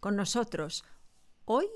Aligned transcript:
con 0.00 0.16
nosotros 0.16 0.84
hoy 1.44 1.66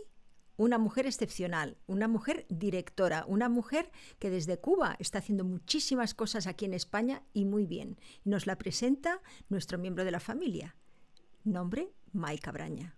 una 0.56 0.78
mujer 0.78 1.06
excepcional, 1.06 1.76
una 1.86 2.08
mujer 2.08 2.46
directora, 2.48 3.24
una 3.26 3.48
mujer 3.48 3.90
que 4.18 4.30
desde 4.30 4.58
Cuba 4.58 4.96
está 4.98 5.18
haciendo 5.18 5.44
muchísimas 5.44 6.14
cosas 6.14 6.46
aquí 6.46 6.64
en 6.64 6.74
España 6.74 7.22
y 7.32 7.44
muy 7.44 7.66
bien. 7.66 7.98
Nos 8.24 8.46
la 8.46 8.56
presenta 8.56 9.20
nuestro 9.48 9.78
miembro 9.78 10.04
de 10.04 10.12
la 10.12 10.20
familia. 10.20 10.76
Nombre, 11.42 11.92
Maika 12.12 12.52
Braña. 12.52 12.96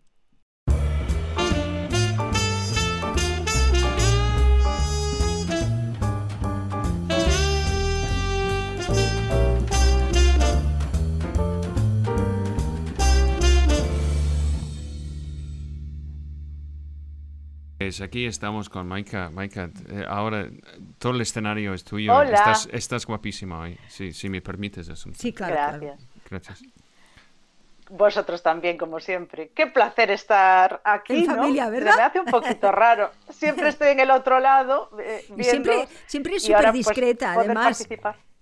Pues 17.87 18.01
aquí 18.01 18.27
estamos 18.27 18.69
con 18.69 18.89
Maika. 18.89 19.31
Maika, 19.31 19.71
eh, 19.91 20.05
ahora 20.09 20.49
todo 20.99 21.13
el 21.13 21.21
escenario 21.21 21.73
es 21.73 21.85
tuyo. 21.85 22.21
Estás, 22.21 22.69
estás 22.73 23.07
guapísima 23.07 23.61
hoy, 23.61 23.79
si 23.89 24.29
me 24.29 24.41
permites 24.41 24.89
eso. 24.89 25.09
Sí, 25.17 25.33
claro. 25.33 25.55
Gracias. 25.55 26.09
Gracias. 26.29 26.63
Vosotros 27.89 28.43
también, 28.43 28.77
como 28.77 28.99
siempre. 28.99 29.53
Qué 29.55 29.69
placer 29.69 30.11
estar 30.11 30.80
aquí. 30.83 31.19
En 31.19 31.27
familia, 31.27 31.69
¿verdad? 31.69 31.95
me 31.97 32.03
hace 32.03 32.19
un 32.19 32.27
poquito 32.27 32.73
raro. 32.73 33.13
Siempre 33.30 33.69
estoy 33.69 33.91
en 33.91 34.01
el 34.01 34.11
otro 34.11 34.41
lado. 34.41 34.91
Eh, 34.99 35.25
siempre, 35.41 35.87
siempre 36.07 36.35
es 36.35 36.43
súper 36.43 36.63
pues, 36.65 36.73
discreta, 36.73 37.35
además. 37.35 37.87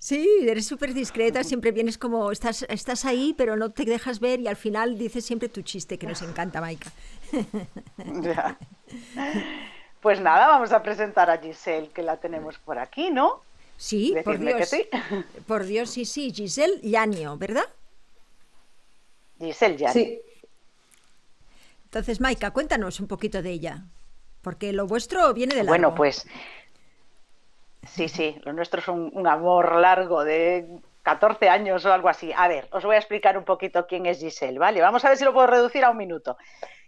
Sí, 0.05 0.29
eres 0.43 0.66
súper 0.66 0.93
discreta, 0.93 1.43
siempre 1.45 1.73
vienes 1.73 1.97
como, 1.97 2.30
estás, 2.30 2.66
estás 2.69 3.07
ahí, 3.07 3.35
pero 3.38 3.57
no 3.57 3.71
te 3.71 3.87
dejas 3.87 4.21
ver 4.21 4.38
y 4.38 4.49
al 4.49 4.57
final 4.57 4.99
dices 4.99 5.24
siempre 5.24 5.49
tu 5.49 5.63
chiste, 5.63 5.97
que 5.97 6.07
nos 6.07 6.21
encanta, 6.21 6.61
Maika. 6.61 6.91
Ya. 8.23 8.59
Pues 10.01 10.20
nada, 10.20 10.49
vamos 10.49 10.73
a 10.73 10.82
presentar 10.82 11.30
a 11.30 11.38
Giselle, 11.38 11.88
que 11.88 12.02
la 12.02 12.18
tenemos 12.18 12.59
por 12.59 12.79
aquí, 12.79 13.10
¿no? 13.10 13.40
Sí, 13.77 14.15
por 14.24 14.38
Dios. 14.38 14.68
sí. 14.68 14.88
Por 15.46 15.65
Dios, 15.65 15.90
sí, 15.90 16.05
sí. 16.05 16.32
Giselle 16.32 16.79
Llanio, 16.82 17.37
¿verdad? 17.38 17.65
Giselle 19.38 19.77
Llanio. 19.77 19.93
Sí. 19.93 20.21
Entonces, 21.85 22.21
Maika, 22.21 22.51
cuéntanos 22.51 23.01
un 23.01 23.09
poquito 23.09 23.40
de 23.40 23.51
ella, 23.51 23.85
porque 24.43 24.73
lo 24.73 24.87
vuestro 24.87 25.32
viene 25.32 25.55
de 25.55 25.65
la. 25.65 25.71
Bueno, 25.71 25.95
pues 25.95 26.27
Sí, 27.87 28.09
sí, 28.09 28.40
lo 28.45 28.52
nuestro 28.52 28.80
es 28.80 28.88
un, 28.88 29.27
amor 29.27 29.77
largo 29.77 30.24
de 30.24 30.66
14 31.02 31.49
años 31.49 31.85
o 31.85 31.93
algo 31.93 32.09
así. 32.09 32.32
A 32.37 32.49
ver, 32.49 32.68
os 32.71 32.85
voy 32.85 32.96
a 32.96 32.99
explicar 32.99 33.37
un 33.37 33.45
poquito 33.45 33.87
quién 33.87 34.07
es 34.07 34.21
Giselle, 34.21 34.59
¿vale? 34.59 34.80
Vamos 34.80 35.05
a 35.05 35.09
ver 35.09 35.18
si 35.18 35.24
lo 35.24 35.32
puedo 35.32 35.46
reducir 35.46 35.85
a 35.85 35.90
un 35.90 35.96
minuto. 35.96 36.37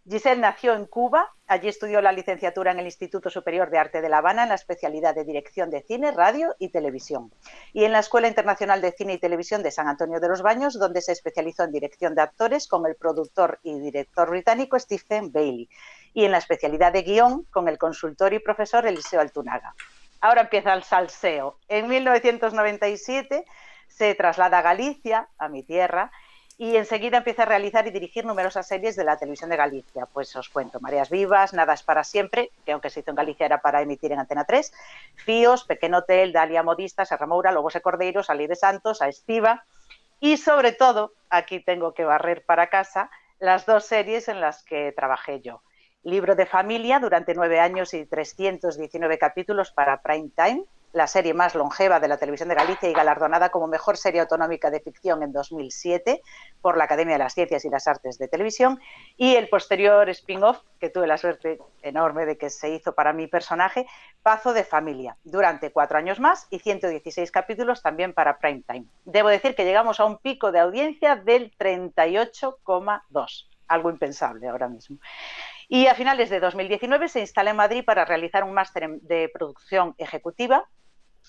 Giselle 0.09 0.41
nació 0.41 0.75
en 0.75 0.87
Cuba, 0.87 1.33
allí 1.49 1.67
estudió 1.67 2.01
la 2.01 2.13
licenciatura 2.13 2.71
en 2.71 2.79
el 2.79 2.85
Instituto 2.85 3.29
Superior 3.29 3.71
de 3.71 3.79
Arte 3.79 4.01
de 4.01 4.09
La 4.09 4.19
Habana 4.19 4.45
en 4.45 4.51
la 4.51 4.55
especialidad 4.55 5.17
de 5.17 5.25
Dirección 5.25 5.69
de 5.69 5.83
Cine, 5.83 6.13
Radio 6.13 6.55
y 6.61 6.69
Televisión, 6.69 7.33
y 7.73 7.83
en 7.83 7.91
la 7.91 7.99
Escuela 7.99 8.29
Internacional 8.29 8.81
de 8.81 8.93
Cine 8.93 9.15
y 9.15 9.19
Televisión 9.19 9.65
de 9.65 9.73
San 9.73 9.89
Antonio 9.89 10.21
de 10.21 10.29
los 10.29 10.43
Baños, 10.43 10.79
donde 10.79 11.01
se 11.01 11.11
especializó 11.11 11.65
en 11.65 11.73
dirección 11.73 12.15
de 12.15 12.23
actores 12.23 12.69
con 12.69 12.87
el 12.87 12.95
productor 12.95 13.59
y 13.65 13.81
director 13.81 14.31
británico 14.31 14.79
Stephen 14.79 15.33
Bailey, 15.33 15.69
y 16.15 16.25
en 16.25 16.31
la 16.31 16.39
especialidad 16.39 16.93
de 16.93 17.03
guion 17.03 17.43
con 17.51 17.67
el 17.67 17.77
consultor 17.77 18.33
y 18.33 18.39
profesor 18.39 18.87
Eliseo 18.87 19.21
Altunaga. 19.21 19.75
Ahora 20.21 20.43
empieza 20.43 20.73
el 20.73 20.85
salseo. 20.85 21.59
En 21.67 21.89
1997 21.89 23.45
se 23.89 24.15
traslada 24.15 24.61
a 24.61 24.63
Galicia, 24.63 25.29
a 25.37 25.49
mi 25.49 25.65
tierra, 25.65 26.13
y 26.59 26.77
enseguida 26.77 27.19
empieza 27.19 27.43
a 27.43 27.47
realizar 27.47 27.87
y 27.87 27.91
dirigir 27.91 28.25
numerosas 28.25 28.67
series 28.67 28.97
de 28.97 29.05
la 29.05 29.19
televisión 29.19 29.51
de 29.51 29.57
Galicia. 29.57 30.07
Pues 30.07 30.35
os 30.37 30.49
cuento, 30.49 30.81
Mareas 30.81 31.11
Vivas, 31.11 31.53
Nada 31.53 31.75
es 31.75 31.83
para 31.83 32.03
siempre, 32.03 32.51
que 32.65 32.73
aunque 32.73 32.89
se 32.89 33.01
hizo 33.01 33.11
en 33.11 33.17
Galicia 33.17 33.47
era 33.47 33.61
para 33.61 33.83
emitir 33.83 34.13
en 34.13 34.21
Antena 34.21 34.45
3, 34.45 34.73
Fíos, 35.17 35.65
Pequeño 35.65 35.99
Hotel, 35.99 36.33
Dalia 36.33 36.63
Modista, 36.63 37.05
Serra 37.05 37.27
Moura, 37.27 37.53
Lobos 37.53 37.77
e 37.77 37.83
Cordeiros, 37.83 38.31
Ali 38.31 38.47
de 38.47 38.57
Santos, 38.57 39.03
A 39.03 39.09
Estiva 39.09 39.65
y 40.19 40.39
sobre 40.39 40.73
todo, 40.73 41.13
aquí 41.29 41.61
tengo 41.61 41.93
que 41.93 42.05
barrer 42.05 42.45
para 42.47 42.71
casa, 42.71 43.11
las 43.39 43.67
dos 43.67 43.85
series 43.85 44.29
en 44.29 44.41
las 44.41 44.63
que 44.63 44.93
trabajé 44.97 45.41
yo 45.43 45.63
libro 46.07 46.37
de 46.37 46.47
familia 46.47 47.01
durante 47.01 47.35
nueve 47.35 47.59
años 47.59 47.93
y 47.93 48.07
319 48.07 49.19
capítulos 49.19 49.73
para 49.73 50.01
Prime 50.03 50.31
Time, 50.37 50.65
la 50.97 51.07
serie 51.07 51.35
más 51.35 51.55
longeva 51.55 52.01
de 52.01 52.09
la 52.09 52.17
televisión 52.17 52.49
de 52.49 52.55
Galicia 52.55 52.89
y 52.89 52.95
galardonada 52.95 53.51
como 53.51 53.67
mejor 53.67 53.99
serie 53.99 54.23
autonómica 54.23 54.71
de 54.71 54.81
ficción 54.81 55.23
en 55.23 55.31
2007 55.31 56.23
por 56.63 56.79
la 56.79 56.85
Academia 56.85 57.17
de 57.17 57.19
las 57.19 57.35
Ciencias 57.35 57.67
y 57.67 57.69
las 57.69 57.87
Artes 57.87 58.17
de 58.17 58.29
Televisión, 58.29 58.81
y 59.19 59.37
el 59.37 59.51
posterior 59.51 60.09
spin-off, 60.09 60.63
que 60.81 60.89
tuve 60.89 61.07
la 61.07 61.19
suerte 61.19 61.59
enorme 61.83 62.25
de 62.25 62.39
que 62.39 62.49
se 62.49 62.71
hizo 62.71 62.95
para 62.95 63.13
mi 63.13 63.27
personaje, 63.27 63.87
Pazo 64.23 64.55
de 64.55 64.65
Familia, 64.65 65.19
durante 65.23 65.71
cuatro 65.71 65.99
años 65.99 66.19
más 66.19 66.47
y 66.49 66.61
116 66.61 67.31
capítulos 67.31 67.83
también 67.83 68.15
para 68.15 68.39
Prime 68.39 68.63
Time. 68.67 68.87
Debo 69.05 69.29
decir 69.29 69.55
que 69.55 69.67
llegamos 69.67 70.01
a 70.01 70.07
un 70.07 70.17
pico 70.17 70.51
de 70.51 70.61
audiencia 70.61 71.15
del 71.15 71.55
38,2, 71.59 73.49
algo 73.69 73.91
impensable 73.91 74.49
ahora 74.49 74.69
mismo. 74.69 74.97
Y 75.69 75.89
a 75.89 75.95
finales 75.95 76.31
de 76.31 76.41
2019 76.41 77.09
se 77.09 77.21
instala 77.21 77.51
en 77.51 77.57
Madrid 77.57 77.85
para 77.85 78.07
realizar 78.07 78.45
un 78.45 78.55
máster 78.55 78.89
de 79.03 79.29
producción 79.29 79.95
ejecutiva 79.99 80.67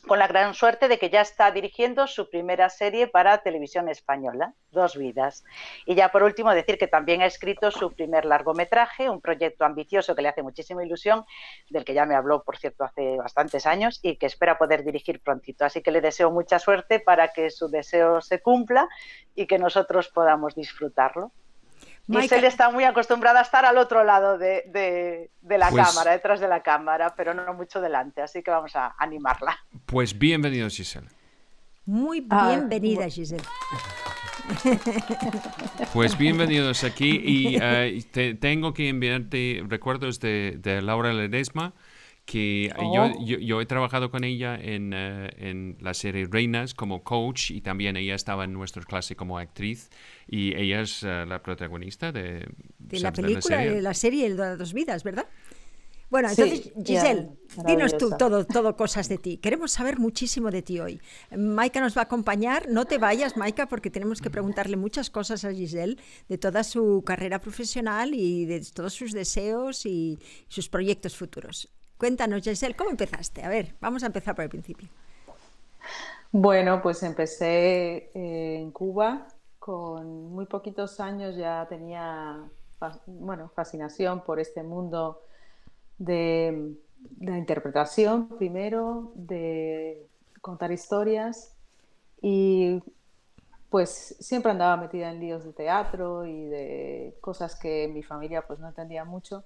con 0.06 0.20
la 0.20 0.28
gran 0.28 0.54
suerte 0.54 0.88
de 0.88 1.00
que 1.00 1.10
ya 1.10 1.22
está 1.22 1.52
dirigiendo 1.52 2.08
su 2.08 2.30
primera 2.30 2.70
serie 2.70 3.08
para 3.08 3.40
televisión 3.40 3.90
española, 3.90 4.54
Dos 4.72 4.98
Vidas. 4.98 5.44
Y 5.86 5.96
ya 5.96 6.10
por 6.10 6.24
último 6.24 6.54
decir 6.54 6.78
que 6.78 6.88
también 6.88 7.22
ha 7.22 7.26
escrito 7.26 7.72
su 7.72 7.94
primer 7.94 8.26
largometraje, 8.26 9.10
un 9.10 9.22
proyecto 9.22 9.66
ambicioso 9.66 10.16
que 10.16 10.22
le 10.22 10.30
hace 10.30 10.44
muchísima 10.44 10.86
ilusión, 10.86 11.26
del 11.70 11.86
que 11.86 11.94
ya 11.94 12.06
me 12.06 12.16
habló, 12.16 12.44
por 12.44 12.58
cierto, 12.58 12.84
hace 12.84 13.18
bastantes 13.18 13.66
años 13.66 14.00
y 14.04 14.18
que 14.18 14.26
espera 14.26 14.58
poder 14.58 14.84
dirigir 14.84 15.22
prontito. 15.22 15.66
Así 15.66 15.82
que 15.82 15.92
le 15.92 16.02
deseo 16.02 16.32
mucha 16.32 16.60
suerte 16.60 17.00
para 17.00 17.30
que 17.30 17.50
su 17.50 17.70
deseo 17.70 18.22
se 18.22 18.42
cumpla 18.42 18.88
y 19.36 19.48
que 19.48 19.58
nosotros 19.58 20.10
podamos 20.10 20.56
disfrutarlo. 20.56 21.32
Giselle 22.10 22.48
está 22.48 22.70
muy 22.72 22.84
acostumbrada 22.86 23.40
a 23.40 23.44
estar 23.44 23.66
al 23.66 23.78
otro 23.78 24.04
lado 24.04 24.38
de, 24.38 25.30
la 25.42 25.70
pues 25.70 25.88
cámara, 25.88 26.12
detrás 26.12 26.40
de 26.40 26.48
la 26.48 26.64
cámara, 26.64 27.14
pero 27.16 27.34
no 27.34 27.54
mucho 27.54 27.82
delante, 27.82 28.22
así 28.22 28.42
que 28.42 28.52
vamos 28.52 28.76
a 28.76 28.96
animarla. 28.98 29.58
Pues 29.86 30.18
bienvenido, 30.18 30.70
Giselle. 30.70 31.10
Muy 31.86 32.26
ah, 32.30 32.50
bienvenida, 32.50 33.10
Giselle. 33.10 33.44
Pues 35.94 36.18
bienvenidos 36.18 36.84
aquí 36.84 37.22
y 37.24 37.58
eh, 37.62 38.38
tengo 38.40 38.74
que 38.74 38.88
enviarte 38.88 39.64
recuerdos 39.68 40.20
de, 40.20 40.58
de 40.60 40.82
Laura 40.82 41.12
Ledesma 41.12 41.74
que 42.28 42.70
yo, 42.78 43.04
oh. 43.06 43.26
yo, 43.26 43.40
yo, 43.40 43.62
he 43.62 43.66
trabajado 43.66 44.12
con 44.12 44.26
ella 44.26 44.60
en, 44.62 44.92
eh, 44.94 45.30
en, 45.38 45.78
la 45.80 45.94
serie 45.94 46.28
Reinas 46.30 46.74
como 46.74 47.02
coach 47.02 47.52
y 47.52 47.62
también 47.62 47.96
ella 47.96 48.16
estaba 48.16 48.44
en 48.44 48.52
nuestra 48.52 48.84
clase 48.84 49.16
como 49.16 49.40
actriz 49.40 49.90
y 50.28 50.54
ella 50.56 50.82
es 50.82 51.04
eh, 51.04 51.26
la 51.26 51.42
protagonista 51.42 52.12
de, 52.12 52.46
de 52.80 53.00
la 53.00 53.14
película, 53.14 53.60
de 53.60 53.82
la 53.82 53.94
serie, 53.94 54.30
de 54.30 54.36
las 54.36 54.58
dos 54.60 54.74
vidas, 54.74 55.06
¿verdad? 55.06 55.26
Bueno, 56.10 56.30
entonces, 56.30 56.72
Giselle, 56.86 57.30
dinos 57.66 57.98
tú 57.98 58.12
todo, 58.18 58.46
todo 58.46 58.78
cosas 58.78 59.10
de 59.10 59.18
ti. 59.18 59.38
Queremos 59.38 59.72
saber 59.72 60.00
muchísimo 60.00 60.52
de 60.52 60.62
ti 60.62 60.80
hoy. 60.80 61.02
Maika 61.36 61.82
nos 61.82 61.98
va 61.98 62.02
a 62.02 62.06
acompañar. 62.06 62.70
No 62.70 62.86
te 62.86 62.98
vayas, 62.98 63.36
Maika, 63.36 63.68
porque 63.68 63.90
tenemos 63.90 64.22
que 64.22 64.30
preguntarle 64.30 64.78
muchas 64.78 65.10
cosas 65.10 65.44
a 65.44 65.54
Giselle 65.54 65.98
de 66.30 66.38
toda 66.38 66.64
su 66.64 67.04
carrera 67.06 67.40
profesional 67.40 68.14
y 68.14 68.46
de 68.46 68.62
todos 68.74 68.94
sus 68.94 69.12
deseos 69.12 69.86
y 69.86 70.18
sus 70.48 70.70
proyectos 70.70 71.18
futuros. 71.18 71.70
Cuéntanos, 71.98 72.44
Giselle, 72.44 72.76
¿cómo 72.76 72.90
empezaste? 72.92 73.44
A 73.44 73.50
ver, 73.50 73.76
vamos 73.82 74.04
a 74.04 74.08
empezar 74.08 74.36
por 74.36 74.44
el 74.44 74.50
principio. 74.50 74.88
Bueno, 76.32 76.82
pues 76.82 77.02
empecé 77.04 78.12
eh, 78.14 78.60
en 78.60 78.72
Cuba. 78.72 79.28
Con 79.60 80.32
muy 80.32 80.46
poquitos 80.46 81.00
años 81.00 81.36
ya 81.36 81.66
tenía 81.68 82.50
bueno, 83.08 83.50
fascinación 83.50 84.22
por 84.24 84.40
este 84.40 84.64
mundo 84.64 85.22
de, 85.98 86.76
la 87.20 87.38
interpretación 87.38 88.28
primero, 88.38 89.12
de 89.16 90.06
contar 90.42 90.72
historias 90.72 91.56
y 92.22 92.82
pues 93.70 94.16
siempre 94.20 94.52
andaba 94.52 94.78
metida 94.78 95.12
en 95.12 95.20
líos 95.20 95.44
de 95.44 95.54
teatro 95.54 96.26
y 96.26 96.46
de 96.46 97.18
cosas 97.20 97.56
que 97.56 97.88
mi 97.88 98.04
familia 98.04 98.46
pues 98.46 98.60
no 98.60 98.68
entendía 98.68 99.04
mucho 99.04 99.44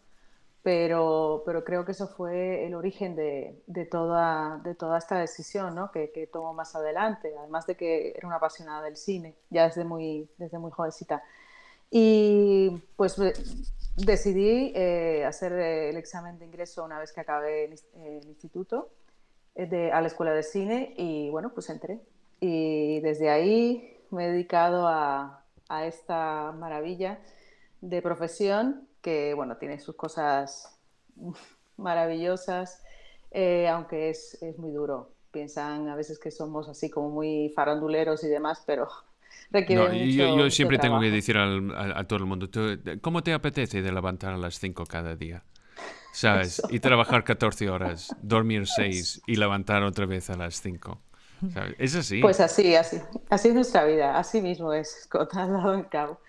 pero, 0.64 1.42
pero 1.46 1.64
creo 1.64 1.86
que 1.86 1.94
eso 1.94 2.08
fue 2.08 2.66
el 2.66 2.76
origen 2.76 3.16
de, 3.16 3.64
de, 3.66 3.86
toda, 3.86 4.62
de 4.64 4.76
toda 4.76 4.98
esta 5.00 5.18
decisión 5.18 5.74
¿no? 5.74 5.92
que, 5.92 6.12
que 6.12 6.28
tomo 6.28 6.54
más 6.54 6.76
adelante, 6.76 7.34
además 7.38 7.66
de 7.66 7.76
que 7.76 8.14
era 8.16 8.28
una 8.28 8.38
apasionada 8.38 8.84
del 8.84 8.96
cine, 8.96 9.36
ya 9.50 9.66
desde 9.66 9.84
muy, 9.84 10.30
desde 10.38 10.60
muy 10.60 10.72
jovencita. 10.72 11.24
Y 11.90 12.70
pues 12.96 13.18
decidí 13.98 14.72
eh, 14.76 15.26
hacer 15.26 15.54
el 15.54 15.98
examen 15.98 16.38
de 16.38 16.46
ingreso 16.46 16.84
una 16.84 17.00
vez 17.00 17.12
que 17.12 17.22
acabé 17.22 17.66
el, 17.66 17.80
el 17.96 18.28
instituto 18.28 18.90
eh, 19.56 19.66
de, 19.66 19.92
a 19.92 20.00
la 20.00 20.08
escuela 20.08 20.32
de 20.32 20.44
cine 20.44 20.94
y 20.96 21.30
bueno, 21.32 21.54
pues 21.54 21.70
entré. 21.70 22.00
Y 22.40 23.00
desde 23.02 23.30
ahí 23.30 23.98
me 24.12 24.26
he 24.26 24.32
dedicado 24.32 24.88
a, 24.88 25.44
a 25.70 25.86
esta 25.86 26.52
maravilla 26.52 27.20
de 27.82 28.02
profesión 28.02 28.88
que, 29.02 29.34
bueno, 29.34 29.58
tiene 29.58 29.80
sus 29.80 29.96
cosas 29.96 30.78
maravillosas, 31.78 32.84
eh, 33.32 33.68
aunque 33.68 34.10
es, 34.10 34.38
muy 34.58 34.72
duro. 34.72 35.14
Piensan 35.32 35.88
a 35.88 35.96
veces 35.96 36.20
que 36.20 36.30
somos 36.30 36.68
así 36.68 36.90
como 36.90 37.10
muy 37.10 37.52
faranduleros 37.56 38.24
y 38.24 38.28
demás, 38.28 38.64
pero 38.66 38.88
requiere 39.52 39.84
mucho 39.84 39.96
yo, 39.96 40.38
yo, 40.38 40.50
siempre 40.50 40.78
tengo 40.78 41.00
que 41.00 41.10
decir 41.10 41.38
a, 41.38 42.04
todo 42.06 42.20
el 42.20 42.26
mundo, 42.26 42.50
¿cómo 43.02 43.24
te 43.24 43.34
apetece 43.34 43.82
de 43.82 43.92
levantar 43.92 44.34
a 44.34 44.38
las 44.38 44.60
5 44.60 44.86
cada 44.86 45.16
día? 45.16 45.44
¿Sabes? 46.14 46.62
Y 46.70 46.80
trabajar 46.80 47.24
14 47.24 47.70
horas, 47.70 48.14
dormir 48.22 48.68
6 48.68 49.22
y 49.28 49.36
levantar 49.38 49.84
otra 49.84 50.06
vez 50.06 50.30
a 50.30 50.36
las 50.36 50.62
5. 50.62 51.02
¿Es 51.80 51.96
así? 51.96 52.22
Pues 52.22 52.40
así, 52.40 52.76
así. 52.76 53.00
Así 53.30 53.48
es 53.48 53.56
nuestra 53.56 53.86
vida, 53.86 54.18
así 54.18 54.42
mismo 54.42 54.74
es, 54.74 55.04
Scott, 55.04 55.34
al 55.36 55.54
lado 55.54 55.74
en 55.74 55.84
cabo. 55.84 56.20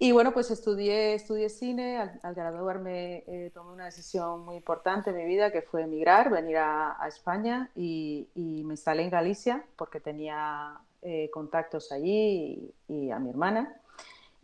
Y 0.00 0.12
bueno, 0.12 0.32
pues 0.32 0.48
estudié, 0.52 1.14
estudié 1.14 1.48
cine, 1.48 1.98
al, 1.98 2.34
graduarme 2.34 3.24
eh, 3.26 3.50
tomé 3.52 3.72
una 3.72 3.86
decisión 3.86 4.44
muy 4.44 4.54
importante 4.54 5.10
en 5.10 5.16
mi 5.16 5.24
vida, 5.24 5.50
que 5.50 5.60
fue 5.60 5.82
emigrar, 5.82 6.30
venir 6.30 6.58
a, 6.58 6.96
España 7.08 7.70
y, 7.74 8.28
me 8.36 8.74
instalé 8.74 9.02
en 9.02 9.10
Galicia 9.10 9.64
porque 9.76 9.98
tenía 9.98 10.78
eh, 11.02 11.28
contactos 11.32 11.90
allí 11.90 12.72
y, 12.88 13.10
a 13.10 13.18
mi 13.18 13.30
hermana. 13.30 13.74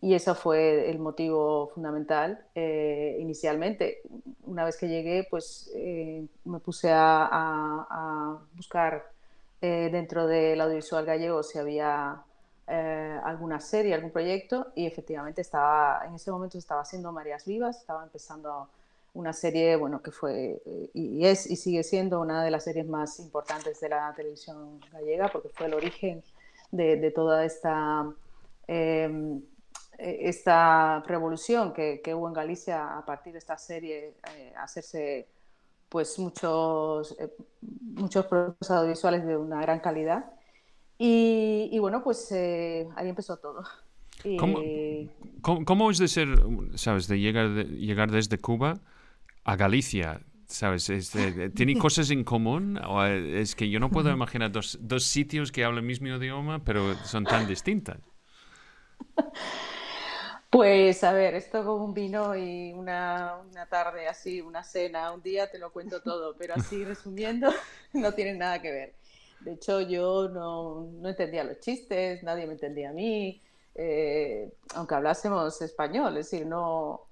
Y 0.01 0.15
eso 0.15 0.35
fue 0.35 0.91
el 0.91 0.99
motivo 0.99 1.69
fundamental 1.69 2.45
eh, 2.57 3.17
inicialmente. 3.21 4.03
Una 4.45 4.65
vez 4.65 4.77
que 4.77 4.89
llegué, 4.89 5.27
pues 5.31 5.73
me 6.45 6.59
puse 6.59 6.91
a 6.93 8.39
buscar 8.57 9.05
dentro 9.61 10.27
del 10.27 10.61
audiovisual 10.61 11.07
gallego 11.07 11.43
si 11.43 11.59
había 11.59 12.23
eh, 12.67 13.21
alguna 13.23 13.61
serie, 13.61 13.93
algún 13.93 14.11
proyecto 14.11 14.73
y 14.75 14.87
efectivamente 14.87 15.43
estaba, 15.43 16.03
en 16.07 16.15
ese 16.15 16.31
momento 16.31 16.57
estaba 16.57 16.81
haciendo 16.81 17.13
Marías 17.13 17.45
Vivas, 17.45 17.79
estaba 17.79 18.03
empezando 18.03 18.71
una 19.13 19.35
serie, 19.35 19.77
bueno, 19.77 20.01
que 20.01 20.11
fue 20.11 20.63
eh, 20.65 20.91
y 20.95 21.27
es 21.27 21.49
y 21.49 21.57
sigue 21.57 21.83
siendo 21.83 22.21
una 22.21 22.43
de 22.43 22.51
las 22.51 22.65
series 22.65 22.87
más 22.87 23.21
importantes 23.21 23.81
de 23.81 23.91
la 23.91 24.15
televisión 24.15 24.81
gallega 24.91 25.29
porque 25.29 25.51
fue 25.51 25.67
el 25.67 25.75
origen 25.75 26.25
de, 26.71 27.11
toda 27.11 27.45
esta, 27.45 28.11
em, 28.67 29.43
e, 29.99 30.29
esta 30.29 31.01
revolución 31.07 31.73
que, 31.75 32.01
que, 32.03 32.15
hubo 32.15 32.29
en 32.29 32.35
Galicia 32.35 32.97
a 32.97 33.05
partir 33.05 33.35
de 33.35 33.41
esta 33.41 33.59
serie, 33.59 34.15
eh, 34.37 34.53
hacerse 34.57 35.29
pues 35.91 36.19
muchos, 36.19 37.15
muchos 37.61 38.27
productos 38.27 38.71
audiovisuales 38.71 39.25
de 39.27 39.37
una 39.37 39.61
gran 39.61 39.81
calidad 39.81 40.34
y, 40.99 41.79
bueno, 41.79 42.03
pues 42.03 42.31
eh, 42.33 42.89
ahí 42.97 43.09
empezó 43.09 43.37
todo. 43.37 43.65
¿Cómo, 45.43 45.91
es 45.91 45.99
de 45.99 46.09
ser, 46.09 46.29
sabes, 46.77 47.09
de 47.09 47.19
llegar, 47.19 47.49
llegar 47.67 48.11
desde 48.11 48.39
Cuba 48.39 48.81
a 49.45 49.57
Galicia? 49.57 50.21
¿Sabes? 50.47 50.91
¿Tiene 51.55 51.77
cosas 51.79 52.11
en 52.11 52.25
común? 52.25 52.79
¿O 52.87 53.05
es 53.05 53.55
que 53.55 53.69
yo 53.69 53.81
no 53.81 53.91
puedo 53.91 54.11
imaginar 54.11 54.53
dos, 54.53 54.79
dos 54.81 55.05
sitios 55.05 55.53
que 55.53 55.65
hablan 55.65 55.85
el 55.85 55.89
mismo 55.89 56.09
idioma, 56.09 56.65
pero 56.65 56.95
son 57.05 57.25
tan 57.25 57.47
distintas. 57.47 57.99
Pues 60.55 61.03
a 61.03 61.13
ver, 61.13 61.35
esto 61.35 61.65
con 61.65 61.81
un 61.81 61.95
vino 61.95 62.37
y 62.37 62.73
una, 62.73 63.39
una, 63.51 63.67
tarde 63.67 64.07
así, 64.07 64.41
una 64.41 64.63
cena, 64.63 65.11
un 65.11 65.21
día 65.21 65.51
te 65.51 65.59
lo 65.59 65.73
cuento 65.73 66.01
todo, 66.01 66.37
pero 66.37 66.55
así 66.55 66.85
resumiendo, 66.85 67.53
no 67.93 68.13
tiene 68.13 68.35
nada 68.35 68.63
que 68.63 68.71
ver. 68.71 68.95
De 69.45 69.53
hecho, 69.53 69.81
yo 69.83 70.29
no, 70.29 70.89
no 71.01 71.09
entendía 71.09 71.45
los 71.45 71.61
chistes, 71.61 72.23
nadie 72.23 72.47
me 72.47 72.55
entendía 72.55 72.91
a 72.91 72.93
mí, 72.93 73.43
eh, 73.75 74.53
aunque 74.75 74.95
hablásemos 74.95 75.61
español, 75.61 76.17
es 76.17 76.31
decir, 76.31 76.47
no, 76.47 77.03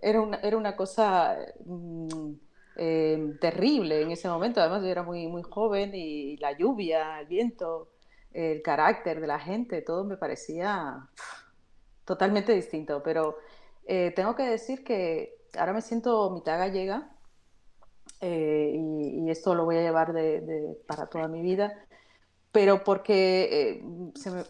era 0.00 0.20
una, 0.20 0.38
era 0.38 0.56
una 0.56 0.74
cosa 0.74 1.36
mm, 1.64 2.32
eh, 2.76 3.36
terrible 3.40 4.02
en 4.02 4.10
ese 4.12 4.28
momento. 4.28 4.60
Además, 4.60 4.82
yo 4.82 4.88
era 4.88 5.02
muy, 5.02 5.26
muy 5.26 5.42
joven 5.42 5.92
y 5.94 6.36
la 6.38 6.52
lluvia, 6.52 7.20
el 7.20 7.26
viento, 7.26 7.88
el 8.32 8.62
carácter 8.62 9.20
de 9.20 9.26
la 9.26 9.38
gente, 9.38 9.82
todo 9.82 10.04
me 10.04 10.16
parecía 10.16 11.08
totalmente 12.04 12.54
distinto. 12.54 13.02
Pero 13.02 13.36
eh, 13.86 14.12
tengo 14.16 14.34
que 14.34 14.44
decir 14.44 14.84
que 14.84 15.36
ahora 15.58 15.72
me 15.74 15.82
siento 15.82 16.30
mitad 16.30 16.58
gallega 16.58 17.11
eh, 18.24 18.72
y, 18.76 19.28
esto 19.30 19.52
lo 19.52 19.64
voy 19.64 19.76
a 19.78 19.82
llevar 19.82 20.12
de, 20.12 20.78
para 20.86 21.06
toda 21.06 21.26
mi 21.26 21.42
vida, 21.42 21.76
pero 22.52 22.84
porque 22.84 23.48
eh, 23.50 23.82
se 24.14 24.30
me 24.30 24.44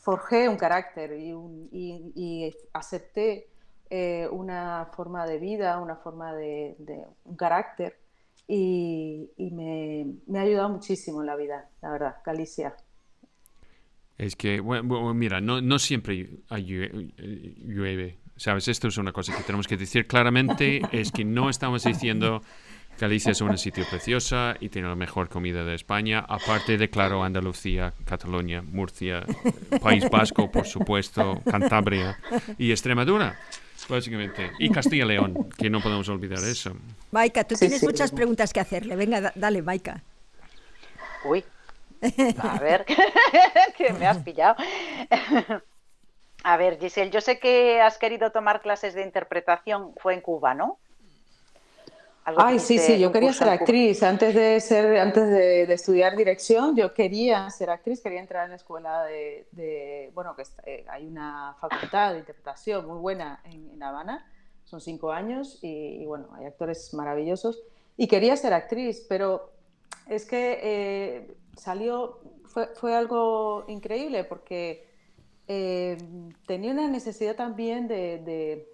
forjé 0.00 0.48
un 0.48 0.56
carácter 0.56 1.12
y, 1.18 1.32
y, 1.72 2.54
acepté 2.72 3.48
eh, 3.90 4.28
una 4.30 4.90
forma 4.94 5.26
de 5.26 5.38
vida, 5.38 5.80
una 5.80 5.96
forma 5.96 6.34
de, 6.34 6.76
un 7.24 7.34
carácter 7.34 7.98
y, 8.46 9.28
me, 9.36 10.06
me, 10.28 10.38
ha 10.38 10.42
ayudado 10.42 10.68
muchísimo 10.68 11.20
en 11.20 11.26
la 11.26 11.34
vida, 11.34 11.68
la 11.82 11.90
verdad, 11.90 12.16
Galicia. 12.24 12.76
Es 14.18 14.36
que, 14.36 14.60
bueno, 14.60 15.12
mira, 15.14 15.40
no, 15.40 15.60
no 15.60 15.80
siempre 15.80 16.42
llueve, 16.48 18.20
¿sabes? 18.36 18.68
Esto 18.68 18.86
es 18.86 18.98
una 18.98 19.12
cosa 19.12 19.36
que 19.36 19.42
tenemos 19.42 19.66
que 19.66 19.76
decir 19.76 20.06
claramente, 20.06 20.80
es 20.92 21.10
que 21.10 21.24
no 21.24 21.50
estamos 21.50 21.82
diciendo 21.82 22.40
Galicia 22.98 23.32
es 23.32 23.40
un 23.40 23.56
sitio 23.58 23.84
precioso 23.88 24.54
y 24.58 24.70
tiene 24.70 24.88
la 24.88 24.94
mejor 24.94 25.28
comida 25.28 25.64
de 25.64 25.74
España, 25.74 26.24
aparte 26.26 26.78
de, 26.78 26.88
claro, 26.88 27.22
Andalucía, 27.22 27.92
Cataluña, 28.04 28.62
Murcia, 28.62 29.24
País 29.82 30.08
Vasco, 30.08 30.50
por 30.50 30.66
supuesto, 30.66 31.40
Cantabria 31.50 32.18
y 32.56 32.70
Extremadura, 32.70 33.38
básicamente. 33.88 34.50
Y 34.58 34.70
Castilla 34.70 35.04
y 35.04 35.08
León, 35.08 35.48
que 35.58 35.68
no 35.68 35.80
podemos 35.80 36.08
olvidar 36.08 36.38
eso. 36.38 36.74
Maika, 37.12 37.44
tú 37.44 37.54
tienes 37.54 37.82
muchas 37.82 38.10
preguntas 38.12 38.52
que 38.52 38.60
hacerle. 38.60 38.96
Venga, 38.96 39.32
dale, 39.34 39.60
Maika. 39.60 40.02
Uy, 41.24 41.44
a 42.38 42.58
ver, 42.58 42.86
que 43.76 43.92
me 43.92 44.06
has 44.06 44.18
pillado. 44.18 44.56
A 46.44 46.56
ver, 46.56 46.78
Giselle, 46.78 47.10
yo 47.10 47.20
sé 47.20 47.40
que 47.40 47.80
has 47.80 47.98
querido 47.98 48.30
tomar 48.30 48.60
clases 48.60 48.94
de 48.94 49.02
interpretación, 49.02 49.94
fue 49.96 50.14
en 50.14 50.20
Cuba, 50.20 50.54
¿no? 50.54 50.78
Ay, 52.34 52.58
sí, 52.58 52.78
sí, 52.78 52.98
yo 52.98 53.12
quería 53.12 53.32
ser 53.32 53.48
actriz. 53.48 54.02
Antes 54.02 54.34
de 54.34 54.60
ser, 54.60 54.96
antes 54.98 55.28
de, 55.30 55.62
estudiar 55.72 56.16
dirección, 56.16 56.74
yo 56.74 56.92
quería 56.92 57.48
ser 57.50 57.70
actriz, 57.70 58.00
quería 58.00 58.20
entrar 58.20 58.44
en 58.44 58.50
la 58.50 58.56
escuela 58.56 59.04
de, 59.04 60.10
bueno, 60.12 60.34
que 60.34 60.42
eh, 60.64 60.84
hay 60.88 61.06
una 61.06 61.56
facultad 61.60 62.14
de 62.14 62.18
interpretación 62.18 62.84
muy 62.86 62.98
buena 62.98 63.40
en, 63.44 63.78
La 63.78 63.90
Habana, 63.90 64.28
son 64.64 64.80
cinco 64.80 65.12
años 65.12 65.60
y, 65.62 66.04
bueno, 66.06 66.28
hay 66.34 66.46
actores 66.46 66.92
maravillosos. 66.94 67.62
Y 67.96 68.08
quería 68.08 68.36
ser 68.36 68.54
actriz, 68.54 69.06
pero 69.08 69.52
es 70.08 70.26
que 70.26 70.58
eh, 70.62 71.36
salió, 71.56 72.18
fue, 72.46 72.66
fue, 72.74 72.96
algo 72.96 73.64
increíble 73.68 74.24
porque 74.24 74.88
eh, 75.46 75.96
tenía 76.48 76.72
una 76.72 76.88
necesidad 76.88 77.36
también 77.36 77.86
de, 77.86 78.18
de, 78.18 78.68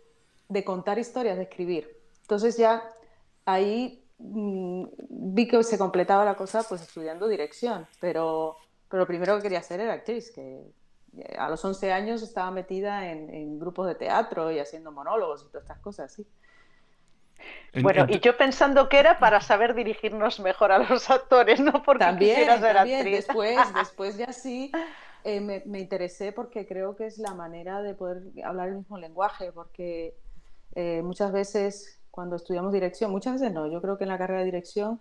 de 0.48 0.64
contar 0.64 0.98
historias, 0.98 1.36
de 1.36 1.42
escribir. 1.42 2.00
Entonces 2.22 2.56
ya 2.56 2.82
ahí 3.44 4.04
mm, 4.18 4.84
vi 5.08 5.48
que 5.48 5.62
se 5.62 5.78
completaba 5.78 6.24
la 6.24 6.34
cosa 6.34 6.62
pues 6.62 6.82
estudiando 6.82 7.28
dirección, 7.28 7.86
pero, 8.00 8.56
pero 8.88 9.00
lo 9.00 9.06
primero 9.06 9.36
que 9.36 9.42
quería 9.42 9.58
hacer 9.58 9.80
era 9.80 9.94
actriz, 9.94 10.30
que 10.30 10.72
eh, 11.18 11.36
a 11.38 11.48
los 11.48 11.64
11 11.64 11.92
años 11.92 12.22
estaba 12.22 12.50
metida 12.50 13.10
en, 13.10 13.58
grupos 13.58 13.86
de 13.86 13.94
teatro 13.94 14.50
y 14.50 14.58
haciendo 14.58 14.92
monólogos 14.92 15.42
y 15.42 15.46
todas 15.46 15.64
estas 15.64 15.78
cosas, 15.78 16.12
sí. 16.12 16.26
Bueno, 17.82 18.06
y 18.08 18.20
yo 18.20 18.36
pensando 18.36 18.88
que 18.88 18.98
era 18.98 19.18
para 19.18 19.40
saber 19.40 19.74
dirigirnos 19.74 20.38
mejor 20.38 20.70
a 20.70 20.78
los 20.78 21.10
actores, 21.10 21.58
no 21.60 21.82
porque 21.82 22.04
también, 22.04 22.36
ser 22.36 22.60
también. 22.60 23.04
Después, 23.04 23.58
después 23.74 24.16
ya 24.16 24.32
sí 24.32 24.70
eh, 25.24 25.40
me, 25.40 25.62
me, 25.66 25.80
interesé 25.80 26.32
porque 26.32 26.66
creo 26.66 26.94
que 26.94 27.06
es 27.06 27.18
la 27.18 27.34
manera 27.34 27.82
de 27.82 27.94
poder 27.94 28.22
hablar 28.44 28.68
el 28.68 28.76
mismo 28.76 28.96
lenguaje, 28.98 29.50
porque 29.52 30.16
eh, 30.74 31.02
muchas 31.02 31.32
veces 31.32 32.01
cuando 32.12 32.36
estudiamos 32.36 32.72
dirección, 32.72 33.10
muchas 33.10 33.32
veces 33.32 33.52
no, 33.52 33.66
yo 33.66 33.80
creo 33.80 33.96
que 33.96 34.04
en 34.04 34.10
la 34.10 34.18
carrera 34.18 34.40
de 34.40 34.44
dirección 34.44 35.00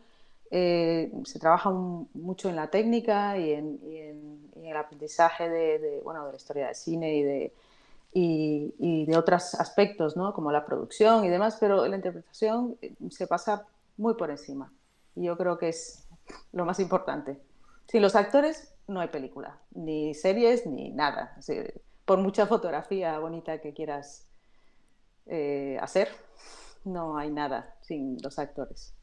eh, 0.50 1.12
se 1.26 1.40
trabaja 1.40 1.70
mucho 1.70 2.50
en 2.50 2.56
la 2.56 2.70
técnica 2.70 3.38
y 3.38 3.52
en, 3.52 4.50
el 4.64 4.78
aprendizaje 4.78 5.50
de, 5.50 6.00
bueno, 6.04 6.26
de 6.26 6.32
la 6.32 6.38
historia 6.38 6.68
del 6.68 6.76
cine 6.76 7.16
y 7.16 7.24
de, 7.24 7.54
y, 8.14 9.06
de 9.06 9.18
otros 9.18 9.56
aspectos, 9.56 10.16
¿no? 10.16 10.34
como 10.34 10.52
la 10.52 10.66
producción 10.66 11.26
y 11.26 11.30
demás, 11.30 11.58
pero 11.60 11.86
la 11.86 11.96
interpretación 11.98 12.78
eh, 12.82 12.94
se 13.10 13.28
pasa 13.28 13.66
muy 13.98 14.14
por 14.14 14.32
encima. 14.32 14.72
Y 15.16 15.24
yo 15.26 15.38
creo 15.38 15.58
que 15.58 15.70
es 15.70 16.08
lo 16.54 16.64
más 16.64 16.80
importante. 16.80 17.38
Sin 17.88 18.02
los 18.02 18.16
actores 18.16 18.74
no 18.88 19.02
hay 19.02 19.10
película, 19.10 19.58
ni 19.72 20.14
series, 20.14 20.66
ni 20.66 20.92
nada. 20.92 21.38
por 22.06 22.20
mucha 22.20 22.46
fotografía 22.46 23.20
bonita 23.20 23.60
que 23.60 23.74
quieras 23.74 24.28
eh, 25.26 25.78
hacer, 25.82 26.08
no 26.86 27.18
hay 27.18 27.30
nada 27.30 27.76
sin 27.82 28.18
los 28.22 28.40
actores. 28.40 28.94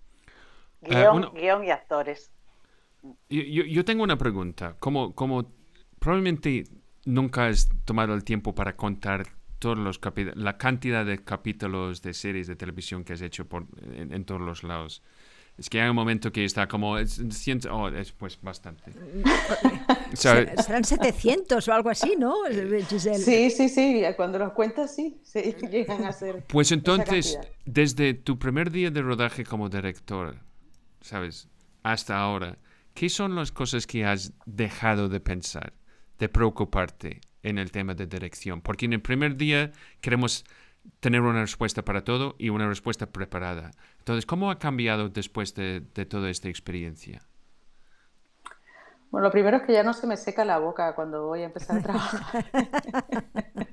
Eh, 0.82 1.06
guion, 1.34 1.64
y 1.64 1.70
actores. 1.70 2.30
Yo, 3.28 3.84
tengo 3.84 4.02
una 4.02 4.16
pregunta. 4.16 4.76
Como, 4.78 5.14
como 5.14 5.50
probablemente 5.98 6.64
nunca 7.04 7.46
has 7.46 7.68
tomado 7.84 8.14
el 8.14 8.24
tiempo 8.24 8.54
para 8.54 8.76
contar 8.76 9.26
todos 9.58 9.78
los 9.78 10.00
la 10.36 10.56
cantidad 10.56 11.04
de 11.04 11.24
capítulos 11.24 12.02
de 12.02 12.14
series 12.14 12.46
de 12.46 12.54
televisión 12.54 13.02
que 13.02 13.14
has 13.14 13.22
hecho 13.22 13.48
por, 13.48 13.66
en, 13.92 14.24
todos 14.24 14.40
los 14.40 14.62
lados. 14.62 15.02
Es 15.56 15.68
que 15.68 15.80
hay 15.80 15.88
un 15.88 15.96
momento 15.96 16.30
que 16.30 16.44
está 16.44 16.68
como... 16.68 16.98
Es, 16.98 17.20
oh, 17.68 17.88
es 17.88 18.12
pues 18.12 18.40
bastante. 18.40 18.92
Serán 20.14 20.84
700 20.84 21.66
o 21.68 21.72
algo 21.72 21.90
así, 21.90 22.16
¿no, 22.18 22.34
Giselle? 22.88 23.18
Sí, 23.18 23.50
sí, 23.50 23.68
sí. 23.68 24.02
Cuando 24.16 24.38
los 24.38 24.52
cuentas, 24.52 24.94
sí. 24.94 25.20
sí 25.22 25.54
llegan 25.70 26.04
a 26.04 26.12
ser... 26.12 26.44
Pues 26.48 26.72
entonces, 26.72 27.38
desde 27.64 28.14
tu 28.14 28.38
primer 28.38 28.70
día 28.70 28.90
de 28.90 29.02
rodaje 29.02 29.44
como 29.44 29.68
director, 29.68 30.36
¿sabes? 31.00 31.48
Hasta 31.82 32.18
ahora, 32.18 32.58
¿qué 32.94 33.08
son 33.08 33.34
las 33.34 33.52
cosas 33.52 33.86
que 33.86 34.04
has 34.04 34.32
dejado 34.46 35.08
de 35.08 35.20
pensar, 35.20 35.72
de 36.18 36.28
preocuparte 36.28 37.20
en 37.42 37.58
el 37.58 37.70
tema 37.70 37.94
de 37.94 38.06
dirección? 38.06 38.60
Porque 38.60 38.86
en 38.86 38.94
el 38.94 39.02
primer 39.02 39.36
día 39.36 39.72
queremos 40.00 40.44
tener 41.00 41.20
una 41.20 41.40
respuesta 41.40 41.84
para 41.84 42.04
todo 42.04 42.36
y 42.38 42.48
una 42.48 42.68
respuesta 42.68 43.10
preparada. 43.10 43.70
Entonces, 43.98 44.26
¿cómo 44.26 44.50
ha 44.50 44.58
cambiado 44.58 45.08
después 45.08 45.54
de, 45.54 45.80
toda 46.08 46.30
esta 46.30 46.48
experiencia? 46.48 47.27
Bueno, 49.10 49.28
lo 49.28 49.32
primero 49.32 49.56
es 49.56 49.62
que 49.62 49.72
ya 49.72 49.82
no 49.82 49.94
se 49.94 50.06
me 50.06 50.16
seca 50.16 50.44
la 50.44 50.58
boca 50.58 50.94
cuando 50.94 51.26
voy 51.26 51.42
a 51.42 51.46
empezar 51.46 51.78
a 51.78 51.82
trabajar. 51.82 52.44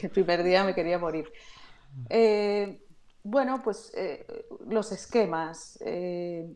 el 0.00 0.10
primer 0.10 0.42
día 0.42 0.64
me 0.64 0.74
quería 0.74 0.98
morir. 0.98 1.30
Eh, 2.08 2.82
bueno, 3.22 3.60
pues 3.62 3.92
eh, 3.94 4.26
los 4.66 4.92
esquemas. 4.92 5.78
Eh, 5.84 6.54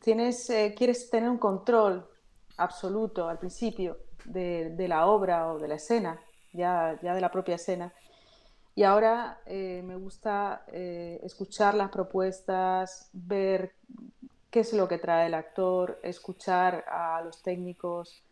tienes, 0.00 0.50
quieres 0.76 1.08
tener 1.08 1.30
un 1.30 1.38
control 1.38 2.08
absoluto 2.56 3.28
al 3.28 3.38
principio 3.38 3.98
de, 4.24 4.70
de, 4.70 4.88
la 4.88 5.06
obra 5.06 5.52
o 5.52 5.58
de 5.58 5.68
la 5.68 5.76
escena, 5.76 6.20
ya, 6.52 6.98
ya 7.00 7.14
de 7.14 7.20
la 7.20 7.30
propia 7.30 7.54
escena. 7.54 7.92
Y 8.74 8.82
ahora 8.82 9.40
me 9.46 9.96
gusta 9.96 10.66
escuchar 10.70 11.74
las 11.74 11.90
propuestas, 11.90 13.08
ver 13.14 13.74
qué 14.56 14.60
es 14.60 14.72
lo 14.72 14.88
que 14.88 14.96
trae 14.96 15.26
el 15.26 15.34
actor, 15.34 16.00
escuchar 16.02 16.86
a 16.88 17.20
los 17.20 17.42
técnicos 17.42 18.22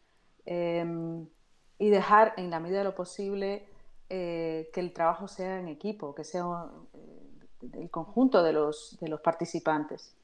em, 0.46 1.26
y 1.78 1.90
dejar 1.90 2.32
en 2.38 2.48
la 2.48 2.60
medida 2.60 2.78
de 2.78 2.84
lo 2.84 2.94
posible 2.94 3.68
eh, 4.08 4.70
que 4.72 4.80
el 4.80 4.94
trabajo 4.94 5.28
sea 5.28 5.58
en 5.58 5.68
equipo, 5.68 6.14
que 6.14 6.24
sea 6.24 6.46
el 7.74 7.90
conjunto 7.90 8.42
de 8.42 8.54
los, 8.54 8.96
de 9.02 9.08
los 9.08 9.20
participantes. 9.20 10.14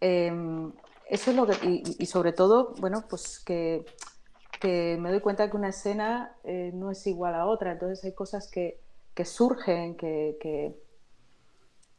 Em, 0.00 0.72
eso 1.08 1.32
es 1.32 1.36
lo 1.36 1.48
que, 1.48 1.82
y, 1.98 2.06
sobre 2.06 2.32
todo, 2.32 2.74
bueno, 2.78 3.02
pues 3.10 3.40
que, 3.40 3.84
que, 4.60 4.98
me 5.00 5.10
doy 5.10 5.18
cuenta 5.18 5.50
que 5.50 5.56
una 5.56 5.70
escena 5.70 6.36
no 6.44 6.92
es 6.92 7.04
igual 7.08 7.34
a 7.34 7.46
otra, 7.46 7.72
entonces 7.72 8.04
hay 8.04 8.12
cosas 8.12 8.48
que 8.48 8.78
que 9.20 9.24
surgen, 9.24 9.96
que, 9.96 10.76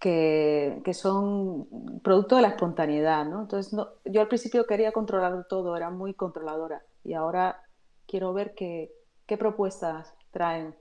que, 0.01 0.81
que, 0.83 0.93
son 0.93 1.67
producto 2.03 2.35
de 2.35 2.41
la 2.41 2.49
espontaneidad. 2.49 3.23
¿no? 3.25 3.41
Entonces, 3.41 3.79
yo 4.05 4.21
al 4.21 4.27
principio 4.27 4.65
quería 4.65 4.91
controlar 4.91 5.45
todo, 5.47 5.77
era 5.77 5.89
muy 5.91 6.13
controladora 6.13 6.81
y 7.03 7.13
ahora 7.13 7.61
quiero 8.07 8.33
ver 8.33 8.53
qué, 8.55 8.91
qué 9.27 9.37
propuestas 9.37 10.13
traen 10.31 10.75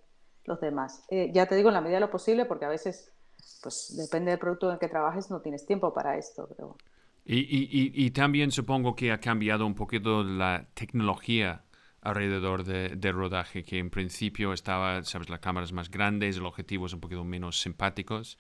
los 0.44 0.60
demás. 0.60 1.04
Eh, 1.10 1.30
ya 1.32 1.46
te 1.46 1.54
digo, 1.54 1.68
en 1.68 1.74
la 1.74 1.82
medida 1.82 1.98
de 1.98 2.06
lo 2.06 2.10
posible, 2.10 2.46
porque 2.46 2.64
a 2.64 2.68
veces, 2.68 3.12
pues 3.62 3.94
depende 3.96 4.30
del 4.30 4.40
producto 4.40 4.66
en 4.68 4.72
el 4.72 4.78
que 4.78 4.88
trabajes, 4.88 5.30
no 5.30 5.40
tienes 5.40 5.66
tiempo 5.66 5.92
para 5.92 6.16
esto. 6.16 6.48
Pero... 6.48 6.76
Y, 7.26 7.40
y, 7.40 7.92
y, 7.94 8.10
también 8.12 8.50
supongo 8.50 8.96
que 8.96 9.12
ha 9.12 9.20
cambiado 9.20 9.66
un 9.66 9.74
poquito 9.74 10.24
la 10.24 10.66
tecnología 10.74 11.62
alrededor 12.00 12.64
de, 12.64 13.12
rodaje, 13.12 13.62
que 13.62 13.78
en 13.78 13.90
principio 13.90 14.52
estaba, 14.52 15.02
sabes, 15.04 15.28
las 15.28 15.40
cámaras 15.40 15.72
más 15.72 15.90
grandes, 15.90 16.38
el 16.38 16.46
objetivo 16.46 16.86
es 16.86 16.94
un 16.94 17.00
poquito 17.00 17.24
menos 17.24 17.60
simpáticos. 17.60 18.38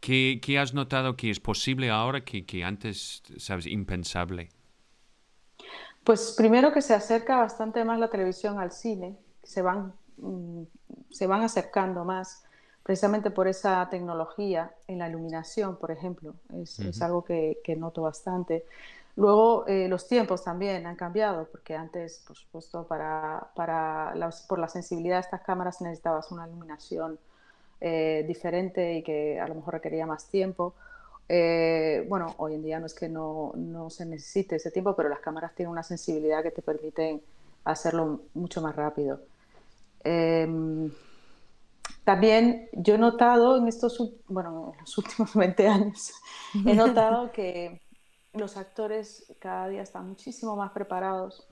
¿Qué, 0.00 0.40
qué 0.42 0.58
has 0.58 0.74
notado 0.74 1.16
que 1.16 1.30
es 1.30 1.40
posible 1.40 1.90
ahora 1.90 2.24
que, 2.24 2.44
que, 2.46 2.64
antes, 2.64 3.22
sabes, 3.38 3.66
impensable? 3.66 4.50
Pues 6.04 6.34
primero 6.36 6.72
que 6.72 6.82
se 6.82 6.94
acerca 6.94 7.36
bastante 7.38 7.84
más 7.84 7.98
la 7.98 8.08
televisión 8.08 8.60
al 8.60 8.70
cine, 8.70 9.16
se 9.42 9.62
van, 9.62 9.92
mm, 10.18 10.62
se 11.10 11.26
van 11.26 11.42
acercando 11.42 12.04
más 12.04 12.44
precisamente 12.86 13.32
por 13.32 13.48
esa 13.48 13.88
tecnología 13.90 14.72
en 14.86 15.00
la 15.00 15.08
iluminación, 15.08 15.76
por 15.76 15.90
ejemplo, 15.90 16.36
es, 16.62 16.78
es 16.78 17.02
algo 17.02 17.24
que, 17.24 17.58
que, 17.64 17.74
noto 17.74 18.02
bastante. 18.02 18.64
Luego 19.16 19.66
eh, 19.66 19.88
los 19.88 20.06
tiempos 20.06 20.44
también 20.44 20.86
han 20.86 20.94
cambiado, 20.94 21.48
porque 21.50 21.74
antes, 21.74 22.22
por 22.24 22.36
supuesto, 22.36 22.86
para, 22.86 23.48
para 23.56 24.14
por 24.46 24.60
la 24.60 24.68
sensibilidad 24.68 25.16
de 25.16 25.22
estas 25.22 25.40
cámaras 25.40 25.80
necesitabas 25.80 26.30
una 26.30 26.46
iluminación 26.46 27.18
eh, 27.80 28.24
diferente 28.26 28.94
y 28.94 29.02
que 29.02 29.38
a 29.40 29.46
lo 29.48 29.54
mejor 29.54 29.74
requería 29.74 30.06
más 30.06 30.28
tiempo. 30.28 30.74
Eh, 31.28 32.04
bueno, 32.08 32.34
hoy 32.38 32.54
en 32.54 32.62
día 32.62 32.78
no 32.78 32.86
es 32.86 32.94
que 32.94 33.08
no, 33.08 33.52
no, 33.56 33.90
se 33.90 34.06
necesite 34.06 34.56
ese 34.56 34.70
tiempo, 34.70 34.94
pero 34.94 35.08
las 35.08 35.20
cámaras 35.20 35.54
tienen 35.54 35.72
una 35.72 35.82
sensibilidad 35.82 36.42
que 36.42 36.50
te 36.52 36.62
permiten 36.62 37.20
hacerlo 37.64 38.22
mucho 38.34 38.62
más 38.62 38.76
rápido. 38.76 39.20
Em, 40.04 40.90
también 42.04 42.68
yo 42.72 42.94
he 42.94 42.98
notado 42.98 43.58
en 43.58 43.66
estos, 43.66 43.98
bueno, 44.28 44.72
en 44.74 44.80
los 44.80 44.98
últimos 44.98 45.34
20 45.34 45.68
años, 45.68 46.12
he 46.64 46.74
notado 46.74 47.32
que 47.32 47.82
los 48.32 48.56
actores 48.56 49.32
cada 49.40 49.68
día 49.68 49.82
están 49.82 50.08
muchísimo 50.08 50.54
más 50.54 50.70
preparados, 50.70 51.46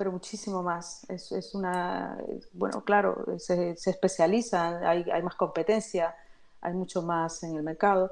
pero 0.00 0.12
muchísimo 0.12 0.62
más. 0.62 1.04
Es, 1.10 1.30
es 1.30 1.54
una, 1.54 2.16
bueno, 2.54 2.82
claro, 2.84 3.22
se, 3.36 3.76
se 3.76 3.90
especializan, 3.90 4.82
hay, 4.82 5.04
hay, 5.10 5.22
más 5.22 5.34
competencia, 5.34 6.16
hay 6.62 6.72
mucho 6.72 7.02
más 7.02 7.42
en 7.42 7.54
el 7.54 7.62
mercado. 7.62 8.10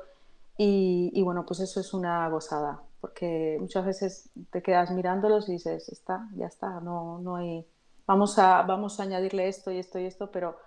Y, 0.59 1.11
y, 1.15 1.23
bueno, 1.23 1.47
pues 1.47 1.61
eso 1.61 1.81
es 1.81 1.95
una 1.95 2.29
gozada, 2.29 2.83
porque 3.01 3.57
muchas 3.59 3.87
veces 3.87 4.29
te 4.51 4.61
quedas 4.61 4.91
mirándolos 4.91 5.49
y 5.49 5.53
dices, 5.53 5.89
está, 5.89 6.29
ya 6.37 6.47
está, 6.47 6.81
no, 6.81 7.21
no 7.21 7.37
hay, 7.37 7.67
vamos 8.07 8.39
a, 8.39 8.61
vamos 8.65 9.01
a 9.01 9.05
añadirle 9.05 9.49
esto 9.49 9.71
y 9.71 9.79
esto 9.79 9.99
y 9.99 10.05
esto, 10.05 10.31
pero 10.31 10.59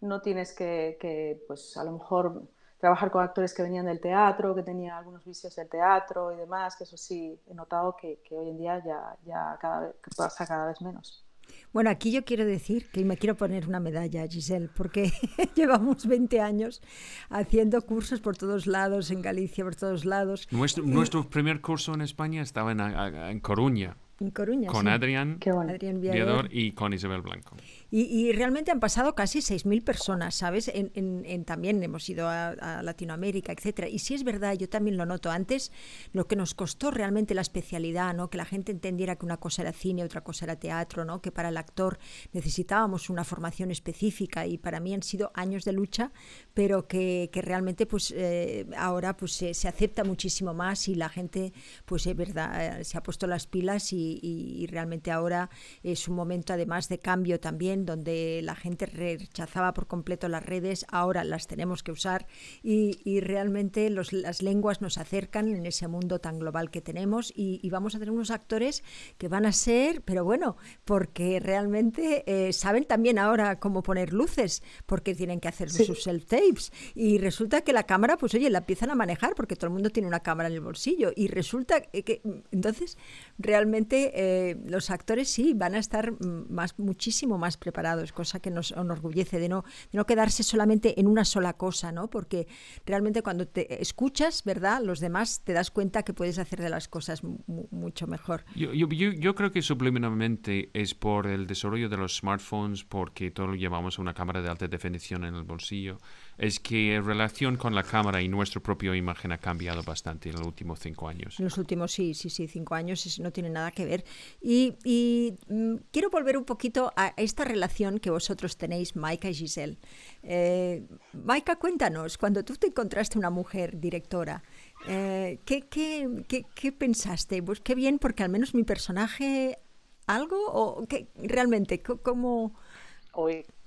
no 0.00 0.22
tienes 0.22 0.54
que, 0.54 0.96
que 0.98 1.44
pues 1.46 1.76
a 1.76 1.84
lo 1.84 1.92
mejor 1.92 2.44
trabajar 2.80 3.10
con 3.10 3.22
actores 3.22 3.54
que 3.54 3.62
venían 3.62 3.86
del 3.86 4.00
teatro, 4.00 4.54
que 4.54 4.62
tenían 4.62 4.96
algunos 4.96 5.24
vicios 5.24 5.54
del 5.54 5.68
teatro 5.68 6.32
y 6.32 6.36
demás, 6.36 6.74
que 6.76 6.84
eso 6.84 6.96
sí 6.96 7.38
he 7.48 7.54
notado 7.54 7.96
que, 7.96 8.20
hoy 8.30 8.48
en 8.48 8.58
día 8.58 8.82
ya, 8.84 9.16
ya 9.24 9.58
cada 9.60 9.80
vez, 9.80 9.94
pasa 10.16 10.46
cada 10.46 10.66
vez 10.66 10.80
menos. 10.80 11.24
Bueno, 11.72 11.90
aquí 11.90 12.12
yo 12.12 12.24
quiero 12.24 12.44
decir 12.44 12.90
que 12.90 13.04
me 13.04 13.16
quiero 13.16 13.36
poner 13.36 13.68
una 13.68 13.80
medalla, 13.80 14.26
Giselle, 14.26 14.68
porque 14.74 15.12
llevamos 15.54 16.06
20 16.06 16.40
años 16.40 16.80
haciendo 17.28 17.82
cursos 17.82 18.20
por 18.20 18.36
todos 18.36 18.66
lados, 18.66 19.10
en 19.10 19.20
Galicia, 19.20 19.64
por 19.64 19.74
todos 19.74 20.04
lados. 20.04 20.48
Nuestro, 20.50 20.84
nuestro 20.84 21.28
primer 21.28 21.60
curso 21.60 21.92
en 21.94 22.00
España 22.00 22.42
estaba 22.42 22.72
en, 22.72 22.80
en 22.80 23.40
Coruña. 23.40 23.96
En 24.20 24.30
Coruña, 24.30 24.68
Con 24.70 24.86
Adrián, 24.86 25.38
Adrián 25.40 26.48
y 26.50 26.72
con 26.72 26.92
Isabel 26.92 27.22
Blanco. 27.22 27.56
Y, 27.92 28.30
realmente 28.32 28.70
han 28.70 28.78
pasado 28.78 29.16
casi 29.16 29.40
6.000 29.40 29.82
personas, 29.82 30.36
¿sabes? 30.36 30.70
En, 30.72 31.44
también 31.44 31.82
hemos 31.82 32.08
ido 32.08 32.28
a, 32.28 32.82
Latinoamérica, 32.82 33.52
etcétera. 33.52 33.88
Y 33.88 33.98
sí 33.98 34.14
es 34.14 34.22
verdad, 34.22 34.54
yo 34.54 34.68
también 34.68 34.96
lo 34.96 35.06
noto 35.06 35.30
antes, 35.30 35.72
lo 36.12 36.28
que 36.28 36.36
nos 36.36 36.54
costó 36.54 36.92
realmente 36.92 37.34
la 37.34 37.40
especialidad, 37.40 38.14
¿no? 38.14 38.30
Que 38.30 38.38
la 38.38 38.44
gente 38.44 38.70
entendiera 38.70 39.16
que 39.16 39.26
una 39.26 39.38
cosa 39.38 39.62
era 39.62 39.72
cine, 39.72 40.04
otra 40.04 40.22
cosa 40.22 40.44
era 40.44 40.56
teatro, 40.56 41.04
¿no? 41.04 41.20
Que 41.20 41.32
para 41.32 41.48
el 41.48 41.56
actor 41.56 41.98
necesitábamos 42.32 43.10
una 43.10 43.24
formación 43.24 43.72
específica 43.72 44.46
y 44.46 44.56
para 44.56 44.78
mí 44.78 44.94
han 44.94 45.02
sido 45.02 45.32
años 45.34 45.64
de 45.64 45.72
lucha, 45.72 46.12
pero 46.54 46.86
que, 46.86 47.28
realmente 47.32 47.86
pues 47.86 48.12
eh, 48.14 48.66
ahora 48.76 49.16
pues 49.16 49.32
se 49.32 49.68
acepta 49.68 50.04
muchísimo 50.04 50.52
más 50.52 50.88
y 50.88 50.94
la 50.94 51.08
gente 51.08 51.52
pues 51.86 52.06
es 52.06 52.14
verdad, 52.14 52.80
eh, 52.80 52.84
se 52.84 52.98
ha 52.98 53.02
puesto 53.02 53.26
las 53.26 53.46
pilas 53.46 53.92
y, 53.92 54.20
y 54.22 54.66
realmente 54.66 55.10
ahora 55.10 55.50
es 55.82 56.06
un 56.06 56.14
momento 56.14 56.52
además 56.52 56.88
de 56.88 56.98
cambio 56.98 57.40
también 57.40 57.79
donde 57.86 58.40
la 58.42 58.54
gente 58.54 58.86
rechazaba 58.86 59.72
por 59.74 59.86
completo 59.86 60.28
las 60.28 60.44
redes, 60.44 60.86
ahora 60.88 61.24
las 61.24 61.46
tenemos 61.46 61.82
que 61.82 61.92
usar 61.92 62.26
y, 62.62 63.20
realmente 63.20 63.90
las 63.90 64.42
lenguas 64.42 64.80
nos 64.80 64.96
acercan 64.96 65.48
en 65.48 65.66
ese 65.66 65.88
mundo 65.88 66.20
tan 66.20 66.38
global 66.38 66.70
que 66.70 66.80
tenemos 66.80 67.32
y, 67.34 67.68
vamos 67.70 67.94
a 67.94 67.98
tener 67.98 68.12
unos 68.12 68.30
actores 68.30 68.82
que 69.18 69.28
van 69.28 69.46
a 69.46 69.52
ser, 69.52 70.02
pero 70.02 70.24
bueno, 70.24 70.56
porque 70.84 71.38
realmente 71.40 72.24
eh, 72.26 72.52
saben 72.52 72.84
también 72.84 73.18
ahora 73.18 73.60
cómo 73.60 73.82
poner 73.82 74.12
luces, 74.12 74.62
porque 74.86 75.14
tienen 75.14 75.40
que 75.40 75.48
hacer 75.48 75.70
sus 75.70 76.06
self-tapes. 76.06 76.72
Y 76.94 77.18
resulta 77.18 77.60
que 77.62 77.72
la 77.72 77.84
cámara, 77.84 78.16
pues 78.16 78.34
oye, 78.34 78.50
la 78.50 78.58
empiezan 78.58 78.90
a 78.90 78.94
manejar 78.94 79.34
porque 79.34 79.56
todo 79.56 79.66
el 79.66 79.72
mundo 79.72 79.90
tiene 79.90 80.08
una 80.08 80.20
cámara 80.20 80.48
en 80.48 80.54
el 80.54 80.60
bolsillo. 80.60 81.12
Y 81.14 81.28
resulta 81.28 81.80
que 81.80 82.22
entonces 82.50 82.98
realmente 83.38 84.12
eh, 84.14 84.56
los 84.66 84.90
actores 84.90 85.28
sí 85.28 85.54
van 85.54 85.74
a 85.74 85.78
estar 85.78 86.12
más, 86.20 86.78
muchísimo 86.78 87.38
más 87.38 87.56
preparados 87.56 87.69
preparados, 87.70 88.12
cosa 88.12 88.40
que 88.40 88.50
nos 88.50 88.72
enorgullece 88.72 89.38
de 89.38 89.48
no, 89.48 89.62
de 89.92 89.96
no 89.98 90.06
quedarse 90.06 90.42
solamente 90.42 90.98
en 90.98 91.06
una 91.06 91.24
sola 91.24 91.52
cosa, 91.52 91.92
¿no? 91.92 92.10
Porque 92.10 92.48
realmente 92.84 93.22
cuando 93.22 93.46
te 93.46 93.80
escuchas, 93.80 94.42
¿verdad? 94.44 94.82
Los 94.82 94.98
demás 94.98 95.42
te 95.44 95.52
das 95.52 95.70
cuenta 95.70 96.02
que 96.02 96.12
puedes 96.12 96.38
hacer 96.38 96.60
de 96.60 96.68
las 96.68 96.88
cosas 96.88 97.22
mucho 97.70 98.08
mejor. 98.08 98.44
Yo, 98.56 98.72
yo, 98.72 98.88
yo, 98.88 99.34
creo 99.36 99.52
que 99.52 99.62
subliminalmente 99.62 100.70
es 100.74 100.94
por 100.94 101.28
el 101.28 101.46
desarrollo 101.46 101.88
de 101.88 101.96
los 101.96 102.16
smartphones, 102.16 102.82
porque 102.82 103.30
todos 103.30 103.56
llevamos 103.56 104.00
una 104.00 104.14
cámara 104.14 104.42
de 104.42 104.48
alta 104.48 104.66
definición 104.66 105.24
en 105.24 105.36
el 105.36 105.44
bolsillo 105.44 105.98
es 106.40 106.58
que 106.58 106.94
en 106.94 107.04
relación 107.04 107.58
con 107.58 107.74
la 107.74 107.82
cámara 107.82 108.22
y 108.22 108.28
nuestra 108.28 108.62
propia 108.62 108.96
imagen 108.96 109.30
ha 109.30 109.36
cambiado 109.36 109.82
bastante 109.82 110.30
en 110.30 110.36
los 110.36 110.46
últimos 110.46 110.80
cinco 110.80 111.06
años. 111.06 111.38
En 111.38 111.44
los 111.44 111.58
últimos, 111.58 111.92
sí, 111.92 112.14
sí, 112.14 112.30
sí, 112.30 112.48
cinco 112.48 112.74
años 112.74 113.20
no 113.20 113.30
tiene 113.30 113.50
nada 113.50 113.70
que 113.72 113.84
ver. 113.84 114.04
Y, 114.40 115.36
mm, 115.48 115.74
quiero 115.90 116.08
volver 116.08 116.38
un 116.38 116.46
poquito 116.46 116.94
a 116.96 117.12
esta 117.18 117.44
relación 117.44 117.98
que 117.98 118.08
vosotros 118.08 118.56
tenéis, 118.56 118.96
Maika 118.96 119.28
y 119.28 119.34
Giselle. 119.34 119.76
Eh, 120.22 120.86
Maika, 121.12 121.56
cuéntanos, 121.56 122.16
cuando 122.16 122.42
tú 122.42 122.56
te 122.56 122.68
encontraste 122.68 123.18
una 123.18 123.28
mujer 123.28 123.78
directora, 123.78 124.42
eh, 124.88 125.40
¿qué, 125.44 125.68
qué, 125.68 126.72
pensaste? 126.72 127.42
Pues 127.42 127.60
qué 127.60 127.74
bien, 127.74 127.98
porque 127.98 128.22
al 128.22 128.30
menos 128.30 128.54
mi 128.54 128.64
personaje, 128.64 129.58
¿algo? 130.06 130.38
¿O 130.46 130.86
qué, 130.86 131.08
realmente, 131.16 131.82
cómo...? 131.82 132.54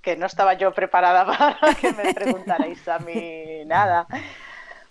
Que 0.03 0.17
no 0.17 0.27
estaba 0.27 0.53
yo 0.53 0.71
preparada 0.73 1.25
para 1.59 1.73
que 1.73 1.91
me 1.93 2.13
preguntarais 2.13 2.87
a 2.87 2.99
mí 2.99 3.65
nada. 3.65 4.05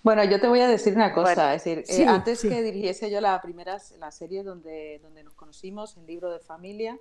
Bueno, 0.03 0.25
yo 0.25 0.41
te 0.41 0.49
voy 0.49 0.61
a 0.61 0.67
decir 0.67 0.95
una 0.95 1.13
cosa, 1.13 1.55
es 1.55 1.63
decir, 1.63 1.85
eh, 1.87 2.09
antes 2.09 2.43
que 2.43 2.61
dirigiese 2.61 3.09
yo 3.09 3.21
la 3.21 3.41
primera 3.41 3.77
la 4.01 4.11
serie 4.11 4.43
donde, 4.43 4.99
donde 5.01 5.23
nos 5.23 5.35
conocimos, 5.35 5.97
el 5.97 6.07
libro 6.07 6.33
de 6.33 6.41
familia, 6.41 6.99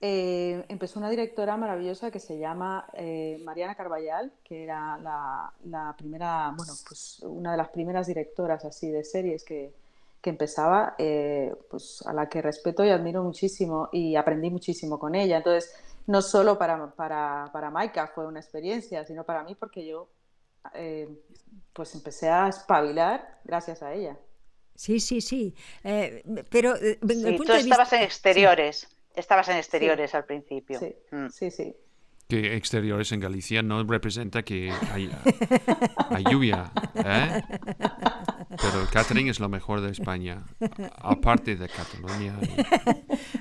eh, 0.00 0.64
empezó 0.68 1.00
una 1.00 1.10
directora 1.10 1.56
maravillosa 1.56 2.12
que 2.12 2.20
se 2.20 2.38
llama 2.38 2.86
eh, 2.92 3.40
Mariana 3.42 3.74
Carballal, 3.74 4.32
que 4.44 4.62
era 4.62 4.96
la, 4.98 5.52
la, 5.64 5.94
primera, 5.98 6.54
bueno, 6.56 6.72
pues 6.86 7.20
una 7.22 7.50
de 7.52 7.56
las 7.56 7.70
primeras 7.70 8.06
directoras 8.06 8.64
así 8.64 8.90
de 8.90 9.02
series 9.02 9.42
que, 9.44 9.74
que 10.22 10.30
empezaba, 10.30 10.94
pues 11.68 12.04
a 12.06 12.12
la 12.12 12.28
que 12.28 12.42
respeto 12.42 12.84
y 12.84 12.90
admiro 12.90 13.24
muchísimo 13.24 13.88
y 13.90 14.14
aprendí 14.14 14.50
muchísimo 14.50 15.00
con 15.00 15.16
ella. 15.16 15.38
Entonces, 15.38 15.74
no 16.06 16.22
solo 16.22 16.58
para, 16.58 16.90
para, 16.94 17.50
para 17.52 17.70
Maika 17.70 18.08
fue 18.08 18.26
una 18.26 18.40
experiencia, 18.40 19.04
sino 19.04 19.24
para 19.24 19.44
mí 19.44 19.54
porque 19.54 19.86
yo 19.86 20.10
eh, 20.74 21.08
pues 21.72 21.94
empecé 21.94 22.28
a 22.28 22.48
espabilar 22.48 23.40
gracias 23.44 23.82
a 23.82 23.92
ella. 23.92 24.16
Sí, 24.74 25.00
sí, 25.00 25.20
sí. 25.20 25.54
Eh, 25.84 26.24
pero 26.50 26.74
eh, 26.76 26.98
tú 27.00 27.52
estabas 27.52 27.92
en 27.92 28.02
exteriores. 28.02 28.88
Estabas 29.14 29.48
en 29.48 29.56
exteriores 29.56 30.14
al 30.14 30.24
principio. 30.24 30.78
Sí, 30.78 30.94
mm. 31.10 31.28
sí, 31.28 31.50
sí 31.50 31.76
que 32.30 32.56
exteriores 32.56 33.10
en 33.12 33.20
Galicia 33.20 33.62
no 33.62 33.82
representa 33.82 34.42
que 34.42 34.72
hay, 34.92 35.10
lluvia. 36.30 36.70
¿eh? 36.94 37.42
Pero 38.48 38.86
catering 38.92 39.28
es 39.28 39.40
lo 39.40 39.48
mejor 39.48 39.80
de 39.80 39.90
España, 39.90 40.44
aparte 40.96 41.56
de 41.56 41.68
Cataluña. 41.68 42.38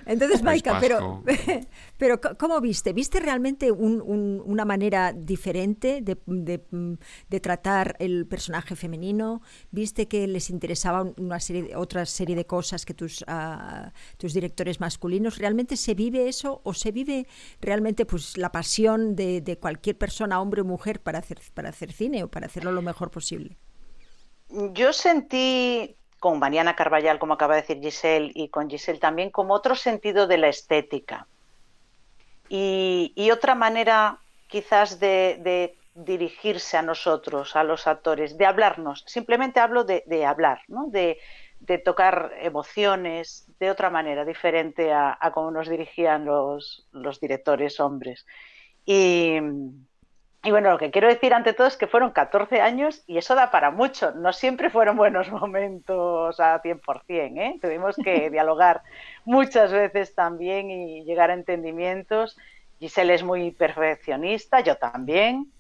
Entonces, 0.06 0.42
Maika, 0.42 0.80
pero, 0.80 1.24
pero 1.98 2.20
¿cómo 2.38 2.60
viste? 2.60 2.92
¿Viste 2.94 3.20
realmente 3.20 3.72
una 3.72 4.66
manera 4.66 5.14
diferente 5.14 6.02
de, 6.02 7.40
tratar 7.40 7.96
el 8.00 8.26
personaje 8.26 8.76
femenino? 8.76 9.42
¿Viste 9.72 10.08
que 10.08 10.28
les 10.28 10.50
interesaba 10.50 11.04
una 11.18 11.40
serie, 11.40 11.76
otra 11.76 12.06
serie 12.06 12.36
de 12.36 12.46
cosas 12.46 12.86
que 12.86 12.96
tus, 12.96 13.22
uh, 13.22 13.92
tus 14.18 14.34
directores 14.34 14.80
masculinos? 14.80 15.38
¿Realmente 15.38 15.78
se 15.78 15.94
vive 15.94 16.28
eso 16.28 16.62
o 16.64 16.74
se 16.74 16.92
vive 16.92 17.28
realmente 17.62 18.06
pues 18.06 18.36
la 18.38 18.52
pasión? 18.52 18.79
De, 18.82 19.58
cualquier 19.60 19.98
persona, 19.98 20.42
hombre 20.42 20.62
o 20.62 20.66
mujer, 20.66 21.02
para 21.02 21.20
hacer, 21.20 21.40
para 21.54 21.70
hacer 21.70 21.92
cine 21.92 22.24
o 22.24 22.28
para 22.30 22.46
hacerlo 22.46 22.72
lo 22.72 22.82
mejor 22.82 23.12
posible? 23.12 23.58
Yo 24.50 24.94
sentí 24.94 25.96
con 26.20 26.40
Mariana 26.40 26.76
Carballal, 26.76 27.20
como 27.20 27.34
acaba 27.34 27.56
de 27.56 27.62
decir 27.62 27.80
Giselle, 27.82 28.32
y 28.34 28.50
con 28.50 28.70
Giselle 28.70 29.00
también, 29.00 29.32
como 29.32 29.54
otro 29.54 29.76
sentido 29.76 30.28
de 30.28 30.38
la 30.38 30.48
estética. 30.48 31.28
Y, 32.48 33.30
otra 33.32 33.54
manera 33.54 34.20
quizás 34.48 35.00
de, 35.00 35.76
dirigirse 35.94 36.78
a 36.78 36.82
nosotros, 36.82 37.56
a 37.56 37.64
los 37.64 37.86
actores, 37.86 38.38
de 38.38 38.46
hablarnos. 38.46 39.04
Simplemente 39.06 39.60
hablo 39.60 39.84
de, 39.84 40.26
hablar, 40.26 40.62
¿no? 40.68 40.88
de, 40.88 41.18
tocar 41.84 42.32
emociones 42.42 43.46
de 43.60 43.70
otra 43.70 43.90
manera, 43.90 44.26
diferente 44.26 44.94
a, 44.94 45.18
cómo 45.34 45.52
nos 45.52 45.70
dirigían 45.70 46.26
los, 46.26 46.88
los 46.92 47.20
directores 47.20 47.80
hombres. 47.80 48.26
Y, 48.92 49.40
bueno, 50.50 50.72
lo 50.72 50.80
que 50.80 50.90
quiero 50.90 51.08
decir 51.08 51.36
ante 51.36 51.54
todo 51.54 51.68
es 51.68 51.78
que 51.78 51.86
fueron 51.86 52.10
14 52.10 52.60
años 52.60 53.04
y 53.06 53.20
eso 53.20 53.36
da 53.36 53.52
para 53.52 53.70
mucho. 53.70 54.14
No 54.16 54.34
siempre 54.34 54.72
fueron 54.72 54.98
buenos 54.98 55.30
momentos 55.32 56.40
a 56.40 56.60
100%, 56.60 57.38
¿eh? 57.38 57.60
Tuvimos 57.62 57.96
que 57.98 58.30
dialogar 58.32 58.82
muchas 59.26 59.72
veces 59.72 60.16
también 60.16 60.72
y 60.72 61.04
llegar 61.04 61.30
a 61.30 61.36
entendimientos. 61.36 62.36
Giselle 62.80 63.14
es 63.14 63.22
muy 63.22 63.52
perfeccionista, 63.52 64.62
yo 64.62 64.76
también. 64.76 65.52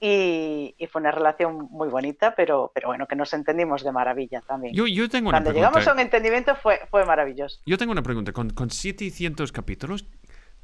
Y, 0.00 0.74
fue 0.90 1.00
una 1.00 1.12
relación 1.12 1.68
muy 1.70 1.88
bonita, 1.88 2.34
pero, 2.34 2.72
pero 2.74 2.88
bueno, 2.88 3.06
que 3.06 3.14
nos 3.14 3.32
entendimos 3.34 3.84
de 3.84 3.92
maravilla 3.92 4.40
también. 4.40 4.74
Yo, 4.74 4.88
yo 4.88 5.08
tengo 5.08 5.30
Cuando 5.30 5.52
llegamos 5.52 5.86
a 5.86 5.92
un 5.92 6.00
entendimiento 6.00 6.56
fue, 6.56 6.80
fue 6.90 7.04
maravilloso. 7.04 7.60
Yo 7.66 7.78
tengo 7.78 7.92
una 7.92 8.02
pregunta. 8.02 8.32
Con, 8.32 8.50
con 8.50 8.70
700 8.70 9.52
capítulos, 9.52 10.08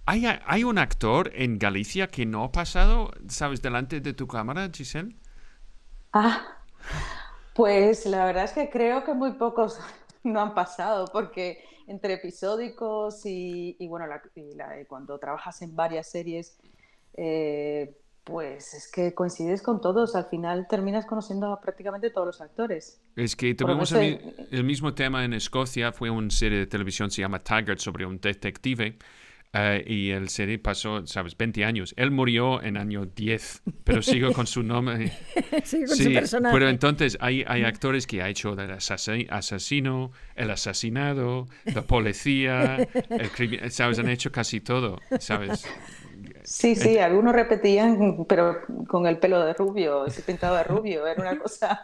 ¿Hay, 0.07 0.65
un 0.65 0.79
actor 0.79 1.31
en 1.35 1.59
Galicia 1.59 2.09
que 2.09 2.27
no 2.27 2.45
ha 2.45 2.53
pasado, 2.53 3.11
sabes, 3.29 3.63
delante 3.63 4.01
de 4.01 4.13
tu 4.13 4.27
cámara, 4.27 4.69
Giselle? 4.73 5.17
Ah, 6.13 6.59
pues 7.55 8.05
la 8.05 8.27
verdad 8.27 8.45
es 8.45 8.53
que 8.53 8.69
creo 8.69 9.03
que 9.05 9.15
muy 9.15 9.33
pocos 9.33 9.81
no 10.23 10.41
han 10.41 10.55
pasado, 10.55 11.07
porque 11.11 11.65
entre 11.87 12.15
episódicos 12.15 13.23
y, 13.25 13.77
bueno, 13.89 14.05
cuando 14.89 15.19
trabajas 15.19 15.63
en 15.63 15.75
varias 15.75 16.11
series, 16.11 16.59
eh, 17.15 17.97
pues 18.25 18.75
es 18.75 18.91
que 18.91 19.15
coincides 19.15 19.63
con 19.63 19.81
todos. 19.81 20.15
Al 20.17 20.27
final 20.27 20.67
terminas 20.69 21.07
conociendo 21.07 21.51
a 21.51 21.61
prácticamente 21.61 22.11
todos 22.11 22.27
los 22.27 22.41
actores. 22.43 23.01
Es 23.17 23.37
que 23.37 23.55
tuvimos 23.55 23.93
el, 23.93 24.49
el, 24.51 24.65
mismo 24.65 24.95
tema 24.95 25.25
en 25.25 25.35
Escocia. 25.35 25.93
Fue 25.93 26.11
una 26.11 26.31
serie 26.31 26.59
de 26.59 26.67
televisión, 26.67 27.11
se 27.11 27.21
llama 27.21 27.43
Taggart, 27.43 27.79
sobre 27.79 28.07
un 28.07 28.19
detective 28.19 28.99
eh, 29.57 29.85
y 29.87 30.11
el 30.11 30.31
serie 30.31 30.59
pasó, 30.59 31.07
¿sabes? 31.07 31.37
20 31.37 31.65
años. 31.65 31.95
Él 31.97 32.11
murió 32.11 32.61
en 32.61 32.77
año 32.77 33.07
10, 33.07 33.63
pero 33.85 34.03
sigo 34.03 34.33
con 34.33 34.49
su 34.49 34.65
nombre. 34.65 35.13
sigo 35.65 35.87
con 35.87 35.97
su 35.97 36.13
personaje. 36.13 36.53
Pero 36.53 36.69
entonces 36.69 37.17
hay, 37.21 37.45
hay 37.47 37.63
actores 37.63 38.09
que 38.09 38.21
ha 38.21 38.29
hecho 38.29 38.55
el 38.55 38.71
asesino, 39.31 40.11
el 40.35 40.51
asesinado, 40.51 41.47
la 41.73 41.83
policía, 41.83 42.77
el 43.11 43.71
¿sabes? 43.71 44.01
Han 44.01 44.09
hecho 44.09 44.33
casi 44.33 44.61
todo, 44.61 45.01
¿sabes? 45.21 45.65
Sí, 46.43 46.75
sí, 46.75 46.99
algunos 46.99 47.33
repetían, 47.33 48.27
pero 48.29 48.59
con 48.89 49.07
el 49.07 49.19
pelo 49.19 49.45
de 49.45 49.55
rubio, 49.55 50.05
ese 50.05 50.23
pintado 50.23 50.57
de 50.57 50.65
rubio, 50.65 51.07
era 51.07 51.23
una 51.23 51.39
cosa. 51.39 51.81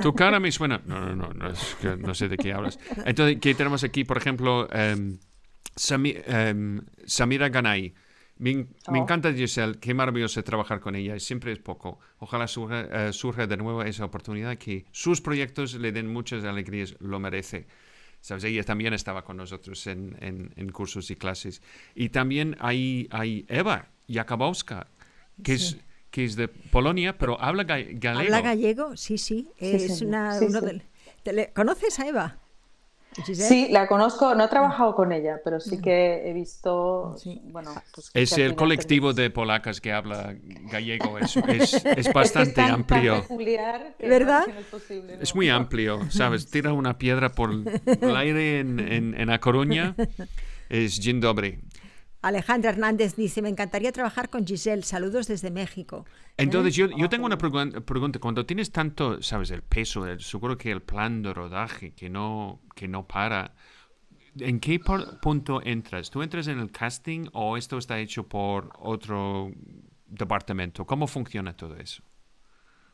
Tu 0.00 0.14
cara 0.14 0.38
me 0.38 0.52
suena. 0.52 0.80
No, 0.84 1.00
no, 1.00 1.16
no, 1.16 1.32
no, 1.32 1.96
no 1.96 2.14
sé 2.14 2.28
de 2.28 2.36
qué 2.36 2.52
hablas. 2.52 2.78
Entonces, 3.04 3.38
¿qué 3.40 3.54
tenemos 3.54 3.82
aquí? 3.82 4.04
Por 4.04 4.18
ejemplo, 4.18 4.68
em, 5.90 6.22
Em, 6.26 6.80
Samira 7.06 7.48
Ganay. 7.48 7.94
Me, 8.38 8.66
oh. 8.88 8.96
encanta 8.96 9.32
Giselle, 9.34 9.78
qué 9.78 9.92
maravilloso 9.92 10.42
trabajar 10.42 10.80
con 10.80 10.96
ella, 10.96 11.18
siempre 11.20 11.52
es 11.52 11.58
poco. 11.58 11.98
Ojalá 12.20 12.46
surja, 12.48 12.88
eh, 12.90 13.46
de 13.46 13.56
nuevo 13.58 13.82
esa 13.82 14.06
oportunidad, 14.06 14.56
que 14.56 14.86
sus 14.92 15.20
proyectos 15.20 15.74
le 15.74 15.92
den 15.92 16.10
muchas 16.10 16.44
alegrías, 16.44 16.96
lo 17.00 17.20
merece. 17.20 17.66
¿Sabes? 18.22 18.44
Ella 18.44 18.64
también 18.64 18.94
estaba 18.94 19.24
con 19.24 19.36
nosotros 19.36 19.86
en, 19.86 20.16
en, 20.20 20.72
cursos 20.72 21.10
y 21.10 21.16
clases. 21.16 21.62
Y 21.94 22.10
también 22.10 22.56
hay, 22.60 23.08
hay 23.10 23.46
Eva 23.48 23.88
Jakabowska, 24.08 24.86
que, 25.42 25.54
es, 25.54 25.78
que 26.10 26.24
es 26.24 26.36
de 26.36 26.48
Polonia, 26.48 27.16
pero 27.16 27.40
habla 27.40 27.64
gallego. 27.64 28.18
Habla 28.18 28.40
gallego, 28.42 28.96
sí, 28.96 29.16
sí. 29.18 29.48
Es 29.58 30.02
una, 30.02 30.38
¿Conoces 31.54 32.00
a 32.00 32.08
Eva? 32.08 32.39
Sí, 33.24 33.68
la 33.70 33.88
conozco, 33.88 34.34
no 34.34 34.44
he 34.44 34.48
trabajado 34.48 34.94
con 34.94 35.12
ella, 35.12 35.40
pero 35.42 35.58
sí 35.58 35.80
que 35.80 36.28
he 36.28 36.32
visto, 36.32 37.16
bueno, 37.44 37.74
pues 37.92 38.10
es 38.14 38.38
el 38.38 38.54
colectivo 38.54 39.12
de 39.12 39.30
polacas 39.30 39.80
que 39.80 39.92
habla 39.92 40.34
gallego, 40.70 41.18
es, 41.18 41.36
es, 41.84 42.12
bastante 42.12 42.60
amplio. 42.60 43.24
¿Verdad? 43.98 44.44
es, 45.20 45.34
muy 45.34 45.48
amplio, 45.48 46.08
¿sabes? 46.10 46.48
Tira 46.50 46.72
una 46.72 46.98
piedra 46.98 47.30
por 47.30 47.50
el 47.50 48.16
aire 48.16 48.60
en, 48.60 49.14
en, 49.18 49.30
A 49.30 49.40
Coruña, 49.40 49.96
es 50.68 51.00
Dzień 51.00 51.20
Alejandra 52.22 52.70
Hernández 52.70 53.16
dice, 53.16 53.40
me 53.40 53.48
encantaría 53.48 53.92
trabajar 53.92 54.28
con 54.28 54.46
Giselle, 54.46 54.82
saludos 54.82 55.26
desde 55.26 55.50
México. 55.50 56.04
Entonces, 56.36 56.74
yo, 56.74 56.86
yo 56.88 57.08
tengo 57.08 57.26
una 57.26 57.38
pregunta, 57.38 58.18
cuando 58.18 58.44
tienes 58.44 58.70
tanto, 58.70 59.22
sabes, 59.22 59.50
el 59.50 59.62
peso, 59.62 60.04
seguro 60.18 60.58
que 60.58 60.70
el 60.70 60.82
plan 60.82 61.22
de 61.22 61.32
rodaje 61.32 61.92
que 61.92 62.10
no, 62.10 62.60
que 62.74 62.88
no 62.88 63.06
para, 63.06 63.54
¿En 64.38 64.60
qué 64.60 64.78
punto 65.20 65.60
entras? 65.64 66.10
¿Tú 66.10 66.22
entras 66.22 66.46
en 66.46 66.60
el 66.60 66.70
casting 66.70 67.26
o 67.32 67.56
esto 67.56 67.78
está 67.78 67.98
hecho 67.98 68.28
por 68.28 68.70
otro 68.78 69.50
departamento? 70.06 70.86
¿Cómo 70.86 71.06
funciona 71.06 71.56
todo 71.56 71.76
eso? 71.76 72.02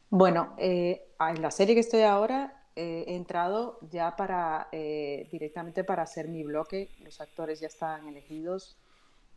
Bueno, 0.08 0.54
eh, 0.56 1.02
en 1.20 1.42
la 1.42 1.50
serie 1.50 1.74
que 1.74 1.80
estoy 1.80 2.02
ahora 2.02 2.64
eh, 2.74 3.04
he 3.08 3.16
entrado 3.16 3.78
ya 3.90 4.16
para 4.16 4.68
eh, 4.72 5.28
directamente 5.30 5.84
para 5.84 6.04
hacer 6.04 6.28
mi 6.28 6.42
bloque. 6.42 6.90
Los 7.00 7.20
actores 7.20 7.60
ya 7.60 7.66
están 7.66 8.08
elegidos 8.08 8.76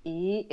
y 0.03 0.47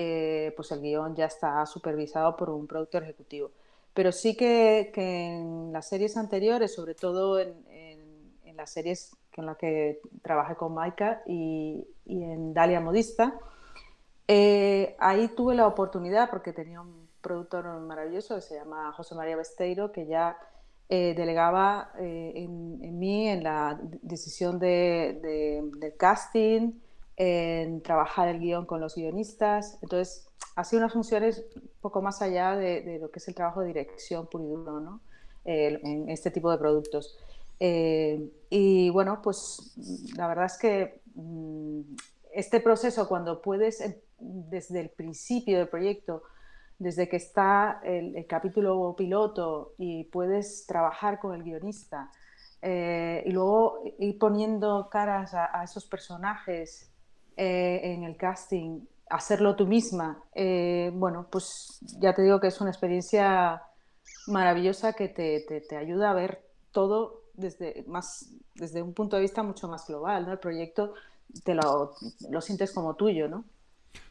pues 0.57 0.73
el 0.73 0.81
guion 0.81 1.15
ya 1.15 1.27
está 1.27 1.65
supervisado 1.67 2.37
por 2.37 2.51
un 2.51 2.67
productor 2.67 3.03
ejecutivo. 3.03 3.51
Pero 3.95 4.13
sí 4.13 4.37
que, 4.37 4.93
en 4.95 5.73
las 5.73 5.89
series 5.89 6.17
anteriores, 6.17 6.75
sobre 6.75 6.95
todo 6.95 7.39
en, 7.39 7.55
en 8.57 8.57
las 8.57 8.71
series 8.71 9.17
con 9.37 9.47
la 9.47 9.55
que 9.55 10.01
trabajé 10.23 10.57
con 10.57 10.73
Maika 10.73 11.23
y, 11.27 11.87
en 12.07 12.55
Dalia 12.55 12.81
Modista. 12.81 13.39
Eh, 14.27 14.97
ahí 14.99 15.29
tuve 15.29 15.55
la 15.55 15.67
oportunidad, 15.67 16.31
porque 16.31 16.53
tenía 16.53 16.81
un 16.81 17.07
productor 17.21 17.67
maravilloso 17.81 18.37
que 18.37 18.41
se 18.41 18.55
llama 18.55 18.93
José 18.93 19.15
María 19.15 19.37
Besteiro, 19.37 19.93
que 19.93 20.07
ya 20.07 20.39
eh, 20.89 21.15
delegaba 21.15 21.93
eh, 21.99 22.33
en, 22.35 22.99
mí 22.99 23.29
en 23.29 23.45
la 23.45 23.79
decisión 24.03 24.59
de, 24.59 25.21
del 25.79 25.97
casting, 25.97 26.73
en 27.17 27.83
trabajar 27.83 28.29
el 28.29 28.41
guion 28.41 28.67
con 28.67 28.81
los 28.81 28.95
guionistas. 28.95 29.79
Entonces, 29.83 30.29
ha 30.55 30.65
sido 30.65 30.81
unas 30.81 30.93
funciones 30.93 31.45
un 31.55 31.71
poco 31.81 32.03
más 32.03 32.23
allá 32.23 32.57
de, 32.57 32.99
lo 33.01 33.11
que 33.11 33.19
es 33.19 33.29
el 33.29 33.35
trabajo 33.35 33.61
de 33.61 33.69
dirección 33.69 34.27
puro 34.27 34.45
y 34.45 34.49
duro 34.49 34.81
¿no? 34.81 35.01
en 35.45 36.09
este 36.09 36.31
tipo 36.31 36.51
de 36.51 36.59
productos. 36.59 37.17
Eh, 37.59 38.31
y 38.51 38.91
bueno, 38.91 39.21
pues 39.23 39.75
la 40.17 40.29
verdad 40.29 40.47
es 40.47 40.59
que 40.59 41.01
mm, 41.15 41.81
este 42.33 42.61
proceso, 42.61 43.09
cuando 43.09 43.41
puedes, 43.41 43.83
desde 44.19 44.81
el 44.81 44.91
principio 44.91 45.59
del 45.59 45.69
proyecto, 45.69 46.23
desde 46.79 47.09
que 47.09 47.17
está 47.17 47.81
el, 47.83 48.27
capítulo 48.27 48.95
piloto 48.97 49.75
y 49.79 50.05
puedes 50.05 50.67
trabajar 50.67 51.19
con 51.19 51.35
el 51.35 51.43
guionista 51.43 52.11
eh, 52.61 53.23
y 53.25 53.31
luego 53.31 53.81
ir 53.99 54.19
poniendo 54.19 54.91
caras 54.91 55.33
a, 55.33 55.63
esos 55.65 55.87
personajes 55.87 56.91
eh, 57.37 57.81
en 57.83 58.05
el 58.05 58.17
casting, 58.17 58.81
hacerlo 59.09 59.55
tú 59.55 59.67
misma, 59.67 60.23
bueno, 60.93 61.29
pues 61.31 61.79
ya 62.01 62.13
te 62.13 62.23
digo 62.23 62.41
que 62.41 62.49
es 62.49 62.61
una 62.61 62.71
experiencia 62.71 63.63
maravillosa 64.27 64.93
que 64.95 65.09
te, 65.09 65.41
te, 65.41 65.77
ayuda 65.77 66.11
a 66.11 66.15
ver 66.15 66.43
todo 66.73 67.23
desde, 67.35 67.85
más, 67.87 68.33
desde 68.55 68.83
un 68.83 68.95
punto 68.95 69.17
de 69.17 69.23
vista 69.23 69.43
mucho 69.43 69.69
más 69.69 69.87
global, 69.87 70.27
¿no? 70.27 70.33
El 70.33 70.39
proyecto 70.39 70.95
te 71.45 71.55
lo, 71.55 71.95
lo 72.31 72.41
sientes 72.41 72.73
como 72.73 72.95
tuyo, 72.95 73.29
¿no? 73.29 73.45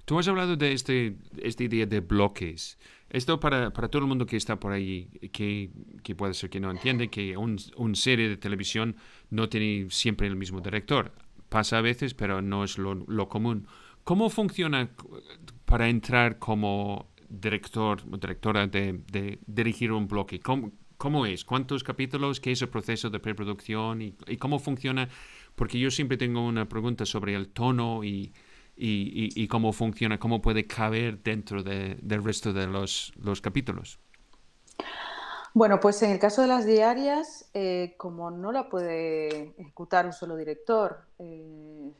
Tú 0.05 0.19
has 0.19 0.27
hablado 0.27 0.55
de 0.55 0.71
este, 0.71 1.17
esta 1.41 1.63
idea 1.63 1.85
de 1.85 1.99
bloques. 1.99 2.77
Esto 3.09 3.39
para, 3.39 3.71
para, 3.71 3.87
todo 3.87 4.01
el 4.01 4.07
mundo 4.07 4.25
que 4.25 4.37
está 4.37 4.59
por 4.59 4.71
ahí, 4.71 5.07
que, 5.31 5.71
que 6.03 6.15
puede 6.15 6.33
ser 6.33 6.49
que 6.49 6.59
no 6.59 6.69
entiende, 6.69 7.09
que 7.09 7.35
una 7.37 7.55
un 7.77 7.95
serie 7.95 8.29
de 8.29 8.37
televisión 8.37 8.97
no 9.29 9.49
tiene 9.49 9.89
siempre 9.89 10.27
el 10.27 10.35
mismo 10.35 10.61
director. 10.61 11.11
Pasa 11.55 11.77
a 11.77 11.81
veces, 11.81 12.13
pero 12.13 12.41
no 12.41 12.65
es 12.65 12.77
lo, 12.77 12.95
lo 12.95 13.29
común. 13.29 13.65
¿Cómo 14.03 14.29
funciona 14.29 14.89
para 15.63 15.87
entrar 15.87 16.37
como 16.37 17.07
director 17.29 18.01
o 18.11 18.17
directora 18.17 18.67
de, 18.67 18.99
de 19.09 19.39
dirigir 19.47 19.93
un 19.93 20.05
bloque? 20.05 20.41
¿Cómo, 20.41 20.73
¿Cómo 20.97 21.25
es? 21.25 21.45
¿Cuántos 21.45 21.81
capítulos? 21.81 22.41
¿Qué 22.41 22.51
es 22.51 22.61
el 22.61 22.67
proceso 22.67 23.09
de 23.09 23.21
preproducción? 23.21 24.01
¿Y, 24.01 24.15
y 24.27 24.35
cómo 24.35 24.59
funciona? 24.59 25.07
Porque 25.55 25.79
yo 25.79 25.89
siempre 25.91 26.17
tengo 26.17 26.45
una 26.45 26.67
pregunta 26.67 27.05
sobre 27.05 27.35
el 27.35 27.47
tono 27.47 28.03
y, 28.03 28.33
y, 28.75 29.29
y 29.33 29.47
cómo 29.47 29.71
funciona, 29.71 30.19
cómo 30.19 30.41
puede 30.41 30.65
caber 30.67 31.23
dentro 31.23 31.63
de, 31.63 31.95
del 32.01 32.21
resto 32.21 32.51
de 32.51 32.67
los, 32.67 33.13
los, 33.15 33.39
capítulos. 33.39 33.97
Bueno, 35.55 35.79
pues 35.79 36.03
en 36.03 36.11
el 36.11 36.19
caso 36.19 36.41
de 36.41 36.49
las 36.49 36.65
diarias, 36.65 37.49
eh, 37.53 37.93
como 37.95 38.29
no 38.29 38.51
la 38.51 38.67
puede 38.67 39.53
ejecutar 39.57 40.05
un 40.05 40.11
solo 40.11 40.35
director, 40.35 40.97
eh, 41.17 41.91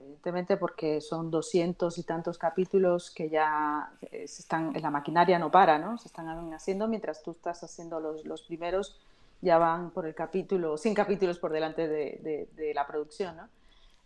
evidentemente 0.00 0.56
porque 0.56 1.00
son 1.00 1.30
doscientos 1.30 1.96
y 1.98 2.02
tantos 2.02 2.38
capítulos 2.38 3.12
que 3.12 3.30
ya 3.30 3.92
eh, 4.02 4.26
se 4.26 4.42
están, 4.42 4.72
la 4.82 4.90
maquinaria 4.90 5.38
no 5.38 5.48
para, 5.48 5.78
¿no? 5.78 5.96
Se 5.96 6.08
están 6.08 6.52
haciendo 6.52 6.88
mientras 6.88 7.22
tú 7.22 7.30
estás 7.30 7.62
haciendo 7.62 8.00
los, 8.00 8.24
los 8.24 8.42
primeros, 8.42 8.98
ya 9.42 9.58
van 9.58 9.92
por 9.92 10.04
el 10.04 10.16
capítulo, 10.16 10.76
100 10.76 10.94
capítulos 10.94 11.38
por 11.38 11.52
delante 11.52 11.86
de, 11.86 12.48
de, 12.52 12.74
la 12.74 12.84
producción, 12.84 13.36
¿no? 13.36 13.48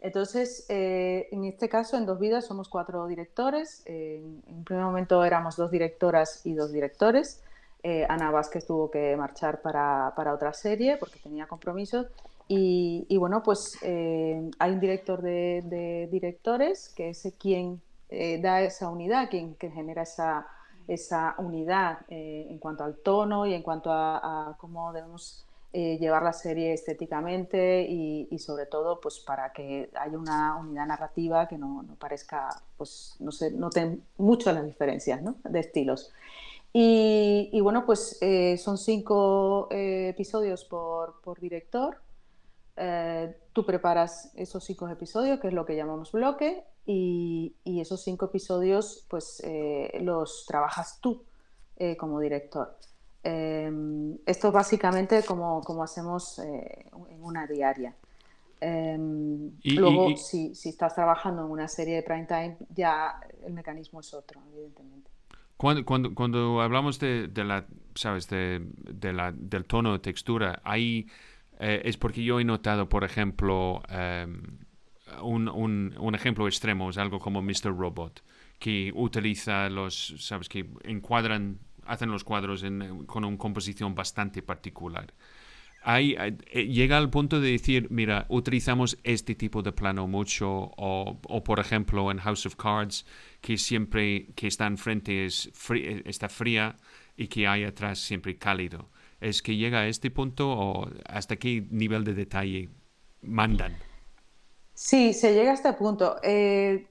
Entonces, 0.01 0.67
eh, 0.69 1.29
en 1.33 1.47
este 1.47 1.71
caso, 1.71 1.97
en 1.97 2.05
Dos 2.05 2.21
Vidas 2.21 2.45
somos 2.45 2.69
cuatro 2.69 3.07
directores. 3.07 3.85
en 3.87 4.43
un 4.49 4.65
primer 4.65 4.85
momento 4.85 5.25
éramos 5.25 5.57
dos 5.57 5.71
directoras 5.71 6.45
y 6.45 6.53
dos 6.53 6.73
directores. 6.73 7.43
Eh, 7.83 8.07
Ana 8.09 8.31
Vázquez 8.31 8.67
tuvo 8.67 8.91
que 8.91 9.17
marchar 9.17 9.61
para, 9.61 10.13
para, 10.15 10.33
otra 10.35 10.53
serie 10.53 10.97
porque 10.99 11.19
tenía 11.19 11.47
compromisos 11.47 12.07
y, 12.55 13.17
bueno, 13.17 13.43
pues 13.43 13.79
eh, 13.83 14.51
hay 14.59 14.73
un 14.73 14.81
director 14.81 15.23
de, 15.23 16.09
directores 16.11 16.91
que 16.91 17.11
es 17.11 17.33
quien 17.39 17.81
eh, 18.11 18.41
da 18.43 18.61
esa 18.61 18.91
unidad, 18.91 19.31
quien, 19.31 19.57
genera 19.59 20.03
esa, 20.03 20.47
esa 20.87 21.35
unidad 21.39 22.01
eh, 22.09 22.47
en 22.51 22.59
cuanto 22.59 22.85
al 22.85 22.97
tono 22.97 23.47
y 23.47 23.55
en 23.55 23.63
cuanto 23.63 23.91
a, 23.91 24.55
cómo 24.59 24.93
debemos 24.93 25.47
llevar 25.75 26.23
la 26.23 26.35
serie 26.35 26.75
estéticamente 26.75 27.87
y, 27.89 28.39
sobre 28.39 28.67
todo 28.67 29.01
pues 29.01 29.21
para 29.21 29.55
que 29.55 29.89
haya 29.95 30.19
una 30.19 30.55
unidad 30.57 30.87
narrativa 30.87 31.49
que 31.49 31.57
no, 31.57 31.87
parezca, 31.99 32.51
pues 32.77 33.17
no 33.21 33.33
se 33.33 33.51
noten 33.51 34.05
mucho 34.19 34.53
las 34.53 34.67
diferencias 34.67 35.23
¿no? 35.23 35.37
de 35.45 35.61
estilos. 35.61 36.13
Y, 36.73 37.51
y 37.53 37.61
bueno, 37.61 37.85
pues 37.85 38.19
son 38.59 38.79
cinco 38.79 39.69
episodios 39.71 40.65
por, 40.65 41.21
por 41.21 41.39
director 41.39 41.99
eh, 42.77 43.37
tú 43.53 43.67
preparas 43.67 44.33
esos 44.35 44.65
cinco 44.65 44.89
episodios, 44.89 45.39
que 45.41 45.49
es 45.49 45.55
lo 45.55 45.67
que 45.67 45.77
llamamos 45.77 46.13
bloque, 46.13 46.65
y, 46.87 47.55
esos 47.65 48.03
cinco 48.03 48.27
episodios 48.27 49.07
pues 49.09 49.41
eh, 49.45 49.99
los 50.03 50.47
trabajas 50.47 50.99
tú 51.01 51.23
eh, 51.77 51.97
como 51.97 52.21
director. 52.21 52.77
Esto 53.23 54.51
básicamente 54.51 55.23
como, 55.23 55.61
como 55.63 55.85
hacemos 55.85 56.41
en 56.41 57.23
una 57.23 57.47
diaria. 57.47 57.95
Luego, 58.61 60.17
si, 60.17 60.55
si, 60.57 60.71
estás 60.71 60.95
trabajando 60.95 61.45
en 61.45 61.51
una 61.51 61.69
serie 61.69 61.97
de 61.97 62.03
prime 62.03 62.27
time, 62.27 62.57
ya 62.75 63.21
el 63.45 63.53
mecanismo 63.53 64.01
es 64.01 64.13
otro, 64.13 64.41
evidentemente. 64.53 65.09
Cuando, 65.57 65.85
cuando, 65.85 66.15
cuando 66.15 66.61
hablamos 66.61 66.99
de, 66.99 67.29
de 67.29 67.45
la, 67.45 67.67
sabes, 67.95 68.29
de, 68.29 68.67
de 68.77 69.13
la, 69.13 69.33
del 69.33 69.65
tono 69.65 70.01
textura, 70.01 70.61
hay... 70.65 71.07
Eh, 71.61 71.83
es 71.85 71.97
porque 71.97 72.25
yo 72.25 72.41
he 72.41 72.45
notado, 72.45 72.89
por 72.89 73.05
ejemplo, 73.05 73.83
em, 73.89 74.59
un, 75.23 75.49
un, 75.49 75.95
un, 75.99 76.15
ejemplo 76.15 76.49
extremo 76.49 76.91
es 76.91 76.99
algo 76.99 77.21
como 77.21 77.41
Mr. 77.41 77.77
Robot, 77.77 78.25
que 78.59 78.91
utiliza 78.95 79.69
los, 79.69 80.15
sabes, 80.19 80.49
que 80.49 80.69
encuadran, 80.83 81.59
hacen 81.87 82.11
los 82.11 82.25
cuadros 82.25 82.65
con 83.07 83.25
una 83.25 83.39
composición 83.39 83.95
bastante 83.95 84.43
particular. 84.43 85.13
Ahí, 85.85 86.15
eh, 86.19 86.67
llega 86.67 86.97
al 86.97 87.11
punto 87.11 87.41
de 87.41 87.53
decir, 87.53 87.89
mira, 87.91 88.27
utilizamos 88.29 88.99
este 89.03 89.35
tipo 89.35 89.63
de 89.63 89.73
plano 89.73 90.07
mucho, 90.07 90.49
o, 90.49 91.19
o 91.29 91.45
por 91.45 91.59
ejemplo 91.59 92.11
en 92.11 92.19
House 92.19 92.47
of 92.47 92.57
Cards, 92.57 93.05
que 93.41 93.57
siempre 93.57 94.29
que 94.35 94.47
está 94.47 94.67
enfrente 94.67 95.27
es 95.27 95.51
está 96.05 96.29
fría 96.29 96.77
y 97.17 97.27
que 97.27 97.47
hay 97.47 97.65
atrás 97.65 97.99
siempre 97.99 98.37
cálido 98.37 98.89
es 99.23 99.41
que 99.41 99.57
llega 99.57 99.81
a 99.81 99.87
este 99.87 100.11
punto 100.11 100.51
o 100.51 100.91
hasta 101.07 101.37
qué 101.37 101.65
nivel 101.71 102.05
de 102.05 102.13
detalle 102.13 102.69
mandan? 103.23 103.77
Sí, 104.75 105.13
se 105.13 105.33
llega 105.33 105.53
a 105.53 105.55
este 105.55 105.73
punto. 105.75 106.17
Eh, 106.23 106.89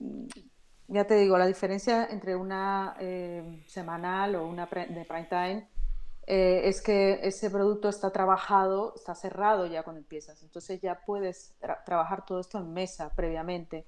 ya 0.88 1.06
te 1.06 1.16
digo, 1.16 1.38
la 1.38 1.46
diferencia 1.46 2.08
entre 2.10 2.36
una 2.36 2.96
eh, 3.00 3.64
semanal 3.68 4.36
o 4.36 4.48
una 4.48 4.66
de 4.66 5.06
prime 5.06 5.28
time 5.30 5.68
eh, 6.32 6.68
es 6.70 6.82
que 6.82 7.20
ese 7.24 7.50
producto 7.50 7.90
está 7.90 8.12
trabajado, 8.12 8.94
está 8.96 9.16
cerrado 9.16 9.66
ya 9.66 9.84
cuando 9.84 10.00
empiezas. 10.00 10.42
Entonces 10.44 10.80
ya 10.82 11.02
puedes 11.06 11.54
trabajar 11.86 12.26
todo 12.26 12.40
esto 12.40 12.58
en 12.60 12.74
mesa 12.74 13.12
previamente. 13.16 13.86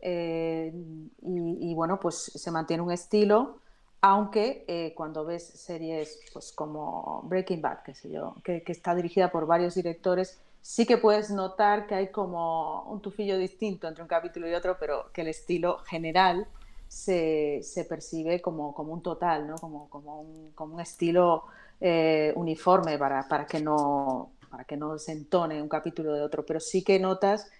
y, 0.00 1.70
y, 1.70 1.74
bueno, 1.74 1.98
pues 1.98 2.16
se 2.16 2.50
mantiene 2.50 2.82
un 2.82 2.92
estilo 2.92 3.60
aunque 4.00 4.64
eh, 4.68 4.92
cuando 4.94 5.24
ves 5.24 5.44
series 5.44 6.20
pues, 6.32 6.52
como 6.52 7.22
Breaking 7.24 7.60
Bad, 7.60 7.82
qué 7.82 7.94
sé 7.94 8.10
yo, 8.10 8.36
que, 8.44 8.62
está 8.66 8.94
dirigida 8.94 9.32
por 9.32 9.46
varios 9.46 9.74
directores, 9.74 10.38
sí 10.62 10.86
que 10.86 10.96
puedes 10.96 11.30
notar 11.30 11.88
que 11.88 11.96
hay 11.96 12.08
como 12.12 12.82
un 12.84 13.00
tufillo 13.00 13.36
distinto 13.36 13.88
entre 13.88 14.02
un 14.02 14.08
capítulo 14.08 14.48
y 14.48 14.54
otro, 14.54 14.76
pero 14.78 15.10
que 15.12 15.22
el 15.22 15.28
estilo 15.28 15.78
general 15.78 16.46
se, 16.86 17.60
percibe 17.88 18.40
como, 18.40 18.70
un 18.70 19.02
total, 19.02 19.48
¿no? 19.48 19.56
como, 19.56 19.88
como, 19.88 20.20
un, 20.20 20.80
estilo 20.80 21.44
eh, 21.80 22.32
uniforme 22.36 22.98
para, 22.98 23.46
que 23.46 23.60
no, 23.60 24.32
para 24.50 24.64
que 24.64 24.76
no 24.76 24.98
se 24.98 25.12
entone 25.12 25.60
un 25.60 25.68
capítulo 25.68 26.14
de 26.14 26.22
otro, 26.22 26.44
pero 26.44 26.60
sí 26.60 26.82
que 26.82 26.98
notas 26.98 27.50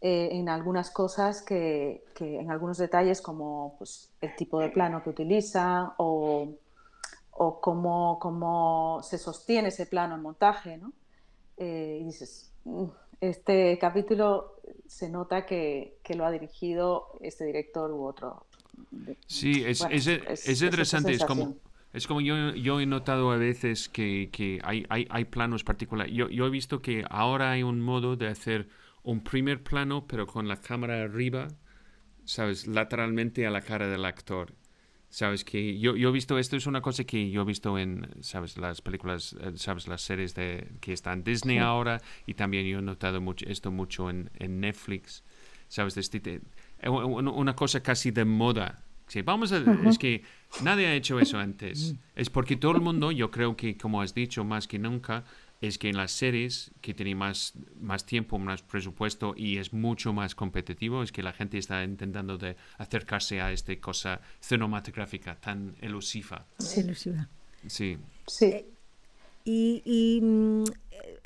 eh, 0.00 0.28
en 0.32 0.48
algunas 0.48 0.90
cosas 0.90 1.40
que, 1.42 2.04
en 2.20 2.50
algunos 2.50 2.76
detalles 2.76 3.22
como 3.22 3.76
pues, 3.78 4.10
el 4.20 4.36
tipo 4.36 4.60
de 4.60 4.68
plano 4.68 5.02
que 5.02 5.10
utiliza 5.10 5.94
o, 5.96 6.54
o 7.30 7.60
cómo, 7.60 8.18
cómo, 8.20 9.00
se 9.02 9.16
sostiene 9.16 9.68
ese 9.68 9.86
plano 9.86 10.16
en 10.16 10.22
montaje, 10.22 10.76
¿no? 10.76 10.92
Eh, 11.56 11.98
y 12.02 12.04
dices, 12.04 12.52
mm, 12.64 12.84
este 13.22 13.78
capítulo 13.78 14.56
se 14.86 15.08
nota 15.08 15.46
que, 15.46 15.96
que, 16.02 16.14
lo 16.14 16.26
ha 16.26 16.30
dirigido 16.30 17.12
este 17.20 17.46
director 17.46 17.90
u 17.90 18.04
otro. 18.04 18.44
Sí, 19.26 19.64
es, 19.64 19.80
es, 19.90 20.06
es, 20.06 20.62
interesante, 20.62 21.12
es 21.12 21.24
como... 21.24 21.56
Es 21.96 22.06
como 22.06 22.20
yo, 22.20 22.54
yo 22.54 22.78
he 22.78 22.84
notado 22.84 23.32
a 23.32 23.38
veces 23.38 23.88
que, 23.88 24.28
que 24.30 24.60
hay, 24.62 24.84
hay, 24.90 25.06
hay, 25.08 25.24
planos 25.24 25.64
particulares. 25.64 26.12
Yo, 26.14 26.28
yo 26.28 26.46
he 26.46 26.50
visto 26.50 26.82
que 26.82 27.06
ahora 27.08 27.52
hay 27.52 27.62
un 27.62 27.80
modo 27.80 28.16
de 28.16 28.28
hacer 28.28 28.68
un 29.02 29.22
primer 29.22 29.62
plano, 29.62 30.06
pero 30.06 30.26
con 30.26 30.46
la 30.46 30.60
cámara 30.60 31.02
arriba, 31.02 31.48
¿sabes? 32.26 32.66
Lateralmente 32.66 33.46
a 33.46 33.50
la 33.50 33.62
cara 33.62 33.88
del 33.88 34.04
actor. 34.04 34.52
¿Sabes? 35.08 35.42
Que 35.42 35.78
yo, 35.78 35.96
yo 35.96 36.10
he 36.10 36.12
visto, 36.12 36.38
esto 36.38 36.56
es 36.56 36.66
una 36.66 36.82
cosa 36.82 37.04
que 37.04 37.30
yo 37.30 37.40
he 37.40 37.44
visto 37.46 37.78
en, 37.78 38.06
¿sabes? 38.20 38.58
Las 38.58 38.82
películas, 38.82 39.34
eh, 39.40 39.52
¿sabes? 39.54 39.88
Las 39.88 40.02
series 40.02 40.34
de, 40.34 40.68
que 40.82 40.92
están 40.92 41.20
en 41.20 41.24
Disney 41.24 41.56
ahora 41.56 42.02
y 42.26 42.34
también 42.34 42.66
yo 42.66 42.80
he 42.80 42.82
notado 42.82 43.22
mucho, 43.22 43.46
esto 43.48 43.70
mucho 43.70 44.10
en, 44.10 44.30
en 44.34 44.60
Netflix, 44.60 45.24
¿sabes? 45.68 45.96
Este, 45.96 46.42
una 46.86 47.56
cosa 47.56 47.82
casi 47.82 48.10
de 48.10 48.26
moda. 48.26 48.85
Sí, 49.08 49.22
vamos 49.22 49.52
a, 49.52 49.58
es 49.88 49.98
que 49.98 50.22
nadie 50.62 50.86
ha 50.86 50.94
hecho 50.94 51.20
eso 51.20 51.38
antes. 51.38 51.94
Es 52.16 52.28
porque 52.28 52.56
todo 52.56 52.72
el 52.72 52.80
mundo, 52.80 53.12
yo 53.12 53.30
creo 53.30 53.56
que, 53.56 53.76
como 53.76 54.02
has 54.02 54.14
dicho, 54.14 54.44
más 54.44 54.66
que 54.66 54.78
nunca, 54.78 55.24
es 55.60 55.78
que 55.78 55.88
en 55.88 55.96
las 55.96 56.12
series 56.12 56.70
que 56.80 56.92
tienen 56.92 57.16
más, 57.16 57.54
más 57.80 58.04
tiempo, 58.04 58.38
más 58.38 58.62
presupuesto 58.62 59.34
y 59.36 59.58
es 59.58 59.72
mucho 59.72 60.12
más 60.12 60.34
competitivo, 60.34 61.02
es 61.02 61.12
que 61.12 61.22
la 61.22 61.32
gente 61.32 61.58
está 61.58 61.82
intentando 61.82 62.36
de 62.36 62.56
acercarse 62.78 63.40
a 63.40 63.52
esta 63.52 63.74
cosa 63.76 64.20
cinematográfica 64.40 65.36
tan 65.36 65.76
elusiva. 65.80 66.44
Sí, 66.58 66.80
elusiva. 66.80 67.28
Sí. 67.66 67.98
sí. 68.26 68.46
Eh, 68.46 68.66
y, 69.44 70.20
mm, 70.20 70.64
eh, 70.90 71.20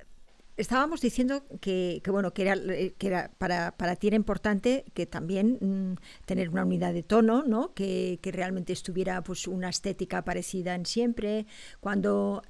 estábamos 0.57 1.01
diciendo 1.01 1.43
que, 1.61 2.03
bueno 2.07 2.33
que 2.33 2.43
era, 2.43 2.57
que 2.57 3.07
era 3.07 3.31
para, 3.39 3.73
para, 3.73 3.97
ti 3.97 4.09
era 4.09 4.17
importante 4.17 4.85
que 4.95 5.07
también 5.07 5.59
mm, 5.61 6.25
tener 6.27 6.49
una 6.51 6.65
unidad 6.65 6.93
de 6.93 7.03
tono 7.03 7.43
no 7.43 7.73
que, 7.75 8.19
que, 8.23 8.33
realmente 8.33 8.73
estuviera 8.73 9.23
pues 9.23 9.47
una 9.47 9.69
estética 9.69 10.23
parecida 10.23 10.75
en 10.75 10.87
siempre 10.87 11.47
cuando 11.81 12.43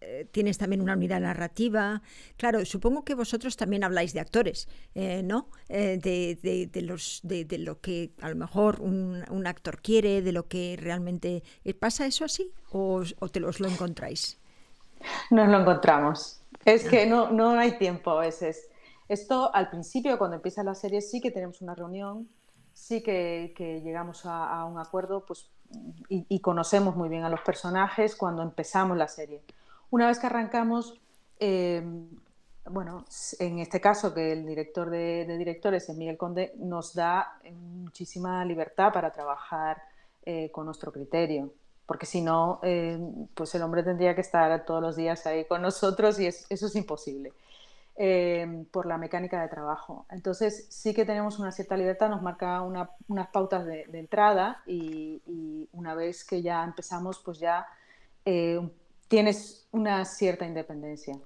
eh, 0.00 0.26
tienes 0.30 0.58
también 0.58 0.80
una 0.80 0.94
unidad 0.94 1.20
narrativa. 1.20 2.02
Claro, 2.36 2.64
supongo 2.64 3.04
que 3.04 3.14
vosotros 3.14 3.56
también 3.56 3.82
habláis 3.82 4.12
de 4.12 4.20
actores, 4.20 4.68
eh, 4.94 5.22
¿no? 5.22 5.48
Eh, 5.68 5.98
de, 6.00 6.66
de, 6.72 6.82
los, 6.82 7.20
de, 7.24 7.46
lo 7.58 7.80
que 7.80 8.12
a 8.20 8.28
lo 8.28 8.36
mejor 8.36 8.80
un, 8.80 9.24
un, 9.28 9.46
actor 9.46 9.80
quiere, 9.82 10.22
de 10.22 10.32
lo 10.32 10.46
que 10.46 10.76
realmente... 10.80 11.42
¿Pasa 11.78 12.06
eso 12.06 12.24
así 12.24 12.52
o, 12.70 13.02
o 13.18 13.28
te 13.28 13.40
los 13.40 13.60
lo 13.60 13.68
encontráis? 13.68 14.38
Nos 15.30 15.48
lo 15.48 15.60
encontramos. 15.60 16.37
Es 16.64 16.88
que 16.88 17.06
no, 17.06 17.30
no 17.30 17.50
hay 17.50 17.78
tiempo 17.78 18.10
a 18.10 18.20
veces. 18.20 18.68
Esto 19.08 19.54
al 19.54 19.70
principio, 19.70 20.18
cuando 20.18 20.36
empieza 20.36 20.62
la 20.62 20.74
serie, 20.74 21.00
sí 21.00 21.20
que 21.20 21.30
tenemos 21.30 21.62
una 21.62 21.74
reunión, 21.74 22.28
sí 22.74 23.02
que, 23.02 23.80
llegamos 23.82 24.22
a, 24.24 24.64
un 24.64 24.78
acuerdo 24.78 25.24
pues, 25.24 25.50
y, 26.08 26.40
conocemos 26.40 26.94
muy 26.94 27.08
bien 27.08 27.24
a 27.24 27.28
los 27.28 27.40
personajes 27.40 28.14
cuando 28.14 28.42
empezamos 28.42 28.96
la 28.96 29.08
serie 29.08 29.42
una 29.90 30.06
vez 30.06 30.18
que 30.18 30.26
arrancamos, 30.26 31.00
eh, 31.40 31.82
bueno, 32.70 33.04
en 33.38 33.58
este 33.58 33.80
caso 33.80 34.12
que 34.12 34.32
el 34.32 34.46
director 34.46 34.90
de, 34.90 35.24
directores, 35.38 35.88
Miguel 35.90 36.18
Conde, 36.18 36.52
nos 36.58 36.94
da 36.94 37.40
muchísima 37.52 38.44
libertad 38.44 38.92
para 38.92 39.12
trabajar 39.12 39.82
eh, 40.24 40.50
con 40.50 40.66
nuestro 40.66 40.92
criterio, 40.92 41.52
porque 41.88 42.06
si 42.06 42.20
no, 42.20 42.60
eh, 42.62 42.96
pues 43.34 43.52
el 43.56 43.62
hombre 43.62 43.82
tendría 43.82 44.14
que 44.14 44.20
estar 44.20 44.64
todos 44.64 44.80
los 44.80 44.94
días 44.94 45.26
ahí 45.26 45.44
con 45.46 45.62
nosotros 45.62 46.20
y 46.20 46.26
eso 46.26 46.46
es 46.66 46.76
imposible. 46.76 47.32
por 48.70 48.86
la 48.86 48.96
mecánica 48.96 49.42
de 49.42 49.48
trabajo. 49.48 50.06
Entonces 50.10 50.66
sí 50.70 50.94
que 50.94 51.04
tenemos 51.04 51.40
una 51.40 51.50
cierta 51.50 51.76
libertad, 51.76 52.08
nos 52.08 52.22
marca 52.22 52.62
unas 52.62 53.28
pautas 53.32 53.66
de, 53.66 53.86
entrada 53.92 54.62
y, 54.66 55.20
y, 55.26 55.68
una 55.72 55.94
vez 55.96 56.24
que 56.24 56.40
ya 56.40 56.62
empezamos, 56.62 57.18
pues 57.24 57.40
ya 57.40 57.66
tienes 59.08 59.66
una 59.72 60.04
cierta 60.04 60.46
independencia 60.46 61.18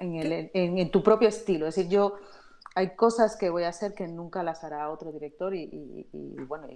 en, 0.00 0.90
tu 0.90 1.02
propio 1.02 1.28
estilo. 1.28 1.66
Es 1.66 1.76
decir, 1.76 1.90
yo 1.90 2.14
hay 2.74 2.94
cosas 2.94 3.36
que 3.36 3.50
voy 3.50 3.64
a 3.64 3.68
hacer 3.68 3.94
que 3.94 4.06
nunca 4.06 4.42
las 4.42 4.64
hará 4.64 4.90
otro 4.90 5.12
director 5.12 5.54
y, 5.54 6.06
bueno, 6.46 6.68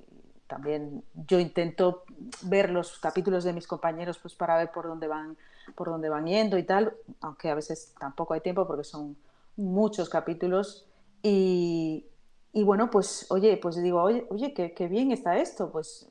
también 0.53 1.03
yo 1.27 1.41
intento 1.41 2.05
ver 2.43 2.69
los 2.69 2.99
capítulos 2.99 3.43
de 3.43 3.55
mis 3.55 3.67
compañeros 3.67 4.19
pues 4.19 4.35
para 4.35 4.59
ver 4.59 4.71
por 4.71 4.87
dónde 4.87 5.09
van 5.09 5.39
por 5.75 5.89
dónde 5.89 6.11
van 6.11 6.27
yendo 6.27 6.59
y 6.59 6.65
tal, 6.65 6.93
aunque 7.23 7.49
a 7.49 7.55
veces 7.55 7.95
tampoco 7.99 8.35
hay 8.35 8.43
tiempo 8.43 8.67
porque 8.67 8.85
son 8.85 9.17
muchos 9.57 10.11
capítulos 10.11 10.87
y, 11.23 12.05
bueno, 12.53 12.91
pues 12.91 13.25
oye, 13.31 13.57
pues 13.57 13.83
digo, 13.83 14.03
oye, 14.03 14.27
oye 14.29 14.53
qué, 14.53 14.75
qué 14.75 14.89
bien 14.89 15.11
está 15.11 15.39
esto, 15.39 15.71
pues 15.71 16.07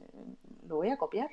lo 0.67 0.77
voy 0.77 0.89
a 0.89 0.97
copiar. 0.97 1.29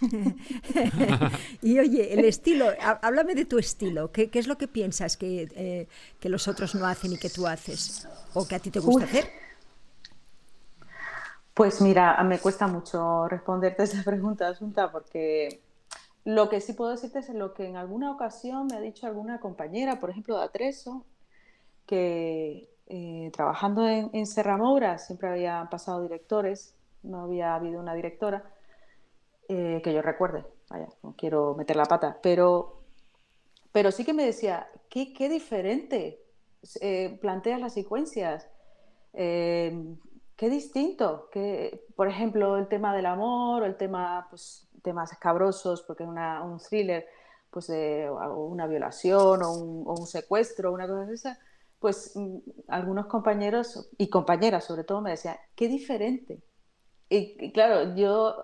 y 1.62 1.78
oye, 1.78 2.12
el 2.12 2.26
estilo, 2.26 2.66
háblame 2.80 3.34
de 3.34 3.46
tu 3.46 3.58
estilo. 3.58 4.12
¿Qué, 4.12 4.28
es 4.34 4.46
lo 4.46 4.58
que 4.58 4.68
piensas 4.68 5.16
eh, 5.22 5.88
que, 6.18 6.28
los 6.28 6.46
otros 6.46 6.74
no 6.74 6.86
hacen 6.86 7.14
y 7.14 7.16
que 7.16 7.30
tú 7.30 7.46
haces? 7.46 8.06
¿O 8.34 8.46
que 8.46 8.56
a 8.56 8.58
ti 8.58 8.70
te 8.70 8.80
gusta 8.80 9.04
hacer? 9.04 9.49
Pues 11.54 11.80
mira, 11.80 12.22
me 12.24 12.38
cuesta 12.38 12.66
mucho 12.66 13.28
responderte 13.28 13.82
esa 13.82 14.02
pregunta, 14.04 14.48
Asunta, 14.48 14.90
porque 14.90 15.60
lo 16.24 16.48
que 16.48 16.60
sí 16.60 16.74
puedo 16.74 16.90
decirte 16.90 17.20
es 17.20 17.28
lo 17.30 17.54
que 17.54 17.66
en 17.66 17.76
alguna 17.76 18.10
ocasión 18.12 18.66
me 18.66 18.76
ha 18.76 18.80
dicho 18.80 19.06
alguna 19.06 19.40
compañera, 19.40 19.98
por 19.98 20.10
ejemplo, 20.10 20.38
de 20.38 20.44
Atreso, 20.44 21.04
que 21.86 22.68
eh, 22.86 23.30
trabajando 23.32 23.88
en, 23.88 24.10
en 24.12 24.26
siempre 24.26 25.28
había 25.28 25.66
pasado 25.70 26.02
directores, 26.02 26.74
no 27.02 27.22
había 27.22 27.54
habido 27.54 27.80
una 27.80 27.94
directora 27.94 28.44
eh, 29.48 29.80
que 29.82 29.92
yo 29.92 30.02
recuerde, 30.02 30.44
vaya, 30.68 30.88
no 31.02 31.14
quiero 31.16 31.54
meter 31.54 31.76
la 31.76 31.86
pata, 31.86 32.18
pero, 32.22 32.82
pero 33.72 33.90
sí 33.90 34.04
que 34.04 34.12
me 34.12 34.24
decía, 34.24 34.68
qué, 34.88 35.12
qué 35.12 35.28
diferente 35.28 36.20
eh, 36.80 37.18
planteas 37.20 37.60
las 37.60 37.74
secuencias, 37.74 38.48
qué 40.40 40.48
distinto, 40.48 41.28
que, 41.30 41.84
por 41.94 42.08
ejemplo, 42.08 42.56
el 42.56 42.66
tema 42.66 42.96
del 42.96 43.04
amor 43.04 43.62
o 43.62 43.66
el 43.66 43.76
tema, 43.76 44.26
pues, 44.30 44.66
temas 44.82 45.12
escabrosos, 45.12 45.82
porque 45.82 46.04
es 46.04 46.08
un 46.08 46.58
thriller, 46.58 47.06
pues 47.50 47.66
de 47.66 48.10
una 48.10 48.66
violación 48.66 49.42
o 49.42 49.52
un, 49.52 49.84
o 49.86 50.06
secuestro, 50.06 50.72
una 50.72 50.86
cosa 50.86 51.04
de 51.04 51.14
esa, 51.14 51.38
pues 51.78 52.12
mm, 52.14 52.38
algunos 52.68 53.06
compañeros 53.06 53.90
y 53.98 54.08
compañeras 54.08 54.64
sobre 54.64 54.84
todo 54.84 55.02
me 55.02 55.10
decían, 55.10 55.36
qué 55.54 55.68
diferente. 55.68 56.40
y, 57.10 57.52
claro, 57.52 57.94
yo 57.94 58.36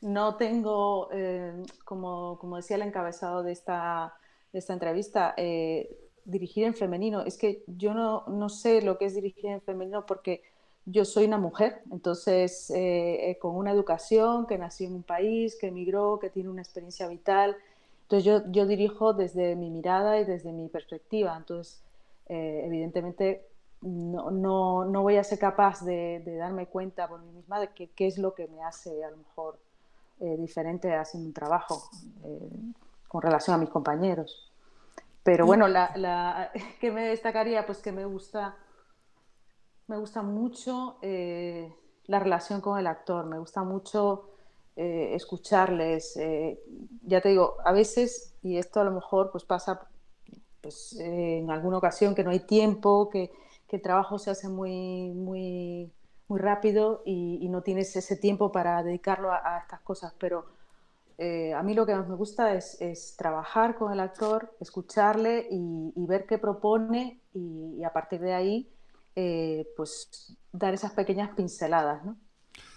no 0.00 0.36
tengo, 0.36 1.08
eh, 1.12 1.62
como, 1.84 2.38
decía 2.56 2.76
el 2.76 2.82
encabezado 2.82 3.42
de 3.42 3.52
esta, 3.52 4.14
de 4.50 4.60
esta 4.60 4.72
entrevista, 4.72 5.34
eh, 5.36 5.94
dirigir 6.24 6.64
en 6.64 6.74
femenino. 6.74 7.20
Es 7.22 7.36
que 7.36 7.64
yo 7.66 7.92
no, 7.92 8.48
sé 8.48 8.80
lo 8.80 8.96
que 8.96 9.06
es 9.06 9.14
dirigir 9.14 9.46
en 9.46 9.60
femenino 9.60 10.06
porque 10.06 10.42
yo 10.86 11.04
soy 11.04 11.26
una 11.26 11.38
mujer, 11.38 11.82
entonces 11.90 12.70
eh, 12.74 13.36
con 13.40 13.56
una 13.56 13.72
educación, 13.72 14.46
que 14.46 14.56
nací 14.56 14.84
en 14.84 14.94
un 14.94 15.02
país, 15.02 15.56
que 15.60 15.68
emigró, 15.68 16.18
que 16.18 16.30
tiene 16.30 16.48
una 16.48 16.62
experiencia 16.62 17.08
vital. 17.08 17.56
Entonces 18.02 18.24
yo, 18.24 18.50
yo 18.50 18.66
dirijo 18.66 19.12
desde 19.12 19.56
mi 19.56 19.70
mirada 19.70 20.18
y 20.18 20.24
desde 20.24 20.52
mi 20.52 20.68
perspectiva. 20.68 21.36
Entonces, 21.36 21.82
evidentemente, 22.28 23.44
no, 23.82 24.30
no, 24.84 25.02
voy 25.02 25.16
a 25.16 25.24
ser 25.24 25.38
capaz 25.38 25.84
de, 25.84 26.22
darme 26.38 26.66
cuenta 26.66 27.08
por 27.08 27.20
mí 27.20 27.32
misma 27.32 27.60
de 27.60 27.68
qué 27.68 28.06
es 28.06 28.16
lo 28.18 28.34
que 28.34 28.46
me 28.46 28.62
hace 28.62 29.04
a 29.04 29.10
lo 29.10 29.16
mejor 29.16 29.58
eh, 30.18 30.34
diferente 30.38 30.94
haciendo 30.94 31.28
un 31.28 31.34
trabajo 31.34 31.90
eh, 32.24 32.50
con 33.06 33.20
relación 33.20 33.54
a 33.54 33.58
mis 33.58 33.68
compañeros. 33.68 34.50
Pero 35.22 35.44
bueno, 35.44 35.68
la, 35.68 35.92
la, 35.94 36.50
que 36.80 36.90
me 36.90 37.02
destacaría, 37.02 37.66
pues 37.66 37.82
que 37.82 37.92
me 37.92 38.06
gusta, 38.06 38.56
me 39.86 39.96
gusta 39.98 40.22
mucho 40.22 40.98
eh, 41.02 41.72
la 42.06 42.18
relación 42.18 42.60
con 42.60 42.78
el 42.78 42.86
actor, 42.86 43.26
me 43.26 43.38
gusta 43.38 43.62
mucho 43.62 44.30
escucharles. 44.78 46.18
ya 47.06 47.20
te 47.22 47.30
digo, 47.30 47.56
a 47.64 47.72
veces, 47.72 48.34
y 48.42 48.58
esto 48.58 48.78
a 48.78 48.84
lo 48.84 48.90
mejor 48.90 49.30
pues 49.30 49.42
pasa 49.44 49.88
pues, 50.60 50.94
en 51.00 51.50
alguna 51.50 51.78
ocasión 51.78 52.14
que 52.14 52.22
no 52.22 52.30
hay 52.30 52.40
tiempo, 52.40 53.08
que, 53.08 53.32
que 53.66 53.76
el 53.76 53.82
trabajo 53.82 54.18
se 54.18 54.30
hace 54.30 54.50
muy, 54.50 55.12
muy 55.12 55.90
muy 56.28 56.40
rápido 56.40 57.02
y, 57.04 57.48
no 57.48 57.62
tienes 57.62 57.94
ese 57.96 58.16
tiempo 58.16 58.50
para 58.52 58.82
dedicarlo 58.82 59.30
a, 59.32 59.58
estas 59.62 59.80
cosas, 59.80 60.12
pero 60.18 60.46
eh, 61.18 61.54
a 61.54 61.62
mí 61.62 61.74
lo 61.74 61.86
que 61.86 61.94
más 61.94 62.08
me 62.08 62.16
gusta 62.16 62.54
es, 62.54 63.14
trabajar 63.16 63.76
con 63.76 63.92
el 63.92 64.00
actor, 64.00 64.54
escucharle 64.60 65.46
y, 65.50 66.06
ver 66.06 66.26
qué 66.26 66.38
propone 66.38 67.20
y, 67.32 67.82
a 67.84 67.92
partir 67.92 68.20
de 68.20 68.34
ahí, 68.34 68.68
eh, 69.18 69.66
pues 69.76 70.36
dar 70.52 70.74
esas 70.74 70.92
pequeñas 70.92 71.30
pinceladas, 71.34 72.04
¿no? 72.04 72.18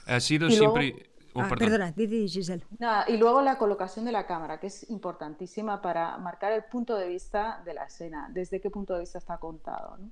Ha 0.07 0.19
sido 0.21 0.49
siempre... 0.49 1.11
Oh, 1.33 1.41
ah, 1.41 1.49
perdona, 1.49 1.93
Giselle. 1.95 2.65
y 3.07 3.17
luego 3.17 3.41
la 3.41 3.59
colocación 3.59 4.03
de 4.05 4.11
la 4.11 4.25
cámara, 4.25 4.59
que 4.59 4.67
es 4.67 4.89
importantísima 4.89 5.79
para 5.81 6.17
marcar 6.17 6.53
el 6.53 6.63
punto 6.63 6.95
de 6.95 7.07
vista 7.07 7.61
de 7.65 7.75
la 7.75 7.83
escena, 7.83 8.29
desde 8.33 8.59
qué 8.59 8.71
punto 8.71 8.95
de 8.95 9.01
vista 9.01 9.19
está 9.19 9.37
contado. 9.37 9.97
¿no? 9.97 10.09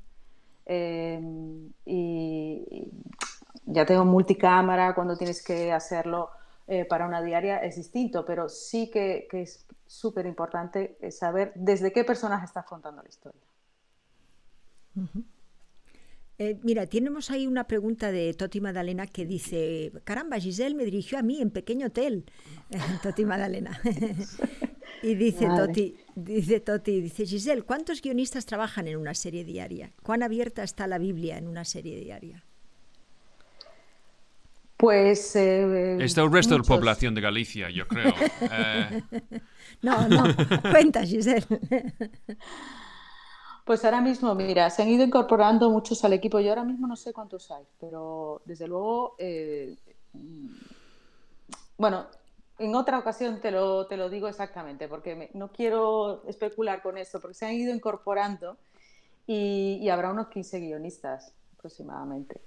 Eh, 0.66 1.20
y, 1.86 2.92
ya 3.66 3.86
tengo 3.86 4.06
multicámara, 4.06 4.94
cuando 4.94 5.18
tienes 5.18 5.42
que 5.44 5.72
hacerlo 5.72 6.30
eh, 6.68 6.86
para 6.86 7.08
una 7.08 7.22
diaria 7.22 7.58
es 7.58 7.78
distinto, 7.78 8.26
pero 8.26 8.48
sí 8.48 8.92
que, 8.92 9.28
es 9.32 9.66
súper 9.88 10.26
importante 10.26 10.98
saber 11.12 11.54
desde 11.56 11.92
qué 11.92 12.04
personaje 12.04 12.46
estás 12.46 12.66
contando 12.66 13.02
la 13.02 13.10
historia. 13.10 13.42
Eh, 16.40 16.60
mira, 16.62 16.86
tenemos 16.86 17.32
ahí 17.32 17.48
una 17.48 17.66
pregunta 17.66 18.12
de 18.12 18.32
Toti 18.36 18.62
Madalena 18.62 19.08
que 19.08 19.26
dice, 19.26 19.92
caramba, 20.04 20.38
Giselle 20.40 20.76
me 20.76 20.86
dirigió 20.86 21.18
a 21.18 21.24
mí 21.24 21.42
en 21.42 21.50
Pequeño 21.50 21.88
Hotel, 21.88 22.26
Toti 23.02 23.26
Madalena. 23.26 23.82
y 25.02 25.16
dice 25.16 25.48
Toti, 25.48 25.96
dice 26.16 26.60
Toti, 26.60 27.02
dice 27.02 27.26
Giselle, 27.26 27.64
¿cuántos 27.64 28.04
guionistas 28.04 28.46
trabajan 28.46 28.88
en 28.88 28.98
una 28.98 29.16
serie 29.16 29.44
diaria? 29.44 29.92
¿Cuán 30.04 30.22
abierta 30.22 30.64
está 30.64 30.86
la 30.86 31.00
Biblia 31.00 31.40
en 31.40 31.48
una 31.48 31.66
serie 31.66 32.00
diaria? 32.00 32.44
Pues... 34.78 35.36
Eh, 35.36 35.98
está 36.02 36.22
el 36.22 36.32
resto 36.32 36.54
de 36.54 36.60
la 36.60 36.66
población 36.66 37.16
de 37.16 37.22
Galicia, 37.22 37.72
yo 37.72 37.88
creo. 37.88 38.14
Eh. 38.52 39.04
No, 39.82 40.08
no, 40.08 40.24
cuenta 40.72 41.04
Giselle. 41.04 41.46
Pues 43.68 43.84
ahora 43.84 44.00
mismo, 44.00 44.34
mira, 44.34 44.70
se 44.70 44.82
han 44.82 44.88
ido 44.88 45.04
incorporando 45.04 45.70
muchos 45.70 46.02
al 46.06 46.14
equipo. 46.14 46.40
Yo 46.40 46.52
ahora 46.52 46.64
mismo 46.64 46.88
no 46.88 46.96
sé 46.96 47.12
cuántos 47.12 47.52
hay, 47.52 47.66
pero 47.82 48.42
desde 48.46 48.66
luego, 48.66 49.16
eh, 49.20 49.76
bueno, 51.78 52.06
en 52.60 52.76
otra 52.76 52.98
ocasión 52.98 53.42
te 53.42 53.52
lo, 53.52 53.86
te 53.86 53.98
lo 53.98 54.10
digo 54.10 54.30
exactamente, 54.30 54.88
porque 54.88 55.32
no 55.34 55.50
quiero 55.50 56.24
especular 56.28 56.82
con 56.82 56.98
eso, 56.98 57.20
porque 57.20 57.34
se 57.34 57.46
han 57.46 57.56
ido 57.56 57.76
incorporando 57.76 58.56
y, 59.26 59.80
y 59.82 59.90
habrá 59.90 60.12
unos 60.12 60.30
15 60.30 60.62
guionistas 60.62 61.34
aproximadamente. 61.58 62.40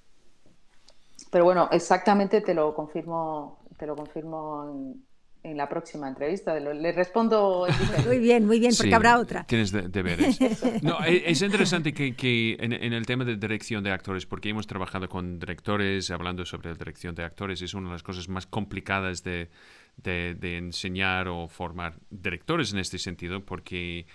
Pero 1.31 1.45
bueno, 1.45 1.69
exactamente 1.71 2.41
te 2.41 2.55
lo 2.55 2.75
confirmo, 2.75 3.59
te 3.77 3.87
lo 3.87 3.95
confirmo 3.95 4.71
en, 4.71 5.10
en 5.43 5.57
la 5.57 5.69
próxima 5.69 6.09
entrevista. 6.09 6.59
Le 6.59 6.93
respondo. 6.93 7.67
Muy 8.07 8.19
bien, 8.19 8.47
muy 8.47 8.61
bien, 8.61 8.73
porque 8.77 8.95
habrá 8.95 9.19
otra. 9.19 9.45
Tienes 9.45 9.73
deberes. 9.73 10.39
no, 10.83 11.05
e, 11.05 11.31
es 11.31 11.41
interesante 11.43 11.93
que, 11.93 12.15
que 12.15 12.57
en, 12.61 12.73
el 12.73 13.07
tema 13.07 13.25
de 13.25 13.37
dirección 13.37 13.83
de 13.83 13.91
actores, 13.91 14.27
porque 14.27 14.51
hemos 14.51 14.67
trabajado 14.67 15.09
con 15.09 15.39
directores, 15.39 16.11
hablando 16.11 16.45
sobre 16.45 16.71
la 16.71 16.75
dirección 16.75 17.15
de 17.15 17.25
actores, 17.25 17.63
es 17.63 17.75
una 17.75 17.89
de 17.89 17.95
las 17.95 18.03
cosas 18.03 18.29
más 18.29 18.47
complicadas 18.47 19.23
de, 19.25 19.49
de, 19.97 20.57
enseñar 20.57 21.29
o 21.29 21.49
formar 21.49 21.95
directores 22.11 22.73
en 22.73 22.79
este 22.79 22.99
sentido, 22.99 23.45
porque 23.45 24.07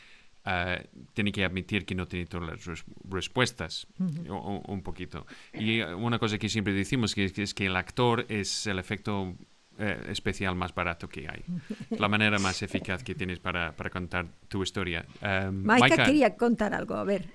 uh, 0.46 0.84
tiene 1.14 1.32
que 1.32 1.44
admitir 1.44 1.86
que 1.86 1.96
no 1.96 2.08
tiene 2.08 2.28
todas 2.28 2.50
las 2.50 2.86
respuestas, 3.10 3.88
un, 3.98 4.82
poquito. 4.84 5.26
Y 5.54 5.82
una 5.82 6.20
cosa 6.20 6.38
que 6.38 6.50
siempre 6.50 6.74
decimos 6.74 7.16
que 7.16 7.26
es 7.36 7.54
que 7.54 7.66
el 7.66 7.76
actor 7.76 8.26
es 8.30 8.68
el 8.68 8.80
efecto 8.80 9.36
eh, 9.78 10.08
especial 10.10 10.56
más 10.56 10.74
barato 10.74 11.10
que 11.10 11.28
hay. 11.28 11.44
La 11.90 12.08
manera 12.08 12.40
más 12.40 12.62
eficaz 12.62 13.04
que 13.04 13.16
tienes 13.16 13.40
para, 13.40 13.74
para 13.74 13.90
contar 13.90 14.26
tu 14.48 14.64
historia. 14.64 15.06
Uh, 15.22 15.52
Maika, 15.52 16.06
quería 16.06 16.36
contar 16.36 16.74
algo, 16.74 16.96
a 16.96 17.04
ver. 17.04 17.26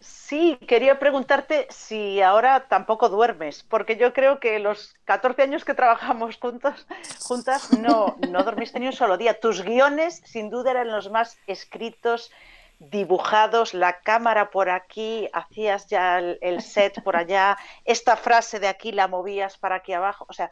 Sí, 0.00 0.58
quería 0.66 0.98
preguntarte 0.98 1.66
si 1.70 2.22
ahora 2.22 2.66
tampoco 2.68 3.08
duermes, 3.08 3.62
porque 3.64 3.96
yo 3.96 4.12
creo 4.12 4.40
que 4.40 4.58
los 4.58 4.94
14 5.04 5.42
años 5.42 5.64
que 5.64 5.74
trabajamos 5.74 6.38
juntos, 6.38 6.86
juntas 7.20 7.78
no, 7.78 8.16
no 8.30 8.42
dormiste 8.44 8.80
ni 8.80 8.86
un 8.86 8.92
solo 8.92 9.18
día. 9.18 9.40
Tus 9.40 9.62
guiones, 9.62 10.22
sin 10.24 10.48
duda, 10.48 10.70
eran 10.70 10.88
los 10.88 11.10
más 11.10 11.38
escritos, 11.46 12.30
dibujados, 12.78 13.74
la 13.74 14.00
cámara 14.00 14.50
por 14.50 14.70
aquí, 14.70 15.28
hacías 15.34 15.86
ya 15.86 16.18
el, 16.18 16.38
el 16.40 16.62
set 16.62 17.02
por 17.02 17.16
allá, 17.16 17.58
esta 17.84 18.16
frase 18.16 18.58
de 18.58 18.68
aquí 18.68 18.92
la 18.92 19.06
movías 19.06 19.58
para 19.58 19.76
aquí 19.76 19.92
abajo. 19.92 20.24
O 20.28 20.32
sea, 20.32 20.50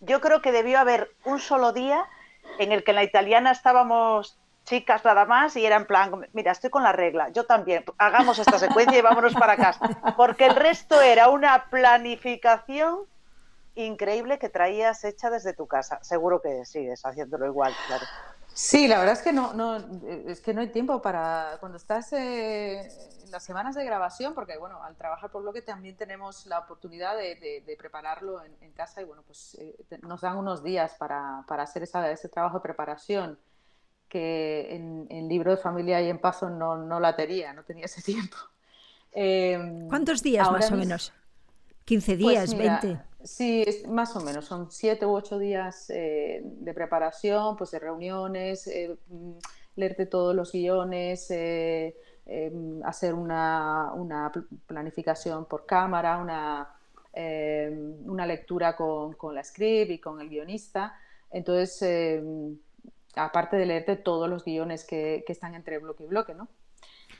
yo 0.00 0.20
creo 0.20 0.42
que 0.42 0.52
debió 0.52 0.78
haber 0.78 1.14
un 1.24 1.38
solo 1.38 1.72
día 1.72 2.06
en 2.58 2.72
el 2.72 2.84
que 2.84 2.90
en 2.90 2.96
la 2.96 3.04
italiana 3.04 3.52
estábamos 3.52 4.38
chicas 4.64 5.04
nada 5.04 5.24
más 5.24 5.56
y 5.56 5.64
era 5.64 5.76
en 5.76 5.86
plan, 5.86 6.26
mira, 6.32 6.52
estoy 6.52 6.70
con 6.70 6.82
la 6.82 6.92
regla, 6.92 7.28
yo 7.30 7.44
también, 7.44 7.84
hagamos 7.98 8.38
esta 8.38 8.58
secuencia 8.58 8.98
y 8.98 9.02
vámonos 9.02 9.34
para 9.34 9.56
casa. 9.56 10.14
Porque 10.16 10.46
el 10.46 10.56
resto 10.56 11.00
era 11.00 11.28
una 11.28 11.66
planificación 11.70 13.00
increíble 13.74 14.38
que 14.38 14.48
traías 14.48 15.04
hecha 15.04 15.30
desde 15.30 15.54
tu 15.54 15.66
casa. 15.66 15.98
Seguro 16.02 16.40
que 16.40 16.64
sigues 16.64 17.04
haciéndolo 17.04 17.46
igual, 17.46 17.74
claro. 17.86 18.04
Sí, 18.62 18.86
la 18.88 18.98
verdad 18.98 19.14
es 19.14 19.22
que 19.22 19.32
no, 19.32 19.54
no, 19.54 19.78
es 20.28 20.42
que 20.42 20.52
no 20.52 20.60
hay 20.60 20.68
tiempo 20.68 21.00
para 21.00 21.56
cuando 21.60 21.78
estás 21.78 22.12
eh, 22.12 22.80
en 23.24 23.30
las 23.30 23.42
semanas 23.42 23.74
de 23.74 23.82
grabación, 23.86 24.34
porque 24.34 24.58
bueno, 24.58 24.82
al 24.84 24.96
trabajar 24.96 25.30
por 25.30 25.40
bloque 25.40 25.62
también 25.62 25.96
tenemos 25.96 26.44
la 26.44 26.58
oportunidad 26.58 27.16
de, 27.16 27.64
prepararlo 27.78 28.44
en, 28.44 28.72
casa 28.72 29.00
y 29.00 29.04
bueno, 29.06 29.22
pues 29.26 29.56
eh, 29.58 29.74
nos 30.02 30.20
dan 30.20 30.36
unos 30.36 30.62
días 30.62 30.94
para, 30.98 31.42
para 31.48 31.62
hacer 31.62 31.84
esa, 31.84 32.10
ese 32.10 32.28
trabajo 32.28 32.58
de 32.58 32.62
preparación 32.62 33.38
que 34.10 34.76
en, 35.08 35.26
libro 35.26 35.52
de 35.52 35.56
familia 35.56 36.02
y 36.02 36.10
en 36.10 36.18
paso 36.18 36.50
no, 36.50 36.76
no 36.76 37.00
la 37.00 37.16
tenía, 37.16 37.54
no 37.54 37.64
tenía 37.64 37.86
ese 37.86 38.02
tiempo. 38.12 38.36
Em, 39.12 39.88
¿Cuántos 39.88 40.22
días 40.22 40.52
más 40.52 40.70
o 40.70 40.76
menos? 40.76 41.14
¿15 41.86 42.16
días, 42.18 42.54
20? 42.54 43.09
Sí, 43.22 43.64
más 43.88 44.16
o 44.16 44.20
menos, 44.20 44.46
son 44.46 44.70
siete 44.70 45.04
u 45.04 45.10
ocho 45.12 45.38
días 45.38 45.90
eh, 45.90 46.40
de 46.42 46.74
preparación, 46.74 47.56
pues 47.56 47.70
de 47.70 47.78
reuniones, 47.78 48.66
eh, 48.66 48.96
mm, 49.08 49.32
leerte 49.76 50.06
todos 50.06 50.34
los 50.34 50.52
guiones, 50.52 51.30
eh, 51.30 51.96
em, 52.26 52.82
hacer 52.84 53.14
una, 53.14 53.92
planificación 54.66 55.44
por 55.46 55.66
cámara, 55.66 56.18
una, 56.18 56.74
em, 57.12 57.94
una 58.08 58.26
lectura 58.26 58.74
con, 58.76 59.12
con, 59.14 59.34
la 59.34 59.44
script 59.44 59.90
y 59.90 59.98
con 59.98 60.20
el 60.20 60.28
guionista. 60.30 60.94
Entonces, 61.30 61.82
em, 61.82 62.58
aparte 63.16 63.56
de 63.56 63.66
leerte 63.66 63.96
todos 63.96 64.28
los 64.30 64.44
guiones 64.44 64.84
que, 64.84 65.24
que 65.26 65.32
están 65.32 65.54
entre 65.54 65.78
bloque 65.78 66.04
y 66.04 66.06
bloque, 66.06 66.34
¿no? 66.34 66.48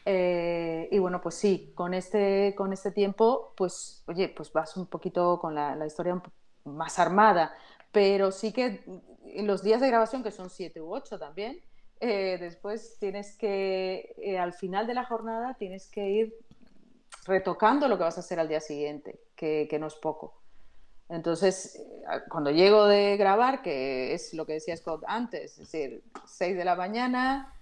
Eh, 0.04 0.88
y 0.90 0.98
bueno, 0.98 1.20
pues 1.20 1.34
sí, 1.34 1.72
con 1.74 1.94
este, 1.94 2.54
con 2.56 2.72
este 2.72 2.90
tiempo, 2.90 3.52
pues 3.56 4.02
oye, 4.06 4.28
pues 4.28 4.52
vas 4.52 4.76
un 4.76 4.86
poquito 4.86 5.38
con 5.38 5.54
la, 5.54 5.76
la 5.76 5.86
historia 5.86 6.20
más 6.64 6.98
armada, 6.98 7.54
pero 7.92 8.32
sí 8.32 8.52
que 8.52 8.84
en 9.24 9.46
los 9.46 9.62
días 9.62 9.80
de 9.80 9.88
grabación, 9.88 10.22
que 10.22 10.30
son 10.30 10.50
siete 10.50 10.80
u 10.80 10.92
ocho 10.92 11.18
también, 11.18 11.60
eh, 12.00 12.38
después 12.40 12.96
tienes 12.98 13.36
que, 13.36 14.14
eh, 14.16 14.38
al 14.38 14.54
final 14.54 14.86
de 14.86 14.94
la 14.94 15.04
jornada, 15.04 15.54
tienes 15.58 15.88
que 15.88 16.08
ir 16.08 16.34
retocando 17.26 17.88
lo 17.88 17.98
que 17.98 18.04
vas 18.04 18.16
a 18.16 18.20
hacer 18.20 18.40
al 18.40 18.48
día 18.48 18.60
siguiente, 18.60 19.20
que, 19.36 19.66
que 19.68 19.78
no 19.78 19.86
es 19.86 19.94
poco. 19.96 20.40
Entonces, 21.10 21.84
cuando 22.30 22.50
llego 22.52 22.86
de 22.86 23.16
grabar, 23.16 23.62
que 23.62 24.14
es 24.14 24.32
lo 24.32 24.46
que 24.46 24.54
decía 24.54 24.76
Scott 24.76 25.02
antes, 25.06 25.58
es 25.58 25.58
decir, 25.58 26.04
6 26.24 26.56
de 26.56 26.64
la 26.64 26.76
mañana, 26.76 27.52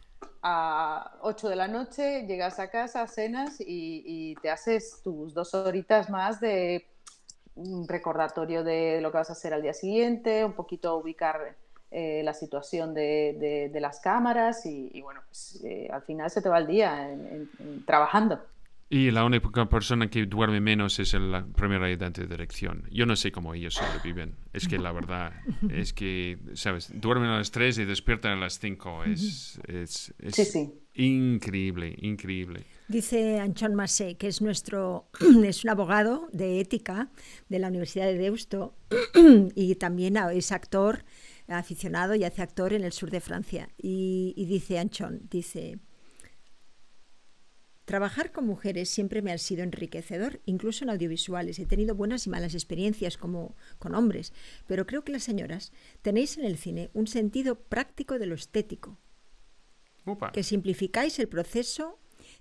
a 0.43 1.19
8 1.23 1.49
de 1.49 1.57
la 1.57 1.69
noche, 1.69 2.27
llegas 2.27 2.59
a 2.59 2.71
casa, 2.71 3.07
cenas 3.07 3.57
y, 3.61 4.35
te 4.43 4.51
haces 4.51 5.01
tus 5.03 5.35
dos 5.35 5.55
horitas 5.55 6.11
más 6.11 6.41
de 6.41 6.87
un 7.55 7.89
recordatorio 7.89 8.63
de 8.63 9.01
lo 9.01 9.11
que 9.11 9.19
vas 9.19 9.31
a 9.31 9.33
hacer 9.33 9.53
al 9.53 9.63
día 9.63 9.75
siguiente, 9.75 10.45
un 10.45 10.53
poquito 10.53 10.97
ubicar 10.97 11.57
eh, 11.91 12.23
la 12.23 12.35
situación 12.35 12.95
de, 12.95 13.71
las 13.81 14.01
cámaras 14.01 14.65
y, 14.67 15.01
bueno, 15.03 15.23
pues 15.27 15.61
eh, 15.65 15.89
al 15.91 16.03
final 16.03 16.31
se 16.31 16.41
te 16.41 16.49
va 16.49 16.59
el 16.59 16.67
día 16.67 17.11
trabajando. 17.87 18.41
Y 18.91 19.11
la 19.11 19.25
única 19.25 19.69
persona 19.69 20.09
que 20.09 20.25
duerme 20.25 20.63
menos 20.63 20.99
es 20.99 21.13
el 21.13 21.45
primer 21.55 21.83
ayudante 21.83 22.23
de 22.23 22.29
dirección. 22.29 22.89
Yo 22.91 23.05
no 23.05 23.17
sé 23.17 23.31
cómo 23.31 23.53
ellos 23.53 23.75
sobreviven. 23.75 24.37
Es 24.55 24.67
que 24.67 24.79
la 24.79 24.93
verdad 24.93 25.35
es 25.71 25.93
que, 25.93 26.39
¿sabes? 26.55 26.91
Duermen 26.95 27.29
a 27.29 27.37
las 27.37 27.51
3 27.51 27.79
y 27.79 27.85
despiertan 27.85 28.39
a 28.39 28.41
las 28.41 28.59
5. 28.59 29.05
Es, 29.05 29.61
es, 29.69 30.15
increíble, 30.95 31.97
increíble. 32.01 32.65
Dice 32.89 33.39
Anchón 33.41 33.75
Massé, 33.75 34.17
que 34.17 34.27
es 34.27 34.41
nuestro, 34.41 35.11
es 35.45 35.65
un 35.65 35.71
abogado 35.71 36.27
de 36.33 36.59
ética 36.59 37.11
de 37.51 37.59
la 37.59 37.69
Universidad 37.69 38.07
de 38.07 38.17
Deusto 38.17 38.75
y 39.55 39.75
también 39.75 40.17
es 40.33 40.51
actor 40.51 41.05
aficionado 41.47 42.15
y 42.15 42.25
hace 42.25 42.41
actor 42.41 42.73
en 42.73 42.85
el 42.85 42.93
sur 42.93 43.11
de 43.11 43.21
Francia. 43.21 43.69
Y, 43.77 44.33
y 44.35 44.47
dice 44.47 44.79
Anchón, 44.79 45.21
dice 45.31 45.79
Trabajar 47.89 48.33
con 48.33 48.45
mujeres 48.45 48.91
siempre 48.91 49.23
me 49.23 49.33
ha 49.33 49.39
sido 49.39 49.63
enriquecedor, 49.63 50.43
incluso 50.45 50.85
en 50.85 50.91
audiovisuales. 50.91 51.59
He 51.59 51.65
tenido 51.65 51.95
buenas 51.95 52.27
y 52.27 52.29
malas 52.29 52.53
experiencias 52.53 53.17
como 53.17 53.57
con 53.79 53.95
hombres, 53.95 54.35
pero 54.67 54.87
creo 54.87 55.05
que 55.05 55.13
las 55.13 55.23
señoras 55.23 55.73
tenéis 56.03 56.37
en 56.37 56.45
el 56.45 56.59
cine 56.59 56.91
un 56.93 57.07
sentido 57.07 57.59
práctico 57.59 58.19
de 58.19 58.27
lo 58.27 58.35
estético, 58.35 58.99
que 60.35 60.43
simplificáis 60.43 61.19
el 61.19 61.29
proceso 61.29 61.99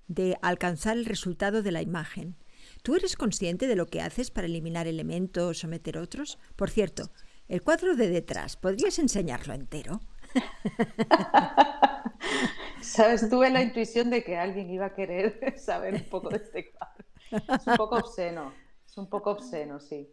de 0.10 0.38
alcanzar 0.42 0.98
el 0.98 1.06
resultado 1.06 1.64
de 1.64 1.72
la 1.72 1.82
imagen. 1.82 2.36
¿Tú 2.84 2.96
eres 2.96 3.16
consciente 3.16 3.68
de 3.68 3.78
lo 3.78 3.86
que 3.86 4.02
haces 4.02 4.32
para 4.32 4.48
eliminar 4.48 4.86
elementos 4.86 5.64
o 5.64 5.68
meter 5.70 5.98
otros? 5.98 6.40
Por 6.58 6.70
cierto, 6.70 7.10
el 7.48 7.62
cuadro 7.62 7.96
de 7.96 8.10
detrás, 8.10 8.58
¿podrías 8.58 9.00
enseñarlo 9.00 9.54
entero? 9.54 10.02
Sabes, 12.82 13.30
tuve 13.30 13.50
la 13.50 13.62
intuición 13.62 14.10
de 14.10 14.24
que 14.24 14.38
alguien 14.38 14.70
iba 14.70 14.88
a 14.88 14.94
querer 14.94 15.58
saber 15.60 15.94
un 15.94 16.04
poco 16.10 16.30
de 16.30 16.38
este 16.38 16.72
cuadro. 16.72 17.06
Es 17.32 17.68
un 17.68 17.76
poco 17.76 17.96
obsceno, 17.98 18.54
es 18.86 18.98
un 18.98 19.10
poco 19.10 19.32
obsceno, 19.32 19.80
sí. 19.80 20.10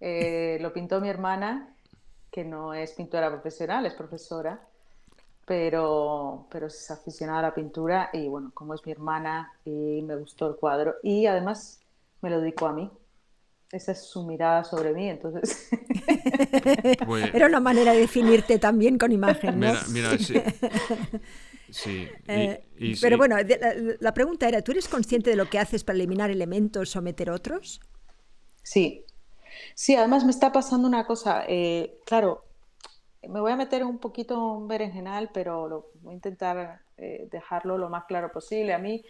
Eh, 0.00 0.58
lo 0.60 0.72
pintó 0.72 1.00
mi 1.00 1.08
hermana, 1.08 1.74
que 2.30 2.44
no 2.44 2.74
es 2.74 2.92
pintora 2.92 3.30
profesional, 3.30 3.86
es 3.86 3.94
profesora, 3.94 4.60
pero, 5.46 6.46
pero 6.50 6.66
es 6.66 6.90
aficionada 6.90 7.38
a 7.38 7.42
la 7.42 7.54
pintura 7.54 8.10
y 8.12 8.28
bueno, 8.28 8.50
como 8.52 8.74
es 8.74 8.84
mi 8.84 8.92
hermana 8.92 9.52
y 9.64 10.02
me 10.02 10.16
gustó 10.16 10.48
el 10.48 10.56
cuadro 10.56 10.96
y 11.02 11.26
además 11.26 11.80
me 12.20 12.30
lo 12.30 12.40
dedicó 12.40 12.66
a 12.66 12.72
mí. 12.72 12.90
Esa 13.70 13.92
es 13.92 14.02
su 14.06 14.24
mirada 14.24 14.62
sobre 14.64 14.92
mí, 14.92 15.08
entonces... 15.08 15.68
Pues 17.04 17.30
Era 17.34 17.46
una 17.46 17.60
manera 17.60 17.92
de 17.92 18.00
definirte 18.00 18.58
también 18.58 18.96
con 18.96 19.10
imagen, 19.10 19.58
¿no? 19.58 19.72
Mira, 19.72 19.82
mira, 19.88 20.18
sí. 20.18 20.34
Eh, 22.28 22.64
pero 23.00 23.16
bueno, 23.16 23.36
la, 24.00 24.14
pregunta 24.14 24.48
era, 24.48 24.62
¿tú 24.62 24.72
eres 24.72 24.88
consciente 24.88 25.30
de 25.30 25.36
lo 25.36 25.48
que 25.48 25.58
haces 25.58 25.84
para 25.84 25.96
eliminar 25.96 26.30
elementos 26.30 26.94
o 26.96 27.02
meter 27.02 27.30
otros? 27.30 27.80
Sí. 28.62 29.04
Sí, 29.74 29.96
además 29.96 30.24
me 30.24 30.30
está 30.30 30.52
pasando 30.52 30.86
una 30.86 31.06
cosa. 31.06 31.44
Eh, 31.48 31.98
claro, 32.04 32.44
me 33.28 33.40
voy 33.40 33.52
a 33.52 33.56
meter 33.56 33.84
un 33.84 33.98
poquito 33.98 34.52
un 34.52 34.68
berenjenal, 34.68 35.30
pero 35.32 35.68
lo, 35.68 35.90
voy 36.02 36.12
a 36.12 36.14
intentar 36.16 36.80
eh, 36.96 37.28
dejarlo 37.30 37.78
lo 37.78 37.88
más 37.88 38.04
claro 38.04 38.30
posible. 38.30 38.74
A 38.74 38.78
mí 38.78 39.04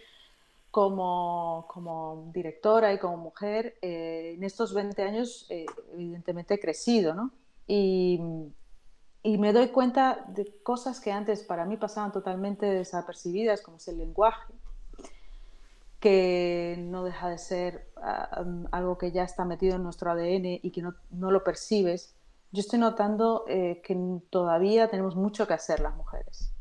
como, 0.71 2.29
directora 2.33 2.93
y 2.93 2.99
como 2.99 3.17
mujer, 3.17 3.77
eh, 3.81 4.33
en 4.35 4.43
estos 4.43 4.73
20 4.73 5.01
años 5.01 5.47
eh, 5.49 5.65
evidentemente 5.93 6.53
he 6.55 6.59
crecido, 6.59 7.15
¿no? 7.15 7.31
Y, 7.65 8.21
me 9.37 9.51
doy 9.51 9.67
cuenta 9.69 10.25
de 10.29 10.45
cosas 10.63 11.01
que 11.01 11.11
antes 11.11 11.43
para 11.43 11.65
mí 11.65 11.75
pasaban 11.75 12.13
totalmente 12.13 12.65
desapercibidas, 12.65 13.61
como 13.61 13.75
es 13.75 13.87
el 13.89 13.97
lenguaje, 13.97 14.53
que 15.99 16.77
no 16.79 17.03
deja 17.03 17.27
de 17.27 17.37
ser 17.37 17.91
ah, 17.97 18.45
algo 18.71 18.97
que 18.97 19.11
ya 19.11 19.23
está 19.23 19.43
metido 19.43 19.75
en 19.75 19.83
nuestro 19.83 20.11
ADN 20.11 20.59
y 20.61 20.71
que 20.71 20.81
no, 20.81 20.93
lo 21.11 21.43
percibes. 21.43 22.15
Yo 22.53 22.61
estoy 22.61 22.79
notando 22.79 23.43
eh, 23.49 23.81
que 23.83 23.97
todavía 24.29 24.87
tenemos 24.87 25.17
mucho 25.17 25.45
que 25.45 25.53
hacer 25.55 25.81
las 25.81 25.95
mujeres. 25.95 26.53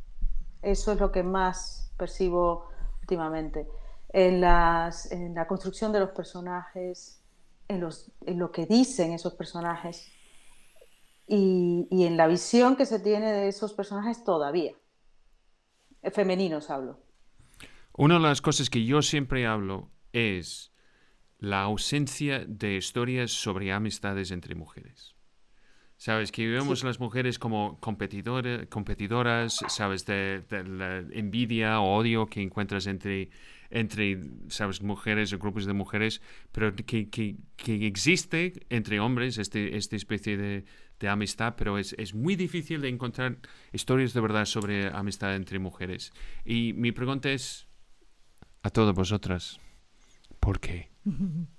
Eso 0.62 0.90
es 0.90 0.98
lo 0.98 1.12
que 1.12 1.22
más 1.22 1.92
percibo 1.96 2.66
últimamente 3.00 3.68
en, 4.08 4.40
las, 4.40 5.12
en 5.12 5.34
la 5.34 5.46
construcción 5.46 5.92
de 5.92 6.00
los 6.00 6.10
personajes, 6.10 7.20
en, 7.68 7.80
los, 7.80 8.10
en 8.24 8.40
lo 8.40 8.50
que 8.50 8.66
dicen 8.66 9.12
esos 9.12 9.34
personajes 9.34 10.10
y, 11.26 11.88
y, 11.90 12.04
en 12.04 12.16
la 12.16 12.26
visión 12.26 12.76
que 12.76 12.86
se 12.86 13.00
tiene 13.00 13.32
de 13.32 13.48
esos 13.48 13.72
personajes 13.72 14.24
todavía. 14.24 14.72
Femeninos 16.12 16.70
hablo. 16.70 17.00
Una 17.92 18.14
de 18.14 18.20
las 18.20 18.40
cosas 18.40 18.70
que 18.70 18.84
yo 18.84 19.02
siempre 19.02 19.46
hablo 19.46 19.90
es 20.12 20.72
la 21.38 21.62
ausencia 21.62 22.44
de 22.46 22.76
historias 22.76 23.32
sobre 23.32 23.72
amistades 23.72 24.30
entre 24.30 24.54
mujeres. 24.54 25.14
Sabes, 25.98 26.30
que 26.30 26.46
vemos 26.46 26.84
las 26.84 27.00
mujeres 27.00 27.38
como 27.38 27.80
competidoras, 27.80 29.64
sabes, 29.68 30.04
de, 30.04 30.44
de, 30.48 30.64
la 30.64 30.98
envidia 30.98 31.80
o 31.80 31.96
odio 31.96 32.26
que 32.26 32.42
encuentras 32.42 32.86
entre 32.86 33.30
entre, 33.70 34.20
¿sabes?, 34.48 34.82
mujeres 34.82 35.32
o 35.32 35.38
grupos 35.38 35.66
de 35.66 35.72
mujeres, 35.72 36.20
pero 36.52 36.74
que, 36.74 37.08
que, 37.10 37.36
que 37.56 37.86
existe 37.86 38.52
entre 38.70 39.00
hombres 39.00 39.38
este, 39.38 39.76
esta 39.76 39.96
especie 39.96 40.36
de, 40.36 40.64
de 41.00 41.08
amistad, 41.08 41.54
pero 41.56 41.78
es, 41.78 41.94
es, 41.98 42.14
muy 42.14 42.36
difícil 42.36 42.80
de 42.80 42.88
encontrar 42.88 43.38
historias 43.72 44.12
de 44.12 44.20
verdad 44.20 44.44
sobre 44.44 44.88
amistad 44.88 45.34
entre 45.34 45.58
mujeres. 45.58 46.12
Y 46.44 46.72
mi 46.74 46.92
pregunta 46.92 47.30
es 47.30 47.66
a 48.62 48.70
todas 48.70 48.94
vosotras, 48.94 49.60
¿por 50.40 50.60
qué? 50.60 50.90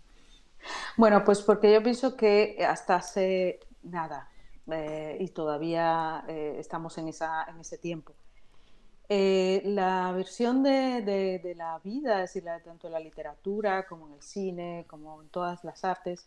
Bueno, 0.97 1.23
pues 1.23 1.41
porque 1.41 1.71
yo 1.71 1.81
pienso 1.81 2.17
que 2.17 2.57
hasta 2.67 2.95
hace 2.95 3.59
nada, 3.83 4.29
eh, 4.69 5.17
y 5.19 5.29
todavía 5.29 6.25
eh, 6.27 6.55
estamos 6.59 6.97
en, 6.97 7.07
esa, 7.07 7.45
en 7.45 7.59
ese 7.59 7.77
tiempo. 7.77 8.15
Eh, 9.09 9.61
la 9.63 10.11
versión 10.11 10.63
de, 10.63 11.01
de, 11.41 11.55
la 11.55 11.79
vida, 11.79 12.23
es 12.23 12.33
decir, 12.33 12.49
tanto 12.65 12.87
en 12.87 12.93
la 12.93 12.99
literatura 12.99 13.87
como 13.87 14.07
en 14.07 14.15
el 14.15 14.21
cine, 14.21 14.85
como 14.87 15.21
en 15.21 15.29
todas 15.29 15.63
las 15.63 15.85
artes, 15.85 16.25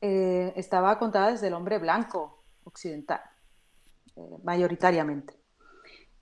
eh, 0.00 0.52
estaba 0.56 0.98
contada 0.98 1.30
desde 1.30 1.46
el 1.46 1.54
hombre 1.54 1.78
blanco 1.78 2.40
occidental, 2.64 3.20
eh, 4.16 4.38
mayoritariamente. 4.42 5.34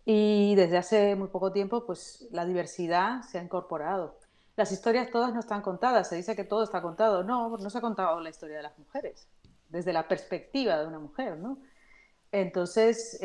Y 0.04 0.54
desde 0.56 0.76
hace 0.76 1.16
muy 1.16 1.28
poco 1.28 1.52
tiempo, 1.52 1.86
pues 1.86 2.28
la 2.32 2.44
diversidad 2.44 3.22
se 3.22 3.38
ha 3.38 3.42
incorporado. 3.42 4.18
Las 4.56 4.72
historias 4.72 5.10
todas 5.10 5.32
no 5.32 5.40
están 5.40 5.62
contadas, 5.62 6.08
se 6.08 6.16
dice 6.16 6.36
que 6.36 6.44
todo 6.44 6.64
está 6.64 6.82
contado. 6.82 7.24
No, 7.24 7.56
no 7.56 7.70
se 7.70 7.78
ha 7.78 7.80
contado 7.80 8.20
la 8.20 8.28
historia 8.28 8.58
de 8.58 8.64
las 8.64 8.78
mujeres, 8.78 9.26
desde 9.70 9.94
la 9.94 10.06
perspectiva 10.06 10.78
de 10.78 10.86
una 10.86 10.98
mujer, 10.98 11.38
¿no? 11.38 11.58
Entonces, 12.30 13.18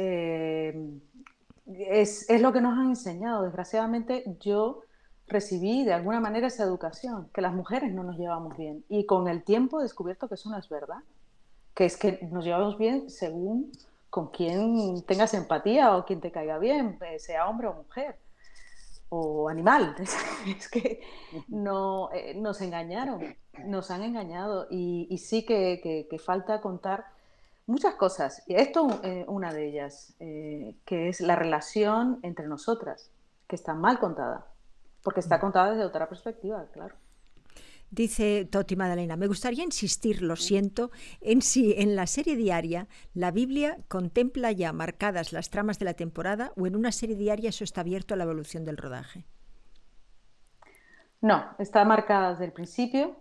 es, 1.68 2.30
es, 2.30 2.42
lo 2.42 2.54
que 2.54 2.62
nos 2.62 2.78
han 2.78 2.90
enseñado. 2.90 3.44
Desgraciadamente 3.44 4.24
yo 4.40 4.82
recibí 5.28 5.84
de 5.84 5.94
alguna 5.94 6.20
manera 6.20 6.48
esa 6.48 6.64
educación, 6.64 7.30
que 7.34 7.42
las 7.42 7.54
mujeres 7.54 7.94
no 7.94 8.04
nos 8.04 8.18
llevamos 8.18 8.58
bien. 8.58 8.84
Y 8.90 9.06
con 9.06 9.28
el 9.28 9.44
tiempo 9.44 9.80
he 9.80 9.84
descubierto 9.84 10.28
que 10.28 10.36
eso 10.36 10.50
no 10.50 10.58
es 10.58 10.70
verdad, 10.70 11.00
que 11.74 11.86
es 11.86 11.98
que 11.98 12.20
nos 12.32 12.46
llevamos 12.46 12.78
bien 12.78 13.10
según 13.10 13.72
con 14.10 14.30
quien 14.30 15.04
tengas 15.04 15.34
empatía 15.34 15.96
o 15.96 16.06
quien 16.06 16.22
te 16.22 16.32
caiga 16.32 16.58
bien, 16.58 16.98
eh, 17.02 17.20
sea 17.20 17.48
hombre 17.50 17.68
o 17.68 17.74
mujer 17.74 18.18
o 19.10 19.50
animal. 19.50 19.96
Es 20.48 20.70
que 20.70 21.02
no, 21.48 22.10
eh, 22.14 22.34
nos 22.36 22.62
engañaron, 22.62 23.36
nos 23.66 23.92
han 23.92 24.04
engañado 24.04 24.68
y, 24.70 25.08
y 25.10 25.18
sí 25.18 25.46
que, 25.46 25.80
que, 25.84 26.08
que 26.10 26.20
falta 26.20 26.62
contar 26.62 27.06
Muchas 27.68 27.96
cosas. 27.96 28.44
Y 28.48 28.56
esto 28.56 28.88
es 29.04 29.10
eh, 29.10 29.26
una 29.28 29.54
de 29.54 29.68
ellas, 29.68 30.16
eh, 30.20 30.76
que 30.86 31.10
es 31.10 31.20
la 31.20 31.36
relación 31.36 32.20
entre 32.24 32.48
nosotras, 32.48 33.12
que 33.46 33.58
está 33.58 33.74
mal 33.74 34.00
contada, 34.00 34.48
porque 35.04 35.20
está 35.20 35.38
mm. 35.38 35.42
contada 35.42 35.72
desde 35.72 35.84
otra 35.84 36.08
perspectiva, 36.08 36.66
claro. 36.72 36.96
Dice 37.90 38.46
Toti 38.46 38.76
Madalena, 38.76 39.16
me 39.16 39.28
gustaría 39.28 39.64
insistir, 39.64 40.22
lo 40.22 40.36
siento, 40.38 40.92
en 41.22 41.42
si 41.42 41.74
en 41.78 41.96
la 41.96 42.08
serie 42.08 42.36
diaria 42.36 42.88
la 43.14 43.32
Biblia 43.32 43.78
contempla 43.88 44.52
ya 44.52 44.74
marcadas 44.74 45.32
las 45.32 45.50
tramas 45.50 45.80
de 45.80 45.86
la 45.86 45.94
temporada 45.94 46.52
o 46.58 46.68
en 46.68 46.76
una 46.76 46.92
serie 46.92 47.16
diaria 47.16 47.50
eso 47.50 47.64
está 47.64 47.82
abierto 47.82 48.14
a 48.14 48.18
la 48.18 48.26
evolución 48.26 48.66
del 48.66 48.78
rodaje. 48.78 49.26
No, 51.22 51.46
está 51.60 51.84
marcada 51.86 52.32
desde 52.32 52.46
el 52.46 52.52
principio 52.52 53.16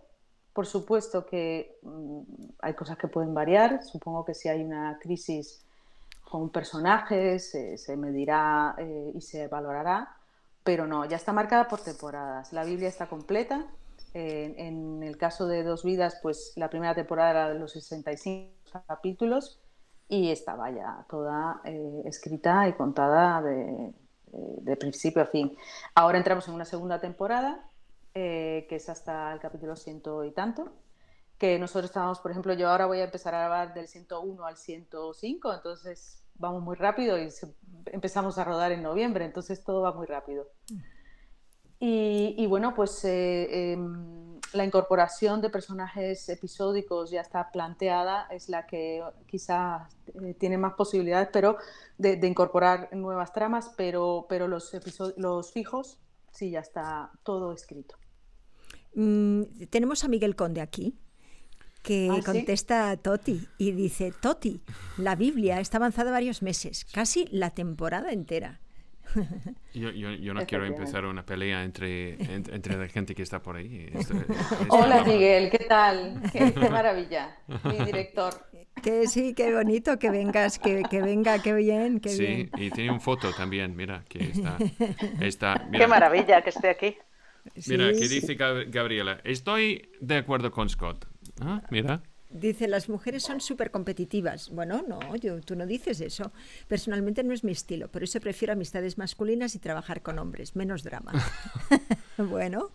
por 0.57 0.67
supuesto 0.67 1.27
que 1.27 1.79
mm, 1.83 2.21
hay 2.61 2.73
cosas 2.73 2.97
que 2.97 3.09
pueden 3.09 3.35
variar. 3.35 3.85
Supongo 3.85 4.25
que 4.25 4.33
si 4.33 4.49
hay 4.49 4.65
una 4.65 4.99
crisis 4.99 5.63
con 6.25 6.41
un 6.41 6.51
personaje 6.51 7.39
se, 7.39 7.97
medirá 7.97 8.75
eh, 8.79 9.13
y 9.15 9.21
se 9.21 9.49
valorará, 9.49 10.17
pero 10.65 10.87
no, 10.87 11.05
ya 11.05 11.17
está 11.17 11.35
marcada 11.35 11.69
por 11.69 11.81
temporadas. 11.81 12.55
La 12.55 12.65
Biblia 12.65 12.89
está 12.89 13.07
completa. 13.07 13.67
en 14.15 15.03
el 15.03 15.19
caso 15.19 15.47
de 15.47 15.63
Dos 15.63 15.85
Vidas, 15.85 16.19
pues 16.23 16.55
la 16.57 16.71
primera 16.71 16.95
temporada 16.95 17.31
era 17.31 17.49
de 17.51 17.59
los 17.59 17.73
65 17.73 18.83
capítulos 18.89 19.61
y 20.09 20.31
estaba 20.31 20.71
ya 20.71 21.05
toda 21.11 21.61
eh, 21.65 22.03
escrita 22.07 22.67
y 22.67 22.73
contada 22.73 23.43
de, 23.43 23.93
de 24.33 24.77
principio 24.77 25.23
a 25.23 25.27
fin. 25.27 25.55
Ahora 25.95 26.17
entramos 26.17 26.49
en 26.49 26.55
una 26.55 26.65
segunda 26.65 26.99
temporada 26.99 27.63
eh, 28.19 28.65
que 28.67 28.77
es 28.77 28.89
hasta 28.89 29.31
el 29.31 29.41
capítulo 29.41 29.77
ciento 29.77 30.25
y 30.25 30.31
tanto, 30.31 30.73
que 31.37 31.59
nosotros 31.59 31.91
estamos, 31.91 32.19
por 32.21 32.31
ejemplo, 32.31 32.55
yo 32.55 32.71
ahora 32.71 32.87
voy 32.87 33.01
a 33.01 33.05
empezar 33.05 33.35
a 33.35 33.41
grabar 33.41 33.75
del 33.75 33.89
101 33.89 34.43
al 34.47 34.57
105, 34.57 35.53
entonces 35.53 36.25
vamos 36.37 36.63
muy 36.63 36.77
rápido 36.77 37.19
y 37.19 37.29
empezamos 37.93 38.39
a 38.39 38.45
rodar 38.45 38.73
en 38.73 38.83
noviembre, 38.83 39.27
entonces 39.27 39.63
todo 39.63 39.83
va 39.83 39.93
muy 39.93 40.07
rápido. 40.07 40.49
Y, 41.79 42.47
bueno, 42.47 42.75
pues 42.75 43.05
eh, 43.05 43.73
em, 43.73 44.41
la 44.55 44.65
incorporación 44.65 45.43
de 45.43 45.51
personajes 45.51 46.27
episódicos 46.31 47.11
ya 47.11 47.21
está 47.21 47.51
planteada, 47.51 48.29
es 48.31 48.49
la 48.49 48.67
que 48.67 49.05
quizá 49.27 49.91
eh, 50.23 50.33
tiene 50.33 50.57
más 50.57 50.73
posibilidades 50.73 51.29
pero 51.31 51.59
de, 51.99 52.17
de, 52.17 52.27
incorporar 52.27 52.89
nuevas 52.97 53.35
tramas, 53.35 53.75
pero, 53.77 54.25
pero 54.27 54.49
los, 54.49 54.73
los 55.19 55.53
fijos 55.53 55.99
sí 56.31 56.51
ya 56.51 56.61
está 56.61 57.11
todo 57.23 57.53
escrito. 57.53 57.97
Mm, 58.97 59.43
tenemos 59.69 60.05
a 60.05 60.09
Miguel 60.09 60.35
Conde 60.35 60.63
aquí 60.63 60.95
que 61.83 62.09
ah, 62.11 62.21
contesta 62.25 62.91
a 62.91 62.97
Toti 62.97 63.47
y 63.59 63.71
dice, 63.71 64.11
Toti, 64.11 64.63
la 64.97 65.15
Biblia 65.15 65.61
está 65.61 65.77
avanzada 65.77 66.11
varios 66.11 66.43
meses, 66.43 66.85
casi 66.87 67.29
la 67.31 67.51
temporada 67.51 68.11
entera. 68.11 68.61
Yo, 69.73 69.91
yo, 69.91 70.35
no 70.35 70.47
quiero 70.47 70.65
empezar 70.65 71.05
una 71.05 71.25
pelea 71.25 71.63
entre, 71.63 72.15
entre, 72.33 72.77
la 72.77 72.89
gente 72.89 73.15
que 73.15 73.23
está 73.23 73.41
por 73.41 73.57
ahí. 73.57 73.93
Hola 74.71 75.05
Miguel, 75.05 75.51
¿qué 75.51 75.59
tal? 75.59 76.23
Qué, 76.33 76.71
maravilla, 76.71 77.37
mi 77.63 77.85
director. 77.85 78.33
Que 78.83 79.07
sí, 79.07 79.35
qué 79.35 79.55
bonito 79.55 79.99
que 79.99 80.11
vengas, 80.11 80.59
que, 80.59 80.83
que 80.91 81.03
venga, 81.03 81.41
qué 81.41 81.53
bien, 81.53 82.01
qué 82.01 82.09
sí, 82.09 82.51
y 82.57 82.71
tiene 82.71 82.91
un 82.91 83.01
foto 83.01 83.33
también, 83.33 83.77
mira, 83.77 84.03
que 84.09 84.31
está... 84.31 84.57
está 85.21 85.69
Qué 85.73 85.87
maravilla 85.87 86.43
que 86.43 86.51
esté 86.51 86.71
aquí. 86.71 86.97
Mira, 87.67 87.93
que 87.93 88.09
dice 88.09 88.35
Gabriela, 88.35 89.21
estoy 89.25 89.89
de 90.01 90.17
acuerdo 90.17 90.51
con 90.51 90.69
Scott. 90.69 91.07
Ah, 91.41 91.63
mira. 91.71 92.03
Dice, 92.29 92.67
las 92.67 92.89
mujeres 92.89 93.23
son 93.23 93.41
súper 93.41 93.71
competitivas. 93.71 94.51
Bueno, 94.51 94.85
no, 94.87 95.15
yo, 95.17 95.41
tú 95.41 95.55
no 95.55 95.65
dices 95.65 96.01
eso. 96.01 96.33
Personalmente 96.67 97.23
no 97.23 97.33
es 97.33 97.45
mi 97.45 97.53
estilo, 97.53 97.89
por 97.89 98.03
eso 98.03 98.21
prefiero 98.21 98.53
amistades 98.53 98.99
masculinas 98.99 99.55
y 99.55 99.59
trabajar 99.59 100.03
con 100.03 100.19
hombres, 100.19 100.57
menos 100.57 100.83
drama. 100.83 101.13
bueno, 102.19 102.73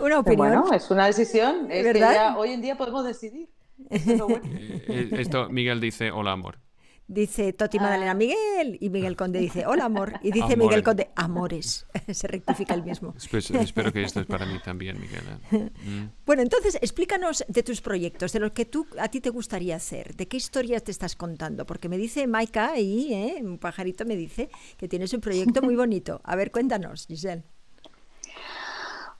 una 0.00 0.18
opinión. 0.18 0.62
Bueno, 0.62 0.72
es 0.72 0.90
una 0.90 1.06
decisión. 1.06 1.70
Es 1.70 1.84
¿verdad? 1.84 2.38
hoy 2.38 2.50
en 2.50 2.62
día 2.62 2.76
podemos 2.76 3.04
decidir. 3.04 3.48
Esto, 3.90 4.28
eh, 4.30 4.40
eh, 4.88 5.08
esto 5.12 5.48
Miguel 5.48 5.80
dice, 5.80 6.10
hola 6.10 6.32
amor. 6.32 6.63
Dice 7.06 7.52
Toti 7.52 7.78
Madalena, 7.78 8.12
ah. 8.12 8.14
Miguel. 8.14 8.78
Y 8.80 8.88
Miguel 8.88 9.14
Conde 9.14 9.38
dice, 9.38 9.66
hola 9.66 9.84
amor. 9.84 10.14
Y 10.22 10.32
dice 10.32 10.56
Miguel 10.56 10.82
Conde, 10.82 11.10
amores. 11.14 11.86
Se 12.12 12.26
rectifica 12.26 12.72
el 12.72 12.82
mismo. 12.82 13.14
espero 13.18 13.92
que 13.92 14.02
esto 14.02 14.20
es 14.20 14.26
para 14.26 14.46
mí 14.46 14.58
también, 14.64 14.98
Miguel. 14.98 15.22
¿eh? 15.52 15.70
Mm. 15.84 16.10
Bueno, 16.24 16.40
entonces 16.40 16.76
explícanos 16.80 17.44
de 17.46 17.62
tus 17.62 17.82
proyectos, 17.82 18.32
de 18.32 18.40
lo 18.40 18.54
que 18.54 18.64
tú 18.64 18.86
a 18.98 19.08
ti 19.08 19.20
te 19.20 19.28
gustaría 19.28 19.76
hacer. 19.76 20.16
¿De 20.16 20.26
qué 20.28 20.38
historias 20.38 20.82
te 20.82 20.92
estás 20.92 21.14
contando? 21.14 21.66
Porque 21.66 21.90
me 21.90 21.98
dice 21.98 22.26
Maika 22.26 22.72
ahí, 22.72 23.12
¿eh? 23.12 23.40
un 23.42 23.58
pajarito 23.58 24.06
me 24.06 24.16
dice 24.16 24.48
que 24.78 24.88
tienes 24.88 25.12
un 25.12 25.20
proyecto 25.20 25.60
muy 25.60 25.76
bonito. 25.76 26.22
A 26.24 26.36
ver, 26.36 26.50
cuéntanos, 26.50 27.06
Giselle. 27.06 27.44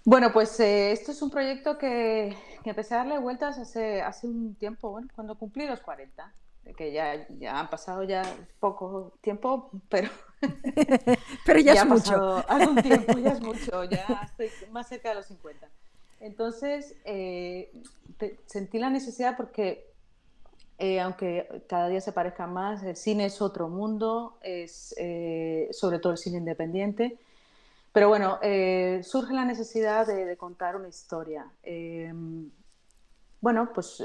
Bueno, 0.07 0.33
pues 0.33 0.59
eh, 0.61 0.93
esto 0.93 1.13
es 1.13 1.21
un 1.21 1.31
proyecto 1.31 1.77
que, 1.77 2.35
que, 2.63 2.71
empecé 2.71 2.95
a 2.95 2.99
darle 2.99 3.19
vueltas 3.19 3.59
hace, 3.59 4.01
hace 4.03 4.27
un 4.27 4.55
tiempo, 4.55 4.91
bueno, 4.91 5.09
cuando 5.15 5.35
cumplí 5.37 5.67
los 5.67 5.81
40 5.81 6.33
que 6.73 6.93
ya, 6.93 7.27
ya 7.39 7.61
han 7.61 7.69
pasado 7.69 8.05
ya 8.05 8.23
poco 8.59 9.13
tiempo, 9.21 9.71
pero, 9.89 10.09
pero 11.47 11.59
ya, 11.61 11.73
es 11.75 11.87
mucho. 11.87 12.45
Algún 12.49 12.83
tiempo, 12.83 13.19
ya 13.19 13.31
es 13.31 13.41
mucho, 13.43 13.85
ya 13.85 14.23
estoy 14.25 14.51
más 14.71 14.89
cerca 14.89 15.11
de 15.11 15.17
los 15.17 15.27
50. 15.27 15.69
Entonces, 16.21 16.95
eh, 17.05 17.71
sentí 18.47 18.79
la 18.79 18.89
necesidad 18.89 19.37
porque, 19.37 19.93
eh, 20.79 21.01
aunque 21.01 21.65
cada 21.69 21.89
día 21.89 22.01
se 22.01 22.13
parezca 22.13 22.47
más, 22.47 22.83
el 22.83 22.97
cine 22.97 23.27
es 23.27 23.43
otro 23.43 23.69
mundo, 23.69 24.39
es 24.41 24.95
eh, 24.97 25.69
sobre 25.73 25.99
todo 25.99 26.13
el 26.13 26.19
cine 26.19 26.39
independiente. 26.39 27.19
Pero 27.93 28.09
bueno, 28.09 28.41
surge 29.03 29.33
la 29.35 29.45
necesidad 29.45 30.05
de, 30.05 30.25
de 30.25 30.37
contar 30.37 30.75
una 30.75 30.89
historia. 30.89 31.47
bueno, 33.41 33.71
pues 33.73 34.03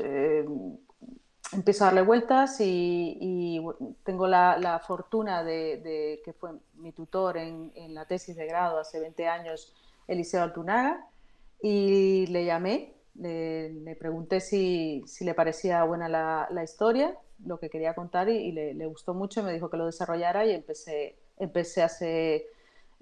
empiezo 1.51 1.83
a 1.83 1.87
darle 1.87 2.01
vueltas 2.01 2.57
y, 2.59 3.61
tengo 4.03 4.27
la, 4.27 4.81
fortuna 4.85 5.43
de, 5.43 6.21
que 6.23 6.33
fue 6.33 6.51
mi 6.75 6.91
tutor 6.91 7.37
en, 7.37 7.71
la 7.93 8.05
tesis 8.05 8.35
de 8.35 8.45
grado 8.45 8.79
hace 8.79 8.99
20 8.99 9.27
años, 9.27 9.73
Eliseo 10.07 10.43
Altunaga, 10.43 11.05
y 11.61 12.27
le 12.27 12.45
llamé, 12.45 12.95
le, 13.15 13.95
pregunté 13.99 14.39
si, 14.39 15.03
le 15.21 15.33
parecía 15.33 15.83
buena 15.83 16.07
la, 16.07 16.63
historia, 16.63 17.17
lo 17.45 17.59
que 17.59 17.69
quería 17.69 17.93
contar, 17.93 18.29
y, 18.29 18.51
le, 18.51 18.85
gustó 18.85 19.13
mucho, 19.13 19.43
me 19.43 19.53
dijo 19.53 19.69
que 19.69 19.77
lo 19.77 19.85
desarrollara 19.85 20.45
y 20.45 20.51
empecé, 20.51 21.17
empecé 21.37 21.83
hace 21.83 22.47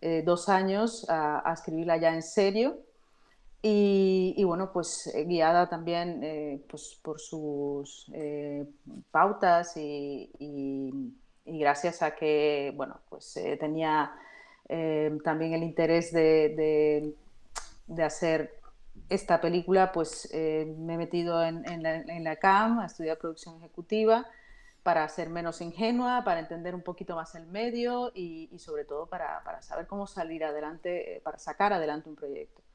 eh, 0.02 0.24
dos 0.26 0.48
años 0.50 1.06
a 1.10 1.52
escribirla 1.54 1.98
ya 1.98 2.14
en 2.14 2.24
serio 2.24 2.86
y, 3.62 4.43
bueno, 4.43 4.72
pues 4.72 5.08
eh, 5.08 5.24
guiada 5.26 5.68
también 5.68 6.24
eh, 6.24 6.64
pues 6.70 6.99
por 7.01 7.20
sus 7.20 8.10
eh, 8.14 8.66
pautas 9.12 9.76
y, 9.78 10.32
gracias 11.45 12.01
a 12.01 12.16
que, 12.16 12.74
bueno, 12.76 12.99
pues 13.10 13.39
tenía 13.60 14.12
también 15.24 15.53
el 15.53 15.64
interés 15.64 16.12
de, 16.12 17.16
hacer 18.03 18.60
esta 19.10 19.39
película, 19.39 19.91
pues 19.93 20.30
me 20.34 20.93
he 20.93 20.97
metido 20.97 21.43
en, 21.43 21.64
la, 22.24 22.36
CAM 22.36 22.80
a 22.80 22.86
estudiar 22.86 23.18
producción 23.18 23.58
ejecutiva 23.58 24.26
para 24.84 25.08
ser 25.10 25.30
menos 25.30 25.62
ingenua, 25.62 26.24
para 26.26 26.41
entender 26.41 26.76
un 26.76 26.84
poquito 26.84 27.16
más 27.16 27.34
el 27.36 27.47
medio 27.47 28.12
y, 28.14 28.49
sobre 28.60 28.84
todo 28.86 29.08
para, 29.08 29.41
para 29.43 29.62
saber 29.62 29.88
cómo 29.88 30.05
salir 30.05 30.43
adelante, 30.43 31.22
para 31.24 31.39
sacar 31.39 31.72
adelante 31.74 32.10
un 32.10 32.16
proyecto. 32.16 32.66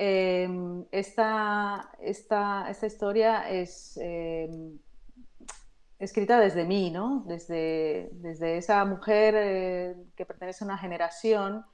Em, 0.00 0.86
esta, 0.92 1.90
esta, 1.98 2.70
esta, 2.70 2.86
historia 2.86 3.50
es 3.50 3.96
em, 4.00 4.78
escrita 5.98 6.38
desde 6.38 6.64
mí, 6.64 6.92
¿no? 6.92 7.24
desde, 7.26 8.08
desde 8.12 8.58
esa 8.58 8.84
mujer 8.84 9.34
eh, 9.36 9.96
que 10.14 10.24
pertenece 10.24 10.62
a 10.62 10.66
una 10.66 10.78
generación 10.78 11.64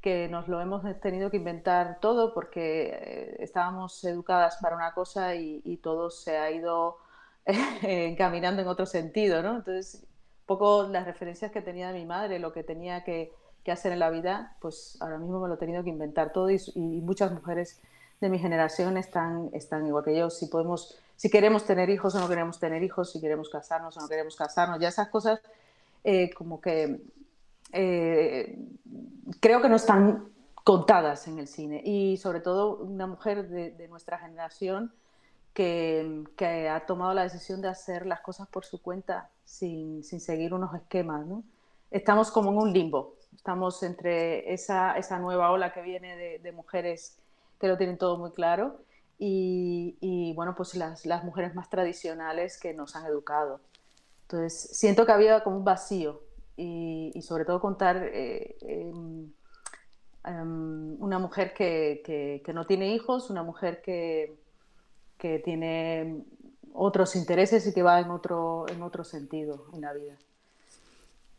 que 0.00 0.28
nos 0.28 0.46
lo 0.46 0.60
hemos 0.60 0.84
tenido 1.00 1.28
que 1.28 1.38
inventar 1.38 1.98
todo 1.98 2.32
porque 2.34 2.90
eh, 2.92 3.36
estábamos 3.40 4.04
educadas 4.04 4.58
para 4.62 4.76
una 4.76 4.94
cosa 4.94 5.34
y, 5.34 5.76
todo 5.78 6.10
se 6.10 6.38
ha 6.38 6.52
ido 6.52 6.98
encaminando 7.82 8.62
en 8.62 8.68
otro 8.68 8.86
sentido. 8.86 9.42
¿no? 9.42 9.56
Entonces, 9.56 10.06
poco 10.46 10.84
las 10.84 11.04
referencias 11.04 11.50
que 11.50 11.62
tenía 11.62 11.88
de 11.88 11.98
mi 11.98 12.06
madre, 12.06 12.38
lo 12.38 12.52
que 12.52 12.62
tenía 12.62 13.02
que 13.02 13.32
qué 13.66 13.72
hacer 13.72 13.90
en 13.90 13.98
la 13.98 14.10
vida, 14.10 14.54
pues 14.60 14.96
ahora 15.00 15.18
mismo 15.18 15.40
me 15.40 15.48
lo 15.48 15.54
he 15.54 15.56
tenido 15.56 15.82
que 15.82 15.90
inventar 15.90 16.32
todo 16.32 16.48
y, 16.50 16.60
muchas 16.76 17.32
mujeres 17.32 17.80
de 18.20 18.28
mi 18.28 18.38
generación 18.38 18.96
están, 18.96 19.50
están 19.52 19.84
igual 19.88 20.04
que 20.04 20.16
yo. 20.16 20.30
Si 20.30 20.46
podemos, 20.46 20.96
si 21.16 21.30
queremos 21.30 21.64
tener 21.64 21.90
hijos 21.90 22.14
o 22.14 22.20
no 22.20 22.28
queremos 22.28 22.60
tener 22.60 22.84
hijos, 22.84 23.10
si 23.10 23.20
queremos 23.20 23.50
casarnos 23.50 23.96
o 23.96 24.00
no 24.00 24.08
queremos 24.08 24.36
casarnos, 24.36 24.78
ya 24.78 24.86
esas 24.86 25.08
cosas 25.08 25.40
eh, 26.04 26.30
como 26.32 26.60
que 26.60 27.02
eh, 27.72 28.56
creo 29.40 29.60
que 29.60 29.68
no 29.68 29.74
están 29.74 30.28
contadas 30.62 31.26
en 31.26 31.40
el 31.40 31.48
cine 31.48 31.82
y 31.84 32.18
sobre 32.18 32.38
todo 32.38 32.76
una 32.76 33.08
mujer 33.08 33.48
de, 33.48 33.88
nuestra 33.88 34.16
generación 34.18 34.92
que, 35.54 36.22
que, 36.36 36.68
ha 36.68 36.86
tomado 36.86 37.14
la 37.14 37.24
decisión 37.24 37.60
de 37.62 37.68
hacer 37.68 38.06
las 38.06 38.20
cosas 38.20 38.46
por 38.46 38.64
su 38.64 38.80
cuenta 38.80 39.28
sin, 39.44 40.04
sin 40.04 40.20
seguir 40.20 40.54
unos 40.54 40.72
esquemas. 40.72 41.26
¿no? 41.26 41.42
Estamos 41.90 42.30
como 42.30 42.52
en 42.52 42.58
un 42.58 42.72
limbo 42.72 43.16
Estamos 43.36 43.82
entre 43.82 44.52
esa, 44.52 44.96
esa 44.96 45.18
nueva 45.18 45.50
ola 45.50 45.72
que 45.72 45.82
viene 45.82 46.38
de, 46.38 46.52
mujeres 46.52 47.18
que 47.60 47.68
lo 47.68 47.76
tienen 47.76 47.98
todo 47.98 48.16
muy 48.16 48.32
claro 48.32 48.80
y, 49.18 50.32
bueno, 50.34 50.54
pues 50.56 50.74
las, 50.74 51.06
las, 51.06 51.22
mujeres 51.22 51.54
más 51.54 51.70
tradicionales 51.70 52.58
que 52.58 52.74
nos 52.74 52.96
han 52.96 53.06
educado. 53.06 53.60
Entonces, 54.22 54.70
siento 54.72 55.06
que 55.06 55.12
había 55.12 55.44
como 55.44 55.58
un 55.58 55.64
vacío 55.64 56.22
y, 56.56 57.12
sobre 57.22 57.44
todo 57.44 57.60
contar 57.60 57.96
eh, 58.12 58.56
em, 58.62 59.30
em, 60.24 60.96
una 61.02 61.18
mujer 61.18 61.54
que, 61.54 62.02
que, 62.04 62.42
que, 62.44 62.52
no 62.52 62.66
tiene 62.66 62.94
hijos, 62.94 63.30
una 63.30 63.42
mujer 63.42 63.82
que, 63.82 64.38
que 65.18 65.38
tiene 65.38 66.24
otros 66.72 67.16
intereses 67.16 67.66
y 67.66 67.74
que 67.74 67.82
va 67.82 68.00
en 68.00 68.10
otro, 68.10 68.66
en 68.68 68.82
otro 68.82 69.04
sentido 69.04 69.66
en 69.72 69.82
la 69.82 69.92
vida. 69.92 70.16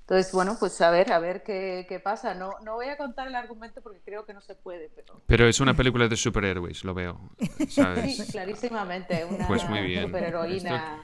Entonces, 0.10 0.32
bueno, 0.32 0.56
pues 0.58 0.80
a 0.80 0.90
ver, 0.90 1.12
a 1.12 1.20
ver 1.20 1.44
qué, 1.44 1.86
qué, 1.90 2.00
pasa. 2.00 2.34
No, 2.34 2.52
no 2.64 2.76
voy 2.76 2.88
a 2.88 2.96
contar 2.96 3.28
el 3.28 3.36
argumento 3.36 3.82
porque 3.82 4.00
creo 4.06 4.26
que 4.26 4.34
no 4.34 4.40
se 4.40 4.56
puede. 4.56 4.90
Pero, 4.96 5.22
pero 5.26 5.50
es 5.50 5.60
una 5.60 5.74
película 5.74 6.08
de 6.08 6.16
superhéroes, 6.16 6.86
lo 6.86 6.94
veo. 6.94 7.20
¿sabes? 7.68 8.16
Sí, 8.16 8.32
clarísimamente. 8.32 9.26
Una 9.26 9.46
pues 9.46 9.68
muy 9.68 9.82
bien. 9.82 10.06
superheroína. 10.06 11.04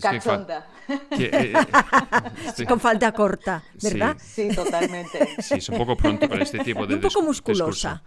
Cachonda. 0.00 0.66
Eh, 1.12 1.54
eh, 2.58 2.64
Con 2.66 2.80
falta 2.80 3.12
corta, 3.12 3.62
¿verdad? 3.80 4.16
Sí, 4.20 4.48
totalmente. 4.48 5.28
Sí, 5.40 5.54
es 5.54 5.68
un 5.68 5.78
poco 5.78 5.96
pronto 5.96 6.28
para 6.28 6.42
este 6.42 6.58
tipo 6.58 6.88
de 6.88 6.94
Un 6.94 7.00
poco 7.02 7.22
musculosa. 7.22 8.02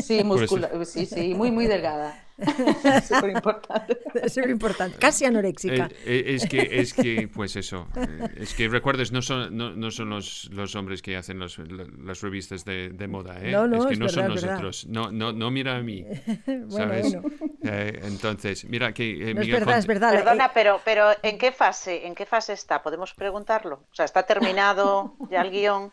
Sí, 0.00 0.22
musculosa. 0.22 0.84
Sí, 0.84 1.06
sí, 1.06 1.34
muy, 1.34 1.50
muy 1.50 1.66
delgada. 1.66 2.25
Súper 3.08 3.30
importante. 3.30 3.98
Súper 4.28 4.50
importante. 4.56 4.98
Casi 4.98 5.24
anoréxica. 5.24 5.86
Eh, 6.04 6.24
eh, 6.26 6.34
es, 6.34 6.46
que, 6.46 6.68
es 6.80 6.92
que, 6.92 7.28
pues 7.28 7.56
eso. 7.56 7.88
Eh, 7.96 8.28
es 8.36 8.54
que 8.54 8.68
recuerdes, 8.68 9.10
no 9.10 9.22
son, 9.22 9.56
no, 9.56 9.70
no 9.70 9.90
son 9.90 10.10
los, 10.10 10.50
los 10.52 10.74
hombres 10.74 11.00
que 11.00 11.16
hacen 11.16 11.38
los, 11.38 11.58
las 11.58 12.20
revistas 12.20 12.64
de, 12.64 12.90
de 12.90 13.08
moda. 13.08 13.38
¿eh? 13.40 13.50
No, 13.50 13.66
no, 13.66 13.78
es 13.78 13.86
que 13.86 13.96
no 13.96 14.08
son 14.08 14.28
nosotros. 14.28 14.86
No, 14.86 15.10
no, 15.10 15.32
no 15.32 15.50
mira 15.50 15.76
a 15.76 15.82
mí. 15.82 16.04
¿Sabes? 16.68 17.16
entonces, 17.62 18.64
mira 18.66 18.92
que. 18.92 19.34
Miguel, 19.34 19.40
es 19.40 19.50
verdad, 19.50 19.78
es 19.78 19.86
verdad. 19.86 20.12
Perdona, 20.12 20.50
pero, 20.52 20.80
pero 20.84 21.10
¿en 21.22 21.38
qué 21.38 21.52
fase? 21.52 22.06
¿En 22.06 22.14
qué 22.14 22.26
fase 22.26 22.52
está? 22.52 22.82
¿Podemos 22.82 23.14
preguntarlo? 23.14 23.76
O 23.90 23.94
sea, 23.94 24.04
¿está 24.04 24.24
terminado 24.24 25.16
ya 25.30 25.42
el 25.42 25.50
guion? 25.50 25.92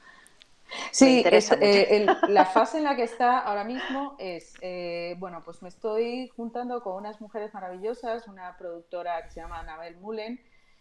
Sí, 0.92 1.24
eh, 1.26 2.06
la 2.28 2.46
fase 2.54 2.78
en 2.78 2.84
la 2.84 2.96
que 2.96 3.04
está 3.04 3.40
ahora 3.40 3.64
mismo 3.64 4.16
es, 4.20 4.54
eh, 4.62 5.16
bueno, 5.20 5.42
pues 5.44 5.62
me 5.62 5.70
estoy 5.70 6.28
juntando 6.30 6.82
con 6.82 6.96
unas 6.96 7.20
mujeres 7.22 7.54
maravillosas, 7.54 8.28
una 8.28 8.56
productora 8.58 9.24
que 9.24 9.32
se 9.32 9.42
llama 9.42 9.60
Anabel 9.60 9.98
Mullen 9.98 10.40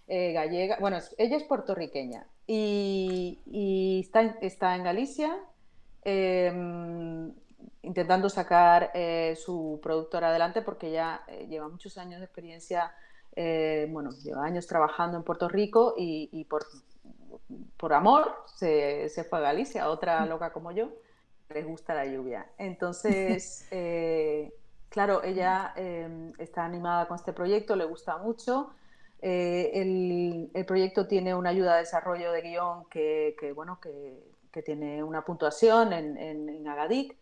eh, 0.09 0.33
gallega, 0.33 0.77
bueno, 0.81 0.99
ella 1.17 1.37
es 1.37 1.45
puertorriqueña 1.45 2.27
y, 2.47 4.01
está, 4.05 4.23
está, 4.43 4.75
en 4.75 4.83
Galicia 4.83 5.37
em, 6.03 7.33
intentando 7.83 8.29
sacar 8.29 8.93
su 9.37 9.81
productora 9.83 10.29
adelante 10.29 10.61
porque 10.61 10.91
ya 10.91 11.25
lleva 11.49 11.69
muchos 11.69 11.97
años 11.99 12.19
de 12.19 12.27
experiencia, 12.27 12.93
bueno, 13.35 14.11
lleva 14.23 14.45
años 14.45 14.67
trabajando 14.67 15.17
en 15.17 15.23
Puerto 15.23 15.49
Rico 15.49 15.95
y, 15.97 16.45
por, 16.51 16.67
por, 17.77 17.93
amor 17.93 18.45
se, 18.47 19.09
se, 19.09 19.25
fue 19.25 19.39
a 19.39 19.43
Galicia, 19.43 19.89
otra 19.89 20.25
loca 20.27 20.53
como 20.53 20.73
yo, 20.73 20.91
les 21.51 21.67
gusta 21.67 21.95
la 21.95 22.07
lluvia. 22.07 22.47
Entonces, 22.59 23.67
claro, 24.89 25.23
ella 25.23 25.73
em, 25.77 26.33
está 26.39 26.65
animada 26.65 27.09
con 27.09 27.17
este 27.17 27.33
proyecto, 27.33 27.77
le 27.77 27.85
gusta 27.85 28.19
mucho. 28.19 28.75
Eh, 29.25 29.71
el, 30.53 30.65
proyecto 30.67 31.07
tiene 31.07 31.33
una 31.35 31.51
ayuda 31.51 31.75
de 31.75 31.81
desarrollo 31.81 32.33
de 32.33 32.43
guion 32.43 32.85
que, 32.91 33.53
bueno, 33.55 33.81
que, 33.81 34.33
tiene 34.65 35.03
una 35.03 35.25
puntuación 35.25 35.93
en, 35.93 36.19
en, 36.19 36.69
Agadik. 36.69 37.17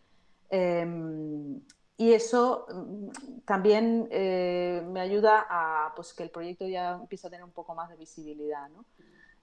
Em, 0.48 1.60
y 1.96 2.12
eso 2.12 2.66
mm, 2.72 3.40
también 3.44 4.08
eh, 4.10 4.82
me 4.90 5.00
ayuda 5.00 5.46
a 5.48 5.92
pues, 5.94 6.12
que 6.14 6.22
el 6.24 6.30
proyecto 6.30 6.66
ya 6.66 6.92
empiece 6.94 7.26
a 7.26 7.30
tener 7.30 7.44
un 7.44 7.52
poco 7.52 7.74
más 7.74 7.90
de 7.90 7.96
visibilidad. 7.96 8.68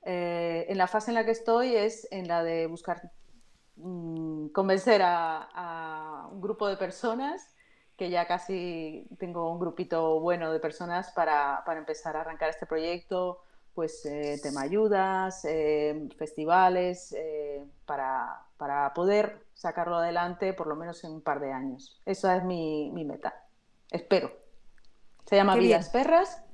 Eh, 0.10 0.66
en 0.70 0.78
la 0.78 0.88
fase 0.88 1.12
en 1.12 1.16
la 1.16 1.26
que 1.26 1.32
estoy 1.32 1.76
es 1.76 2.08
en 2.12 2.30
la 2.30 2.42
de 2.42 2.66
buscar 2.68 3.12
mm, 3.76 4.48
convencer 4.48 5.02
a, 5.04 6.30
un 6.32 6.40
grupo 6.40 6.70
de 6.70 6.78
personas 6.78 7.54
que 7.98 8.10
ya 8.10 8.26
casi 8.26 9.06
tengo 9.20 9.52
un 9.52 9.60
grupito 9.60 10.22
bueno 10.22 10.54
de 10.54 10.62
personas 10.62 11.12
para, 11.12 11.62
para 11.66 11.80
empezar 11.80 12.16
a 12.16 12.22
arrancar 12.22 12.50
este 12.50 12.66
proyecto, 12.66 13.42
pues 13.74 14.06
eh, 14.06 14.40
tema 14.42 14.62
ayudas, 14.62 15.44
eh, 15.44 16.08
festivales, 16.18 17.14
eh, 17.18 17.66
para, 17.86 18.44
para, 18.56 18.94
poder 18.94 19.44
sacarlo 19.56 19.98
adelante 19.98 20.54
por 20.54 20.68
lo 20.68 20.78
menos 20.78 21.04
en 21.04 21.12
un 21.12 21.22
par 21.22 21.42
de 21.42 21.52
años. 21.52 22.00
Esa 22.06 22.38
es 22.38 22.46
mi, 22.46 22.92
mi 22.92 23.04
meta. 23.04 23.44
Espero. 23.92 24.32
Se 25.26 25.36
llama 25.36 25.58
Vidas 25.58 25.90
Perras 25.90 26.47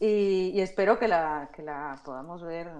Y, 0.00 0.52
y, 0.54 0.60
espero 0.60 0.98
que 0.98 1.08
la, 1.08 1.50
que 1.54 1.62
la 1.62 2.00
podamos 2.04 2.42
ver 2.42 2.70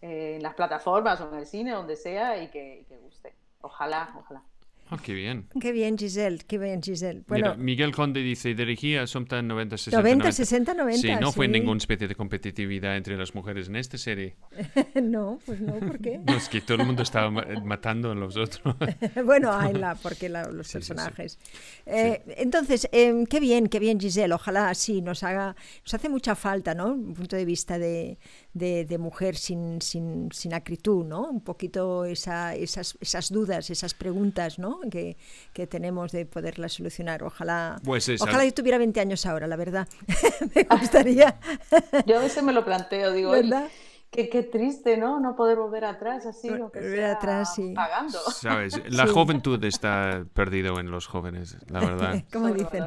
en 0.00 0.42
las 0.42 0.54
plataformas 0.54 1.20
o 1.20 1.28
en 1.32 1.38
el 1.38 1.46
cine, 1.46 1.72
donde 1.72 1.96
sea, 1.96 2.42
y 2.42 2.48
que, 2.50 2.80
y 2.80 2.84
que 2.84 2.96
guste. 2.98 3.34
Ojalá, 3.60 4.14
ojalá. 4.18 4.42
Ah, 4.92 4.98
qué 5.00 5.14
bien. 5.14 5.46
Qué 5.60 5.70
bien, 5.70 5.96
Giselle, 5.96 6.44
qué 6.46 6.58
bien, 6.58 6.82
Giselle. 6.82 7.22
Bueno, 7.28 7.54
Miguel 7.56 7.92
Conde 7.94 8.22
dice, 8.22 8.54
dirigía 8.54 9.06
Somta 9.06 9.40
90, 9.40 9.78
60, 9.78 10.02
90. 10.02 10.32
60, 10.32 10.74
90. 10.74 11.00
Sí, 11.00 11.12
no 11.20 11.30
fue 11.30 11.46
ninguna 11.46 11.78
especie 11.78 12.08
de 12.08 12.16
competitividad 12.16 12.96
entre 12.96 13.16
las 13.16 13.32
mujeres 13.32 13.68
en 13.68 13.76
esta 13.76 13.96
serie. 13.98 14.34
no, 15.00 15.38
pues 15.46 15.60
no, 15.60 15.74
¿por 15.74 16.00
qué? 16.00 16.18
No, 16.18 16.36
es 16.36 16.48
que 16.48 16.60
todo 16.60 16.78
el 16.78 16.86
mundo 16.86 17.04
estaba 17.04 17.30
matando 17.30 18.10
a 18.10 18.16
los 18.16 18.36
otros. 18.36 18.74
bueno, 19.24 19.52
hay 19.52 19.74
la, 19.74 19.94
porque 19.94 20.28
los 20.28 20.72
personajes. 20.72 21.38
Eh, 21.86 22.22
entonces, 22.38 22.88
em, 22.90 23.26
qué 23.26 23.38
bien, 23.38 23.68
qué 23.68 23.78
bien, 23.78 24.00
Giselle. 24.00 24.34
Ojalá 24.34 24.74
sí 24.74 25.02
nos 25.02 25.22
haga, 25.22 25.54
nos 25.84 25.94
hace 25.94 26.08
mucha 26.08 26.34
falta, 26.34 26.74
¿no? 26.74 26.88
Un 26.88 27.14
punto 27.14 27.36
de 27.36 27.44
vista 27.44 27.78
de, 27.78 28.18
de, 28.52 28.98
mujer 28.98 29.36
sin, 29.36 29.80
sin, 29.80 30.28
sin, 30.32 30.54
acritud, 30.54 31.04
¿no? 31.04 31.22
Un 31.30 31.40
poquito 31.40 32.04
esa, 32.04 32.54
esas, 32.54 32.96
esas 33.00 33.30
dudas, 33.30 33.70
esas 33.70 33.94
preguntas, 33.94 34.58
¿no? 34.58 34.80
Que, 34.90 35.16
que 35.52 35.66
tenemos 35.66 36.12
de 36.12 36.26
poderlas 36.26 36.72
solucionar. 36.72 37.22
Ojalá, 37.22 37.80
pues 37.84 38.08
ojalá 38.20 38.44
yo 38.44 38.52
tuviera 38.52 38.78
20 38.78 39.00
años 39.00 39.26
ahora, 39.26 39.46
la 39.46 39.56
verdad. 39.56 39.88
me 40.54 40.64
gustaría. 40.64 41.38
yo 42.06 42.18
a 42.18 42.20
veces 42.20 42.42
me 42.42 42.52
lo 42.52 42.64
planteo, 42.64 43.12
digo, 43.12 43.30
¿verdad? 43.30 43.68
Qué, 44.10 44.28
qué, 44.28 44.42
triste, 44.42 44.96
¿no? 44.96 45.20
No 45.20 45.36
poder 45.36 45.56
volver 45.56 45.84
atrás 45.84 46.26
así, 46.26 46.50
lo 46.50 46.72
que 46.72 46.80
volver 46.80 47.04
atrás, 47.04 47.54
sí. 47.54 47.72
pagando. 47.74 48.18
Sabes, 48.18 48.82
la 48.90 49.06
juventud 49.06 49.62
está 49.64 50.24
perdido 50.34 50.80
en 50.80 50.90
los 50.90 51.06
jóvenes, 51.06 51.56
la 51.68 51.78
verdad. 51.78 52.24
Como 52.32 52.48
dicen. 52.52 52.86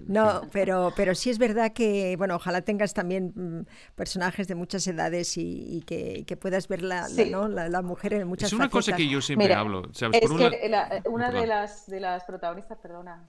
No, 0.00 0.40
pero, 0.50 0.92
pero 0.96 1.14
sí 1.14 1.28
es 1.28 1.38
verdad 1.38 1.72
que, 1.74 2.16
bueno, 2.16 2.36
ojalá 2.36 2.62
tengas 2.62 2.94
también 2.94 3.34
mm, 3.34 3.66
personajes 3.94 4.48
de 4.48 4.54
muchas 4.54 4.86
edades 4.86 5.34
y, 5.36 5.82
que, 5.86 6.24
que, 6.26 6.38
puedas 6.38 6.68
ver 6.68 6.80
la, 6.80 7.06
¿no? 7.30 7.48
la, 7.48 7.82
mujer 7.82 8.14
en 8.14 8.26
muchas 8.26 8.50
Es 8.50 8.54
una 8.54 8.70
cosa 8.70 8.96
que 8.96 9.06
yo 9.06 9.20
siempre 9.20 9.52
hablo. 9.52 9.82
¿sabes? 9.92 10.22
Es 10.22 10.30
una... 10.30 10.50
que 10.50 11.02
una 11.04 11.30
de 11.30 11.46
las, 11.46 11.86
de 11.86 12.00
las 12.00 12.24
protagonistas, 12.24 12.78
perdona, 12.78 13.28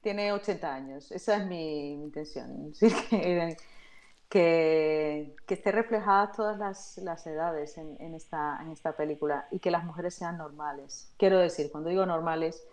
tiene 0.00 0.32
80 0.32 0.74
años. 0.74 1.12
Esa 1.12 1.36
es 1.36 1.46
mi, 1.46 1.92
intención. 1.92 2.74
Sí, 2.74 2.88
que, 3.10 3.56
que 4.34 5.36
esté 5.48 5.70
reflejadas 5.70 6.36
todas 6.36 6.58
las, 6.58 6.98
las 6.98 7.24
edades 7.24 7.78
en, 7.78 7.96
en, 8.00 8.14
esta, 8.14 8.58
en 8.60 8.72
esta 8.72 8.96
película 8.96 9.46
y 9.52 9.60
que 9.60 9.70
las 9.70 9.84
mujeres 9.84 10.14
sean 10.14 10.38
normales. 10.38 11.12
Quiero 11.18 11.38
decir, 11.38 11.70
cuando 11.70 11.90
digo 11.90 12.04
normales, 12.04 12.66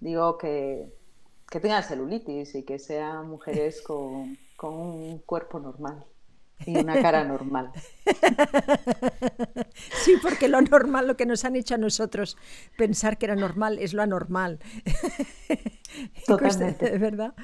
digo 0.00 0.36
que, 0.38 0.92
que 1.48 1.60
tengan 1.60 1.84
celulitis 1.84 2.56
y 2.56 2.64
que 2.64 2.80
sean 2.80 3.28
mujeres 3.28 3.80
con, 3.82 4.36
con 4.56 4.74
un 4.74 5.18
cuerpo 5.20 5.60
normal 5.60 6.04
y 6.66 6.78
una 6.78 7.00
cara 7.00 7.22
normal. 7.24 7.70
Sí, 10.04 10.14
porque 10.22 10.48
lo 10.48 10.60
normal, 10.60 11.06
lo 11.06 11.16
que 11.16 11.26
nos 11.26 11.44
han 11.44 11.56
hecho 11.56 11.74
a 11.74 11.78
nosotros 11.78 12.36
pensar 12.76 13.18
que 13.18 13.26
era 13.26 13.34
normal, 13.34 13.78
es 13.78 13.92
lo 13.94 14.02
anormal. 14.02 14.58
Totalmente. 16.26 16.98
¿Verdad? 16.98 17.34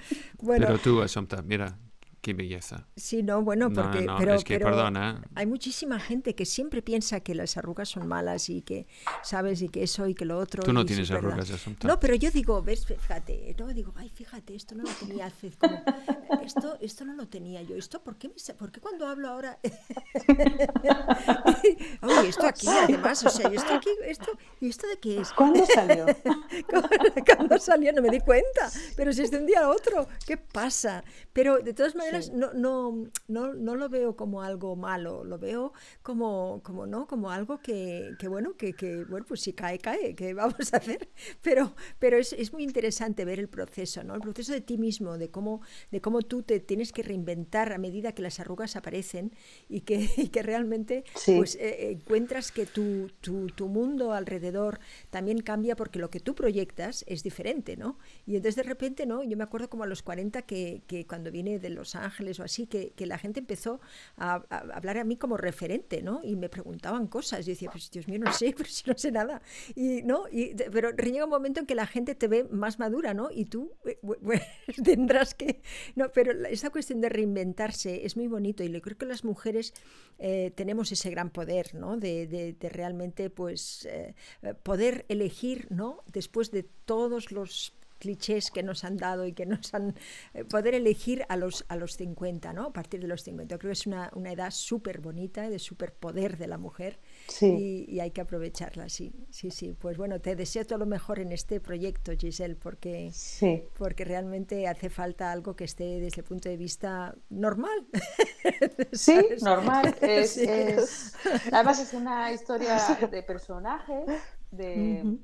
Bueno, 0.41 0.67
Pero 0.67 0.79
tú, 0.79 1.03
Asomta, 1.03 1.43
mira, 1.43 1.79
Qué 2.21 2.35
belleza. 2.35 2.87
Sí, 2.97 3.23
no, 3.23 3.43
bueno, 3.43 3.73
porque 3.73 4.07
pero, 4.19 4.35
es 4.35 4.45
que, 4.45 4.59
perdona. 4.59 5.23
hay 5.35 5.47
muchísima 5.47 5.99
gente 5.99 6.35
que 6.35 6.45
siempre 6.45 6.83
piensa 6.83 7.21
que 7.21 7.35
las 7.35 7.57
arrugas 7.57 7.89
son 7.89 8.07
malas 8.07 8.51
y 8.51 8.61
que, 8.61 8.87
¿sabes? 9.23 9.63
Y 9.63 9.71
que 9.71 9.85
eso 9.85 10.07
y 10.07 10.15
que 10.15 10.27
lo 10.27 10.37
otro. 10.37 10.63
Tú 10.63 10.75
no 10.75 10.85
tienes 10.85 11.11
arrugas, 11.11 11.51
No, 11.83 11.99
pero 11.99 12.15
yo 12.15 12.31
digo, 12.31 12.63
ves, 12.63 12.85
fíjate, 12.87 13.57
no, 13.59 13.69
digo, 13.69 13.95
ay, 13.97 14.11
fíjate, 14.11 14.55
esto 14.55 14.75
no 14.75 14.83
lo 14.83 14.91
tenía 14.91 15.27
hace 15.27 15.51
como, 15.53 15.83
esto, 16.45 16.77
esto 16.83 17.07
no 17.07 17.15
lo 17.15 17.27
tenía 17.27 17.63
yo, 17.63 17.77
esto, 17.77 18.03
¿por 18.03 18.19
qué, 18.19 18.29
me, 18.29 18.35
¿por 18.55 18.71
qué 18.71 18.81
cuando 18.81 19.07
hablo 19.07 19.29
ahora? 19.29 19.59
Oye, 22.03 22.29
esto 22.29 22.47
aquí, 22.47 22.69
además, 22.69 23.25
o 23.25 23.31
sea, 23.31 23.49
esto 23.49 23.73
aquí, 23.73 23.89
esto, 24.05 24.31
¿y 24.61 24.69
esto 24.69 24.87
de 24.89 24.99
qué 24.99 25.21
es? 25.21 25.33
¿Cuándo 25.33 25.65
salió? 25.65 26.05
¿Cuándo 27.27 27.59
salió? 27.59 27.95
No 27.95 28.03
me 28.03 28.11
di 28.11 28.21
cuenta, 28.21 28.71
pero 28.95 29.11
si 29.11 29.23
es 29.23 29.31
de 29.31 29.39
un 29.39 29.47
día 29.47 29.65
a 29.65 29.71
otro, 29.71 30.07
¿qué 30.27 30.37
pasa? 30.37 31.03
Pero 31.33 31.59
de 31.61 31.75
todas 31.75 31.95
maneras, 31.95 32.33
no, 32.33 32.53
no, 32.55 33.09
no, 33.29 33.55
no, 33.55 33.77
lo 33.77 33.89
veo 33.89 34.17
como 34.17 34.43
algo 34.43 34.75
malo, 34.75 35.25
lo 35.25 35.39
veo 35.39 35.73
como, 36.03 36.61
como, 36.65 36.87
¿no? 36.87 37.07
como 37.07 37.31
algo 37.31 37.59
que, 37.61 38.11
que 38.19 38.27
bueno, 38.27 38.57
que, 38.57 38.73
que, 38.73 39.05
bueno, 39.05 39.25
pues 39.29 39.41
si 39.41 39.53
cae, 39.53 39.79
cae, 39.79 40.15
¿qué 40.17 40.35
vamos 40.35 40.75
a 40.75 40.79
hacer? 40.79 41.09
Pero, 41.43 41.75
pero 41.99 42.19
es, 42.19 42.33
es, 42.33 42.53
muy 42.53 42.65
interesante 42.65 43.25
ver 43.25 43.39
el 43.39 43.49
proceso, 43.49 44.03
¿no? 44.03 44.15
El 44.15 44.21
proceso 44.21 44.53
de 44.53 44.61
ti 44.61 44.77
mismo, 44.79 45.19
de 45.19 45.31
cómo, 45.31 45.63
de 45.91 46.01
cómo 46.01 46.23
tú 46.23 46.43
te 46.43 46.61
tienes 46.61 46.93
que 46.93 47.03
reinventar 47.03 47.73
a 47.73 47.79
medida 47.79 48.13
que 48.13 48.23
las 48.23 48.41
arrugas 48.41 48.77
aparecen 48.77 49.33
y 49.69 49.83
que, 49.83 50.09
y 50.17 50.29
que 50.29 50.43
realmente 50.43 51.05
pues, 51.27 51.57
eh, 51.57 51.93
encuentras 51.93 52.53
que 52.53 52.67
tu, 52.67 53.11
tu, 53.21 53.47
tu, 53.49 53.69
mundo 53.69 54.13
alrededor 54.13 54.81
también 55.11 55.41
cambia 55.41 55.77
porque 55.77 55.99
lo 55.99 56.11
que 56.11 56.21
tú 56.21 56.35
proyectas 56.35 57.05
es 57.07 57.23
diferente, 57.23 57.77
¿no? 57.77 57.99
Y 58.27 58.37
entonces 58.37 58.57
de 58.57 58.63
repente, 58.65 59.07
¿no? 59.07 59.23
Yo 59.23 59.37
me 59.37 59.45
acuerdo 59.45 59.71
como 59.71 59.85
a 59.85 59.87
los 59.87 60.03
40 60.03 60.43
que, 60.43 60.83
que 60.87 61.07
cuando 61.07 61.30
viene 61.31 61.59
de 61.59 61.71
Los 61.71 61.95
Ángeles 61.95 62.41
o 62.41 62.45
así, 62.45 62.67
que, 62.67 62.91
que 62.91 63.07
la 63.07 63.19
gente 63.19 63.41
empezó 63.41 63.81
a, 64.17 64.43
hablar 64.75 64.99
a 64.99 65.05
mí 65.05 65.17
como 65.17 65.37
referente, 65.37 66.03
¿no? 66.03 66.21
Y 66.23 66.37
me 66.37 66.49
preguntaban 66.49 67.07
cosas. 67.07 67.47
Y 67.47 67.51
decía, 67.51 67.71
pues 67.71 67.91
Dios 67.91 68.09
mío, 68.09 68.19
no 68.19 68.33
sé, 68.33 68.53
pero 68.57 68.69
si 68.69 68.89
no 68.89 68.97
sé 68.97 69.13
nada. 69.13 69.43
Y, 69.75 70.03
¿no? 70.03 70.25
Y, 70.31 70.55
pero 70.73 70.91
llega 70.91 71.25
un 71.25 71.31
momento 71.31 71.61
en 71.61 71.67
que 71.67 71.75
la 71.75 71.87
gente 71.87 72.15
te 72.15 72.29
ve 72.29 72.45
más 72.45 72.79
madura, 72.79 73.15
¿no? 73.15 73.31
Y 73.31 73.47
tú 73.47 73.73
eh, 73.85 73.99
pues, 74.03 74.43
tendrás 74.85 75.35
que... 75.35 75.61
No, 75.95 76.11
pero 76.13 76.33
esa 76.47 76.71
cuestión 76.71 77.01
de 77.01 77.09
reinventarse 77.09 78.05
es 78.05 78.17
muy 78.17 78.29
bonito 78.29 78.63
y 78.65 78.71
yo 78.71 78.81
creo 78.81 78.97
que 78.97 79.07
las 79.07 79.25
mujeres 79.25 79.75
eh, 80.19 80.53
tenemos 80.55 80.93
ese 80.93 81.11
gran 81.11 81.31
poder, 81.31 81.75
¿no? 81.75 81.97
De, 81.97 82.27
de, 82.27 82.69
realmente, 82.69 83.31
pues, 83.31 83.87
eh, 83.91 84.15
poder 84.63 85.05
elegir, 85.09 85.67
¿no? 85.71 86.03
Después 86.07 86.51
de 86.51 86.63
todos 86.63 87.33
los 87.33 87.75
clichés 88.01 88.51
que 88.51 88.65
nos 88.65 88.83
han 88.83 88.97
dado 88.97 89.27
y 89.27 89.33
que 89.33 89.47
nos 89.47 89.73
han... 89.75 89.95
Eh, 90.35 90.45
poder 90.45 90.75
elegir 90.75 91.25
a 91.29 91.37
los, 91.37 91.65
a 91.69 91.77
los 91.77 91.97
50, 91.97 92.53
¿no? 92.53 92.67
A 92.67 92.73
partir 92.73 93.01
de 93.01 93.07
los 93.07 93.23
50. 93.23 93.59
Creo 93.59 93.69
que 93.69 93.73
es 93.73 93.87
una, 93.87 94.11
una 94.15 94.33
edad 94.33 94.51
súper 94.51 95.01
bonita, 95.01 95.49
de 95.49 95.61
súper 95.61 95.95
poder 95.95 96.37
de 96.37 96.49
la 96.49 96.59
mujer 96.59 96.99
sí. 97.29 97.87
y, 97.89 98.01
hay 98.01 98.11
que 98.11 98.23
aprovecharla, 98.23 98.89
sí, 98.89 99.13
sí, 99.31 99.51
sí. 99.51 99.77
Pues 99.79 99.97
bueno, 99.97 100.21
te 100.21 100.35
deseo 100.35 100.65
todo 100.67 100.79
lo 100.79 100.87
mejor 100.87 101.21
en 101.21 101.33
este 101.33 101.61
proyecto, 101.61 102.13
Giselle, 102.19 102.57
porque, 102.57 103.11
sí. 103.13 103.63
porque 103.77 104.05
realmente 104.05 104.67
hace 104.67 104.89
falta 104.89 105.31
algo 105.31 105.55
que 105.55 105.65
esté 105.65 106.01
desde 106.01 106.23
el 106.23 106.27
punto 106.27 106.49
de 106.49 106.57
vista 106.57 107.15
normal. 107.29 107.87
Sí, 108.93 109.15
normal. 109.43 109.95
Es, 110.01 110.37
es... 110.37 111.15
Además 111.53 111.79
es 111.79 111.93
una 111.93 112.33
historia 112.33 112.79
de 113.11 113.23
personajes, 113.23 114.07
de 114.51 115.19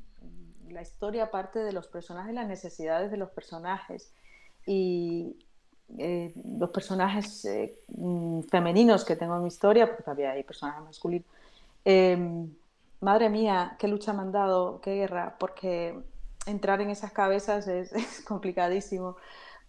la 0.77 0.83
historia 0.83 1.31
parte 1.31 1.61
de 1.61 1.73
los 1.73 1.89
personajes, 1.89 2.35
las 2.35 2.47
necesidades 2.47 3.11
de 3.11 3.17
los 3.17 3.31
personajes. 3.31 4.13
Y, 4.67 5.35
eh, 5.97 6.35
los 6.59 6.69
personajes 6.69 7.45
eh, 7.47 7.79
mm, 7.89 8.43
femeninos 8.43 9.03
que 9.05 9.17
tengo 9.17 9.37
en 9.37 9.43
mi 9.43 9.49
historia, 9.49 9.87
porque 9.87 10.03
todavía 10.03 10.33
hay 10.33 10.43
personajes 10.43 10.83
masculinos, 10.85 11.27
em, 11.85 12.51
madre 13.01 13.31
mía, 13.31 13.77
qué 13.79 13.89
lucha 13.89 14.13
me 14.13 14.21
han 14.21 14.33
dado, 14.33 14.81
qué 14.83 14.97
guerra, 14.97 15.37
porque 15.39 15.99
entrar 16.45 16.81
en 16.83 16.91
esas 16.91 17.13
cabezas 17.13 17.67
es, 17.69 17.91
complicadísimo, 18.29 19.17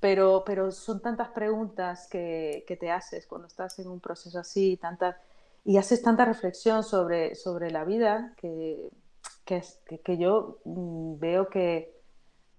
pero, 0.01 0.43
pero 0.45 0.71
son 0.71 1.01
tantas 1.01 1.29
preguntas 1.29 2.07
que, 2.09 2.65
que, 2.67 2.75
te 2.75 2.91
haces 2.91 3.27
cuando 3.27 3.47
estás 3.47 3.79
en 3.79 3.87
un 3.87 3.99
proceso 4.01 4.39
así, 4.39 4.77
tantas, 4.77 5.15
y 5.63 5.77
haces 5.77 6.01
tanta 6.01 6.25
reflexión 6.25 6.83
sobre, 6.83 7.35
sobre 7.35 7.71
la 7.71 7.85
vida 7.85 8.33
que, 8.37 8.89
que, 9.45 9.63
que 10.03 10.17
yo 10.17 10.59
mm, 10.65 11.19
veo 11.19 11.49
que 11.49 11.97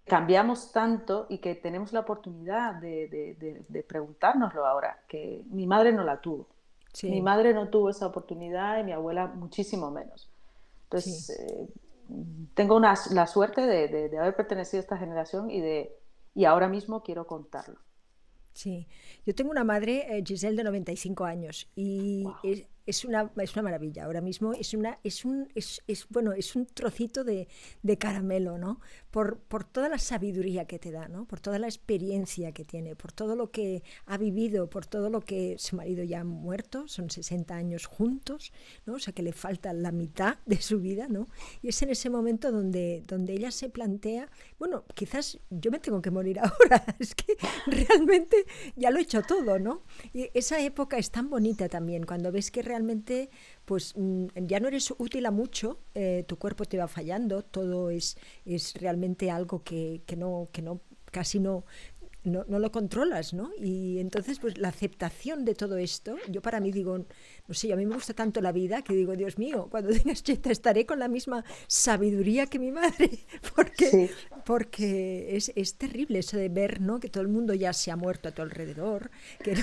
cambiamos 0.09 0.73
tanto 0.73 1.27
y 1.29 1.39
que 1.39 1.55
tenemos 1.55 1.93
la 1.93 2.01
oportunidad 2.01 2.75
de, 2.75 3.37
de, 3.69 3.83
preguntárnoslo 3.83 4.67
ahora, 4.67 4.99
que 5.07 5.45
mi 5.51 5.67
madre 5.67 5.93
no 5.93 6.03
la 6.03 6.21
tuvo. 6.21 6.49
Mi 7.03 7.21
madre 7.21 7.55
no 7.55 7.69
tuvo 7.69 7.91
esa 7.91 8.07
oportunidad 8.07 8.81
y 8.81 8.85
mi 8.85 8.93
abuela 8.93 9.27
muchísimo 9.27 9.91
menos. 9.91 10.29
Entonces, 10.85 11.31
eh, 11.31 11.69
tengo 12.55 12.75
una, 12.75 12.95
la 13.13 13.27
suerte 13.27 13.61
de, 13.61 14.19
haber 14.19 14.35
pertenecido 14.35 14.81
a 14.81 14.83
esta 14.83 14.97
generación 14.97 15.51
y, 15.51 15.61
de, 15.61 15.95
y 16.35 16.45
ahora 16.45 16.69
mismo 16.69 17.03
quiero 17.03 17.27
contarlo. 17.27 17.79
Sí, 18.55 18.89
yo 19.25 19.35
tengo 19.35 19.51
una 19.51 19.63
madre, 19.63 20.19
eh, 20.19 20.25
Giselle, 20.27 20.57
de 20.57 20.65
95 20.65 21.25
años 21.25 21.71
y 21.77 22.25
es 22.43 22.65
una, 23.05 23.31
es 23.37 23.55
una 23.55 23.63
maravilla. 23.63 24.05
Ahora 24.05 24.21
mismo 24.21 24.53
es, 24.53 24.75
una, 24.75 24.99
es, 25.05 25.25
un, 25.25 25.49
es, 25.55 25.83
es 25.87 26.07
bueno, 26.09 26.33
es 26.33 26.57
un 26.57 26.67
trocito 26.67 27.25
de, 27.25 27.49
de, 27.83 27.99
caramelo, 27.99 28.59
¿no? 28.59 28.81
Por, 29.11 29.39
por 29.41 29.65
toda 29.65 29.89
la 29.89 29.99
sabiduría 29.99 30.67
que 30.67 30.79
te 30.79 30.91
da, 30.91 31.09
¿no? 31.09 31.27
Por 31.27 31.41
toda 31.41 31.59
la 31.59 31.67
experiencia 31.67 32.53
que 32.53 32.65
tiene, 32.65 32.97
por 32.97 33.13
todo 33.13 33.37
lo 33.37 33.51
que 33.51 33.83
ha 34.07 34.17
vivido, 34.17 34.71
por 34.71 34.87
todo 34.87 35.11
lo 35.11 35.21
que 35.21 35.57
su 35.59 35.77
marido 35.77 36.05
ya 36.05 36.21
ha 36.21 36.25
muerto, 36.25 36.89
son 36.89 37.11
60 37.11 37.55
años 37.55 37.87
juntos, 37.87 38.53
¿no? 38.87 38.95
O 38.95 38.99
sea 38.99 39.13
que 39.13 39.23
le 39.23 39.33
falta 39.33 39.73
la 39.73 39.93
mitad 39.93 40.39
de 40.47 40.61
su 40.61 40.81
vida, 40.81 41.09
¿no? 41.09 41.29
Y 41.63 41.69
es 41.69 41.83
en 41.83 41.91
ese 41.91 42.11
momento 42.11 42.51
donde, 42.53 43.05
donde 43.07 43.35
ella 43.35 43.51
se 43.51 43.69
plantea, 43.69 44.31
bueno, 44.59 44.85
quizás 44.95 45.39
yo 45.51 45.71
me 45.71 45.79
tengo 45.79 46.01
que 46.01 46.11
morir 46.11 46.39
ahora, 46.41 46.85
es 46.99 47.15
que 47.15 47.37
realmente 47.67 48.45
ya 48.77 48.91
lo 48.91 48.99
he 48.99 49.03
hecho 49.03 49.23
todo, 49.23 49.59
¿no? 49.59 49.83
Y 50.13 50.31
esa 50.35 50.61
época 50.61 50.99
es 50.99 51.11
tan 51.11 51.31
bonita 51.31 51.69
también, 51.69 52.05
cuando 52.05 52.33
ves 52.33 52.51
que 52.51 52.63
realmente 52.63 52.78
realmente 52.79 53.31
pues 53.65 53.95
mm, 53.97 54.27
ya 54.47 54.61
no 54.61 54.69
eres 54.69 54.95
útil 54.97 55.27
a 55.27 55.31
mucho, 55.31 55.81
eh, 55.95 56.25
tu 56.27 56.39
cuerpo 56.39 56.65
te 56.65 56.79
va 56.79 56.89
fallando, 56.89 57.43
todo 57.43 57.91
es, 57.91 58.17
es 58.47 58.75
realmente 58.75 59.31
algo 59.31 59.63
que, 59.63 60.03
que, 60.07 60.17
no, 60.17 60.49
que 60.53 60.63
no, 60.63 60.81
casi 61.11 61.41
no, 61.41 61.65
no, 62.25 62.45
no, 62.49 62.59
lo 62.59 62.73
controlas, 62.73 63.33
¿no? 63.33 63.51
Y 63.59 63.99
entonces, 63.99 64.39
pues 64.39 64.59
la 64.59 64.69
aceptación 64.69 65.45
de 65.45 65.55
todo 65.55 65.79
esto, 65.79 66.17
yo 66.29 66.43
para 66.43 66.61
mí 66.61 66.73
digo, 66.73 66.99
no 66.99 67.55
sé, 67.55 67.73
a 67.73 67.77
mí 67.77 67.87
me 67.87 67.95
gusta 67.95 68.15
tanto 68.15 68.41
la 68.41 68.53
vida 68.53 68.83
que 68.83 68.95
digo, 68.95 69.17
Dios 69.17 69.39
mío, 69.39 69.69
cuando 69.71 69.91
tengas 70.03 70.23
cheta 70.23 70.51
estaré 70.51 70.85
con 70.87 70.99
la 70.99 71.09
misma 71.09 71.45
sabiduría 71.67 72.47
que 72.47 72.59
mi 72.59 72.73
madre, 72.73 73.11
porque, 73.55 74.11
porque 74.45 75.37
es, 75.37 75.53
es, 75.55 75.75
terrible 75.75 76.19
eso 76.19 76.37
de 76.37 76.49
ver, 76.49 76.81
¿no? 76.81 76.99
Que 77.01 77.09
todo 77.09 77.23
el 77.23 77.29
mundo 77.29 77.55
ya 77.55 77.73
se 77.73 77.91
ha 77.91 77.97
muerto 77.97 78.29
a 78.29 78.33
tu 78.33 78.43
alrededor, 78.43 79.11
que, 79.43 79.55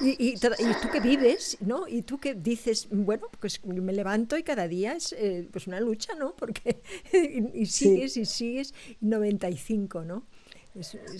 y, 0.00 0.30
y, 0.30 0.34
tú 0.36 0.88
que 0.92 1.00
vives, 1.00 1.58
¿no? 1.60 1.86
Y 1.86 2.02
tú 2.02 2.18
que 2.18 2.34
dices, 2.34 2.88
bueno, 2.90 3.28
pues 3.40 3.64
me 3.64 3.92
levanto 3.92 4.38
y 4.38 4.42
cada 4.42 4.68
día 4.68 4.94
es 4.94 5.12
eh, 5.12 5.48
pues 5.50 5.66
una 5.66 5.80
lucha, 5.80 6.14
¿no? 6.14 6.34
Porque 6.34 6.80
y, 7.54 7.66
sigues 7.66 8.16
y 8.16 8.24
sigues 8.24 8.74
95, 9.00 10.04
¿no? 10.04 10.26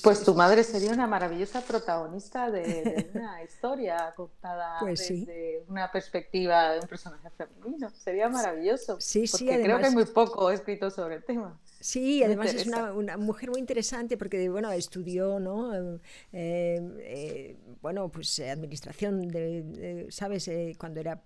Pues 0.02 0.24
tu 0.24 0.34
madre 0.34 0.62
sería 0.62 0.92
una 0.92 1.06
maravillosa 1.06 1.60
protagonista 1.60 2.50
de, 2.50 3.10
una 3.14 3.42
historia 3.42 4.12
contada 4.16 4.78
pues 4.80 5.08
desde 5.08 5.64
una 5.68 5.90
perspectiva 5.90 6.72
de 6.72 6.80
un 6.80 6.86
personaje 6.86 7.30
femenino. 7.30 7.90
Sería 7.90 8.28
maravilloso. 8.28 8.96
Sí, 9.00 9.26
sí, 9.26 9.44
porque 9.44 9.62
creo 9.62 9.78
que 9.78 9.86
hay 9.86 9.94
muy 9.94 10.04
poco 10.04 10.50
escrito 10.50 10.90
sobre 10.90 11.16
el 11.16 11.24
tema. 11.24 11.58
Sí, 11.82 12.22
además 12.22 12.52
es 12.52 12.66
una, 12.66 12.92
una, 12.92 13.16
mujer 13.16 13.48
muy 13.48 13.58
interesante 13.58 14.18
porque, 14.18 14.50
bueno, 14.50 14.70
estudió, 14.70 15.40
¿no? 15.40 15.74
Eh, 15.74 15.98
eh, 16.30 17.56
bueno, 17.80 18.10
pues 18.10 18.38
administración, 18.40 19.28
de, 19.28 20.06
¿sabes? 20.10 20.46
Eh, 20.48 20.76
cuando 20.78 21.00
era 21.00 21.22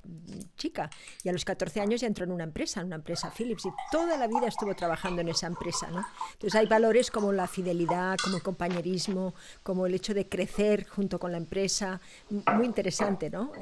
chica. 0.56 0.88
Y 1.24 1.28
a 1.28 1.32
los 1.32 1.44
14 1.44 1.80
años 1.80 2.00
ya 2.00 2.06
entró 2.06 2.24
en 2.24 2.30
una 2.30 2.44
empresa, 2.44 2.80
en 2.80 2.86
una 2.86 2.96
empresa 2.96 3.32
Philips, 3.36 3.66
y 3.66 3.70
toda 3.90 4.16
la 4.16 4.28
vida 4.28 4.46
estuvo 4.46 4.76
trabajando 4.76 5.22
en 5.22 5.28
esa 5.28 5.48
empresa, 5.48 5.90
¿no? 5.90 6.06
Entonces 6.34 6.54
hay 6.54 6.66
valores 6.66 7.10
como 7.10 7.32
la 7.32 7.48
fidelidad, 7.48 8.16
como 8.22 8.36
el 8.36 8.42
compañerismo, 8.44 9.34
como 9.64 9.86
el 9.86 9.94
hecho 9.94 10.14
de 10.14 10.28
crecer 10.28 10.86
junto 10.86 11.18
con 11.18 11.32
la 11.32 11.38
empresa, 11.38 12.00
muy 12.30 12.64
interesante, 12.64 13.28
¿no? 13.28 13.52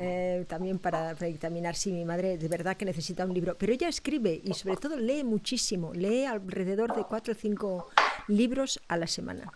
también 0.47 0.78
para, 0.78 1.14
para 1.14 1.28
examinar 1.28 1.74
si 1.74 1.93
mi 1.93 2.05
madre 2.05 2.36
de 2.36 2.49
verdad 2.49 2.76
que 2.76 2.84
necesita 2.84 3.24
un 3.24 3.32
libro. 3.32 3.57
Pero 3.57 3.72
ella 3.72 3.88
escribe 3.88 4.40
y 4.45 4.53
sobre 4.55 4.76
todo 4.76 4.99
lee 4.99 5.24
muchísimo, 5.24 5.93
lee 5.95 6.24
alrededor 6.24 6.82
de 6.91 7.05
cuatro 7.05 7.33
o 7.33 7.37
cinco 7.37 7.89
libros 8.28 8.80
a 8.89 8.97
la 8.97 9.07
semana. 9.07 9.53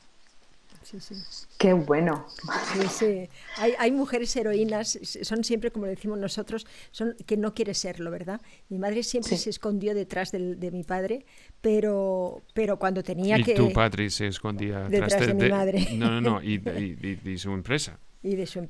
Sí, 0.83 1.01
sí. 1.01 1.17
Qué 1.59 1.73
bueno. 1.73 2.27
Sí, 2.73 2.87
sí. 2.89 3.29
Hay, 3.57 3.73
hay, 3.77 3.91
mujeres 3.91 4.37
heroínas, 4.37 4.97
son 5.23 5.43
siempre, 5.43 5.73
como 5.73 5.87
decimos 5.87 6.17
nosotros, 6.17 6.65
son 6.93 7.17
que 7.27 7.37
no 7.37 7.55
quiere 7.55 7.75
serlo, 7.75 8.13
¿verdad? 8.13 8.41
Mi 8.69 8.79
madre 8.79 9.03
siempre 9.03 9.37
se 9.37 9.51
escondió 9.51 9.97
detrás 9.97 10.31
de 10.31 10.71
mi 10.71 10.85
padre, 10.85 11.27
pero, 11.61 12.45
pero 12.55 12.79
cuando 12.79 13.03
tenía 13.03 13.43
que... 13.43 13.53
Y 13.53 13.55
tu 13.57 13.73
padre 13.73 14.11
se 14.11 14.29
escondía 14.29 14.89
detrás 14.89 15.27
de, 15.27 15.35
mi 15.35 15.49
madre. 15.49 15.89
No, 15.95 16.09
no, 16.09 16.21
no, 16.21 16.43
y, 16.43 16.55
y 17.25 17.39
su 17.39 17.51
empresa. 17.51 17.99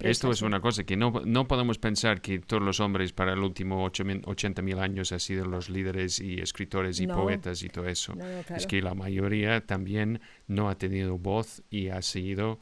Esto 0.01 0.31
es 0.31 0.43
una 0.43 0.61
cosa 0.61 0.85
que 0.85 0.97
no, 0.97 1.23
no 1.25 1.49
podemos 1.49 1.79
pensar 1.79 2.21
que 2.21 2.39
todos 2.41 2.63
los 2.63 2.79
hombres 2.81 3.13
para 3.13 3.33
el 3.33 3.39
último 3.39 3.87
80.000 3.87 4.79
años 4.79 5.13
han 5.13 5.21
sido 5.21 5.47
los 5.47 5.71
líderes 5.71 6.21
y 6.21 6.41
escritores 6.41 7.01
y 7.01 7.07
poetas 7.07 7.63
y 7.63 7.69
todo 7.69 7.89
eso. 7.89 8.15
Es 8.55 8.67
que 8.67 8.83
la 8.83 8.95
mayoría 8.95 9.65
también 9.65 10.21
no 10.47 10.69
ha 10.69 10.77
tenido 10.77 11.17
voz 11.17 11.63
y 11.71 11.89
ha 11.89 12.03
seguido, 12.03 12.61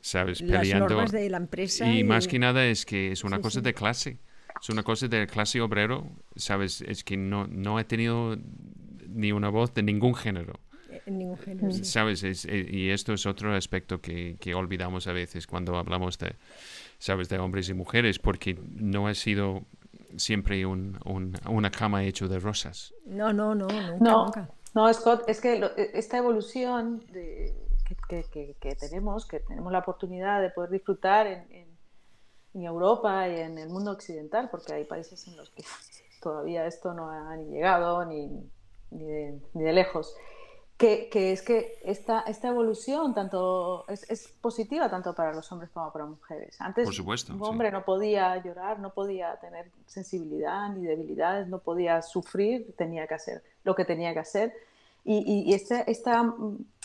¿sabes? 0.00 0.40
Peleando. 0.40 0.96
Las 0.96 1.10
de 1.10 1.28
la 1.28 1.38
empresa. 1.38 1.92
Y, 1.92 2.04
más 2.04 2.28
que 2.28 2.38
nada 2.38 2.64
es 2.66 2.86
que 2.86 3.12
es 3.12 3.24
una 3.24 3.40
cosa 3.40 3.60
de 3.60 3.74
clase. 3.74 4.18
Es 4.60 4.68
una 4.70 4.84
cosa 4.84 5.08
de 5.08 5.26
clase 5.26 5.60
obrero, 5.60 6.08
¿sabes? 6.36 6.80
Es 6.80 7.02
que 7.02 7.16
no, 7.16 7.46
no 7.46 7.76
ha 7.76 7.84
tenido 7.84 8.38
ni 9.08 9.32
una 9.32 9.48
voz 9.48 9.74
de 9.74 9.82
ningún 9.82 10.14
género 10.14 10.60
en 11.06 11.18
ningún 11.18 11.38
género. 11.38 11.72
¿Sabes? 11.84 12.22
Eh, 12.24 12.66
y 12.70 12.90
esto 12.90 13.12
es 13.12 13.24
otro 13.26 13.54
aspecto 13.54 14.00
que, 14.00 14.36
que, 14.38 14.54
olvidamos 14.54 15.06
a 15.06 15.12
veces 15.12 15.46
cuando 15.46 15.76
hablamos 15.76 16.18
de, 16.18 16.34
¿sabes? 16.98 17.28
De 17.28 17.38
hombres 17.38 17.68
y 17.68 17.74
mujeres, 17.74 18.18
porque 18.18 18.58
no 18.74 19.06
ha 19.06 19.14
sido 19.14 19.64
siempre 20.16 20.66
un, 20.66 20.98
una 21.48 21.70
cama 21.70 22.04
hecha 22.04 22.26
de 22.26 22.38
rosas. 22.38 22.92
No, 23.06 23.32
no, 23.32 23.54
no, 23.54 23.68
nunca, 23.68 23.96
no, 24.00 24.24
nunca. 24.24 24.50
No, 24.74 24.92
Scott, 24.92 25.24
es 25.28 25.40
que 25.40 25.54
e, 25.54 25.90
esta 25.94 26.18
evolución 26.18 27.04
de, 27.12 27.54
que, 28.08 28.24
que, 28.24 28.56
que, 28.60 28.74
tenemos, 28.74 29.26
que 29.26 29.40
tenemos 29.40 29.72
la 29.72 29.78
oportunidad 29.78 30.42
de 30.42 30.50
poder 30.50 30.70
disfrutar 30.70 31.26
en, 31.26 31.46
en, 31.50 31.68
en 32.54 32.64
Europa 32.64 33.28
y 33.28 33.40
en 33.40 33.58
el 33.58 33.68
mundo 33.68 33.92
occidental, 33.92 34.50
porque 34.50 34.72
hay 34.74 34.84
países 34.84 35.26
en 35.28 35.36
los 35.36 35.50
que 35.50 35.62
todavía 36.20 36.66
esto 36.66 36.92
no 36.94 37.10
ha 37.10 37.36
ni 37.36 37.52
llegado 37.52 38.04
ni, 38.04 38.26
ni, 38.90 39.04
de, 39.04 39.40
ni 39.54 39.62
de 39.62 39.72
lejos 39.72 40.16
que, 40.76 41.08
que, 41.10 41.32
es 41.32 41.42
que 41.42 41.78
esta, 41.84 42.20
esta 42.20 42.48
evolución 42.48 43.14
tanto 43.14 43.88
es, 43.88 44.08
es, 44.10 44.28
positiva 44.28 44.90
tanto 44.90 45.14
para 45.14 45.32
los 45.32 45.50
hombres 45.50 45.70
como 45.70 45.90
para 45.90 46.04
mujeres. 46.04 46.60
Antes 46.60 46.86
un 46.98 47.42
hombre 47.42 47.70
no 47.70 47.84
podía 47.84 48.36
llorar, 48.42 48.78
no 48.78 48.92
podía 48.92 49.36
tener 49.36 49.70
sensibilidad 49.86 50.68
ni 50.70 50.84
debilidades, 50.84 51.48
no 51.48 51.58
podía 51.60 52.02
sufrir, 52.02 52.74
tenía 52.76 53.06
que 53.06 53.14
hacer 53.14 53.42
lo 53.64 53.74
que 53.74 53.84
tenía 53.84 54.12
que 54.12 54.20
hacer. 54.20 54.52
Y, 55.04 55.44
y 55.48 55.54
esta, 55.54 55.82
esta, 55.82 56.34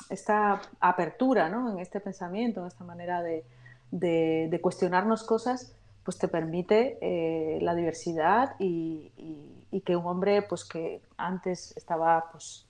esta, 0.10 0.62
apertura 0.80 1.50
¿no? 1.50 1.72
en 1.72 1.80
este 1.80 2.00
pensamiento, 2.00 2.62
en 2.62 2.68
esta 2.68 2.84
manera 2.84 3.24
de, 3.24 3.44
de, 3.90 4.48
de 4.50 4.62
cuestionarnos 4.62 5.24
cosas, 5.24 5.74
pues 6.04 6.18
te 6.18 6.28
permite 6.28 6.98
eh, 7.02 7.60
la 7.62 7.76
diversidad 7.76 8.56
y, 8.60 9.12
y, 9.18 9.82
que 9.82 9.96
un 9.96 10.06
hombre 10.06 10.44
pues 10.44 10.64
que 10.64 11.02
antes 11.18 11.76
estaba 11.76 12.30
pues 12.32 12.68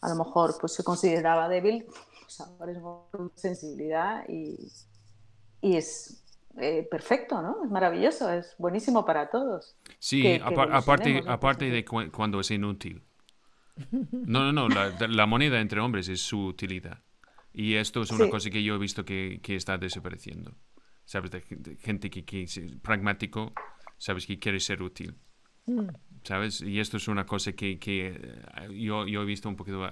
a 0.00 0.08
lo 0.08 0.16
mejor 0.16 0.56
pues 0.60 0.74
se 0.74 0.84
consideraba 0.84 1.48
débil, 1.48 1.86
pues 2.20 2.40
ahora 2.40 2.72
es 2.72 2.78
sensibilidad 3.34 4.24
y, 4.28 4.56
y 5.60 5.76
es 5.76 6.24
eh, 6.58 6.86
perfecto, 6.90 7.40
¿no? 7.40 7.64
Es 7.64 7.70
maravilloso, 7.70 8.30
es 8.30 8.54
buenísimo 8.58 9.04
para 9.04 9.30
todos. 9.30 9.76
Sí, 9.98 10.40
aparte, 10.42 11.22
aparte 11.26 11.70
de 11.70 11.84
cuando 11.84 12.40
es 12.40 12.50
inútil. 12.50 13.02
No, 14.12 14.52
no, 14.52 14.52
no, 14.52 14.68
la, 14.68 14.94
la, 15.08 15.26
moneda 15.26 15.60
entre 15.60 15.80
hombres 15.80 16.08
es 16.08 16.20
su 16.20 16.44
utilidad. 16.46 17.02
Y 17.52 17.76
esto 17.76 18.02
es 18.02 18.10
una 18.10 18.28
cosa 18.28 18.50
que 18.50 18.62
yo 18.62 18.74
he 18.74 18.78
visto 18.78 19.04
que, 19.04 19.40
que 19.42 19.56
está 19.56 19.78
desapareciendo. 19.78 20.54
¿Sabes? 21.04 21.30
De, 21.30 21.40
gente 21.80 22.10
que, 22.10 22.24
que, 22.24 22.42
es 22.42 22.60
pragmático, 22.82 23.52
¿sabes? 23.96 24.26
Que 24.26 24.38
quiere 24.38 24.60
ser 24.60 24.82
útil. 24.82 25.16
Mm. 25.66 25.88
¿Sabes? 26.24 26.60
Y 26.60 26.80
esto 26.80 26.96
es 26.96 27.08
una 27.08 27.26
cosa 27.26 27.52
que, 27.52 27.78
que 27.78 28.08
eh, 28.08 28.68
yo, 28.78 29.06
yo, 29.06 29.22
he 29.22 29.24
visto 29.24 29.48
un 29.48 29.56
poquito 29.56 29.88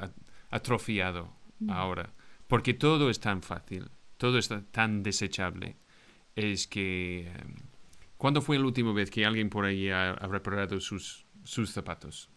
atrofiado 0.51 1.33
mm. 1.61 1.71
ahora, 1.71 2.13
porque 2.47 2.75
todo 2.75 3.11
es 3.11 3.21
tan 3.21 3.43
fácil, 3.43 3.91
todo 4.17 4.39
está 4.39 4.63
tan 4.71 5.03
desechable 5.03 5.77
es 6.39 6.67
que... 6.67 7.29
Em, 7.29 7.55
¿Cuándo 8.17 8.43
fue 8.43 8.59
la 8.59 8.65
última 8.65 8.93
vez 8.93 9.11
que 9.11 9.25
alguien 9.25 9.49
por 9.49 9.65
ahí 9.65 9.91
ha, 9.91 10.15
reparado 10.15 10.81
sus, 10.81 11.25
sus 11.45 11.71
zapatos? 11.71 12.31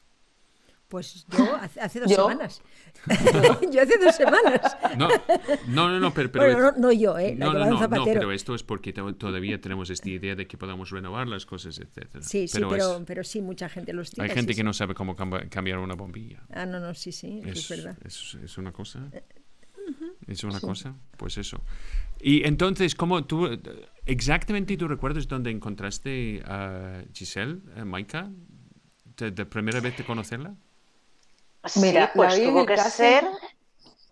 Pues 0.92 1.26
yo 1.30 1.56
hace, 1.80 2.02
dos 2.02 2.12
semanas. 2.12 2.62
yo 3.72 3.82
hace 3.82 3.98
dos 3.98 4.14
semanas. 4.14 4.78
No, 4.98 5.88
no, 5.88 6.02
no, 6.02 6.14
pero... 6.14 6.30
bueno, 6.34 6.74
no, 6.78 6.92
yo, 6.92 7.18
¿eh? 7.18 7.34
no, 7.34 7.54
no, 7.54 7.66
no, 7.66 7.88
no, 7.88 8.04
pero 8.04 8.34
esto 8.34 8.54
es 8.54 8.62
porque 8.62 8.92
todavía 8.92 9.62
tenemos 9.62 9.90
esta 9.90 10.10
idea 10.10 10.36
de 10.36 10.48
que 10.48 10.58
podamos 10.58 10.90
renovar 10.90 11.30
las 11.30 11.46
cosas, 11.46 11.80
etc. 11.80 12.18
Sí, 12.20 12.50
sí, 12.50 12.60
pero, 12.70 13.06
pero, 13.08 13.24
sí, 13.24 13.40
mucha 13.42 13.70
gente 13.70 13.94
los 13.94 14.12
tiene. 14.12 14.30
Hay 14.30 14.36
gente 14.36 14.54
que 14.54 14.66
no 14.66 14.74
sabe 14.74 14.94
cómo 14.94 15.16
cambiar 15.16 15.78
una 15.78 15.96
bombilla. 15.96 16.44
Ah, 16.52 16.66
no, 16.66 16.82
no, 16.82 16.94
sí, 16.94 17.14
sí, 17.14 17.42
es, 17.46 17.70
verdad. 17.70 17.98
Es, 18.04 18.38
es 18.44 18.58
una 18.58 18.74
cosa... 18.74 19.08
Eh, 19.14 19.24
es 20.28 20.44
una 20.44 20.60
cosa, 20.60 20.94
pues 21.16 21.38
eso. 21.38 21.64
Y 22.20 22.46
entonces, 22.46 22.96
¿cómo 22.96 23.24
tú, 23.24 23.50
exactamente 24.06 24.76
tú 24.76 24.90
recuerdas 24.90 25.26
dónde 25.30 25.52
encontraste 25.52 26.44
a 26.46 27.06
Giselle, 27.14 27.62
a 27.78 27.86
Maika, 27.86 28.30
de, 29.16 29.32
de, 29.32 29.46
primera 29.46 29.80
vez 29.80 29.98
de 29.98 30.04
conocerla? 30.04 30.56
Mira, 31.76 32.12
pues 32.14 32.42
tuvo 32.44 32.66
que 32.66 32.78
ser... 32.78 33.26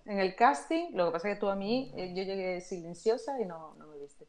En 0.06 0.20
el 0.20 0.36
casting, 0.36 0.88
lo 0.94 1.06
que 1.06 1.12
pasa 1.12 1.30
es 1.30 1.36
que 1.36 1.40
tú 1.40 1.50
a 1.50 1.56
mí, 1.56 1.94
eh, 1.96 2.14
yo 2.16 2.24
llegué 2.24 2.62
silenciosa 2.62 3.40
y 3.40 3.46
no, 3.46 3.76
no 3.78 3.86
me 3.88 4.00
viste. 4.00 4.26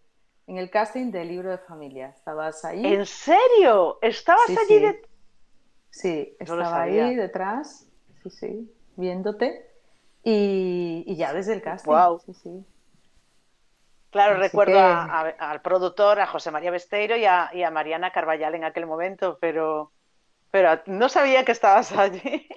En 0.47 0.59
el 0.59 0.69
casting 0.69 1.11
del 1.11 1.29
libro 1.29 1.51
de 1.51 1.57
familia, 1.57 2.09
estabas 2.09 2.65
ahí. 2.67 2.85
¿En 2.85 3.07
serio? 3.07 3.99
¿Estabas 4.03 4.51
allí? 4.51 4.81
Sí, 5.91 6.37
sí 6.37 6.37
estaba 6.39 6.83
ahí 6.83 7.15
detrás, 7.15 7.87
sí, 8.23 8.31
sí, 8.31 8.75
viéndote. 8.97 9.71
Y, 10.23 11.17
ya 11.17 11.33
desde 11.33 11.55
el 11.55 11.63
casting. 11.63 11.93
Wow. 11.93 12.21
Sí, 12.27 12.35
sí. 12.35 12.67
Claro, 14.11 14.39
recuerdo 14.39 14.79
al 14.81 15.63
productor, 15.63 16.21
a 16.21 16.27
José 16.27 16.51
María 16.51 16.73
Besteiro 16.73 17.17
y 17.17 17.25
a, 17.25 17.71
Mariana 17.71 18.11
Carballal 18.11 18.57
en 18.57 18.65
aquel 18.65 18.87
momento, 18.87 19.39
pero, 19.41 19.93
pero 20.51 20.81
no 20.87 21.09
sabía 21.09 21.45
que 21.45 21.53
estabas 21.53 21.93
allí. 21.97 22.49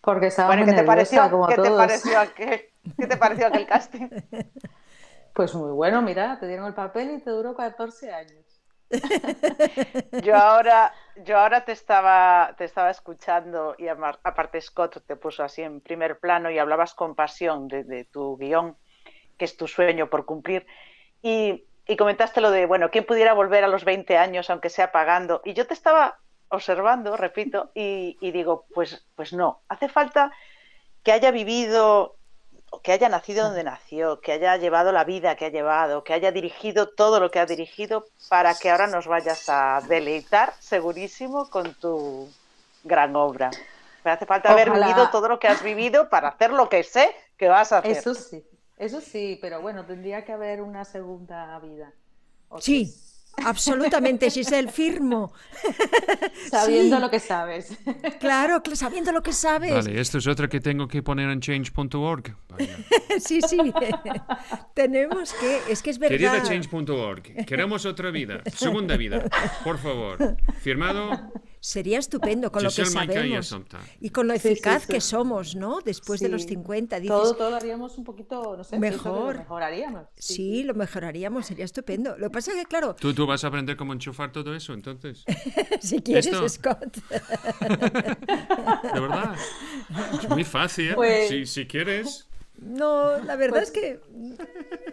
Porque 0.00 0.28
estaba 0.28 0.48
bueno, 0.48 0.64
¿qué 0.64 0.72
te 0.72 0.84
pareció, 0.84 1.30
como 1.30 1.46
¿qué 1.46 1.56
todos. 1.56 1.68
Te 1.68 1.76
pareció 1.76 2.18
aquel, 2.18 2.62
¿Qué 2.98 3.06
te 3.06 3.16
pareció 3.16 3.46
aquel 3.46 3.66
casting? 3.66 4.08
Pues 5.32 5.54
muy 5.54 5.70
bueno, 5.70 6.02
mira, 6.02 6.38
te 6.40 6.48
dieron 6.48 6.66
el 6.66 6.74
papel 6.74 7.12
y 7.12 7.20
te 7.20 7.30
duró 7.30 7.54
14 7.54 8.12
años. 8.12 8.60
Yo 10.24 10.36
ahora, 10.36 10.92
yo 11.16 11.38
ahora 11.38 11.64
te 11.64 11.72
estaba, 11.72 12.54
te 12.58 12.64
estaba 12.64 12.90
escuchando 12.90 13.76
y 13.78 13.86
aparte 13.86 14.60
Scott 14.60 15.04
te 15.06 15.14
puso 15.14 15.44
así 15.44 15.62
en 15.62 15.80
primer 15.80 16.18
plano 16.18 16.50
y 16.50 16.58
hablabas 16.58 16.94
con 16.94 17.14
pasión 17.14 17.68
de, 17.68 18.04
tu 18.10 18.36
guion, 18.36 18.76
que 19.38 19.44
es 19.44 19.56
tu 19.56 19.68
sueño 19.68 20.10
por 20.10 20.26
cumplir. 20.26 20.66
Y, 21.22 21.64
comentaste 21.96 22.40
lo 22.40 22.50
de, 22.50 22.66
bueno, 22.66 22.90
¿quién 22.90 23.04
pudiera 23.04 23.32
volver 23.32 23.64
a 23.64 23.68
los 23.68 23.84
20 23.84 24.16
años 24.16 24.50
aunque 24.50 24.70
sea 24.70 24.90
pagando? 24.90 25.40
Y 25.44 25.54
yo 25.54 25.66
te 25.66 25.74
estaba 25.74 26.18
observando, 26.50 27.16
repito, 27.16 27.70
y, 27.74 28.16
y 28.20 28.30
digo, 28.30 28.66
pues, 28.74 29.04
pues 29.16 29.32
no, 29.32 29.62
hace 29.68 29.88
falta 29.88 30.32
que 31.02 31.12
haya 31.12 31.30
vivido 31.30 32.16
que 32.82 32.92
haya 32.92 33.08
nacido 33.08 33.44
donde 33.44 33.64
nació, 33.64 34.20
que 34.20 34.32
haya 34.32 34.56
llevado 34.56 34.92
la 34.92 35.04
vida 35.04 35.34
que 35.36 35.46
ha 35.46 35.50
llevado, 35.50 36.04
que 36.04 36.12
haya 36.12 36.30
dirigido 36.30 36.88
todo 36.88 37.20
lo 37.20 37.30
que 37.30 37.40
ha 37.40 37.46
dirigido 37.46 38.06
para 38.28 38.54
que 38.54 38.70
ahora 38.70 38.86
nos 38.86 39.06
vayas 39.06 39.48
a 39.48 39.82
deleitar 39.88 40.54
segurísimo 40.60 41.50
con 41.50 41.74
tu 41.74 42.28
gran 42.84 43.16
obra. 43.16 43.50
Me 44.04 44.12
hace 44.12 44.24
falta 44.24 44.52
haber 44.52 44.70
vivido 44.70 45.10
todo 45.10 45.28
lo 45.28 45.38
que 45.38 45.48
has 45.48 45.62
vivido 45.62 46.08
para 46.08 46.28
hacer 46.28 46.52
lo 46.52 46.68
que 46.68 46.84
sé 46.84 47.10
que 47.36 47.48
vas 47.48 47.72
a 47.72 47.78
hacer. 47.78 47.96
Eso 47.98 48.14
sí, 48.14 48.42
eso 48.78 49.00
sí, 49.00 49.38
pero 49.42 49.60
bueno, 49.60 49.84
tendría 49.84 50.24
que 50.24 50.32
haber 50.32 50.62
una 50.62 50.84
segunda 50.84 51.58
vida. 51.58 51.92
sí. 52.60 52.94
Absolutamente, 53.44 54.30
Giselle, 54.30 54.70
firmo. 54.70 55.32
Sabiendo 56.50 56.98
lo 56.98 57.10
que 57.10 57.20
sabes. 57.20 57.76
Claro, 58.18 58.62
sabiendo 58.74 59.12
lo 59.12 59.22
que 59.22 59.32
sabes. 59.32 59.72
Vale, 59.72 60.00
esto 60.00 60.18
es 60.18 60.26
otra 60.26 60.48
que 60.48 60.60
tengo 60.60 60.88
que 60.88 61.02
poner 61.02 61.30
en 61.30 61.40
change.org. 61.40 62.36
sí, 63.20 63.40
sí. 63.42 63.58
Tenemos 64.74 65.32
que, 65.34 65.72
es 65.72 65.82
que 65.82 65.90
es 65.90 65.98
verdad. 65.98 66.16
Querida 66.16 66.42
change.org, 66.42 67.44
queremos 67.46 67.86
otra 67.86 68.10
vida, 68.10 68.42
segunda 68.52 68.96
vida, 68.96 69.24
por 69.64 69.78
favor. 69.78 70.36
Firmado 70.60 71.32
Sería 71.60 71.98
estupendo 71.98 72.50
con 72.50 72.62
lo 72.62 72.70
que 72.70 72.86
sabemos 72.86 73.54
y 74.00 74.08
con 74.10 74.26
lo 74.26 74.32
eficaz 74.32 74.86
que 74.86 75.00
somos, 75.00 75.54
¿no? 75.54 75.80
Después 75.84 76.18
de 76.20 76.30
los 76.30 76.44
50. 76.44 77.00
Dices, 77.00 77.14
todo, 77.14 77.34
todo 77.36 77.54
haríamos 77.54 77.98
un 77.98 78.04
poquito, 78.04 78.56
no 78.56 78.64
sé, 78.64 78.78
mejor. 78.78 79.34
Lo 79.34 79.40
mejoraríamos. 79.40 80.06
Sí, 80.16 80.62
lo 80.62 80.72
mejoraríamos, 80.74 81.46
sería 81.46 81.66
estupendo. 81.66 82.16
Lo 82.16 82.28
que 82.28 82.30
pasa 82.30 82.52
es 82.52 82.58
que, 82.58 82.64
claro... 82.64 82.94
¿Tú, 82.94 83.12
tú 83.12 83.26
vas 83.26 83.44
a 83.44 83.48
aprender 83.48 83.76
cómo 83.76 83.92
enchufar 83.92 84.32
todo 84.32 84.54
eso, 84.54 84.72
entonces? 84.72 85.22
si 85.80 86.00
quieres, 86.00 86.30
Scott. 86.52 86.96
de 87.60 89.00
verdad. 89.00 89.34
Es 90.18 90.28
muy 90.30 90.44
fácil, 90.44 90.92
¿eh? 90.92 90.94
pues 90.94 91.28
si, 91.28 91.44
si 91.44 91.66
quieres... 91.66 92.26
No, 92.60 93.18
la 93.18 93.36
verdad 93.36 93.62
es 93.62 93.70
que 93.70 94.00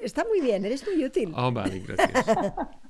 está 0.01 0.23
muy 0.25 0.41
bien, 0.41 0.65
eres 0.65 0.85
muy 0.85 1.03
útil. 1.03 1.33
Oh, 1.35 1.51
vale, 1.51 1.79
gracias. 1.79 2.25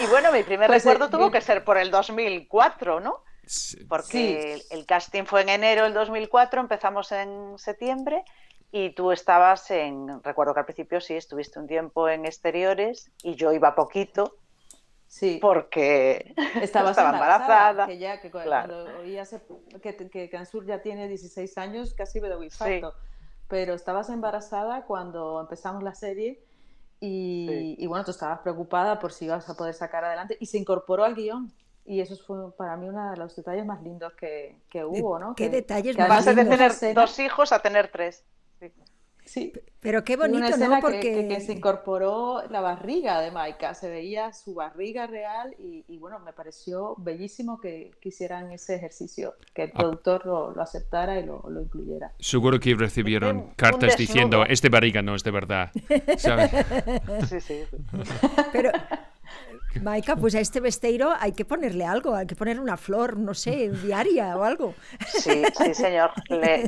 Y 0.00 0.06
bueno, 0.06 0.32
mi 0.32 0.42
primer 0.42 0.66
pues, 0.66 0.84
recuerdo 0.84 1.06
eh, 1.06 1.10
tuvo 1.10 1.30
que 1.30 1.40
ser 1.40 1.64
por 1.64 1.78
el 1.78 1.90
2004, 1.90 3.00
¿no? 3.00 3.22
Porque 3.88 4.62
el, 4.70 4.86
casting 4.86 5.24
fue 5.24 5.42
en 5.42 5.50
enero 5.50 5.84
del 5.84 5.92
2004, 5.92 6.60
empezamos 6.60 7.12
en 7.12 7.58
septiembre 7.58 8.24
y 8.72 8.90
tú 8.90 9.12
estabas 9.12 9.70
en, 9.70 10.22
recuerdo 10.22 10.54
que 10.54 10.60
al 10.60 10.66
principio 10.66 11.00
sí, 11.00 11.14
estuviste 11.14 11.58
un 11.58 11.66
tiempo 11.66 12.08
en 12.08 12.24
exteriores 12.24 13.12
y 13.22 13.34
yo 13.34 13.52
iba 13.52 13.74
poquito. 13.74 14.38
Sí. 15.06 15.38
Porque 15.40 16.34
estaba 16.60 16.90
embarazada. 16.90 17.86
Que 17.86 17.98
ya, 17.98 18.20
que 18.20 18.32
cuando 18.32 18.98
oías 18.98 19.36
que, 19.80 19.96
que 20.10 20.28
Cansur 20.28 20.66
ya 20.66 20.82
tiene 20.82 21.06
16 21.06 21.56
años, 21.58 21.94
casi 21.94 22.20
me 22.20 22.28
doy 22.28 22.46
infarto. 22.46 22.94
Pero 23.46 23.74
estabas 23.74 24.08
embarazada 24.08 24.86
cuando 24.86 25.40
empezamos 25.40 25.84
la 25.84 25.94
serie 25.94 26.42
y, 27.06 27.86
bueno, 27.86 28.04
tú 28.04 28.10
estabas 28.10 28.40
preocupada 28.40 28.98
por 28.98 29.12
si 29.12 29.26
ibas 29.26 29.48
a 29.48 29.54
poder 29.54 29.74
sacar 29.74 30.04
adelante 30.04 30.36
y 30.40 30.46
se 30.46 30.58
incorporó 30.58 31.04
al 31.04 31.14
guion. 31.14 31.52
Y 31.86 32.00
eso 32.00 32.16
fue 32.16 32.50
para 32.56 32.76
mí 32.76 32.88
uno 32.88 33.10
de 33.10 33.16
los 33.18 33.36
detalles 33.36 33.66
más 33.66 33.82
lindos 33.82 34.14
que, 34.14 34.56
que 34.70 34.84
hubo, 34.84 35.18
¿no? 35.18 35.34
¿Qué 35.34 35.50
detalles 35.50 35.98
más 35.98 36.26
lindos? 36.26 36.36
de 36.36 36.56
tener 36.56 36.94
dos 36.94 37.18
hijos 37.18 37.52
a 37.52 37.58
tener 37.58 37.88
tres. 37.88 38.24
Sí. 39.24 39.52
Pero 39.80 40.04
qué 40.04 40.16
bonito, 40.16 40.56
¿no? 40.56 40.80
Porque... 40.80 41.26
Que, 41.28 41.40
se 41.40 41.52
incorporó 41.52 42.42
la 42.50 42.60
barriga 42.60 43.20
de 43.20 43.30
Maika, 43.30 43.74
se 43.74 43.90
veía 43.90 44.32
su 44.32 44.54
barriga 44.54 45.06
real 45.06 45.54
y, 45.58 45.98
bueno, 45.98 46.18
me 46.20 46.32
pareció 46.32 46.94
bellísimo 46.98 47.60
que, 47.60 47.92
quisieran 48.00 48.52
ese 48.52 48.76
ejercicio, 48.76 49.34
que 49.52 49.64
el 49.64 49.70
ah. 49.74 49.78
productor 49.78 50.26
lo, 50.26 50.60
aceptara 50.60 51.18
y 51.18 51.26
lo, 51.26 51.42
incluyera. 51.60 52.12
Seguro 52.18 52.58
que 52.60 52.74
recibieron 52.74 53.50
cartas 53.56 53.96
diciendo, 53.96 54.44
este 54.48 54.68
barriga 54.68 55.02
no 55.02 55.14
es 55.14 55.22
de 55.22 55.30
verdad. 55.30 55.70
Sí, 57.28 57.40
sí. 57.40 57.64
Pero, 58.52 58.70
Maika, 59.82 60.16
pues 60.16 60.34
a 60.34 60.40
este 60.40 60.60
vesteiro 60.60 61.12
hay 61.18 61.32
que 61.32 61.44
ponerle 61.44 61.84
algo, 61.84 62.14
hay 62.14 62.26
que 62.26 62.36
poner 62.36 62.60
una 62.60 62.76
flor, 62.76 63.16
no 63.16 63.34
sé, 63.34 63.70
diaria 63.70 64.36
o 64.36 64.44
algo. 64.44 64.74
Sí, 65.06 65.42
sí, 65.56 65.74
señor. 65.74 66.10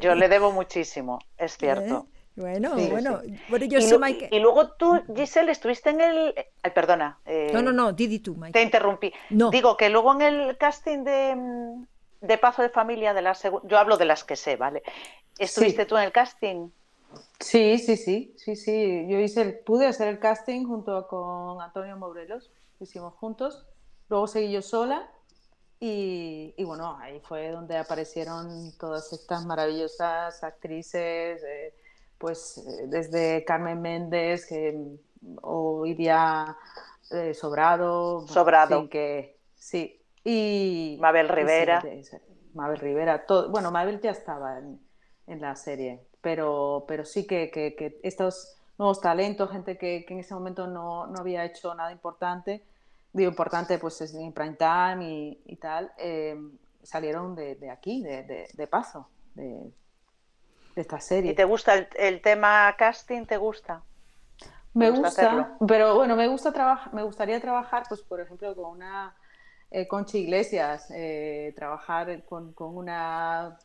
yo 0.00 0.14
le 0.14 0.28
debo 0.28 0.52
muchísimo, 0.52 1.18
es 1.38 1.56
cierto. 1.58 2.06
¿Eh? 2.10 2.15
Bueno, 2.36 2.74
bueno, 2.90 3.22
bueno, 3.48 3.64
yo 3.64 3.78
y, 3.78 3.82
soy 3.82 3.98
Mike. 3.98 4.28
y 4.30 4.40
luego 4.40 4.72
tú, 4.72 5.02
Giselle, 5.16 5.50
estuviste 5.50 5.88
en 5.88 6.02
el. 6.02 6.34
Ay, 6.62 6.70
perdona. 6.72 7.18
Eh, 7.24 7.50
no, 7.54 7.62
no, 7.62 7.72
no, 7.72 7.92
Didi 7.94 8.18
tú, 8.18 8.34
Mike. 8.34 8.52
Te 8.52 8.62
interrumpí. 8.62 9.10
No. 9.30 9.50
Digo 9.50 9.78
que 9.78 9.88
luego 9.88 10.12
en 10.12 10.20
el 10.20 10.58
casting 10.58 11.02
de, 11.02 11.34
de 12.20 12.38
Pazo 12.38 12.60
de 12.60 12.68
Familia, 12.68 13.14
de 13.14 13.22
la 13.22 13.34
yo 13.64 13.78
hablo 13.78 13.96
de 13.96 14.04
las 14.04 14.22
que 14.22 14.36
sé, 14.36 14.56
¿vale? 14.56 14.82
¿Estuviste 15.38 15.86
tú 15.86 15.96
en 15.96 16.04
el 16.04 16.12
casting? 16.12 16.68
Sí, 17.40 17.78
sí, 17.78 17.96
sí, 17.96 18.34
sí, 18.36 18.54
sí. 18.54 19.06
Yo 19.08 19.18
hice 19.18 19.40
el, 19.40 19.58
pude 19.60 19.86
hacer 19.86 20.08
el 20.08 20.18
casting 20.18 20.66
junto 20.66 21.08
con 21.08 21.62
Antonio 21.62 21.96
Morelos, 21.96 22.50
lo 22.78 22.84
hicimos 22.84 23.14
juntos. 23.14 23.64
Luego 24.10 24.26
seguí 24.26 24.52
yo 24.52 24.60
sola 24.60 25.10
y, 25.80 26.52
y, 26.58 26.64
bueno, 26.64 26.98
ahí 27.00 27.18
fue 27.20 27.50
donde 27.50 27.78
aparecieron 27.78 28.72
todas 28.78 29.10
estas 29.14 29.46
maravillosas 29.46 30.44
actrices. 30.44 31.42
Eh, 31.42 31.74
pues 32.18 32.58
eh, 32.58 32.86
desde 32.86 33.44
Carmen 33.44 33.80
Méndez 33.80 34.46
que, 34.46 34.78
o 35.42 35.86
Iria 35.86 36.56
eh, 37.10 37.34
Sobrado. 37.34 38.26
Sobrado. 38.26 38.88
que, 38.88 39.38
sí. 39.54 40.00
Y 40.24 40.98
Mabel 41.00 41.28
Rivera. 41.28 41.82
Mabel 42.54 42.78
Rivera. 42.78 43.26
Todo, 43.26 43.50
bueno, 43.50 43.70
Mabel 43.70 44.00
ya 44.00 44.10
estaba 44.10 44.58
en, 44.58 44.80
la 45.40 45.56
serie, 45.56 46.00
pero, 46.20 46.84
pero 46.86 47.04
sí 47.04 47.26
que, 47.26 47.50
que, 47.50 48.00
estos 48.02 48.56
nuevos 48.78 49.00
talentos, 49.00 49.50
gente 49.50 49.76
que, 49.76 50.04
en 50.08 50.18
ese 50.20 50.34
momento 50.34 50.66
no, 50.66 51.06
no, 51.06 51.18
había 51.18 51.44
hecho 51.44 51.74
nada 51.74 51.90
importante, 51.90 52.64
digo 53.12 53.30
importante 53.30 53.78
pues 53.78 54.00
en 54.14 54.32
prime 54.32 54.56
time 54.56 55.38
y, 55.44 55.56
tal, 55.56 55.92
eh, 55.98 56.36
salieron 56.82 57.34
de, 57.34 57.56
de 57.56 57.70
aquí, 57.70 58.02
de, 58.02 58.22
de, 58.22 58.48
de 58.52 58.66
paso. 58.66 59.08
De, 59.34 59.72
esta 60.76 61.00
serie. 61.00 61.32
¿Y 61.32 61.34
te 61.34 61.44
gusta 61.44 61.74
el, 61.74 62.20
tema 62.20 62.74
casting? 62.78 63.26
¿Te 63.26 63.36
gusta? 63.36 63.82
Me 64.74 64.90
gusta, 64.90 65.56
pero 65.66 65.94
bueno, 65.94 66.16
me 66.16 66.28
gusta 66.28 66.52
trabajar, 66.52 66.92
me 66.92 67.02
gustaría 67.02 67.40
trabajar, 67.40 67.84
pues 67.88 68.02
por 68.02 68.20
ejemplo, 68.20 68.54
con 68.54 68.72
una 68.72 69.16
eh, 69.70 69.88
Concha 69.88 70.18
Iglesias, 70.18 70.90
eh, 70.94 71.54
trabajar 71.56 72.24
con, 72.24 72.52
con 72.52 72.76
una, 72.76 73.58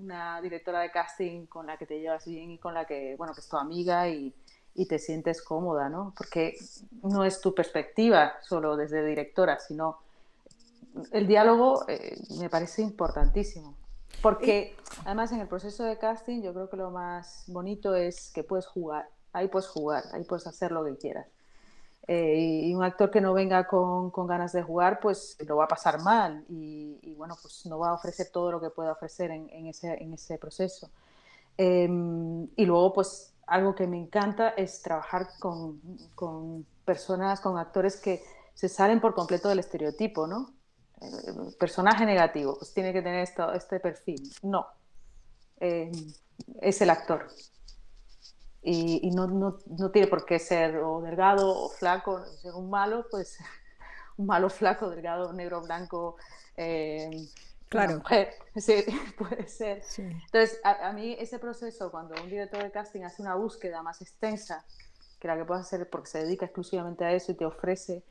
una, 0.00 0.40
directora 0.40 0.80
de 0.80 0.90
casting 0.90 1.46
con 1.46 1.68
la 1.68 1.76
que 1.76 1.86
te 1.86 2.00
llevas 2.00 2.26
bien 2.26 2.50
y 2.50 2.58
con 2.58 2.74
la 2.74 2.84
que, 2.84 3.14
bueno, 3.16 3.32
que 3.34 3.40
es 3.40 3.48
tu 3.48 3.56
amiga 3.56 4.08
y, 4.08 4.34
y 4.74 4.86
te 4.86 4.98
sientes 4.98 5.42
cómoda, 5.42 5.88
¿no? 5.88 6.12
Porque 6.16 6.56
no 7.02 7.24
es 7.24 7.40
tu 7.40 7.54
perspectiva 7.54 8.34
solo 8.42 8.76
desde 8.76 9.06
directora, 9.06 9.58
sino 9.60 9.98
el 11.12 11.26
diálogo 11.26 11.84
eh, 11.88 12.18
me 12.38 12.48
parece 12.48 12.82
importantísimo. 12.82 13.76
Porque 14.20 14.76
además 15.04 15.32
en 15.32 15.40
el 15.40 15.48
proceso 15.48 15.84
de 15.84 15.98
casting 15.98 16.42
yo 16.42 16.52
creo 16.52 16.68
que 16.68 16.76
lo 16.76 16.90
más 16.90 17.44
bonito 17.46 17.94
es 17.94 18.30
que 18.32 18.44
puedes 18.44 18.66
jugar, 18.66 19.08
ahí 19.32 19.48
puedes 19.48 19.68
jugar, 19.68 20.04
ahí 20.12 20.24
puedes 20.24 20.46
hacer 20.46 20.72
lo 20.72 20.84
que 20.84 20.96
quieras. 20.96 21.26
Eh, 22.08 22.62
y 22.64 22.74
un 22.74 22.82
actor 22.82 23.10
que 23.10 23.20
no 23.20 23.32
venga 23.32 23.66
con, 23.68 24.10
con, 24.10 24.26
ganas 24.26 24.52
de 24.52 24.62
jugar, 24.62 24.98
pues 25.00 25.36
lo 25.46 25.56
va 25.56 25.64
a 25.64 25.68
pasar 25.68 26.02
mal 26.02 26.44
y, 26.48 27.14
bueno, 27.16 27.36
pues 27.40 27.64
no 27.66 27.78
va 27.78 27.90
a 27.90 27.94
ofrecer 27.94 28.28
todo 28.32 28.50
lo 28.50 28.60
que 28.60 28.70
pueda 28.70 28.92
ofrecer 28.92 29.30
en, 29.30 29.48
en, 29.50 29.68
ese, 29.68 30.02
en 30.02 30.12
ese, 30.12 30.36
proceso. 30.36 30.90
Em, 31.56 32.48
y 32.56 32.66
luego, 32.66 32.92
pues 32.92 33.32
algo 33.46 33.74
que 33.74 33.86
me 33.86 33.98
encanta 33.98 34.50
es 34.50 34.82
trabajar 34.82 35.28
con, 35.38 35.80
con, 36.14 36.66
personas, 36.84 37.40
con 37.40 37.58
actores 37.58 37.96
que 37.96 38.24
se 38.54 38.68
salen 38.68 39.00
por 39.00 39.14
completo 39.14 39.48
del 39.48 39.60
estereotipo, 39.60 40.26
¿no? 40.26 40.50
Personaje 41.58 42.06
negativo, 42.06 42.56
pues 42.58 42.72
tiene 42.74 42.92
que 42.92 43.02
tener 43.02 43.20
esto, 43.20 43.52
este 43.52 43.80
perfil. 43.80 44.22
No, 44.42 44.66
em, 45.60 45.92
es 46.60 46.80
el 46.80 46.90
actor 46.90 47.28
y, 48.64 49.10
no, 49.10 49.26
no, 49.26 49.58
no, 49.66 49.90
tiene 49.90 50.06
por 50.06 50.24
qué 50.24 50.38
ser 50.38 50.76
o 50.76 51.00
delgado 51.00 51.64
o 51.64 51.68
flaco, 51.68 52.24
ser 52.24 52.54
un 52.54 52.70
malo, 52.70 53.06
pues 53.10 53.38
un 54.16 54.26
malo 54.26 54.48
flaco, 54.48 54.88
delgado, 54.88 55.32
negro, 55.32 55.62
blanco. 55.62 56.16
Eh, 56.56 57.10
claro. 57.68 57.98
Mujer. 57.98 58.34
Sí, 58.54 58.84
puede 59.18 59.48
ser. 59.48 59.82
Entonces, 59.96 60.60
a, 60.62 60.92
mí 60.92 61.16
ese 61.18 61.38
proceso, 61.38 61.90
cuando 61.90 62.14
un 62.22 62.28
director 62.28 62.62
de 62.62 62.70
casting 62.70 63.02
hace 63.02 63.22
una 63.22 63.34
búsqueda 63.34 63.82
más 63.82 64.02
extensa 64.02 64.62
que 65.18 65.26
la 65.26 65.38
que 65.38 65.46
puedes 65.46 65.64
hacer 65.64 65.88
porque 65.88 66.10
se 66.10 66.18
dedica 66.18 66.44
exclusivamente 66.44 67.04
a 67.04 67.12
eso 67.12 67.32
y 67.32 67.34
te 67.34 67.46
ofrece 67.46 68.02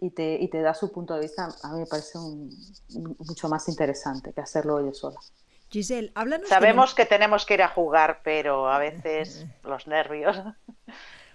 y 0.00 0.10
te, 0.10 0.36
y 0.40 0.48
te 0.48 0.62
da 0.62 0.74
su 0.74 0.90
punto 0.90 1.14
de 1.14 1.20
vista, 1.20 1.48
a 1.62 1.72
mí 1.72 1.80
me 1.80 1.86
parece 1.86 2.18
mucho 2.18 3.48
más 3.48 3.68
interesante 3.68 4.32
que 4.32 4.40
hacerlo 4.40 4.84
yo 4.84 4.94
sola. 4.94 5.18
Giselle, 5.70 6.10
háblanos. 6.14 6.48
Sabemos 6.48 6.94
que 6.94 7.06
tenemos 7.06 7.46
que 7.46 7.54
ir 7.54 7.62
a 7.62 7.68
jugar, 7.68 8.20
pero 8.24 8.68
a 8.68 8.78
veces 8.78 9.46
los 9.62 9.86
nervios. 9.86 10.36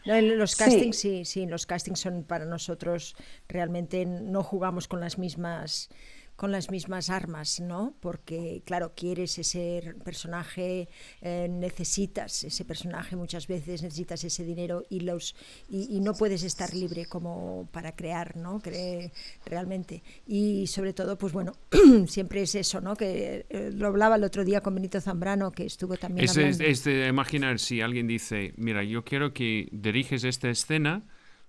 los 0.03 0.55
castings 0.55 0.97
sí. 0.97 1.19
sí, 1.19 1.25
sí, 1.25 1.45
los 1.45 1.65
castings 1.65 1.99
son 1.99 2.23
para 2.23 2.45
nosotros 2.45 3.15
realmente 3.47 4.05
no 4.05 4.43
jugamos 4.43 4.87
con 4.87 4.99
las 4.99 5.17
mismas 5.17 5.89
con 6.35 6.51
las 6.51 6.69
mismas 6.69 7.09
armas, 7.09 7.61
¿no? 7.61 7.95
Porque, 8.01 8.61
claro, 8.65 8.93
quieres 8.95 9.37
ese 9.39 9.95
personaje, 10.03 10.89
eh, 11.21 11.47
necesitas 11.49 12.43
ese 12.43 12.65
personaje 12.65 13.15
muchas 13.15 13.47
veces, 13.47 13.81
necesitas 13.81 14.23
ese 14.23 14.43
dinero 14.43 14.83
y, 14.89 15.01
los, 15.01 15.35
y, 15.69 15.99
no 16.01 16.13
puedes 16.13 16.43
estar 16.43 16.73
libre 16.73 17.05
como 17.05 17.69
para 17.71 17.95
crear, 17.95 18.35
¿no? 18.35 18.59
Cree, 18.59 19.11
realmente. 19.45 20.03
Y 20.27 20.67
sobre 20.67 20.93
todo, 20.93 21.17
pues 21.17 21.31
bueno, 21.31 21.53
siempre 22.07 22.41
es 22.41 22.55
eso, 22.55 22.81
¿no? 22.81 22.95
Que 22.95 23.45
eh, 23.49 23.71
lo 23.73 23.87
hablaba 23.87 24.17
el 24.17 24.23
otro 24.23 24.43
día 24.43 24.61
con 24.61 24.75
Benito 24.75 24.99
Zambrano, 24.99 25.51
que 25.51 25.65
estuvo 25.65 25.95
también 25.95 26.25
es, 26.25 26.37
hablando. 26.37 26.63
Es, 26.63 26.83
de 26.83 27.07
imaginar 27.07 27.59
si 27.59 27.79
alguien 27.79 28.07
dice, 28.07 28.53
mira, 28.57 28.83
yo 28.83 29.05
quiero 29.05 29.33
que 29.33 29.69
diriges 29.71 30.25
esta 30.25 30.49
escena 30.49 31.05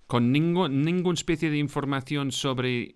con 0.07 0.31
ningún, 0.31 0.83
ninguna 0.83 1.15
especie 1.15 1.49
de 1.49 1.57
información 1.57 2.31
sobre, 2.31 2.95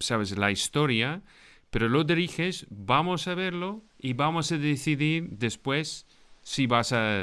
sabes, 0.00 0.36
la 0.36 0.50
historia, 0.50 1.22
pero 1.70 1.88
lo 1.88 2.04
diriges, 2.04 2.66
vamos 2.70 3.28
a 3.28 3.34
verlo 3.34 3.82
y 3.98 4.12
vamos 4.12 4.52
a 4.52 4.58
decidir 4.58 5.28
después 5.30 6.06
si 6.42 6.66
vas 6.66 6.92
a, 6.92 7.22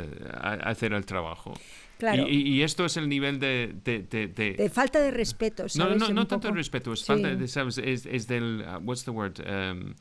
hacer 0.63 0.93
el 0.93 1.05
trabajo. 1.05 1.53
Claro. 1.97 2.27
Y, 2.27 2.61
esto 2.63 2.83
es 2.83 2.97
el 2.97 3.07
nivel 3.07 3.39
de... 3.39 3.73
De, 3.83 4.69
falta 4.69 4.99
de 4.99 5.11
respeto, 5.11 5.69
¿sabes? 5.69 5.97
No, 5.97 6.07
no, 6.07 6.13
no 6.13 6.27
tanto 6.27 6.49
de 6.49 6.55
respeto, 6.55 6.91
es 6.91 7.05
falta 7.05 7.33
de, 7.33 7.47
¿sabes? 7.47 7.77
Es, 7.77 8.05
es 8.05 8.27
del... 8.27 8.65
Uh, 8.67 8.79
what's 8.83 9.05
the 9.05 9.11
word? 9.11 9.39
Um, 9.39 9.93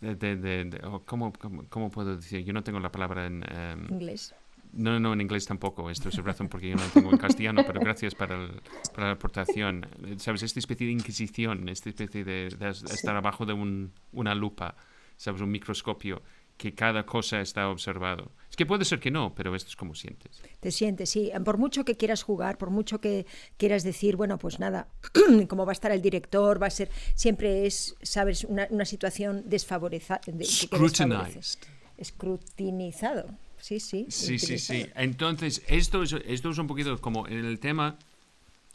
de, 0.00 0.80
oh, 0.84 1.02
¿cómo, 1.06 1.32
cómo, 1.70 1.90
puedo 1.90 2.16
decir? 2.16 2.44
Yo 2.44 2.52
no 2.52 2.62
tengo 2.62 2.80
la 2.80 2.92
palabra 2.92 3.26
en... 3.26 3.42
Um, 3.42 3.94
Inglés. 3.94 4.34
No, 4.72 4.98
no, 4.98 5.12
en 5.12 5.20
inglés 5.20 5.44
tampoco. 5.44 5.90
Esto 5.90 6.08
es 6.08 6.16
razón 6.16 6.48
porque 6.48 6.70
yo 6.70 6.76
no 6.76 6.82
tengo 6.94 7.10
en 7.10 7.18
castellano, 7.18 7.62
pero 7.66 7.80
gracias 7.80 8.14
para, 8.14 8.48
para, 8.94 9.08
la 9.08 9.12
aportación. 9.12 9.86
¿Sabes? 10.16 10.42
Esta 10.42 10.58
especie 10.58 10.86
de 10.86 10.92
inquisición, 10.92 11.68
esta 11.68 11.90
especie 11.90 12.24
de, 12.24 12.46
estar 12.46 13.14
abajo 13.14 13.44
de 13.44 13.52
un, 13.52 13.92
una 14.12 14.34
lupa, 14.34 14.74
¿sabes? 15.16 15.42
Un 15.42 15.50
microscopio, 15.50 16.22
que 16.56 16.74
cada 16.74 17.04
cosa 17.04 17.42
está 17.42 17.68
observado. 17.68 18.32
Es 18.48 18.56
que 18.56 18.64
puede 18.64 18.86
ser 18.86 18.98
que 18.98 19.10
no, 19.10 19.34
pero 19.34 19.54
esto 19.54 19.68
es 19.68 19.76
como 19.76 19.94
sientes. 19.94 20.40
Te 20.60 20.70
sientes, 20.70 21.10
sí. 21.10 21.30
Por 21.44 21.58
mucho 21.58 21.84
que 21.84 21.96
quieras 21.96 22.22
jugar, 22.22 22.56
por 22.56 22.70
mucho 22.70 22.98
que 22.98 23.26
quieras 23.58 23.82
decir, 23.82 24.16
bueno, 24.16 24.38
pues 24.38 24.58
nada, 24.58 24.88
como 25.48 25.66
va 25.66 25.72
a 25.72 25.74
estar 25.74 25.92
el 25.92 26.00
director, 26.00 26.62
va 26.62 26.68
a 26.68 26.70
ser, 26.70 26.90
siempre 27.14 27.66
es, 27.66 27.94
¿sabes? 28.00 28.44
Una, 28.44 28.66
una 28.70 28.86
situación 28.86 29.42
desfavorecida. 29.44 30.20
Scrutinized. 30.44 31.58
Escrutinizado 31.98 33.36
sí, 33.62 33.80
sí. 33.80 34.06
Sí, 34.10 34.38
sí, 34.38 34.58
sí. 34.58 34.86
Entonces, 34.94 35.62
esto 35.68 36.02
es, 36.02 36.12
esto 36.12 36.50
es 36.50 36.58
un 36.58 36.66
poquito 36.66 37.00
como 37.00 37.26
en 37.28 37.44
el 37.44 37.60
tema, 37.60 37.96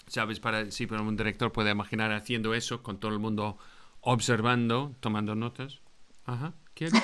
¿sabes? 0.08 0.40
Para, 0.40 0.72
sí, 0.72 0.88
pero 0.88 1.04
un 1.04 1.18
director 1.18 1.52
puede 1.52 1.72
imaginar 1.72 2.12
haciendo 2.14 2.54
eso 2.54 2.82
con 2.82 3.00
todo 3.00 3.12
el 3.12 3.20
mundo 3.20 3.58
observando, 4.02 4.96
tomando 5.02 5.36
notas. 5.36 5.82
Ajá. 6.26 6.54
¿Qué? 6.74 6.90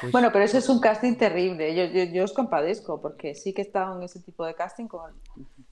Pues 0.00 0.12
bueno, 0.12 0.30
pero 0.32 0.44
eso 0.44 0.58
es 0.58 0.68
un 0.68 0.78
casting 0.78 1.16
terrible. 1.16 1.74
Yo, 1.74 2.04
yo, 2.04 2.22
os 2.22 2.32
compadezco 2.32 3.00
porque 3.00 3.34
sí 3.34 3.52
que 3.52 3.62
he 3.62 3.64
estado 3.64 3.96
en 3.96 4.04
ese 4.04 4.20
tipo 4.20 4.46
de 4.46 4.54
casting 4.54 4.86
con, 4.86 5.12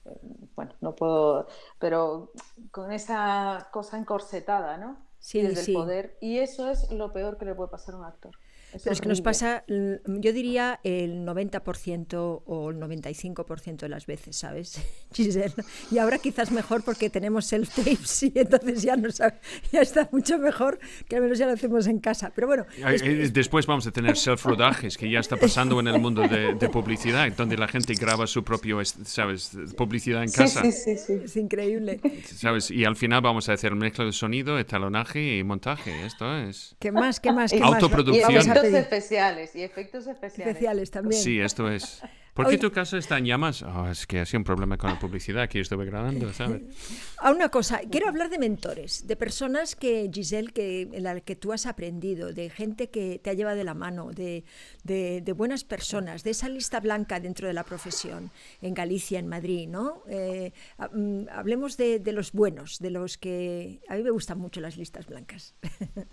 eh, 0.07 0.11
bueno, 0.57 0.73
no 0.81 0.97
puedo, 0.97 1.47
pero 1.79 2.33
con 2.73 2.91
esa 2.91 3.69
cosa 3.71 3.97
encorsetada, 3.97 4.77
¿no? 4.77 4.97
Sí, 5.21 5.41
desde 5.41 5.63
sí. 5.63 5.71
el 5.71 5.77
poder. 5.77 6.19
Y 6.21 6.39
eso 6.39 6.69
es 6.69 6.91
lo 6.91 7.13
peor 7.13 7.39
que 7.39 7.45
le 7.45 7.55
puede 7.55 7.71
pasar 7.71 7.95
a 7.95 7.99
un 7.99 8.05
actor. 8.07 8.37
Pero 8.83 8.93
es 8.93 9.01
que 9.01 9.09
nos 9.09 9.21
pasa, 9.21 9.65
yo 9.69 10.33
diría 10.33 10.81
el 10.83 11.25
90% 11.25 12.43
o 12.45 12.71
el 12.71 12.77
95% 12.79 13.77
de 13.77 13.89
las 13.89 14.07
veces, 14.07 14.37
¿sabes, 14.37 14.81
Giselle? 15.13 15.55
Y 15.91 15.99
ahora 15.99 16.19
quizás 16.19 16.51
mejor 16.51 16.83
porque 16.83 17.11
tenemos 17.11 17.53
self-tapes 17.53 18.33
y 18.35 18.39
entonces 18.39 18.83
ya, 18.83 18.97
nos, 18.97 19.19
ya 19.19 19.81
está 19.81 20.09
mucho 20.11 20.39
mejor 20.39 20.79
que 21.09 21.17
al 21.17 21.23
menos 21.23 21.39
ya 21.39 21.47
lo 21.47 21.53
hacemos 21.53 21.87
en 21.87 21.99
casa. 22.01 22.33
Pero 22.35 22.47
bueno. 22.47 22.67
Eh, 22.85 23.31
después 23.33 23.67
vamos 23.67 23.87
a 23.87 23.93
tener 23.93 24.17
self-rodajes, 24.17 24.97
que 24.97 25.11
ya 25.11 25.21
está 25.21 25.37
pasando 25.37 25.79
en 25.81 25.89
el 25.89 26.01
mundo 26.01 26.23
de, 26.23 26.69
publicidad, 26.69 27.31
donde 27.33 27.57
la 27.57 27.69
gente 27.69 27.95
graba 27.95 28.27
su 28.27 28.43
propio, 28.43 28.85
¿sabes? 28.85 29.53
Publicidad 29.77 30.25
en 30.25 30.31
casa. 30.31 30.63
Sí, 30.63 30.73
sí, 30.73 30.97
sí, 30.97 31.13
Es 31.25 31.37
increíble. 31.37 32.01
¿Sabes? 32.25 32.71
Y 32.71 32.85
al 32.85 32.97
final 32.97 33.21
vamos 33.21 33.49
a 33.49 33.53
hacer 33.53 33.75
mezcla 33.75 34.05
de 34.05 34.13
sonido, 34.13 34.59
etalonaje 34.59 35.39
y 35.39 35.45
montaje. 35.45 36.05
Esto 36.05 36.37
es. 36.37 36.75
¿Qué 36.81 36.91
más? 36.91 37.21
¿Qué 37.21 37.33
más? 37.33 37.53
¿Qué 37.53 37.61
Autoproducción 37.63 38.49
especiales 38.73 39.55
y 39.55 39.63
efectos 39.63 40.07
especiales. 40.07 40.55
Especiales 40.55 40.91
también. 40.91 41.21
Sí, 41.21 41.41
esto 41.41 41.69
es. 41.71 42.03
¿Por 42.35 42.49
qué 42.49 42.59
tu 42.59 42.73
casa 42.73 42.99
está 42.99 43.19
en 43.19 43.27
llamas? 43.27 43.63
Oh, 43.63 43.89
es 43.89 44.09
que 44.09 44.19
ha 44.19 44.27
sido 44.27 44.41
un 44.41 44.45
problema 44.45 44.77
con 44.77 44.91
la 44.91 44.99
publicidad 44.99 45.49
que 45.49 45.59
yo 45.59 45.63
estuve 45.63 45.85
grabando, 45.85 46.33
¿sabes? 46.33 46.63
A 47.19 47.31
una 47.31 47.49
cosa, 47.49 47.81
quiero 47.89 48.09
hablar 48.09 48.29
de 48.29 48.41
mentores, 48.41 49.07
de 49.07 49.15
personas 49.15 49.77
que, 49.77 50.11
Giselle, 50.13 50.53
que, 50.53 50.83
en 50.83 51.03
la 51.05 51.21
que 51.21 51.37
tú 51.37 51.53
has 51.53 51.65
aprendido, 51.65 52.33
de 52.33 52.51
gente 52.51 52.91
que 52.91 53.21
te 53.23 53.31
ha 53.31 53.35
llevado 53.35 53.57
de 53.57 53.63
la 53.63 53.75
mano, 53.75 54.11
de, 54.11 54.45
de, 54.83 55.33
buenas 55.33 55.63
personas, 55.63 56.25
de 56.25 56.31
esa 56.31 56.49
lista 56.49 56.81
blanca 56.81 57.21
dentro 57.21 57.47
de 57.47 57.55
la 57.55 57.63
profesión, 57.63 58.33
en 58.61 58.75
Galicia, 58.75 59.21
en 59.21 59.29
Madrid, 59.29 59.69
¿no? 59.69 60.03
Eh, 60.09 60.53
mm, 60.93 61.29
hablemos 61.31 61.77
de, 61.77 62.01
de, 62.01 62.13
los 62.13 62.33
buenos, 62.33 62.81
de 62.81 62.91
los 62.91 63.17
que... 63.17 63.81
A 63.89 63.95
mí 63.95 64.03
me 64.03 64.11
gustan 64.11 64.39
mucho 64.39 64.61
las 64.61 64.77
listas 64.77 65.07
blancas. 65.07 65.55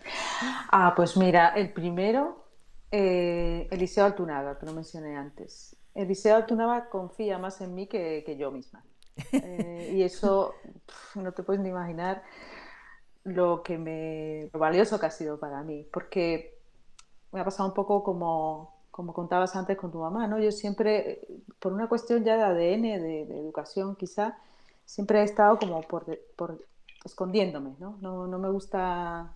ah, 0.72 0.94
pues 0.96 1.18
mira, 1.18 1.50
el 1.56 1.74
primero 1.74 2.41
eh, 2.92 3.68
Eliseo 3.72 4.06
Altunaga, 4.06 4.60
que 4.60 4.66
lo 4.66 4.74
mencioné 4.74 5.16
antes. 5.16 5.78
Eliseo 5.96 6.36
Altunaga 6.36 6.90
confía 6.90 7.38
más 7.38 7.62
en 7.62 7.74
mí 7.74 7.88
que, 7.88 8.36
yo 8.38 8.52
misma. 8.52 8.84
Eh, 9.32 9.92
y 9.94 10.04
eso 10.04 10.54
no 11.16 11.32
te 11.32 11.44
puedes 11.44 11.62
ni 11.62 11.70
imaginar 11.70 12.24
lo 13.24 13.62
que 13.62 13.78
me 13.78 14.50
valioso 14.54 15.00
que 15.00 15.06
ha 15.06 15.12
sido 15.12 15.40
para 15.40 15.64
mí, 15.64 15.88
porque 15.92 16.58
me 17.32 17.40
ha 17.40 17.46
pasado 17.46 17.70
un 17.70 17.76
poco 17.76 18.04
como, 18.04 18.84
como 18.90 19.14
contabas 19.14 19.56
antes 19.56 19.78
con 19.78 19.92
tu 19.92 20.00
mamá, 20.00 20.28
¿no? 20.28 20.40
Yo 20.40 20.52
siempre, 20.52 21.22
por 21.60 21.74
una 21.74 21.88
cuestión 21.88 22.24
ya 22.24 22.36
de 22.36 22.44
ADN, 22.44 22.82
de, 23.02 23.22
educación 23.40 23.96
quizá, 23.96 24.38
siempre 24.86 25.20
he 25.20 25.24
estado 25.24 25.60
como 25.60 25.82
por, 25.82 26.06
por 26.36 26.66
escondiéndome, 27.06 27.76
¿no? 27.80 27.98
¿no? 28.02 28.28
No 28.28 28.40
me 28.40 28.50
gusta 28.50 29.36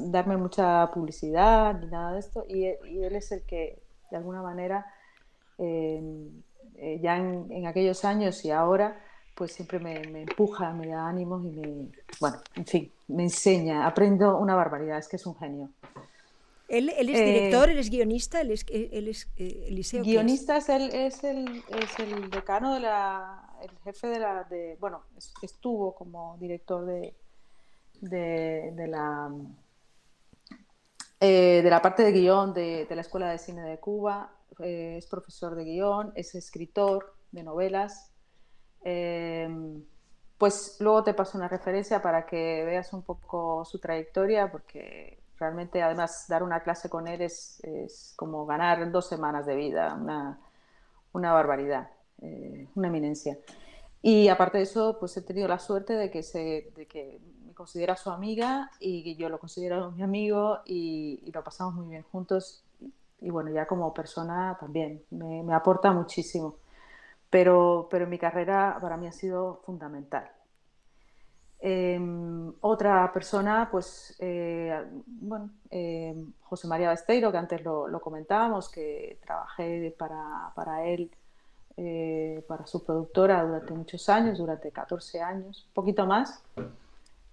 darme 0.00 0.36
mucha 0.36 0.90
publicidad 0.92 1.78
ni 1.78 1.86
nada 1.86 2.12
de 2.12 2.20
esto. 2.20 2.44
Y, 2.48 2.64
él 2.66 3.14
es 3.14 3.32
el 3.32 3.42
que, 3.42 3.82
de 4.10 4.16
alguna 4.16 4.42
manera, 4.42 4.86
em, 5.58 6.42
eh, 6.76 6.98
ya 7.02 7.16
en, 7.16 7.66
aquellos 7.66 8.04
años 8.04 8.44
y 8.44 8.50
ahora, 8.50 9.00
pues 9.34 9.52
siempre 9.52 9.78
me, 9.78 10.00
empuja, 10.00 10.72
me 10.72 10.88
da 10.88 11.08
ánimos 11.08 11.44
y 11.44 11.50
me, 11.50 11.88
bueno, 12.20 12.38
en 12.54 12.66
fin, 12.66 12.92
me 13.08 13.24
enseña, 13.24 13.86
aprendo 13.86 14.38
una 14.38 14.54
barbaridad, 14.54 14.98
es 14.98 15.08
que 15.08 15.16
es 15.16 15.26
un 15.26 15.36
genio. 15.36 15.70
Él, 16.68 16.88
es 16.88 17.06
director, 17.06 17.68
él 17.68 17.78
es 17.78 17.90
guionista, 17.90 18.40
él 18.40 18.50
es, 18.52 18.64
él 18.70 19.08
es 19.08 19.28
Eliseo. 19.36 20.02
Guionista 20.02 20.56
es, 20.56 20.70
el, 20.70 20.88
es, 20.90 21.22
el, 21.22 21.62
es 21.68 21.98
el 21.98 22.30
decano 22.30 22.72
de 22.72 22.80
la, 22.80 23.52
el 23.62 23.70
jefe 23.84 24.06
de 24.06 24.18
la, 24.18 24.44
de, 24.44 24.78
bueno, 24.80 25.02
estuvo 25.42 25.94
como 25.94 26.38
director 26.38 26.86
de, 26.86 27.14
de, 28.02 28.86
la 28.88 29.30
eh, 31.24 31.62
de 31.62 31.70
la 31.70 31.80
parte 31.80 32.02
de 32.02 32.10
guion 32.10 32.52
de, 32.52 32.84
la 32.90 33.00
Escuela 33.00 33.30
de 33.30 33.38
Cine 33.38 33.62
de 33.62 33.78
Cuba, 33.78 34.32
eh, 34.58 34.96
es 34.98 35.06
profesor 35.06 35.54
de 35.54 35.62
guion, 35.62 36.12
es 36.16 36.34
escritor 36.34 37.14
de 37.30 37.44
novelas. 37.44 38.12
Em, 38.82 39.84
pues 40.36 40.78
luego 40.80 41.04
te 41.04 41.14
paso 41.14 41.38
una 41.38 41.46
referencia 41.46 42.02
para 42.02 42.26
que 42.26 42.64
veas 42.64 42.92
un 42.92 43.02
poco 43.02 43.64
su 43.64 43.78
trayectoria, 43.78 44.50
porque 44.50 45.22
realmente 45.38 45.80
además 45.80 46.24
dar 46.26 46.42
una 46.42 46.60
clase 46.64 46.90
con 46.90 47.06
él 47.06 47.22
es, 47.22 47.62
como 48.16 48.44
ganar 48.44 48.90
dos 48.90 49.08
semanas 49.08 49.46
de 49.46 49.54
vida, 49.54 49.94
una, 49.94 51.32
barbaridad, 51.32 51.88
eh, 52.20 52.66
una 52.74 52.88
eminencia. 52.88 53.38
Y 54.02 54.26
aparte 54.26 54.58
de 54.58 54.64
eso, 54.64 54.96
pues 54.98 55.16
he 55.16 55.22
tenido 55.22 55.46
la 55.46 55.60
suerte 55.60 55.92
de 55.92 56.10
que, 56.10 56.24
se, 56.24 56.72
de 56.74 56.86
que 56.88 57.20
considera 57.54 57.96
su 57.96 58.10
amiga 58.10 58.70
y 58.80 59.16
yo 59.16 59.28
lo 59.28 59.38
considero 59.38 59.90
mi 59.92 60.02
amigo 60.02 60.60
y, 60.64 61.30
lo 61.32 61.42
pasamos 61.42 61.74
muy 61.74 61.88
bien 61.88 62.02
juntos. 62.10 62.64
Y, 63.20 63.30
bueno, 63.30 63.50
ya 63.50 63.66
como 63.66 63.94
persona 63.94 64.56
también 64.58 65.02
me, 65.10 65.54
aporta 65.54 65.92
muchísimo. 65.92 66.56
Pero, 67.30 67.88
pero 67.90 68.06
mi 68.06 68.18
carrera 68.18 68.76
para 68.80 68.96
mí 68.96 69.06
ha 69.06 69.12
sido 69.12 69.60
fundamental. 69.64 70.30
Em, 71.64 72.52
otra 72.60 73.12
persona, 73.12 73.68
pues, 73.70 74.16
eh, 74.18 74.84
bueno, 75.06 75.50
em, 75.70 76.32
José 76.42 76.66
María 76.66 76.90
Besteiro, 76.90 77.30
que 77.30 77.38
antes 77.38 77.62
lo, 77.64 78.00
comentábamos, 78.00 78.68
que 78.68 79.18
trabajé 79.24 79.94
para, 79.96 80.52
para 80.56 80.84
él, 80.84 81.10
eh, 81.76 82.44
para 82.48 82.66
su 82.66 82.84
productora 82.84 83.44
durante 83.44 83.72
muchos 83.72 84.08
años, 84.08 84.38
durante 84.38 84.70
14 84.70 85.22
años, 85.22 85.64
un 85.68 85.72
poquito 85.72 86.04
más. 86.04 86.42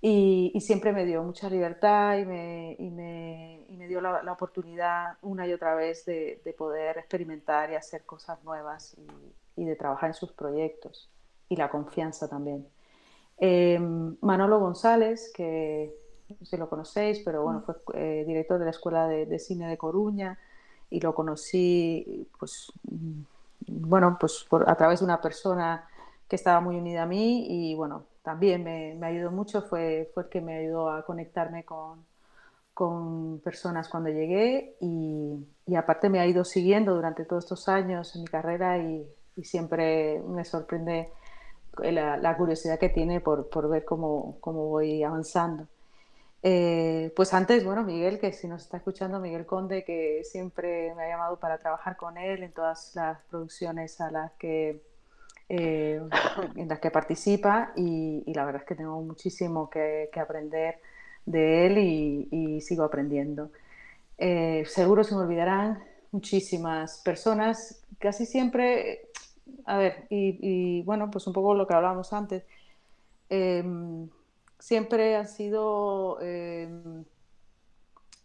Y, 0.01 0.57
siempre 0.61 0.93
me 0.93 1.05
dio 1.05 1.21
mucha 1.23 1.49
libertad 1.49 2.17
y 2.17 2.25
me, 2.25 2.75
y 2.79 2.89
me, 2.89 3.65
y 3.67 3.75
me 3.75 3.87
dio 3.87 3.99
la, 3.99 4.31
oportunidad 4.31 5.17
una 5.21 5.45
y 5.45 5.51
otra 5.51 5.75
vez 5.75 6.05
de, 6.05 6.41
de, 6.45 6.53
poder 6.53 6.97
experimentar 6.97 7.69
y 7.71 7.75
hacer 7.75 8.05
cosas 8.05 8.41
nuevas 8.43 8.95
y, 9.57 9.65
de 9.65 9.75
trabajar 9.75 10.11
en 10.11 10.13
sus 10.13 10.31
proyectos 10.31 11.09
y 11.49 11.57
la 11.57 11.69
confianza 11.69 12.29
también. 12.29 12.65
Em, 13.37 14.15
Manolo 14.21 14.59
González, 14.59 15.31
que 15.35 15.93
no 16.29 16.37
sé 16.37 16.45
si 16.45 16.57
lo 16.57 16.69
conocéis, 16.69 17.19
pero 17.19 17.43
bueno, 17.43 17.61
fue 17.61 17.75
eh, 17.95 18.23
director 18.25 18.57
de 18.57 18.65
la 18.65 18.71
Escuela 18.71 19.05
de, 19.07 19.25
de, 19.25 19.37
Cine 19.37 19.67
de 19.67 19.77
Coruña 19.77 20.39
y 20.89 21.01
lo 21.01 21.13
conocí, 21.13 22.25
pues, 22.39 22.71
mm, 22.83 23.21
bueno, 23.67 24.17
pues 24.17 24.45
por, 24.49 24.69
a 24.69 24.75
través 24.75 24.99
de 24.99 25.05
una 25.05 25.19
persona 25.19 25.89
que 26.29 26.35
estaba 26.37 26.61
muy 26.61 26.77
unida 26.77 27.03
a 27.03 27.05
mí 27.05 27.45
y 27.49 27.75
bueno, 27.75 28.05
también 28.29 28.63
me, 28.63 28.93
me, 28.93 29.07
ayudó 29.07 29.31
mucho, 29.31 29.63
fue, 29.63 30.11
fue 30.13 30.21
el 30.23 30.29
que 30.29 30.39
me 30.39 30.59
ayudó 30.59 30.91
a 30.91 31.03
conectarme 31.03 31.63
con, 31.65 32.05
con 32.75 33.39
personas 33.39 33.89
cuando 33.89 34.11
llegué 34.11 34.75
y, 34.79 35.47
y, 35.65 35.75
aparte 35.75 36.09
me 36.09 36.19
ha 36.19 36.27
ido 36.27 36.45
siguiendo 36.45 36.93
durante 36.93 37.25
todos 37.25 37.45
estos 37.45 37.67
años 37.67 38.15
en 38.15 38.21
mi 38.21 38.27
carrera 38.27 38.77
y, 38.77 39.03
y 39.35 39.43
siempre 39.43 40.21
me 40.27 40.45
sorprende 40.45 41.09
la, 41.79 42.17
la, 42.17 42.37
curiosidad 42.37 42.77
que 42.77 42.89
tiene 42.89 43.19
por, 43.19 43.49
por 43.49 43.67
ver 43.67 43.83
cómo, 43.83 44.37
cómo, 44.41 44.67
voy 44.67 45.01
avanzando. 45.01 45.67
Eh, 46.43 47.11
pues 47.15 47.33
antes, 47.33 47.65
bueno, 47.65 47.83
Miguel, 47.83 48.19
que 48.19 48.31
si 48.31 48.47
nos 48.47 48.61
está 48.61 48.77
escuchando, 48.77 49.19
Miguel 49.19 49.47
Conde, 49.47 49.83
que 49.83 50.23
siempre 50.23 50.93
me 50.93 51.05
ha 51.05 51.09
llamado 51.09 51.39
para 51.39 51.57
trabajar 51.57 51.97
con 51.97 52.15
él 52.19 52.43
en 52.43 52.51
todas 52.53 52.91
las 52.95 53.19
producciones 53.31 53.99
a 54.01 54.11
las 54.11 54.31
que 54.33 54.83
eh, 55.49 55.99
en 56.55 56.67
las 56.67 56.79
que 56.79 56.91
participa 56.91 57.73
y, 57.75 58.23
la 58.33 58.45
verdad 58.45 58.61
es 58.61 58.67
que 58.67 58.75
tengo 58.75 59.01
muchísimo 59.01 59.69
que, 59.69 60.09
aprender 60.15 60.79
de 61.25 61.65
él 61.65 61.77
y, 61.79 62.61
sigo 62.61 62.83
aprendiendo. 62.83 63.49
Eh, 64.17 64.63
seguro 64.67 65.03
se 65.03 65.15
me 65.15 65.21
olvidarán 65.21 65.83
muchísimas 66.11 67.01
personas, 67.03 67.83
casi 67.99 68.25
siempre, 68.25 69.09
a 69.65 69.77
ver, 69.77 70.05
y, 70.09 70.83
bueno, 70.83 71.09
pues 71.11 71.25
un 71.27 71.33
poco 71.33 71.53
lo 71.55 71.67
que 71.67 71.73
hablábamos 71.73 72.13
antes, 72.13 72.43
em, 73.29 74.09
siempre 74.59 75.15
han 75.15 75.27
sido 75.27 76.19
em, 76.21 77.05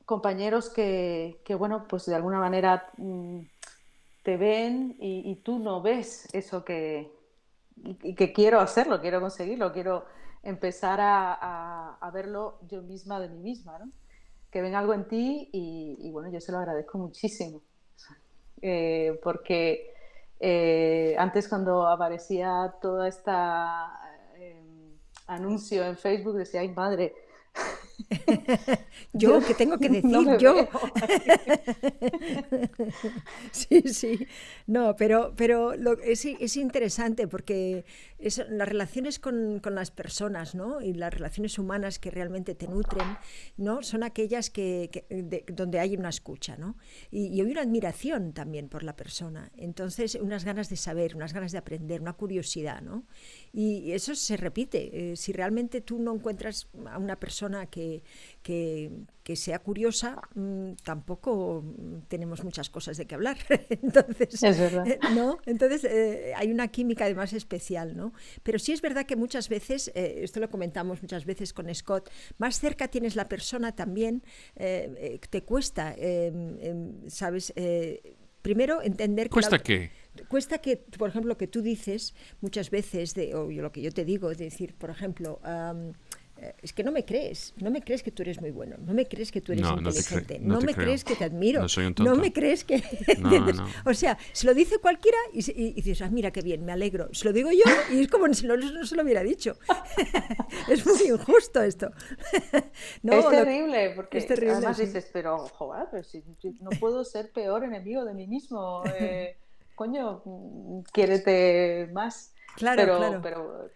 compañeros 0.05 0.69
que, 0.71 1.41
que, 1.45 1.55
bueno, 1.55 1.87
pues 1.89 2.07
de 2.07 2.15
alguna 2.15 2.39
manera 2.39 2.91
mm, 2.99 3.41
te 4.25 4.39
ven 4.39 4.97
y, 4.99 5.37
tú 5.37 5.59
no 5.59 5.83
ves 5.83 6.29
eso 6.33 6.65
que, 6.65 7.13
y, 7.77 8.15
que 8.15 8.33
quiero 8.33 8.61
hacerlo, 8.61 9.01
quiero 9.01 9.21
conseguirlo, 9.21 9.73
quiero 9.73 10.05
empezar 10.43 11.01
a, 11.01 11.97
a, 12.01 12.11
verlo 12.11 12.59
yo 12.69 12.83
misma 12.83 13.19
de 13.19 13.29
mí 13.29 13.39
misma, 13.39 13.79
¿no? 13.79 13.91
que 14.51 14.63
ven 14.63 14.75
algo 14.75 14.95
en 14.95 15.09
ti 15.09 15.49
y, 15.53 16.11
bueno, 16.13 16.31
yo 16.31 16.41
se 16.41 16.53
lo 16.53 16.59
agradezco 16.59 16.97
muchísimo, 16.97 17.61
eh, 18.63 19.19
porque 19.21 19.93
eh, 20.39 21.17
antes 21.19 21.49
cuando 21.49 21.89
aparecía 21.89 22.73
toda 22.81 23.09
esta 23.09 23.99
eh, 24.37 24.63
anuncio 25.27 25.85
en 25.85 25.97
Facebook 25.97 26.37
decía, 26.37 26.61
ay 26.61 26.69
madre, 26.69 27.15
yo, 29.13 29.41
que 29.41 29.55
tengo 29.55 29.79
que 29.79 29.89
decir 30.03 30.39
yo. 30.39 30.55
sí, 33.53 33.83
sí. 33.83 34.27
No, 34.67 34.97
pero, 34.97 35.35
pero 35.37 35.77
lo, 35.77 35.99
es, 36.01 36.25
es, 36.25 36.57
interesante 36.57 37.29
porque 37.29 37.85
es, 38.19 38.43
las 38.49 38.69
relaciones 38.69 39.19
con, 39.19 39.61
con, 39.61 39.75
las 39.75 39.91
personas 39.91 40.55
¿no? 40.55 40.81
y 40.81 40.95
las 40.95 41.13
relaciones 41.13 41.59
humanas 41.59 41.99
que 41.99 42.11
realmente 42.11 42.55
te 42.55 42.69
nutren 42.69 43.19
¿no? 43.57 43.83
son 43.83 44.03
aquellas 44.03 44.51
que, 44.51 45.45
donde 45.49 45.79
hay 45.79 45.97
una 45.97 46.09
escucha 46.09 46.57
¿no? 46.57 46.77
y, 47.11 47.27
y, 47.27 47.41
hay 47.41 47.51
una 47.51 47.63
admiración 47.63 48.33
también 48.33 48.69
por 48.69 48.83
la 48.83 48.97
persona. 48.97 49.51
Entonces, 49.57 50.15
unas 50.15 50.45
ganas 50.45 50.69
de 50.69 50.77
saber, 50.77 51.17
unas 51.17 51.33
ganas 51.33 51.53
de 51.53 51.59
aprender, 51.59 52.01
una 52.01 52.15
curiosidad. 52.15 52.83
¿no? 52.83 53.05
Y 53.53 53.93
eso 53.93 54.15
se 54.15 54.37
repite. 54.37 55.13
Eh, 55.13 55.17
si 55.17 55.33
realmente 55.33 55.81
tú 55.81 55.99
no 55.99 56.15
encuentras 56.15 56.69
a 56.87 56.99
una 56.99 57.19
persona 57.19 57.67
que, 57.67 57.84
que, 58.43 59.37
sea 59.37 59.59
curiosa, 59.59 60.21
mm, 60.35 60.73
tampoco 60.83 61.65
tenemos 62.09 62.45
muchas 62.45 62.71
cosas 62.71 62.97
de 62.97 63.07
qué 63.07 63.15
hablar. 63.15 63.37
Entonces, 63.69 64.43
es 64.43 64.59
verdad. 64.59 64.87
Eh, 64.87 64.99
¿no? 65.15 65.39
Entonces 65.47 65.85
eh, 65.85 66.33
hay 66.37 66.51
una 66.51 66.69
química 66.69 67.05
además 67.05 67.33
especial. 67.33 67.97
¿no? 67.97 68.13
Pero 68.43 68.59
sí 68.59 68.73
es 68.73 68.83
verdad 68.83 69.07
que 69.07 69.17
muchas 69.17 69.49
veces, 69.49 69.91
esto 69.95 70.41
lo 70.41 70.51
comentamos 70.51 71.03
muchas 71.03 71.25
veces 71.25 71.53
con 71.53 71.75
Scott, 71.75 72.11
más 72.39 72.61
cerca 72.61 72.89
tienes 72.89 73.17
la 73.17 73.29
persona 73.29 73.75
también, 73.75 74.23
te 74.55 75.43
cuesta, 75.45 75.97
¿sabes? 77.09 77.53
primero 78.43 78.83
entender 78.83 79.29
que... 79.29 79.33
¿Cuesta 79.33 79.59
qué? 79.59 79.91
cuesta 80.29 80.59
que, 80.59 80.77
por 80.77 81.09
ejemplo, 81.09 81.31
lo 81.31 81.37
que 81.37 81.49
tú 81.49 81.63
dices 81.63 82.15
muchas 82.41 82.71
veces, 82.71 83.15
de, 83.15 83.35
o 83.35 83.51
lo 83.51 83.73
que 83.73 83.83
yo 83.83 83.91
te 83.91 84.05
digo, 84.05 84.31
es 84.31 84.39
decir, 84.39 84.75
por 84.75 84.91
ejemplo, 84.91 85.41
eh, 85.45 85.93
es 86.63 86.73
que 86.73 86.83
no 86.83 86.93
me 86.93 87.05
crees, 87.05 87.55
no 87.59 87.71
me 87.71 87.83
crees 87.83 88.03
que 88.03 88.11
tú 88.11 88.23
eres 88.23 88.41
muy 88.41 88.51
bueno, 88.51 88.77
no 88.79 88.93
me 88.93 89.07
crees 89.07 89.31
que 89.31 89.41
tú 89.41 89.53
eres 89.53 89.67
inteligente, 89.67 90.39
no, 90.41 90.61
me 90.61 90.75
crees 90.75 91.05
que 91.05 91.15
te 91.15 91.25
admiro, 91.25 91.67
no, 91.99 92.17
me 92.17 92.33
crees 92.33 92.65
que... 92.65 92.83
o 93.87 93.95
sea, 93.95 94.19
se 94.33 94.47
lo 94.47 94.55
dice 94.55 94.79
cualquiera 94.79 95.17
y, 95.33 95.73
dices, 95.73 96.03
ah, 96.03 96.11
mira 96.11 96.31
qué 96.33 96.43
bien, 96.43 96.65
me 96.65 96.73
alegro. 96.73 97.09
Se 97.13 97.25
lo 97.25 97.33
digo 97.33 97.51
yo 97.51 97.65
y 97.93 98.03
es 98.03 98.09
como 98.09 98.25
si 98.35 98.47
no, 98.47 98.55
se 98.85 98.97
lo 98.97 99.03
hubiera 99.03 99.23
dicho. 99.23 99.57
es 100.69 100.85
muy 100.85 101.09
injusto 101.09 101.63
esto. 101.63 101.91
es 103.03 103.29
terrible, 103.29 103.93
porque 103.95 104.19
es 104.19 104.27
terrible, 104.27 104.55
además 104.55 104.79
dices, 104.79 105.09
pero 105.13 105.39
joder, 105.39 105.87
no 106.61 106.71
puedo 106.81 107.05
ser 107.05 107.31
peor 107.31 107.65
enemigo 107.65 108.05
de 108.05 108.15
mí 108.15 108.27
mismo. 108.27 108.83
Eh, 108.99 109.37
coño, 109.75 110.23
quiérete 110.93 111.89
más. 111.93 112.34
Claro, 112.57 113.21
claro. 113.21 113.71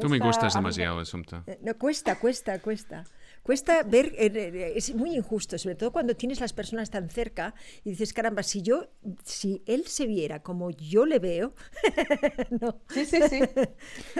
Tú 0.00 0.08
me 0.08 0.18
gustas 0.18 0.54
demasiado, 0.54 1.04
Sumta. 1.04 1.44
Eh, 1.46 1.58
no, 1.62 1.76
cuesta, 1.76 2.18
cuesta, 2.18 2.58
cuesta. 2.60 3.04
Cuesta 3.42 3.82
ver, 3.82 4.14
eh, 4.18 4.30
eh, 4.34 4.72
es 4.76 4.94
muy 4.94 5.14
injusto, 5.14 5.56
sobre 5.58 5.74
todo 5.74 5.92
cuando 5.92 6.14
tienes 6.14 6.40
las 6.40 6.52
personas 6.52 6.90
tan 6.90 7.08
cerca 7.08 7.54
y 7.84 7.90
dices, 7.90 8.12
caramba, 8.12 8.42
si 8.42 8.62
yo, 8.62 8.88
si 9.24 9.62
él 9.66 9.86
se 9.86 10.06
viera 10.06 10.42
como 10.42 10.70
yo 10.70 11.06
le 11.06 11.18
veo, 11.18 11.54
no. 12.60 12.80
Sí, 12.88 13.06
sí, 13.06 13.20
sí. 13.28 13.40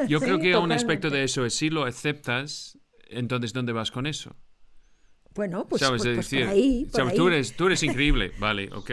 Yo 0.07 0.21
creo 0.21 0.39
que 0.39 0.57
un 0.57 0.73
aspecto 0.73 1.11
de 1.11 1.25
eso 1.25 1.45
es 1.45 1.55
si 1.55 1.71
lo 1.71 1.85
aceptas, 1.85 2.79
entonces 3.09 3.53
¿dónde 3.53 3.73
vas 3.73 3.91
con 3.91 4.07
eso? 4.07 4.37
Bueno, 5.39 5.69
pues, 5.69 5.81
pues, 5.81 6.03
pues 6.03 6.29
por 6.31 6.49
ahí, 6.49 6.89
por 6.91 7.13
Tú, 7.13 7.29
eres, 7.29 7.53
tú 7.55 7.67
eres 7.69 7.81
increíble. 7.85 8.33
Vale, 8.41 8.71
ok. 8.73 8.91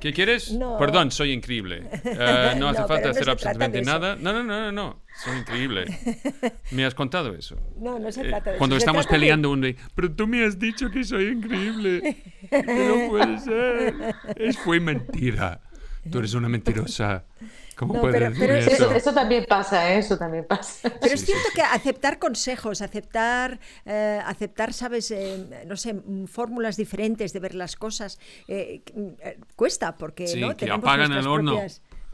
¿Qué 0.00 0.12
quieres? 0.14 0.56
Perdón, 0.78 1.10
soy 1.10 1.32
increíble. 1.32 1.82
Eh, 2.02 2.54
no 2.56 2.68
hace 2.70 2.82
falta 2.86 3.10
hacer 3.10 3.28
absolutamente 3.28 3.82
nada. 3.82 4.16
No, 4.16 4.32
no, 4.32 4.42
no, 4.42 4.58
no, 4.58 4.72
no. 4.72 5.02
Soy 5.22 5.36
increíble. 5.36 5.84
¿Me 6.70 6.86
has 6.86 6.94
contado 6.94 7.34
eso? 7.34 7.56
No, 7.78 7.98
no 7.98 8.10
se 8.10 8.22
eh, 8.22 8.28
trata 8.28 8.52
de 8.52 8.56
Cuando 8.56 8.78
estamos 8.78 9.06
peleando 9.06 9.50
un 9.50 9.60
día, 9.60 9.74
pero 9.94 10.10
tú 10.10 10.26
me 10.26 10.42
has 10.46 10.58
dicho 10.58 10.90
que 10.90 11.04
soy 11.04 11.26
increíble. 11.26 12.16
No 12.50 13.10
puede 13.10 13.38
ser. 13.40 14.14
Es, 14.36 14.56
fue 14.56 14.80
mentira. 14.80 15.60
Tú 16.10 16.20
eres 16.20 16.32
una 16.32 16.48
mentirosa. 16.48 17.26
¿Cómo 17.76 18.00
puedes 18.00 18.38
pero, 18.38 18.54
eso? 18.56 18.90
eso? 18.90 19.12
también 19.12 19.44
pasa, 19.46 19.92
¿eh? 19.92 19.98
eso 19.98 20.16
también 20.16 20.46
pasa. 20.46 20.90
Pero 20.98 21.14
es 21.14 21.24
cierto 21.26 21.48
que 21.54 21.60
aceptar 21.60 22.18
consejos, 22.18 22.80
aceptar, 22.80 23.60
eh, 23.84 24.18
aceptar, 24.24 24.72
sabes, 24.72 25.10
eh, 25.10 25.64
no 25.66 25.76
sé, 25.76 25.94
fórmulas 26.26 26.78
diferentes 26.78 27.34
de 27.34 27.40
ver 27.40 27.54
las 27.54 27.76
cosas, 27.76 28.18
cuesta 29.56 29.94
porque 29.96 30.26
sí, 30.26 30.40
¿no? 30.40 30.56
que 30.56 30.70
apagan 30.70 31.12
el 31.12 31.26
horno. 31.26 31.60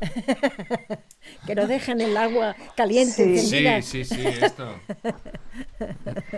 que 1.46 1.54
no 1.54 1.68
dejen 1.68 2.00
el 2.00 2.16
agua 2.16 2.56
caliente 2.76 3.38
sí. 3.38 3.38
Sí, 3.38 3.82
sí, 3.82 4.04
sí, 4.04 4.26
esto. 4.26 4.74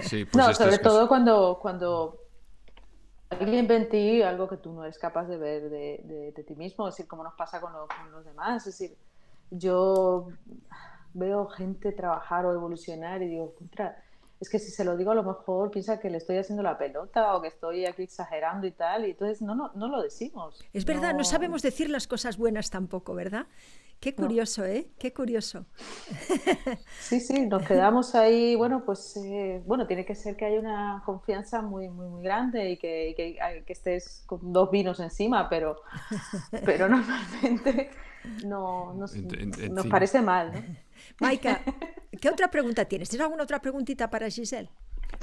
Sí, 0.03 0.27
pues 0.27 0.37
no, 0.37 0.53
sobre 0.53 0.77
todo 0.79 1.09
cuando, 1.09 1.59
cuando 1.63 2.21
alguien 3.31 3.67
ve 3.67 3.77
en 3.77 3.89
ti 3.89 4.23
algo 4.23 4.47
que 4.49 4.59
tú 4.59 4.75
no 4.75 4.85
eres 4.85 4.99
capaz 4.99 5.25
de 5.29 5.39
ver 5.39 5.71
de, 5.71 6.33
de, 6.37 6.45
ti 6.45 6.55
mismo, 6.55 6.87
es 6.89 6.95
decir, 6.95 7.09
como 7.09 7.25
nos 7.25 7.33
pasa 7.35 7.59
con, 7.59 7.73
con 7.73 8.13
los 8.13 8.23
demás, 8.27 8.67
es 8.67 8.79
decir, 8.79 8.99
yo 9.59 10.29
veo 11.15 11.47
gente 11.49 11.93
trabajar 11.93 12.47
o 12.47 12.53
evolucionar 12.53 13.23
y 13.23 13.29
digo, 13.29 13.55
contra, 13.55 14.03
es 14.41 14.51
que 14.51 14.59
si 14.59 14.71
se 14.71 14.85
lo 14.85 14.97
digo 14.97 15.13
a 15.13 15.15
lo 15.15 15.23
mejor 15.23 15.71
piensa 15.71 15.99
que 15.99 16.11
le 16.11 16.19
estoy 16.19 16.37
haciendo 16.39 16.63
la 16.63 16.77
pelota 16.77 17.37
o 17.37 17.43
que 17.43 17.49
estoy 17.49 17.87
aquí 17.87 18.03
exagerando 18.03 18.67
y 18.67 18.73
tal, 18.73 19.07
y 19.07 19.11
entonces 19.11 19.43
no, 19.43 19.55
no, 19.55 19.71
no 19.75 19.89
lo 19.89 20.03
decimos. 20.03 20.63
Es 20.73 20.85
verdad, 20.85 21.15
no... 21.15 21.25
sabemos 21.25 21.63
decir 21.63 21.89
las 21.89 22.07
cosas 22.07 22.37
buenas 22.37 22.71
tampoco, 22.71 23.15
¿verdad? 23.15 23.47
Qué 24.01 24.15
curioso, 24.15 24.65
¿eh? 24.65 24.91
Qué 24.99 25.13
curioso. 25.13 25.67
Sí, 27.01 27.21
sí, 27.21 27.47
nos 27.47 27.67
quedamos 27.67 28.15
ahí, 28.15 28.55
bueno, 28.55 28.85
pues, 28.85 29.17
eh, 29.17 29.63
bueno, 29.67 29.87
tiene 29.87 30.05
que 30.05 30.15
ser 30.15 30.37
que 30.37 30.47
haya 30.47 30.59
una 30.59 31.03
confianza 31.05 31.63
muy, 31.63 31.89
muy, 31.89 32.09
muy 32.09 32.23
grande 32.23 32.71
y 32.71 32.77
que, 32.77 33.15
que, 33.17 33.39
que 33.65 33.73
estés 33.73 34.25
con 34.27 34.53
dos 34.53 34.71
vinos 34.71 35.01
encima, 35.01 35.49
pero, 35.49 35.77
pero 36.65 36.89
normalmente 36.89 37.91
no, 38.45 38.95
nos, 38.95 39.15
nos 39.15 39.87
parece 39.87 40.23
mal. 40.23 40.53
¿no? 40.53 40.84
Maika, 41.21 41.61
¿qué 42.21 42.29
otra 42.29 42.51
pregunta 42.51 42.85
tienes? 42.85 43.09
¿Tienes 43.09 43.25
alguna 43.25 43.45
otra 43.45 43.61
preguntita 43.61 44.11
para 44.11 44.29
Giselle? 44.29 44.71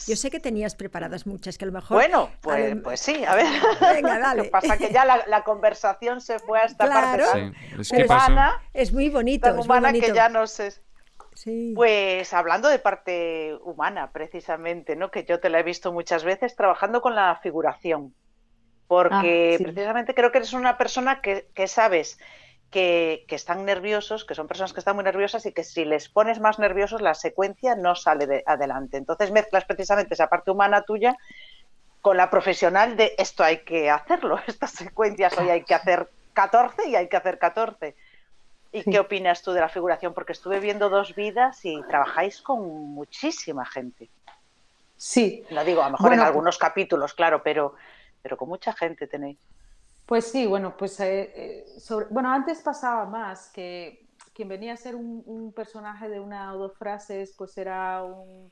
Yo 0.07 0.15
sé 0.15 0.31
que 0.31 0.39
tenías 0.39 0.75
preparadas 0.75 1.27
muchas, 1.27 1.57
que 1.57 1.65
a 1.65 1.67
lo 1.67 1.73
mejor... 1.73 1.97
Bueno, 1.97 2.29
pues, 2.41 2.75
pues 2.83 2.99
sí, 2.99 3.23
a 3.25 3.35
ver. 3.35 3.47
Venga, 3.93 4.19
dale. 4.19 4.37
Lo 4.37 4.43
que 4.43 4.49
pasa 4.49 4.77
que 4.77 4.91
ya 4.91 5.05
la, 5.05 5.43
conversación 5.43 6.21
se 6.21 6.39
fue 6.39 6.59
a 6.59 6.65
esta 6.65 6.87
parte 6.87 7.51
es 7.77 7.91
humana. 7.91 8.61
Es 8.73 8.93
muy 8.93 9.09
bonito. 9.09 9.49
es 9.49 9.65
humana 9.65 9.91
que 9.91 10.13
ya 10.13 10.29
no 10.29 10.47
sé... 10.47 10.73
Sí. 11.33 11.71
Pues 11.75 12.33
hablando 12.33 12.67
de 12.67 12.77
parte 12.77 13.55
humana, 13.63 14.11
precisamente, 14.11 14.97
¿no? 14.97 15.11
Que 15.11 15.23
yo 15.23 15.39
te 15.39 15.49
la 15.49 15.59
he 15.59 15.63
visto 15.63 15.93
muchas 15.93 16.25
veces 16.25 16.55
trabajando 16.55 17.01
con 17.01 17.15
la 17.15 17.39
figuración. 17.41 18.13
Porque 18.87 19.57
ah, 19.57 19.63
precisamente 19.63 20.13
creo 20.13 20.31
que 20.31 20.39
eres 20.39 20.51
una 20.51 20.77
persona 20.77 21.21
que, 21.21 21.49
que 21.53 21.67
sabes 21.67 22.19
que, 22.71 23.25
están 23.29 23.65
nerviosos, 23.65 24.25
que 24.25 24.33
son 24.33 24.47
personas 24.47 24.73
que 24.73 24.79
están 24.79 24.95
muy 24.95 25.03
nerviosas 25.03 25.45
y 25.45 25.51
que 25.51 25.63
si 25.63 25.85
les 25.85 26.09
pones 26.09 26.39
más 26.39 26.57
nerviosos 26.57 27.01
la 27.01 27.13
secuencia 27.13 27.75
no 27.75 27.95
sale 27.95 28.25
de 28.25 28.43
adelante. 28.47 28.97
Entonces 28.97 29.31
mezclas 29.31 29.65
precisamente 29.65 30.13
esa 30.13 30.27
parte 30.27 30.51
humana 30.51 30.81
tuya 30.83 31.15
con 32.01 32.17
la 32.17 32.29
profesional 32.29 32.97
de 32.97 33.13
esto 33.17 33.43
hay 33.43 33.59
que 33.59 33.91
hacerlo, 33.91 34.39
estas 34.47 34.71
secuencias 34.71 35.37
hoy 35.37 35.49
hay 35.49 35.63
que 35.63 35.75
hacer 35.75 36.09
14 36.33 36.87
y 36.87 36.95
hay 36.95 37.09
que 37.09 37.17
hacer 37.17 37.37
14. 37.37 37.95
¿Y 38.73 38.89
qué 38.89 38.99
opinas 39.01 39.41
tú 39.41 39.51
de 39.51 39.59
la 39.59 39.67
figuración? 39.67 40.13
Porque 40.13 40.31
estuve 40.31 40.61
viendo 40.61 40.89
dos 40.89 41.13
vidas 41.13 41.65
y 41.65 41.83
trabajáis 41.89 42.41
con 42.41 42.61
muchísima 42.93 43.65
gente. 43.65 44.09
Sí. 44.95 45.43
Lo 45.49 45.65
digo, 45.65 45.81
a 45.81 45.87
lo 45.87 45.91
mejor 45.91 46.13
en 46.13 46.21
algunos 46.21 46.57
capítulos, 46.57 47.13
claro, 47.13 47.43
pero, 47.43 47.75
pero 48.21 48.37
con 48.37 48.47
mucha 48.47 48.71
gente 48.71 49.07
tenéis. 49.07 49.37
Pues 50.11 50.25
sí, 50.29 50.45
bueno, 50.45 50.75
pues 50.75 50.99
eh, 50.99 51.31
eh, 51.33 51.65
bueno, 52.09 52.29
antes 52.29 52.61
pasaba 52.61 53.05
más 53.05 53.47
que 53.47 54.09
quien 54.33 54.49
venía 54.49 54.73
a 54.73 54.75
ser 54.75 54.93
un, 54.93 55.53
personaje 55.55 56.09
de 56.09 56.19
una 56.19 56.53
o 56.53 56.57
dos 56.57 56.77
frases, 56.77 57.33
pues 57.37 57.57
era 57.57 58.03
un 58.03 58.51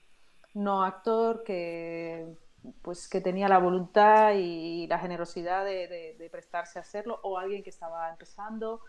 no 0.54 0.86
actor 0.86 1.44
que 1.44 2.34
pues 2.82 3.10
que 3.10 3.20
tenía 3.20 3.50
la 3.50 3.58
voluntad 3.58 4.36
y 4.38 4.88
la 4.88 5.00
generosidad 5.00 5.66
de, 5.66 6.30
prestarse 6.32 6.80
a 6.80 6.82
hacerlo, 6.82 7.20
o 7.24 7.38
alguien 7.38 7.62
que 7.62 7.72
estaba 7.72 8.10
empezando 8.10 8.80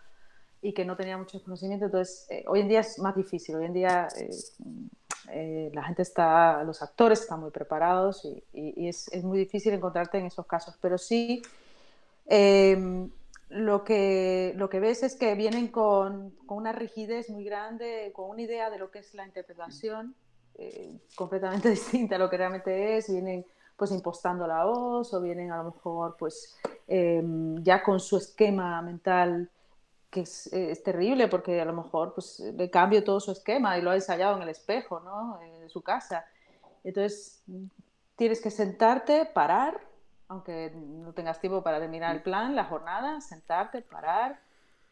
y 0.62 0.72
que 0.72 0.84
no 0.84 0.94
tenía 0.94 1.18
mucho 1.18 1.42
conocimiento. 1.42 1.86
Entonces, 1.86 2.28
eh, 2.30 2.44
hoy 2.46 2.60
en 2.60 2.68
día 2.68 2.80
es 2.80 3.00
más 3.00 3.16
difícil. 3.16 3.56
Hoy 3.56 3.64
en 3.64 3.72
día 3.72 4.06
la 5.72 5.82
gente 5.82 6.02
está, 6.02 6.62
los 6.62 6.80
actores 6.82 7.22
están 7.22 7.40
muy 7.40 7.50
preparados 7.50 8.24
y, 8.52 8.86
es, 8.86 9.08
es, 9.08 9.24
muy 9.24 9.38
difícil 9.40 9.74
encontrarte 9.74 10.18
en 10.18 10.26
esos 10.26 10.46
casos. 10.46 10.78
Pero 10.80 10.98
sí 10.98 11.42
Em, 12.32 13.10
lo, 13.48 13.82
que, 13.82 14.52
lo 14.56 14.70
que 14.70 14.78
ves 14.78 15.02
es 15.02 15.16
que 15.16 15.34
vienen 15.34 15.66
con, 15.66 16.30
con, 16.46 16.58
una 16.58 16.70
rigidez 16.70 17.28
muy 17.28 17.44
grande, 17.44 18.12
con 18.14 18.30
una 18.30 18.42
idea 18.42 18.70
de 18.70 18.78
lo 18.78 18.92
que 18.92 19.00
es 19.00 19.12
la 19.14 19.26
interpretación 19.26 20.14
eh, 20.54 21.00
completamente 21.16 21.68
distinta 21.70 22.14
a 22.14 22.18
lo 22.20 22.30
que 22.30 22.36
realmente 22.36 22.96
es, 22.96 23.10
vienen 23.10 23.44
pues 23.76 23.90
impostando 23.90 24.46
la 24.46 24.64
voz 24.64 25.12
o 25.12 25.20
vienen 25.20 25.50
a 25.50 25.56
lo 25.56 25.72
mejor 25.72 26.14
pues 26.16 26.56
em, 26.86 27.60
ya 27.64 27.82
con 27.82 27.98
su 27.98 28.18
esquema 28.18 28.80
mental 28.80 29.50
que 30.08 30.20
es, 30.20 30.52
es, 30.52 30.82
terrible 30.84 31.26
porque 31.26 31.60
a 31.60 31.64
lo 31.64 31.72
mejor 31.72 32.14
pues 32.14 32.38
le 32.38 32.70
cambio 32.70 33.02
todo 33.02 33.18
su 33.18 33.32
esquema 33.32 33.76
y 33.76 33.82
lo 33.82 33.90
ha 33.90 33.96
ensayado 33.96 34.36
en 34.36 34.42
el 34.42 34.50
espejo, 34.50 35.00
¿no? 35.00 35.40
En 35.42 35.68
su 35.68 35.82
casa. 35.82 36.26
Entonces 36.84 37.42
tienes 38.14 38.40
que 38.40 38.50
sentarte, 38.50 39.24
parar 39.24 39.89
aunque 40.30 40.72
no 40.74 41.12
tengas 41.12 41.40
tiempo 41.40 41.62
para 41.62 41.80
terminar 41.80 42.14
el 42.14 42.22
plan, 42.22 42.54
la 42.54 42.64
jornada, 42.64 43.20
sentarte, 43.20 43.82
parar, 43.82 44.38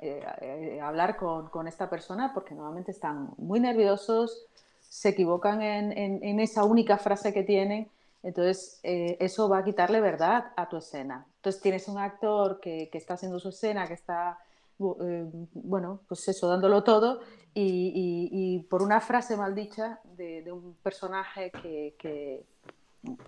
eh, 0.00 0.26
eh, 0.40 0.80
hablar 0.80 1.16
con, 1.16 1.48
con, 1.48 1.68
esta 1.68 1.88
persona, 1.88 2.34
porque 2.34 2.56
normalmente 2.56 2.90
están 2.90 3.30
muy 3.38 3.60
nerviosos, 3.60 4.46
se 4.80 5.10
equivocan 5.10 5.62
en, 5.62 5.92
en, 5.92 6.40
esa 6.40 6.64
única 6.64 6.98
frase 6.98 7.32
que 7.32 7.44
tienen, 7.44 7.88
entonces 8.24 8.80
eh, 8.82 9.16
eso 9.20 9.48
va 9.48 9.58
a 9.58 9.64
quitarle 9.64 10.00
verdad 10.00 10.52
a 10.56 10.68
tu 10.68 10.76
escena. 10.76 11.24
Entonces 11.36 11.62
tienes 11.62 11.86
un 11.86 11.98
actor 11.98 12.58
que, 12.58 12.88
que 12.90 12.98
está 12.98 13.14
haciendo 13.14 13.38
su 13.38 13.50
escena, 13.50 13.86
que 13.86 13.94
está, 13.94 14.40
bueno, 14.78 16.00
pues 16.08 16.26
eso, 16.26 16.48
dándolo 16.48 16.82
todo, 16.82 17.20
y, 17.54 18.28
y, 18.32 18.58
por 18.64 18.82
una 18.82 19.00
frase 19.00 19.36
maldicha 19.36 20.00
de, 20.16 20.42
de 20.42 20.52
un 20.52 20.74
personaje 20.82 21.50
que, 21.50 21.94
que 21.98 22.44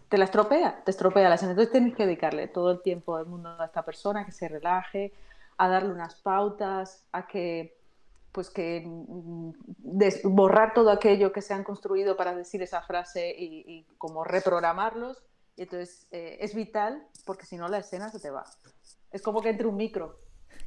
te 0.08 0.18
la 0.18 0.24
estropea, 0.24 0.82
te 0.84 0.90
estropea 0.90 1.28
la 1.28 1.36
escena. 1.36 1.52
Entonces 1.52 1.72
tienes 1.72 1.94
que 1.94 2.04
dedicarle 2.04 2.48
todo 2.48 2.72
el 2.72 2.82
tiempo 2.82 3.16
del 3.16 3.26
mundo 3.26 3.48
a 3.58 3.66
esta 3.66 3.84
persona, 3.84 4.24
que 4.24 4.32
se 4.32 4.48
relaje, 4.48 5.12
a 5.56 5.68
darle 5.68 5.92
unas 5.92 6.16
pautas, 6.16 7.06
a 7.12 7.26
que 7.26 7.78
pues 8.32 8.48
que 8.48 8.84
mm, 8.86 9.52
borrar 10.24 10.72
todo 10.72 10.90
aquello 10.90 11.32
que 11.32 11.42
se 11.42 11.52
han 11.52 11.64
construido 11.64 12.16
para 12.16 12.34
decir 12.34 12.62
esa 12.62 12.80
frase 12.82 13.34
y, 13.36 13.86
como 13.98 14.24
reprogramarlos. 14.24 15.22
Y 15.56 15.62
entonces 15.62 16.06
eh, 16.10 16.38
es 16.40 16.54
vital 16.54 17.06
porque 17.24 17.44
si 17.44 17.56
no 17.56 17.68
la 17.68 17.78
escena 17.78 18.08
se 18.08 18.20
te 18.20 18.30
va. 18.30 18.44
Es 19.10 19.22
como 19.22 19.42
que 19.42 19.50
entre 19.50 19.66
un 19.66 19.76
micro. 19.76 20.18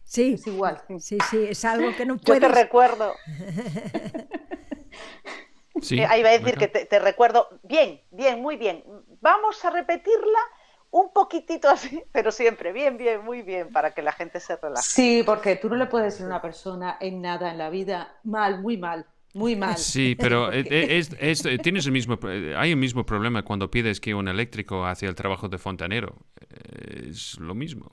Sí. 0.04 0.34
Es 0.34 0.48
igual. 0.48 0.82
Sí, 1.00 1.18
sí, 1.30 1.46
es 1.50 1.66
algo 1.66 1.96
que 1.96 2.06
no 2.06 2.18
puedes... 2.18 2.42
Yo 2.42 2.48
te 2.48 2.54
recuerdo. 2.54 3.14
Eh, 5.91 6.06
ahí 6.06 6.22
va 6.22 6.30
a 6.30 6.38
decir 6.38 6.56
que 6.58 6.68
te, 6.68 7.00
recuerdo. 7.00 7.48
Bien, 7.64 8.02
bien, 8.12 8.41
muy 8.41 8.58
bien. 8.58 8.84
Vamos 9.22 9.64
a 9.66 9.72
repetirla 9.72 10.40
un 10.91 11.12
poquitito 11.12 11.70
así, 11.70 12.04
pero 12.12 12.32
siempre 12.32 12.72
bien, 12.72 12.98
bien, 12.98 13.24
muy 13.24 13.41
bien, 13.41 13.72
para 13.72 13.94
que 13.94 14.02
la 14.02 14.12
gente 14.12 14.40
se 14.40 14.56
relaje. 14.56 14.84
Sí, 14.84 15.24
porque 15.26 15.56
tú 15.56 15.70
no 15.70 15.76
le 15.76 15.88
puedes 15.88 16.14
decir 16.14 16.26
a 16.26 16.30
una 16.30 16.41
persona 16.41 16.98
en 17.00 17.22
nada 17.22 17.52
en 17.52 17.58
la 17.58 17.70
vida 17.70 18.20
mal, 18.24 18.62
muy 18.62 18.78
mal. 18.78 19.06
Muy 19.34 19.56
mal. 19.56 19.78
Sí, 19.78 20.16
pero 20.16 20.52
es, 20.52 21.10
tienes 21.64 21.88
el 21.88 21.91
mismo, 21.91 22.20
hay 22.56 22.70
el 22.70 22.78
mismo 22.78 23.04
problema 23.04 23.44
cuando 23.44 23.72
pides 23.72 24.00
que 24.00 24.14
un 24.14 24.28
eléctrico 24.28 24.86
hace 24.86 25.08
el 25.08 25.16
trabajo 25.16 25.50
de 25.50 25.58
fontanero. 25.58 26.18
Es 27.10 27.40
lo 27.40 27.56
mismo. 27.56 27.90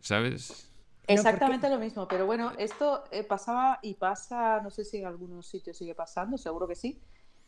¿Sabes? 0.00 0.69
Exactamente 1.12 1.68
lo 1.68 1.78
mismo, 1.78 2.06
pero 2.08 2.26
bueno, 2.26 2.52
esto 2.58 3.04
eh, 3.10 3.24
pasaba 3.24 3.78
y 3.82 3.94
pasa, 3.94 4.60
no 4.62 4.70
sé 4.70 4.84
si 4.84 4.98
en 4.98 5.06
algunos 5.06 5.46
sitios 5.46 5.76
sigue 5.76 5.94
pasando, 5.94 6.38
seguro 6.38 6.66
que 6.68 6.74
sí, 6.74 7.00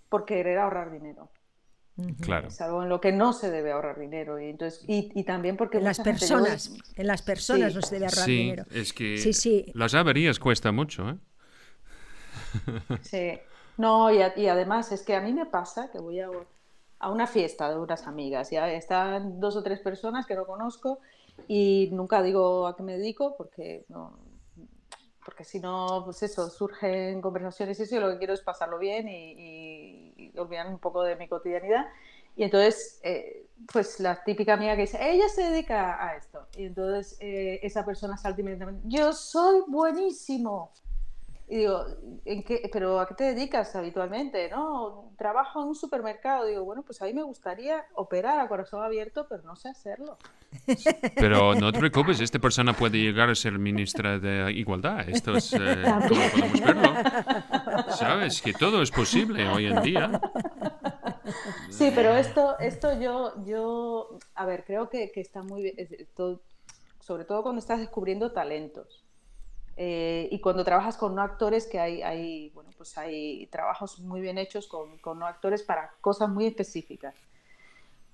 por 0.09 0.25
querer 0.25 0.59
ahorrar 0.59 0.91
dinero. 0.91 1.31
Claro. 2.21 2.49
Es 2.49 2.61
algo 2.61 2.83
en 2.83 2.89
lo 2.89 3.01
que 3.01 3.13
no 3.13 3.35
se 3.35 3.51
debe 3.51 3.71
ahorrar 3.71 3.99
dinero 3.99 4.41
y 4.41 4.49
entonces 4.49 4.83
y, 4.89 5.25
también 5.25 5.59
porque 5.59 5.77
en 5.77 5.85
las 5.85 6.01
personas, 6.01 6.73
en 6.97 7.07
las 7.07 7.21
personas 7.21 7.75
no 7.75 7.83
se 7.83 7.97
debe 7.97 8.07
ahorrar 8.07 8.27
dinero. 8.27 8.65
Es 8.71 8.93
que 8.95 9.19
sí, 9.19 9.33
sí. 9.35 9.71
las 9.75 9.95
averías 9.95 10.39
cuesta 10.39 10.73
mucho, 10.73 11.11
¿eh? 11.11 11.17
Sí. 13.03 13.39
No, 13.77 14.11
y, 14.11 14.21
y, 14.37 14.49
además 14.49 14.91
es 14.93 15.03
que 15.03 15.15
a 15.15 15.21
mí 15.21 15.33
me 15.33 15.47
pasa 15.47 15.91
que 15.91 15.99
voy 15.99 16.21
a, 16.21 16.29
a 16.99 17.11
una 17.11 17.27
fiesta 17.27 17.69
de 17.69 17.79
unas 17.79 18.07
amigas. 18.07 18.51
Ya 18.51 18.71
están 18.71 19.41
dos 19.41 19.57
o 19.57 19.63
tres 19.63 19.81
personas 19.81 20.25
que 20.25 20.35
no 20.35 20.47
conozco 20.47 21.01
y 21.49 21.89
nunca 21.93 22.23
digo 22.23 22.67
a 22.67 22.77
qué 22.77 22.83
me 22.83 22.97
dedico 22.97 23.37
porque 23.37 23.85
no, 23.89 24.19
porque 25.25 25.45
si 25.45 25.61
no, 25.61 26.03
pues 26.05 26.23
eso, 26.23 26.51
surgen 26.51 27.21
conversaciones 27.21 27.79
y 27.79 27.85
eso, 27.85 27.97
y 27.97 28.01
lo 28.01 28.11
que 28.11 28.19
quiero 28.19 28.35
es 28.35 28.41
pasarlo 28.41 28.79
bien 28.79 29.09
y, 29.09 30.15
y, 30.17 30.39
olvidar 30.39 30.67
un 30.67 30.79
poco 30.79 31.03
de 31.03 31.17
mi 31.17 31.29
cotidianidad. 31.29 31.87
Y 32.35 32.45
entonces, 32.45 33.01
eh, 33.03 33.47
pues 33.71 34.01
la 34.01 34.23
típica 34.25 34.55
amiga 34.55 34.75
que 34.75 34.83
dice, 34.83 34.99
ella 35.01 35.29
se 35.29 35.43
dedica 35.43 36.05
a 36.05 36.17
esto. 36.17 36.47
Y 36.57 36.65
entonces 36.65 37.17
eh, 37.21 37.61
esa 37.63 37.85
persona 37.85 38.17
salta 38.17 38.41
inmediatamente, 38.41 38.83
yo 38.89 39.13
soy 39.13 39.63
buenísimo. 39.69 40.73
Y 41.49 41.57
digo, 41.59 41.85
¿en 42.25 42.43
qué, 42.45 42.69
¿pero 42.73 42.99
a 42.99 43.07
qué 43.07 43.15
te 43.15 43.25
dedicas 43.25 43.77
habitualmente? 43.77 44.49
No, 44.49 45.13
trabajo 45.19 45.61
en 45.61 45.69
un 45.69 45.75
supermercado. 45.75 46.47
Digo, 46.47 46.65
bueno, 46.65 46.83
pues 46.83 47.03
a 47.03 47.05
mí 47.05 47.13
me 47.13 47.23
gustaría 47.23 47.85
operar 47.95 48.41
a 48.41 48.49
corazón 48.49 48.83
abierto, 48.83 49.27
pero 49.29 49.43
no 49.43 49.55
sé 49.55 49.69
hacerlo. 49.69 50.17
Pero 51.17 51.55
no 51.55 51.73
te 51.73 51.79
preocupes, 51.79 52.21
esta 52.21 52.39
persona 52.39 52.73
puede 52.73 52.99
llegar 52.99 53.31
a 53.31 53.35
ser 53.35 53.59
ministra 53.59 54.19
de 54.19 54.53
Igualdad. 54.53 55.09
Esto 55.09 55.37
es 55.37 55.53
eh, 55.53 55.83
como 56.09 56.21
podemos 56.31 56.61
verlo. 56.61 56.95
Sabes 57.97 58.43
que 58.43 58.53
todo 58.53 58.83
es 58.83 58.91
posible 58.91 59.49
hoy 59.49 59.67
en 59.67 59.83
día. 59.83 60.21
Sí, 61.71 61.93
pero 61.95 62.15
esto, 62.15 62.59
esto 62.59 63.01
yo, 63.01 63.45
yo, 63.45 64.19
a 64.35 64.47
ver, 64.47 64.65
creo 64.65 64.89
que, 64.89 65.11
que 65.11 65.21
está 65.21 65.43
muy 65.43 65.63
bien, 65.63 65.75
sobre 67.01 67.25
todo 67.25 67.43
cuando 67.43 67.59
estás 67.59 67.81
descubriendo 67.81 68.33
talentos. 68.33 69.05
Eh, 69.77 70.29
y 70.31 70.39
cuando 70.41 70.65
trabajas 70.65 70.97
con 70.97 71.15
no 71.15 71.23
actores, 71.23 71.67
que 71.67 71.81
hay, 71.81 72.03
hay, 72.03 72.51
bueno, 72.51 72.71
pues 72.77 72.97
hay 72.99 73.47
trabajos 73.47 73.99
muy 74.01 74.21
bien 74.21 74.37
hechos 74.39 74.67
con, 74.67 74.99
con 74.99 75.19
no 75.19 75.27
actores 75.27 75.63
para 75.63 75.95
cosas 76.01 76.29
muy 76.29 76.47
específicas. 76.47 77.15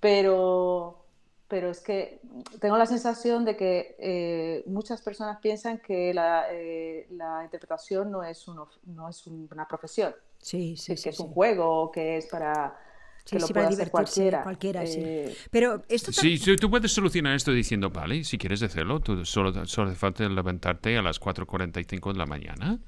Pero, 0.01 1.05
pero 1.49 1.70
es 1.70 1.81
que 1.81 2.20
tengo 2.61 2.77
la 2.77 2.87
sensación 2.87 3.45
de 3.45 3.57
que 3.57 3.97
eh, 3.99 4.62
muchas 4.66 5.01
personas 5.01 5.39
piensan 5.41 5.79
que 5.79 6.12
la, 6.12 6.45
eh, 6.53 7.07
la 7.11 7.43
interpretación 7.43 8.11
no 8.11 8.23
es, 8.23 8.47
uno, 8.47 8.69
no 8.85 9.09
es 9.09 9.27
una 9.27 9.66
profesión. 9.66 10.15
Sí, 10.39 10.77
sí, 10.77 10.95
que 10.95 11.09
es 11.09 11.19
un 11.19 11.29
juego, 11.29 11.91
que 11.91 12.19
es 12.19 12.27
para 12.27 12.79
que 13.25 13.39
lo 13.39 13.49
puede 13.49 13.66
hacer 13.66 13.91
cualquiera. 13.91 14.43
cualquiera 14.43 14.87
sí. 14.87 15.25
Pero 15.51 15.85
esto 15.89 16.12
sí, 16.12 16.39
tú 16.39 16.70
puedes 16.70 16.93
solucionar 16.93 17.35
esto 17.35 17.53
diciendo, 17.53 17.91
vale, 17.91 18.25
si 18.25 18.39
quieres 18.39 18.62
hacerlo, 18.62 19.01
tú 19.01 19.25
solo, 19.25 19.66
solo 19.66 19.91
hace 19.91 19.99
falta 19.99 20.29
levantarte 20.29 20.97
a 20.97 21.03
las 21.03 21.20
4.45 21.20 22.12
de 22.12 22.19
la 22.19 22.27
mañana, 22.27 22.79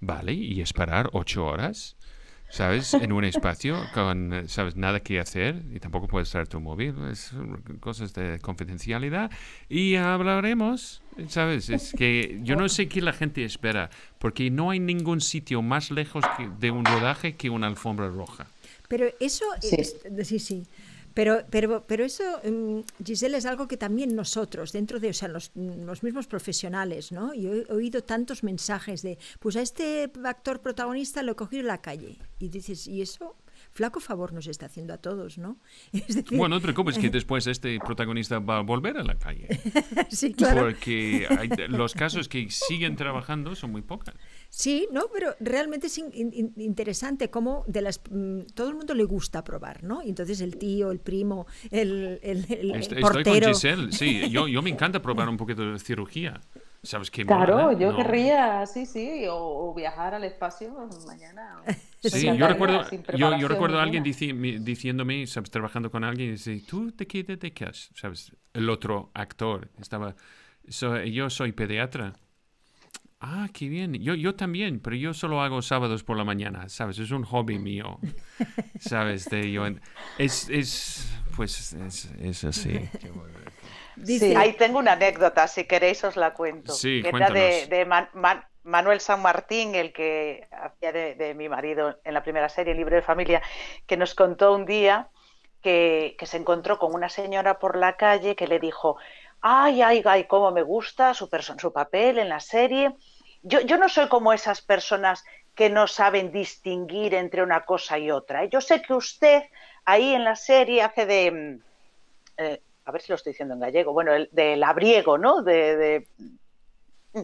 vale, 0.00 0.32
y 0.32 0.60
esperar 0.60 1.10
8 1.12 1.44
horas. 1.44 1.96
¿Sabes? 2.48 2.94
En 2.94 3.12
un 3.12 3.24
espacio 3.24 3.76
con, 3.92 4.44
¿sabes? 4.48 4.76
Nada 4.76 5.00
que 5.00 5.18
hacer 5.20 5.62
y 5.72 5.80
tampoco 5.80 6.06
puedes 6.06 6.30
traer 6.30 6.48
tu 6.48 6.60
móvil, 6.60 6.94
es 7.10 7.32
cosas 7.80 8.14
de 8.14 8.38
confidencialidad 8.40 9.30
y 9.68 9.96
hablaremos, 9.96 11.02
¿sabes? 11.28 11.70
Es 11.70 11.92
que 11.92 12.40
yo 12.42 12.56
no 12.56 12.68
sé 12.68 12.88
qué 12.88 13.00
la 13.00 13.12
gente 13.12 13.44
espera, 13.44 13.90
porque 14.18 14.50
no 14.50 14.70
hay 14.70 14.80
ningún 14.80 15.20
sitio 15.20 15.62
más 15.62 15.90
lejos 15.90 16.24
de 16.58 16.70
un 16.70 16.84
rodaje 16.84 17.36
que 17.36 17.50
una 17.50 17.66
alfombra 17.66 18.08
roja. 18.08 18.46
Pero 18.88 19.06
eso, 19.20 19.44
sí, 19.60 19.76
sí. 20.24 20.38
sí. 20.38 20.66
Pero, 21.16 21.46
pero, 21.48 21.86
pero 21.86 22.04
eso, 22.04 22.24
mm, 22.44 22.80
Giselle, 23.02 23.38
es 23.38 23.46
algo 23.46 23.66
que 23.66 23.78
también 23.78 24.14
nosotros, 24.14 24.70
dentro 24.72 25.00
de 25.00 25.08
o 25.08 25.14
sea, 25.14 25.28
los, 25.28 25.50
los, 25.54 26.02
mismos 26.02 26.26
profesionales, 26.26 27.10
¿no? 27.10 27.32
Yo 27.32 27.54
he 27.54 27.72
oído 27.72 28.04
tantos 28.04 28.42
mensajes 28.42 29.00
de, 29.00 29.16
pues 29.40 29.56
a 29.56 29.62
este 29.62 30.10
actor 30.24 30.60
protagonista 30.60 31.22
lo 31.22 31.32
he 31.32 31.34
cogido 31.34 31.62
en 31.62 31.68
la 31.68 31.80
calle. 31.80 32.18
Y 32.38 32.50
dices, 32.50 32.86
¿y 32.86 33.00
eso? 33.00 33.34
Flaco 33.76 34.00
favor 34.00 34.32
nos 34.32 34.46
está 34.46 34.66
haciendo 34.66 34.94
a 34.94 34.98
todos, 34.98 35.38
¿no? 35.38 35.58
bueno, 36.32 36.56
otro 36.56 36.74
te 36.74 36.90
es 36.90 36.98
que 36.98 37.10
después 37.10 37.46
este 37.46 37.78
protagonista 37.78 38.38
va 38.38 38.58
a 38.58 38.62
volver 38.62 38.96
a 38.96 39.04
la 39.04 39.18
calle. 39.18 39.48
sí, 40.08 40.32
claro. 40.32 40.62
Porque 40.62 41.28
los 41.68 41.94
casos 41.94 42.28
que 42.28 42.48
siguen 42.50 42.96
trabajando 42.96 43.54
son 43.54 43.72
muy 43.72 43.82
pocos. 43.82 44.14
Sí, 44.48 44.88
no, 44.92 45.04
pero 45.12 45.34
realmente 45.40 45.88
es 45.88 45.98
interesante 45.98 47.30
cómo 47.30 47.64
de 47.66 47.82
las 47.82 48.00
mm, 48.10 48.42
todo 48.54 48.70
el 48.70 48.76
mundo 48.76 48.94
le 48.94 49.04
gusta 49.04 49.44
probar, 49.44 49.84
¿no? 49.84 50.02
entonces 50.02 50.40
el 50.40 50.56
tío, 50.56 50.90
el 50.90 51.00
primo, 51.00 51.46
el, 51.70 52.18
el, 52.22 52.74
Estoy 52.74 53.02
con 53.02 53.24
Giselle, 53.24 53.92
sí, 53.92 54.30
yo, 54.30 54.48
yo 54.48 54.62
me 54.62 54.70
encanta 54.76 55.02
probar 55.02 55.28
un 55.28 55.36
poquito 55.36 55.72
de 55.72 55.78
cirugía. 55.78 56.40
¿Sabes 56.86 57.10
qué? 57.10 57.26
Claro, 57.26 57.72
yo 57.72 57.96
querría, 57.96 58.64
sí, 58.64 58.86
sí, 58.86 59.24
o, 59.28 59.74
viajar 59.74 60.14
al 60.14 60.22
espacio 60.22 60.72
mañana. 61.06 61.60
Sí, 62.00 62.24
yo 62.36 62.46
recuerdo, 62.46 62.88
yo, 63.16 63.36
yo, 63.36 63.48
recuerdo 63.48 63.80
a 63.80 63.82
alguien 63.82 64.04
diciéndome, 64.04 65.26
¿sabes? 65.26 65.50
Trabajando 65.50 65.90
con 65.90 66.04
alguien, 66.04 66.30
dice, 66.30 66.62
¿tú 66.64 66.92
de 66.94 67.06
qué 67.06 67.24
dedicas? 67.24 67.90
¿Sabes? 67.96 68.30
El 68.52 68.70
otro 68.70 69.10
actor 69.14 69.68
estaba, 69.80 70.14
yo 71.10 71.28
soy 71.28 71.50
pediatra. 71.50 72.12
Ah, 73.18 73.48
qué 73.52 73.68
bien. 73.68 73.94
Yo, 73.94 74.14
yo 74.14 74.36
también, 74.36 74.78
pero 74.78 74.94
yo 74.94 75.12
solo 75.14 75.40
hago 75.40 75.62
sábados 75.62 76.04
por 76.04 76.16
la 76.16 76.22
mañana, 76.22 76.68
¿sabes? 76.68 77.00
Es 77.00 77.10
un 77.10 77.24
hobby 77.24 77.58
mío, 77.58 77.98
¿sabes? 78.78 79.28
De 79.28 79.50
yo, 79.50 79.66
es, 80.18 80.48
es, 80.48 81.18
pues, 81.34 81.72
es, 81.72 82.10
es 82.20 82.44
así. 82.44 82.78
Ahí 84.36 84.52
tengo 84.54 84.78
una 84.78 84.92
anécdota, 84.92 85.48
si 85.48 85.64
queréis 85.64 86.04
os 86.04 86.16
la 86.16 86.34
cuento. 86.34 86.72
Sí, 86.72 87.02
que 87.02 87.08
era 87.08 87.30
de, 87.30 87.86
Manuel 88.62 89.00
San 89.00 89.22
Martín, 89.22 89.74
el 89.74 89.92
que 89.92 90.48
hacía 90.50 90.92
de, 90.92 91.34
mi 91.34 91.48
marido 91.48 91.98
en 92.04 92.14
la 92.14 92.22
primera 92.22 92.48
serie, 92.48 92.74
Libre 92.74 92.96
de 92.96 93.02
Familia, 93.02 93.42
que 93.86 93.96
nos 93.96 94.14
contó 94.14 94.54
un 94.54 94.66
día 94.66 95.08
que, 95.62 96.16
se 96.22 96.36
encontró 96.36 96.78
con 96.78 96.94
una 96.94 97.08
señora 97.08 97.58
por 97.58 97.76
la 97.76 97.96
calle 97.96 98.36
que 98.36 98.46
le 98.46 98.58
dijo, 98.58 98.96
ay, 99.40 99.82
ay, 99.82 100.02
ay, 100.04 100.24
cómo 100.24 100.50
me 100.50 100.62
gusta 100.62 101.14
su, 101.14 101.28
su 101.58 101.72
papel 101.72 102.18
en 102.18 102.28
la 102.28 102.40
serie. 102.40 102.94
Yo, 103.42 103.60
yo 103.60 103.78
no 103.78 103.88
soy 103.88 104.08
como 104.08 104.32
esas 104.32 104.60
personas 104.60 105.24
que 105.54 105.70
no 105.70 105.86
saben 105.86 106.30
distinguir 106.30 107.14
entre 107.14 107.42
una 107.42 107.64
cosa 107.64 107.98
y 107.98 108.10
otra. 108.10 108.44
Yo 108.44 108.60
sé 108.60 108.82
que 108.82 108.92
usted 108.92 109.44
ahí 109.84 110.14
en 110.14 110.24
la 110.24 110.36
serie 110.36 110.82
hace 110.82 111.06
de... 111.06 111.30
Mm, 111.30 111.62
eh, 112.38 112.60
a 112.86 112.92
ver 112.92 113.02
si 113.02 113.10
lo 113.10 113.16
estoy 113.16 113.32
diciendo 113.32 113.54
en 113.54 113.60
gallego, 113.60 113.92
bueno, 113.92 114.14
el, 114.14 114.28
de 114.30 114.56
labriego, 114.56 115.18
¿no? 115.18 115.42
De, 115.42 116.06
mm, 117.12 117.20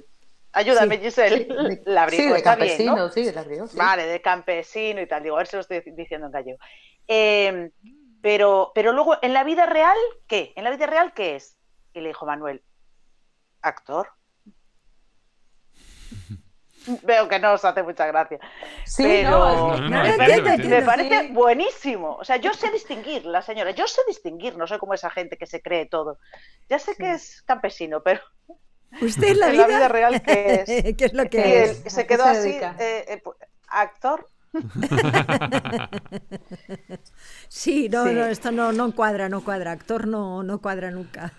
Ayúdame, 0.52 0.98
Giselle. 0.98 1.46
labriego, 1.86 2.30
sí, 2.30 2.32
de 2.34 2.42
campesino, 2.42 3.08
sí, 3.08 3.24
de 3.24 3.32
labriego. 3.32 3.66
Vale, 3.74 4.06
de 4.06 4.20
campesino 4.20 5.00
y 5.00 5.06
tal. 5.06 5.22
Digo, 5.22 5.36
a 5.36 5.38
ver 5.38 5.46
si 5.46 5.56
lo 5.56 5.60
estoy 5.60 5.82
diciendo 5.96 6.26
en 6.26 6.32
gallego. 6.32 6.58
Em, 7.06 7.70
pero, 8.20 8.72
pero 8.74 8.92
luego, 8.92 9.16
¿en 9.22 9.32
la 9.32 9.44
vida 9.44 9.66
real 9.66 9.96
qué? 10.26 10.52
¿En 10.56 10.64
la 10.64 10.70
vida 10.70 10.86
real 10.86 11.14
qué 11.14 11.36
es? 11.36 11.56
Y 11.94 12.00
le 12.00 12.08
dijo 12.08 12.26
Manuel, 12.26 12.62
actor. 13.62 14.08
Veo 17.02 17.28
que 17.28 17.38
no 17.38 17.52
os 17.52 17.64
hace 17.64 17.82
mucha 17.82 18.06
gracia. 18.06 18.38
Sí, 18.84 19.02
pero 19.04 19.76
me, 19.78 20.82
parece, 20.82 21.28
buenísimo. 21.32 22.16
O 22.16 22.24
sea, 22.24 22.36
yo 22.36 22.52
sé 22.54 22.70
distinguir, 22.70 23.24
la 23.24 23.42
señora, 23.42 23.70
yo 23.72 23.86
sé 23.86 24.00
distinguir, 24.06 24.56
no 24.56 24.66
soy 24.66 24.78
como 24.78 24.94
esa 24.94 25.10
gente 25.10 25.36
que 25.36 25.46
se 25.46 25.60
cree 25.62 25.86
todo. 25.86 26.18
Ya 26.68 26.78
sé 26.78 26.94
que 26.96 27.12
es 27.12 27.42
campesino, 27.42 28.02
pero. 28.02 28.20
¿Usted 29.00 29.28
en 29.28 29.40
la, 29.40 29.48
vida? 29.48 29.88
real 29.88 30.20
que 30.22 30.64
es? 30.66 30.96
¿Qué 30.96 31.04
es 31.06 31.14
lo 31.14 31.24
que 31.28 31.64
es? 31.64 31.82
se 31.86 32.06
quedó 32.06 32.24
así, 32.24 32.50
eh, 32.50 33.04
eh, 33.08 33.20
pues, 33.22 33.38
actor. 33.68 34.28
sí, 37.48 37.88
no, 37.88 38.04
no, 38.04 38.26
esto 38.26 38.52
no, 38.52 38.70
no 38.72 38.94
cuadra, 38.94 39.30
no 39.30 39.42
cuadra. 39.42 39.72
Actor 39.72 40.06
no, 40.06 40.42
no 40.42 40.60
cuadra 40.60 40.90
nunca. 40.90 41.32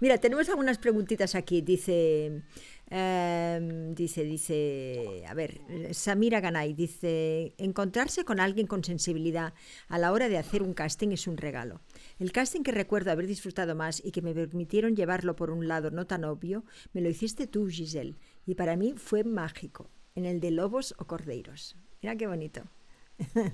Mira, 0.00 0.18
tenemos 0.18 0.48
algunas 0.48 0.78
preguntitas 0.78 1.36
aquí. 1.36 1.60
Dice. 1.60 2.42
Em, 2.90 3.94
dice, 3.94 4.24
dice, 4.24 5.24
a 5.28 5.34
ver, 5.34 5.60
Samira 5.92 6.40
Ganay 6.40 6.72
dice, 6.72 7.54
encontrarse 7.58 8.24
con 8.24 8.40
alguien 8.40 8.66
con 8.66 8.82
sensibilidad 8.82 9.52
a 9.88 9.98
la 9.98 10.10
hora 10.10 10.28
de 10.28 10.38
hacer 10.38 10.62
un 10.62 10.72
casting 10.72 11.10
es 11.10 11.26
un 11.26 11.36
regalo. 11.36 11.82
El 12.18 12.32
casting 12.32 12.62
que 12.62 12.72
recuerdo 12.72 13.10
haber 13.10 13.26
disfrutado 13.26 13.74
más 13.74 14.02
y 14.02 14.10
que 14.10 14.22
me 14.22 14.32
permitieron 14.32 14.96
llevarlo 14.96 15.36
por 15.36 15.50
un 15.50 15.68
lado 15.68 15.90
no 15.90 16.06
tan 16.06 16.24
obvio, 16.24 16.64
me 16.94 17.02
lo 17.02 17.10
hiciste 17.10 17.46
tú, 17.46 17.68
Giselle, 17.68 18.16
y 18.46 18.54
para 18.54 18.76
mí 18.76 18.94
fue 18.96 19.22
mágico, 19.22 19.90
en 20.14 20.24
el 20.24 20.40
de 20.40 20.50
lobos 20.50 20.94
o 20.98 21.04
cordeiros. 21.04 21.76
Mira 22.00 22.16
qué 22.16 22.26
bonito. 22.26 22.62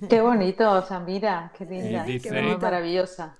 Qué 0.09 0.21
bonito, 0.21 0.83
Samira, 0.83 1.51
qué 1.57 1.65
linda, 1.65 2.05
qué 2.05 2.59
maravillosa. 2.61 3.37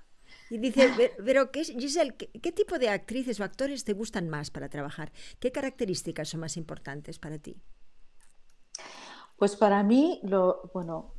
Y 0.49 0.59
dice, 0.59 1.13
pero 1.23 1.51
¿qué, 1.51 1.63
Giselle, 1.63 2.15
¿qué, 2.15 2.51
tipo 2.51 2.77
de 2.77 2.89
actrices 2.89 3.39
o 3.39 3.43
actores 3.43 3.83
te 3.83 3.93
gustan 3.93 4.29
más 4.29 4.51
para 4.51 4.69
trabajar? 4.69 5.11
¿Qué 5.39 5.51
características 5.51 6.29
son 6.29 6.41
más 6.41 6.55
importantes 6.55 7.17
para 7.17 7.39
ti? 7.39 7.59
Pues 9.37 9.55
para 9.55 9.81
mí, 9.83 10.21
bueno, 10.73 11.13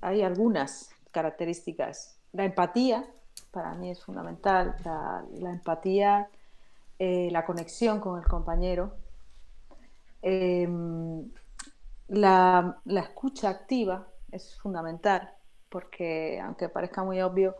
hay, 0.00 0.22
algunas 0.22 0.90
características. 1.10 2.20
La 2.32 2.44
empatía, 2.44 3.08
para 3.50 3.74
mí 3.74 3.90
es 3.90 4.04
fundamental, 4.04 4.76
la, 4.84 5.50
empatía, 5.50 6.28
eh, 6.98 7.28
la 7.32 7.46
conexión 7.46 7.98
con 7.98 8.18
el 8.18 8.26
compañero, 8.26 8.94
em, 10.20 11.30
la, 12.08 12.78
la, 12.84 13.00
escucha 13.00 13.48
activa 13.48 14.06
es 14.30 14.56
fundamental, 14.60 15.32
porque 15.70 16.38
aunque 16.40 16.68
parezca 16.68 17.02
muy 17.02 17.20
obvio, 17.22 17.56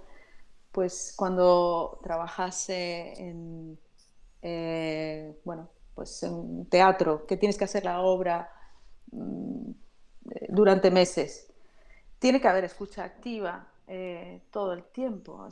pues 0.77 1.15
cuando 1.17 1.99
trabajase 2.03 3.15
en, 3.17 3.79
eh, 4.43 5.41
bueno, 5.43 5.71
pues 5.95 6.23
en 6.23 6.67
teatro, 6.67 7.25
que 7.27 7.39
tienes 7.39 7.57
que 7.57 7.65
hacer 7.65 7.83
la 7.87 8.03
obra 8.03 8.53
mm, 9.11 9.71
durante 10.51 10.91
meses, 10.91 11.51
tiene 12.19 12.43
que 12.43 12.49
haber 12.49 12.65
escucha 12.65 13.05
activa 13.05 13.67
eh, 13.87 14.43
todo 14.51 14.75
el 14.75 14.85
tiempo, 14.85 15.49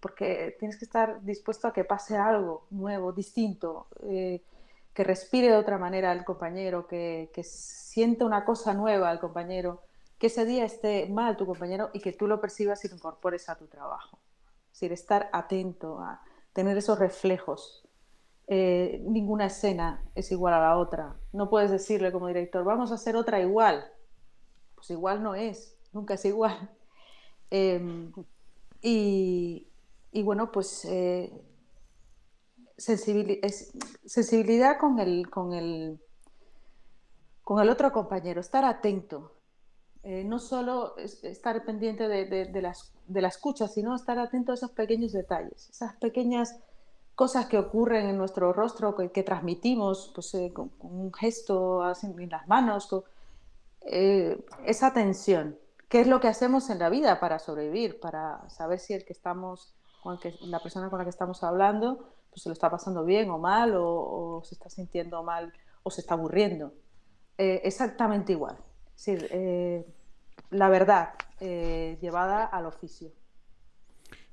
porque 0.00 0.56
tienes 0.58 0.76
que 0.76 0.86
estar 0.86 1.22
dispuesto 1.22 1.68
a 1.68 1.72
que 1.72 1.84
pase 1.84 2.16
algo 2.16 2.66
nuevo, 2.70 3.12
distinto, 3.12 3.86
eh, 4.02 4.42
que 4.92 5.04
respire 5.04 5.46
de 5.48 5.58
otra 5.58 5.78
manera 5.78 6.10
al 6.10 6.24
compañero, 6.24 6.88
que, 6.88 7.30
que 7.32 7.44
sienta 7.44 8.24
una 8.24 8.44
cosa 8.44 8.74
nueva 8.74 9.10
al 9.10 9.20
compañero, 9.20 9.82
que 10.18 10.26
ese 10.26 10.44
día 10.44 10.64
esté 10.64 11.06
mal 11.08 11.36
tu 11.36 11.46
compañero 11.46 11.90
y 11.92 12.00
que 12.00 12.12
tú 12.12 12.26
lo 12.26 12.40
percibas 12.40 12.84
y 12.84 12.88
lo 12.88 12.96
incorpores 12.96 13.48
a 13.48 13.54
tu 13.54 13.68
trabajo. 13.68 14.18
Es 14.76 14.80
decir, 14.80 14.92
estar 14.92 15.30
atento 15.32 16.00
a 16.00 16.20
tener 16.52 16.76
esos 16.76 16.98
reflejos. 16.98 17.88
Eh, 18.46 19.02
ninguna 19.06 19.46
escena 19.46 20.04
es 20.14 20.30
igual 20.32 20.52
a 20.52 20.60
la 20.60 20.76
otra. 20.76 21.16
No 21.32 21.48
puedes 21.48 21.70
decirle 21.70 22.12
como 22.12 22.28
director, 22.28 22.62
vamos 22.62 22.92
a 22.92 22.96
hacer 22.96 23.16
otra 23.16 23.40
igual. 23.40 23.90
Pues 24.74 24.90
igual 24.90 25.22
no 25.22 25.34
es, 25.34 25.78
nunca 25.94 26.12
es 26.12 26.26
igual. 26.26 26.70
Em, 27.50 28.12
y, 28.82 29.66
bueno, 30.12 30.52
pues 30.52 30.84
eh, 30.84 31.32
sensibilidad 32.76 34.78
con 34.78 34.98
el, 34.98 35.30
con, 35.30 35.54
el, 35.54 35.98
con 37.42 37.62
el 37.62 37.70
otro 37.70 37.92
compañero, 37.92 38.42
estar 38.42 38.66
atento. 38.66 39.35
Eh, 40.08 40.22
no 40.22 40.38
solo 40.38 40.96
estar 40.98 41.64
pendiente 41.64 42.06
de, 42.06 42.62
la, 42.62 43.28
escucha, 43.28 43.66
sino 43.66 43.94
estar 43.96 44.18
atento 44.20 44.52
a 44.52 44.54
esos 44.54 44.70
pequeños 44.70 45.12
detalles, 45.12 45.68
esas 45.68 45.96
pequeñas 45.96 46.60
cosas 47.16 47.46
que 47.46 47.58
ocurren 47.58 48.06
en 48.06 48.16
nuestro 48.16 48.52
rostro, 48.52 48.94
que, 48.94 49.22
transmitimos 49.24 50.12
pues, 50.14 50.32
eh, 50.34 50.52
con, 50.52 50.70
un 50.80 51.12
gesto 51.12 51.82
en 52.02 52.30
las 52.30 52.46
manos, 52.46 52.88
esa 53.80 54.92
tensión 54.92 55.58
qué 55.88 56.00
es 56.00 56.06
lo 56.06 56.20
que 56.20 56.28
hacemos 56.28 56.70
en 56.70 56.78
la 56.78 56.88
vida 56.88 57.20
para 57.20 57.38
sobrevivir, 57.38 58.00
para 58.00 58.48
saber 58.48 58.78
si 58.78 58.94
el 58.94 59.04
que 59.04 59.12
estamos, 59.12 59.74
con 60.02 60.18
la 60.42 60.60
persona 60.60 60.90
con 60.90 60.98
la 60.98 61.04
que 61.04 61.10
estamos 61.10 61.42
hablando, 61.42 62.12
pues 62.30 62.42
se 62.42 62.48
lo 62.48 62.52
está 62.52 62.70
pasando 62.70 63.04
bien 63.04 63.30
o 63.30 63.38
mal, 63.38 63.74
o, 63.76 64.42
se 64.44 64.54
está 64.54 64.68
sintiendo 64.68 65.22
mal, 65.22 65.52
o 65.82 65.90
se 65.90 66.00
está 66.00 66.14
aburriendo. 66.14 66.72
Eh, 67.38 67.60
exactamente 67.64 68.32
igual. 68.32 68.56
Es 68.96 69.04
decir, 69.04 69.28
eh, 69.30 69.86
la 70.50 70.68
verdad 70.68 71.10
eh, 71.40 71.98
llevada 72.00 72.44
al 72.44 72.66
oficio. 72.66 73.10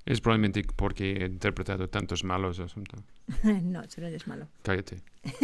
Es 0.05 0.19
probablemente 0.19 0.63
porque 0.75 1.13
he 1.13 1.25
interpretado 1.25 1.89
tantos 1.89 2.23
malos 2.23 2.59
asuntos. 2.59 3.01
no, 3.43 3.87
tú 3.87 4.01
no 4.01 4.07
eres 4.07 4.27
malo. 4.27 4.47
Cállate. 4.61 5.01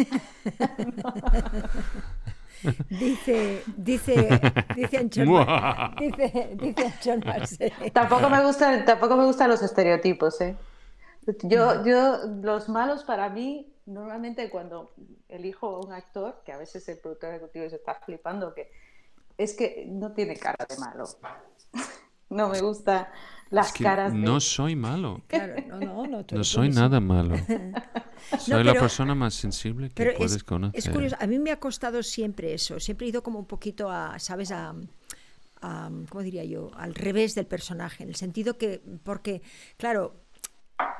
Dice, 2.90 3.62
dice, 3.76 4.28
dice 4.76 4.96
Anchón, 4.98 5.28
dice, 5.98 6.50
dice 6.60 7.90
Tampoco 7.90 8.28
me 8.28 8.44
gustan, 8.44 8.84
tampoco 8.84 9.16
me 9.16 9.24
gustan 9.24 9.48
los 9.48 9.62
estereotipos, 9.62 10.40
¿eh? 10.42 10.56
Yo, 11.44 11.84
yo, 11.84 12.18
los 12.42 12.68
malos 12.68 13.04
para 13.04 13.30
mí, 13.30 13.72
normalmente 13.86 14.50
cuando 14.50 14.92
elijo 15.28 15.80
un 15.80 15.92
actor, 15.92 16.42
que 16.44 16.52
a 16.52 16.58
veces 16.58 16.86
el 16.88 16.98
productor 16.98 17.30
ejecutivo 17.30 17.68
se 17.70 17.76
está 17.76 17.94
flipando, 17.94 18.52
que 18.52 18.70
es 19.40 19.54
que 19.54 19.86
no 19.88 20.12
tiene 20.12 20.36
cara 20.36 20.66
de 20.68 20.76
malo. 20.78 21.04
No 22.32 22.48
me 22.48 22.60
gusta 22.60 23.10
las 23.50 23.72
caras. 23.72 24.14
No 24.14 24.38
soy 24.38 24.76
malo. 24.76 25.20
no, 25.66 25.80
no, 25.80 26.06
no, 26.06 26.24
no 26.30 26.44
soy 26.44 26.68
nada 26.68 27.00
malo. 27.00 27.34
Soy 28.38 28.62
la 28.62 28.74
persona 28.74 29.16
más 29.16 29.34
sensible 29.34 29.90
que 29.90 30.12
puedes 30.12 30.44
conocer. 30.44 30.78
Es 30.78 30.88
curioso, 30.88 31.16
a 31.18 31.26
mí 31.26 31.40
me 31.40 31.50
ha 31.50 31.58
costado 31.58 32.04
siempre 32.04 32.54
eso. 32.54 32.78
Siempre 32.78 33.06
he 33.06 33.10
ido 33.10 33.24
como 33.24 33.40
un 33.40 33.46
poquito 33.46 33.90
a, 33.90 34.16
¿sabes? 34.20 34.52
A, 34.52 34.76
a, 35.60 35.90
¿cómo 36.08 36.22
diría 36.22 36.44
yo? 36.44 36.70
Al 36.76 36.94
revés 36.94 37.34
del 37.34 37.46
personaje, 37.46 38.04
en 38.04 38.10
el 38.10 38.14
sentido 38.14 38.56
que, 38.56 38.80
porque, 39.02 39.42
claro, 39.76 40.14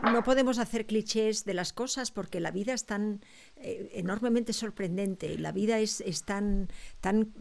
no 0.03 0.23
podemos 0.23 0.59
hacer 0.59 0.87
clichés 0.87 1.45
de 1.45 1.55
las 1.55 1.73
cosas 1.73 2.11
porque 2.11 2.41
la 2.41 2.51
vida 2.51 2.75
es 2.75 2.87
tan 2.87 3.21
eh, 3.57 3.91
enormemente 3.95 4.53
sorprendente, 4.53 5.39
la 5.39 5.53
vida 5.53 5.79
es, 5.79 6.01
es 6.01 6.25
tan, 6.25 6.69
tan 7.01 7.33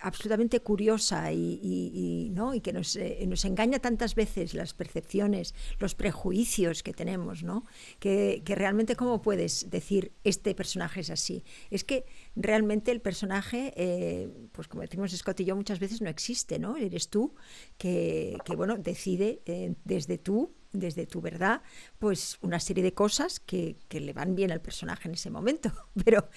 absolutamente 0.00 0.60
curiosa 0.60 1.32
y, 1.32 2.30
¿no? 2.32 2.54
y 2.54 2.60
que 2.60 2.72
nos, 2.72 2.96
eh, 2.96 3.24
nos, 3.26 3.44
engaña 3.44 3.78
tantas 3.78 4.14
veces 4.14 4.54
las 4.54 4.74
percepciones, 4.74 5.54
los 5.78 5.94
prejuicios 5.94 6.82
que 6.82 6.92
tenemos, 6.92 7.42
¿no? 7.42 7.64
que, 7.98 8.42
que, 8.44 8.54
realmente 8.54 8.96
cómo 8.96 9.22
puedes 9.22 9.70
decir 9.70 10.12
este 10.24 10.54
personaje 10.54 11.00
es 11.00 11.10
así. 11.10 11.44
Es 11.70 11.84
que 11.84 12.04
realmente 12.34 12.90
el 12.90 13.00
personaje, 13.00 13.72
eh, 13.76 14.28
pues 14.52 14.68
como 14.68 14.82
decimos 14.82 15.12
Scott 15.12 15.40
y 15.40 15.44
yo 15.44 15.56
muchas 15.56 15.78
veces, 15.78 16.00
no 16.00 16.08
existe, 16.08 16.58
¿no? 16.58 16.76
Eres 16.76 17.08
tú 17.08 17.34
que, 17.78 18.38
que 18.44 18.56
bueno, 18.56 18.76
decide 18.76 19.42
desde 19.84 20.18
tú 20.18 20.55
desde 20.78 21.06
tu 21.06 21.20
verdad, 21.20 21.62
pues 21.98 22.38
una 22.42 22.60
serie 22.60 22.82
de 22.82 22.94
cosas 22.94 23.40
que, 23.40 23.76
que, 23.88 24.00
le 24.00 24.12
van 24.12 24.34
bien 24.34 24.52
al 24.52 24.60
personaje 24.60 25.08
en 25.08 25.14
ese 25.14 25.30
momento, 25.30 25.70
pero 26.04 26.28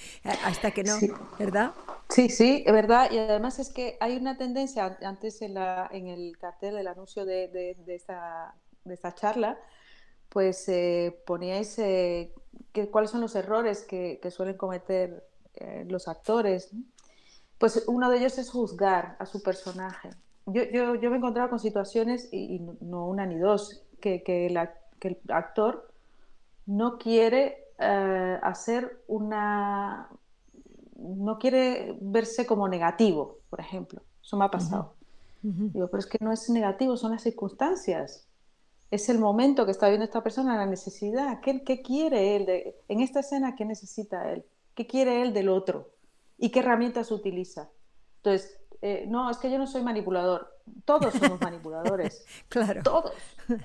hasta 0.44 0.72
que 0.72 0.84
no, 0.84 0.98
¿verdad? 1.38 1.74
Sí, 2.10 2.30
sí, 2.30 2.64
es 2.66 2.74
verdad. 2.74 3.12
Y 3.12 3.18
además 3.18 3.60
es 3.60 3.70
que 3.70 3.98
hay 4.00 4.18
una 4.18 4.38
tendencia, 4.38 4.98
antes 5.04 5.42
en, 5.42 5.54
la, 5.54 5.88
en 5.92 6.08
el 6.08 6.38
cartel, 6.38 6.76
del 6.76 6.88
anuncio 6.88 7.26
de, 7.26 7.48
de, 7.48 7.96
esta, 7.96 8.56
de 8.84 8.94
esta 8.94 9.14
charla, 9.14 9.60
pues 10.30 10.68
eh, 10.70 11.22
poníais 11.26 11.78
eh, 11.80 12.34
que, 12.72 12.90
cuáles 12.90 13.12
son 13.12 13.22
los 13.22 13.36
errores 13.36 13.84
que, 13.84 14.20
que 14.22 14.32
suelen 14.32 14.58
cometer 14.58 15.28
eh, 15.56 15.86
los 15.88 16.08
actores. 16.08 16.72
Pues 17.58 17.84
uno 17.88 18.10
de 18.10 18.18
ellos 18.18 18.38
es 18.38 18.50
juzgar 18.50 19.16
a 19.20 19.26
su 19.26 19.44
personaje. 19.44 20.10
Yo, 20.46 20.64
yo, 20.64 20.96
yo 20.96 21.10
me 21.10 21.18
he 21.18 21.20
encontrado 21.20 21.50
con 21.50 21.60
situaciones, 21.60 22.30
y 22.32 22.60
no 22.82 23.08
una 23.08 23.26
ni 23.28 23.38
dos, 23.38 23.84
que, 24.00 24.24
que, 24.24 24.48
el 24.48 24.58
actor 25.30 25.92
no 26.66 26.98
quiere 26.98 27.66
eh, 27.80 28.40
hacer 28.44 29.04
una... 29.08 30.10
no 30.98 31.40
quiere 31.40 31.98
verse 32.02 32.46
como 32.46 32.68
negativo, 32.68 33.40
por 33.50 33.60
ejemplo. 33.60 34.02
Eso 34.22 34.38
me 34.38 34.46
ha 34.46 34.52
pasado. 34.52 34.96
Digo, 35.42 35.88
pero 35.88 36.00
es 36.00 36.06
que 36.06 36.18
no 36.20 36.34
es 36.34 36.50
negativo, 36.50 36.98
son 36.98 37.12
las 37.12 37.24
circunstancias. 37.24 38.28
Es 38.92 39.08
el 39.08 39.20
momento 39.20 39.66
que 39.66 39.72
está 39.72 39.88
viendo 39.88 40.04
esta 40.04 40.22
persona, 40.22 40.58
la 40.58 40.66
necesidad. 40.66 41.40
¿Qué, 41.40 41.64
qué 41.64 41.82
quiere 41.82 42.36
él? 42.36 42.46
De, 42.46 42.76
en 42.90 43.00
esta 43.00 43.22
escena, 43.22 43.56
¿qué 43.56 43.64
necesita 43.64 44.32
él? 44.32 44.44
¿Qué 44.76 44.86
quiere 44.86 45.22
él 45.22 45.34
del 45.34 45.50
otro? 45.50 45.92
¿Y 46.38 46.50
qué 46.50 46.60
herramientas 46.60 47.12
utiliza? 47.12 47.70
Entonces, 48.18 48.59
eh, 48.82 49.06
no, 49.08 49.30
es 49.30 49.38
que 49.38 49.52
yo 49.52 49.58
no 49.58 49.68
soy 49.68 49.84
manipulador. 49.84 50.58
Todos 50.86 51.14
somos 51.14 51.42
manipuladores. 51.42 52.26
claro. 52.48 52.82
Todos. 52.84 53.14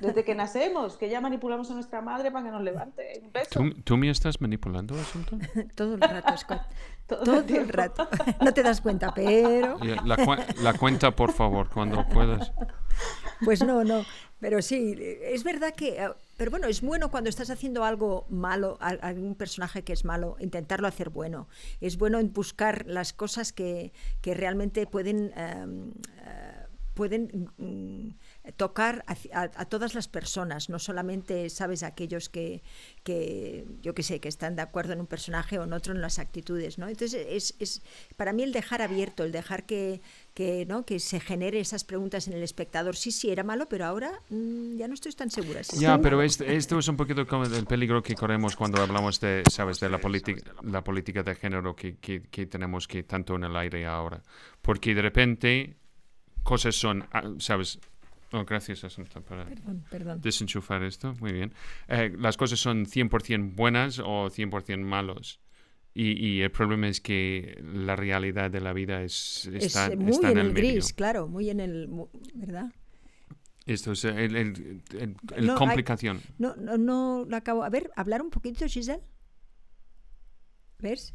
Desde 0.01 0.25
que 0.25 0.35
nacemos, 0.35 0.97
que 0.97 1.09
ya 1.09 1.21
manipulamos 1.21 1.71
a 1.71 1.75
nuestra 1.75 2.01
madre 2.01 2.31
para 2.31 2.47
que 2.47 2.51
nos 2.51 2.63
levante. 2.63 3.21
Un 3.23 3.33
beso. 3.33 3.61
¿Tú, 3.85 3.97
me 3.97 4.11
estás 4.11 4.41
manipulando, 4.41 4.95
Asunto? 4.95 5.37
Todo 5.75 5.95
el 5.95 6.01
rato, 6.01 6.37
Scott. 6.37 6.63
Todo, 7.07 7.41
el, 7.41 7.69
rato. 7.69 8.09
No 8.43 8.55
te 8.55 8.63
das 8.63 8.81
cuenta, 8.81 9.13
pero... 9.15 9.79
La, 10.05 10.73
cuenta, 10.79 11.11
por 11.11 11.33
favor, 11.33 11.69
cuando 11.69 12.07
puedas. 12.09 12.53
Pues 13.45 13.63
no, 13.63 13.85
no. 13.85 14.05
Pero 14.41 14.63
sí, 14.63 14.95
es 14.99 15.45
verdad 15.45 15.75
que... 15.75 16.03
Eh, 16.03 16.09
pero 16.37 16.51
bueno, 16.51 16.67
es 16.67 16.81
bueno 16.81 17.11
cuando 17.11 17.31
estás 17.31 17.51
haciendo 17.51 17.85
algo 17.85 18.27
malo, 18.29 18.79
algún 18.81 19.35
personaje 19.35 19.85
que 19.85 19.93
es 19.93 20.05
malo, 20.05 20.37
intentarlo 20.41 20.89
hacer 20.89 21.11
bueno. 21.11 21.49
Es 21.81 21.99
bueno 21.99 22.19
en 22.19 22.33
buscar 22.33 22.87
las 22.87 23.13
cosas 23.13 23.53
que, 23.53 23.93
que 24.21 24.35
realmente 24.35 24.87
pueden... 24.87 25.33
Em, 25.37 25.91
eh, 26.25 26.65
pueden 26.95 27.51
mm, 27.59 28.11
tocar 28.53 29.05
a, 29.07 29.65
todas 29.65 29.95
las 29.95 30.07
personas, 30.07 30.69
no 30.69 30.79
solamente, 30.79 31.49
sabes, 31.49 31.83
aquellos 31.83 32.29
que, 32.29 32.63
que, 33.03 33.65
yo 33.81 33.95
que 33.95 34.03
sé, 34.03 34.21
que 34.21 34.29
están 34.29 34.55
de 34.55 34.63
acuerdo 34.63 34.93
en 34.93 35.01
un 35.01 35.07
personaje 35.07 35.59
o 35.59 35.65
en 35.65 35.73
otro 35.73 35.95
en 35.95 36.03
las 36.03 36.19
actitudes, 36.19 36.77
¿no? 36.77 36.89
Entonces, 36.89 37.27
es, 37.29 37.55
es 37.59 37.83
para 38.17 38.33
mí 38.35 38.43
el 38.43 38.53
dejar 38.53 38.83
abierto, 38.83 39.25
el 39.25 39.33
dejar 39.33 39.65
que, 39.65 40.03
que, 40.35 40.67
¿no? 40.67 40.85
que 40.85 41.01
se 41.01 41.21
genere 41.21 41.59
esas 41.59 41.85
preguntas 41.85 42.29
en 42.29 42.35
el 42.35 42.43
espectador. 42.43 42.97
Sí, 42.97 43.13
sí, 43.13 43.31
era 43.31 43.45
malo, 43.45 43.67
pero 43.69 43.87
ahora 43.87 44.21
mm, 44.29 44.77
ya 44.77 44.89
no 44.89 44.95
estoy 44.95 45.13
tan 45.13 45.31
segura. 45.31 45.63
ya, 45.79 45.99
pero 45.99 46.21
esto, 46.21 46.45
es 46.45 46.89
un 46.89 46.97
poquito 46.97 47.27
como 47.27 47.45
el 47.45 47.67
peligro 47.67 48.03
que 48.03 48.15
corremos 48.15 48.57
cuando 48.57 48.83
hablamos 48.83 49.21
de, 49.21 49.43
sabes, 49.51 49.81
de 49.81 49.89
la, 49.89 50.01
la 50.63 50.85
política 50.85 51.23
de 51.23 51.35
género 51.35 51.75
que, 51.75 51.97
que, 51.97 52.23
que 52.23 52.47
tenemos 52.47 52.87
que 52.87 53.05
tanto 53.05 53.37
en 53.37 53.45
el 53.45 53.57
aire 53.57 53.87
ahora. 53.87 54.23
Porque 54.61 54.95
de 54.95 55.01
repente 55.03 55.77
cosas 56.45 56.77
son, 56.77 57.09
ah, 57.11 57.23
¿sabes? 57.39 57.81
Oh, 58.35 58.45
gracias, 58.45 58.83
Asunta, 58.83 59.21
para 59.21 59.47
desenchufar 60.17 60.83
esto. 60.83 61.15
Muy 61.21 61.33
bien. 61.33 61.53
Eh, 61.87 62.13
las 62.19 62.37
cosas 62.37 62.59
son 62.59 62.85
100% 62.85 63.55
buenas 63.55 64.01
o 64.01 64.29
100% 64.29 64.81
malos. 64.81 65.41
Y, 65.97 66.41
el 66.41 66.51
problema 66.51 66.89
es 66.89 67.01
que 67.01 67.63
la 67.63 67.95
realidad 67.95 68.51
de 68.51 68.61
la 68.61 68.73
vida 68.73 69.05
es, 69.05 69.49
está, 69.55 69.95
muy 69.95 70.19
en, 70.25 70.39
el, 70.39 70.53
gris, 70.53 70.93
claro, 70.93 71.29
muy 71.29 71.51
en 71.51 71.61
el, 71.61 71.89
¿verdad? 72.35 72.73
Esto 73.65 73.93
es 73.93 74.05
el, 74.05 74.83
complicación. 75.57 76.21
no, 76.39 76.57
no, 76.57 76.77
no 76.77 77.25
lo 77.29 77.37
acabo. 77.37 77.63
A 77.63 77.69
ver, 77.69 77.93
hablar 77.95 78.23
un 78.23 78.31
poquito, 78.31 78.67
Giselle. 78.67 79.05
¿Ves? 80.81 81.15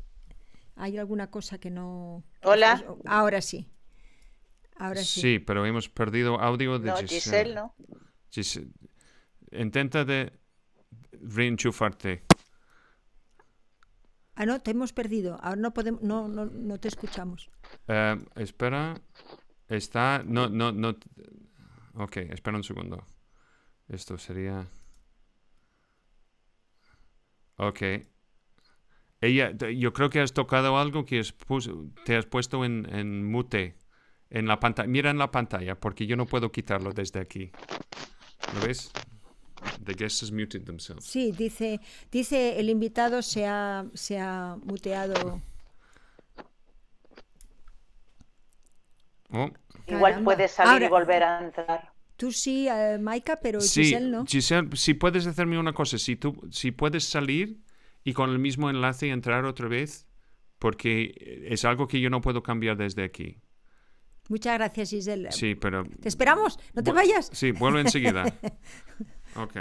¿Hay 0.77 0.97
alguna 0.97 1.29
cosa 1.29 1.57
que 1.57 1.69
no... 1.69 2.23
Hola. 2.43 2.81
Ahora 3.05 3.41
sí. 3.41 3.67
Ahora 4.79 5.03
sí. 5.03 5.21
Sí, 5.21 5.39
pero 5.39 5.65
hemos 5.65 5.89
perdido 5.89 6.39
audio 6.39 6.79
de 6.79 6.87
no, 6.87 6.97
Giselle. 6.97 7.53
¿no? 7.53 7.75
Giselle. 8.31 8.71
Intenta 9.51 10.05
de 10.05 10.31
reenchufarte. 11.21 12.23
Ah, 14.35 14.45
no, 14.45 14.61
te 14.61 14.71
hemos 14.71 14.93
perdido. 14.93 15.37
Ahora 15.41 15.57
no 15.57 15.73
podemos, 15.73 16.01
no, 16.01 16.29
no, 16.29 16.45
no 16.45 16.79
te 16.79 16.87
escuchamos. 16.87 17.49
Eh, 17.89 18.17
espera. 18.35 19.01
Está. 19.67 20.23
No, 20.25 20.47
no, 20.47 20.71
no. 20.71 20.95
Ok, 21.95 22.17
espera 22.17 22.55
un 22.55 22.63
segundo. 22.63 23.05
Esto 23.89 24.17
sería. 24.17 24.65
Ok. 27.57 27.81
Ella, 29.19 29.51
yo 29.51 29.91
creo 29.91 30.09
que 30.09 30.21
has 30.21 30.31
tocado 30.31 30.77
algo 30.77 31.03
que 31.03 31.21
te 32.05 32.15
has 32.15 32.25
puesto 32.25 32.63
en, 32.63 32.87
en 32.95 33.29
mute 33.29 33.75
en 34.29 34.47
la 34.47 34.59
pantalla. 34.59 34.87
Mira 34.87 35.09
en 35.09 35.17
la 35.17 35.31
pantalla, 35.31 35.75
porque 35.75 36.05
yo 36.05 36.15
no 36.15 36.25
puedo 36.25 36.51
quitarlo 36.51 36.91
desde 36.91 37.19
aquí. 37.19 37.51
¿Lo 38.53 38.67
ves? 38.67 38.91
The 39.83 39.93
guests 39.93 40.23
has 40.23 40.31
muted 40.31 40.63
themselves. 40.63 41.05
Sí, 41.05 41.31
dice, 41.31 41.79
dice 42.11 42.59
el 42.59 42.69
invitado 42.69 43.21
se 43.21 43.45
ha, 43.45 43.85
se 43.93 44.17
ha 44.19 44.57
muteado. 44.63 45.41
Oh. 49.31 49.49
Igual 49.87 50.23
puede 50.23 50.47
salir 50.47 50.83
y 50.83 50.87
volver 50.87 51.23
a 51.23 51.43
entrar. 51.43 51.91
Tú 52.15 52.31
sí, 52.31 52.67
uh, 52.69 52.99
Maika, 52.99 53.39
pero 53.39 53.59
Giselle 53.61 54.09
no. 54.09 54.25
Giselle, 54.25 54.69
si 54.75 54.93
puedes 54.93 55.25
hacerme 55.25 55.57
una 55.57 55.73
cosa, 55.73 55.97
si 55.97 56.15
tú, 56.15 56.35
si 56.51 56.71
puedes 56.71 57.05
salir 57.05 57.61
y 58.03 58.13
con 58.13 58.29
el 58.29 58.39
mismo 58.39 58.69
enlace 58.69 59.09
entrar 59.09 59.45
otra 59.45 59.67
vez, 59.67 60.07
porque 60.57 61.45
es 61.47 61.63
algo 61.63 61.87
que 61.87 62.01
yo 62.01 62.09
no 62.09 62.21
puedo 62.21 62.43
cambiar 62.43 62.77
desde 62.77 63.03
aquí. 63.03 63.39
Muchas 64.29 64.57
gracias, 64.59 64.91
Giselle. 64.91 65.31
Sí, 65.31 65.55
pero... 65.55 65.83
¿Te 66.01 66.07
esperamos? 66.07 66.59
¿No 66.73 66.83
te 66.83 66.91
vayas? 66.91 67.29
Sí, 67.33 67.51
vuelvo 67.51 67.79
enseguida. 67.79 68.23
ok. 69.35 69.57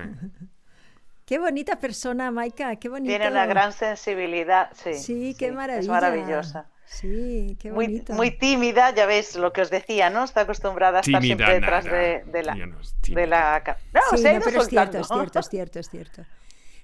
Qué 1.24 1.38
bonita 1.38 1.78
persona, 1.78 2.30
Maika, 2.30 2.76
qué 2.76 2.88
bonita. 2.88 3.10
Tiene 3.10 3.30
una 3.30 3.46
gran 3.46 3.72
sensibilidad, 3.72 4.70
sí. 4.74 4.94
Sí, 4.94 5.36
qué 5.38 5.52
maravilla. 5.52 5.80
Es 5.80 5.88
maravillosa. 5.88 6.70
Sí, 6.84 7.56
qué 7.60 7.70
bonita. 7.70 8.14
Muy, 8.14 8.30
muy, 8.30 8.38
tímida, 8.38 8.94
ya 8.94 9.04
ves 9.06 9.36
lo 9.36 9.52
que 9.52 9.62
os 9.62 9.70
decía, 9.70 10.10
¿no? 10.10 10.24
Está 10.24 10.42
acostumbrada 10.42 10.98
a 10.98 11.00
estar 11.00 11.22
siempre 11.22 11.52
detrás 11.52 11.84
de, 11.84 12.22
la... 12.42 12.54
No, 12.54 12.78
de 13.08 13.26
la... 13.26 13.62
no, 13.92 14.02
sí, 14.16 14.24
no 14.24 14.40
pero 14.44 14.62
es 14.62 14.68
cierto, 14.68 14.98
es 14.98 15.08
cierto, 15.08 15.38
es 15.38 15.48
cierto, 15.48 15.78
es 15.78 15.90
cierto. 15.90 16.22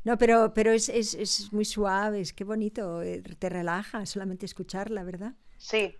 No, 0.05 0.19
pero, 0.19 0.52
pero 0.52 0.73
es, 0.73 0.90
es, 0.90 1.15
es 1.15 1.52
muy 1.52 1.65
suave, 1.65 2.20
es 2.20 2.35
qué 2.35 2.44
bonito, 2.44 3.02
eh, 3.02 3.23
te 3.39 3.48
relaja 3.48 4.05
solamente 4.05 4.44
escucharla, 4.44 5.02
¿verdad? 5.02 5.32
Sí, 5.56 5.97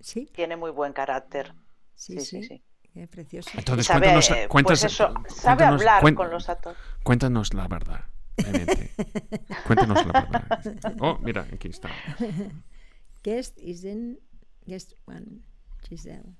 sí. 0.00 0.30
Tiene 0.32 0.56
muy 0.56 0.70
buen 0.70 0.92
carácter. 0.92 1.54
Sí, 1.94 2.20
sí, 2.20 2.42
sí. 2.42 2.62
Qué 2.92 3.06
precioso. 3.06 3.50
Entonces, 3.56 3.86
sabe, 3.86 4.48
cuéntanos, 4.48 4.80
pues 4.80 4.84
eso, 4.84 5.14
sabe 5.28 5.64
hablar 5.64 6.02
con 6.14 6.30
los 6.30 6.48
actores. 6.48 6.78
Cuéntanos 7.04 7.54
la 7.54 7.68
verdad. 7.68 8.04
cuéntanos 9.66 10.06
la 10.06 10.12
verdad. 10.12 10.94
Oh, 11.00 11.18
mira, 11.18 11.46
aquí 11.52 11.68
está. 11.68 11.90
Guest 13.22 13.58
is 13.58 13.84
in 13.84 14.18
guest 14.66 14.94
one, 15.06 15.42
Giselle. 15.88 16.36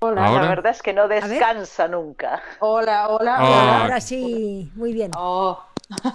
Hola, 0.00 0.30
la 0.30 0.48
verdad 0.48 0.72
es 0.72 0.80
que 0.80 0.92
no 0.92 1.08
descansa 1.08 1.88
nunca. 1.88 2.40
Hola, 2.60 3.08
hola, 3.08 3.36
oh, 3.40 3.46
hola. 3.46 3.82
Ahora 3.82 4.00
sí, 4.00 4.70
muy 4.74 4.92
bien. 4.92 5.10
Oh. 5.16 5.60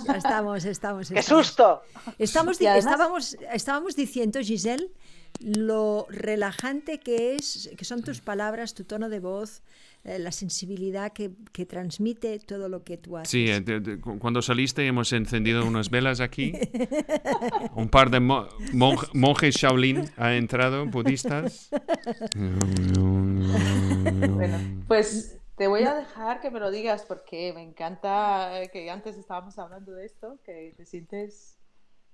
Ya 0.08 0.16
estamos, 0.16 0.66
estamos. 0.66 1.10
¡Qué 1.10 1.22
susto! 1.22 1.82
Estamos, 2.18 2.62
estábamos, 2.62 3.38
estábamos 3.52 3.96
diciendo, 3.96 4.40
Giselle, 4.40 4.90
lo 5.40 6.08
relajante 6.10 7.00
que 7.00 7.36
es, 7.36 7.72
que 7.78 7.86
son 7.86 8.02
tus 8.02 8.22
palabras, 8.22 8.74
tu 8.74 8.84
tono 8.84 9.10
de 9.10 9.20
voz, 9.20 9.62
eh, 10.06 10.20
la 10.20 10.32
sensibilidad 10.32 11.14
que, 11.14 11.32
que, 11.52 11.66
transmite 11.66 12.40
todo 12.40 12.68
lo 12.68 12.84
que 12.84 12.98
tú 12.98 13.18
haces. 13.18 13.30
Sí, 13.30 13.46
eh, 13.50 14.00
cuando 14.20 14.42
saliste 14.42 14.86
hemos 14.86 15.14
encendido 15.14 15.66
unas 15.66 15.90
velas 15.90 16.20
aquí. 16.20 16.54
Un 17.76 17.90
par 17.90 18.10
de 18.10 18.20
monjes 18.20 19.56
Shaolin 19.56 20.10
ha 20.18 20.36
entrado, 20.36 20.86
budistas. 20.88 21.70
bueno, 22.36 23.54
pues 24.88 25.38
te 25.56 25.68
voy 25.68 25.84
a 25.84 25.96
dejar 25.96 26.42
que 26.42 26.52
me 26.52 26.60
lo 26.60 26.72
digas 26.72 27.06
porque 27.08 27.54
me 27.54 27.62
encanta 27.62 28.62
eh, 28.62 28.70
que 28.70 28.90
antes 28.90 29.18
estábamos 29.18 29.58
hablando 29.58 29.94
de 29.94 30.06
esto, 30.06 30.40
que 30.44 30.74
te 30.76 30.86
sientes 30.86 31.58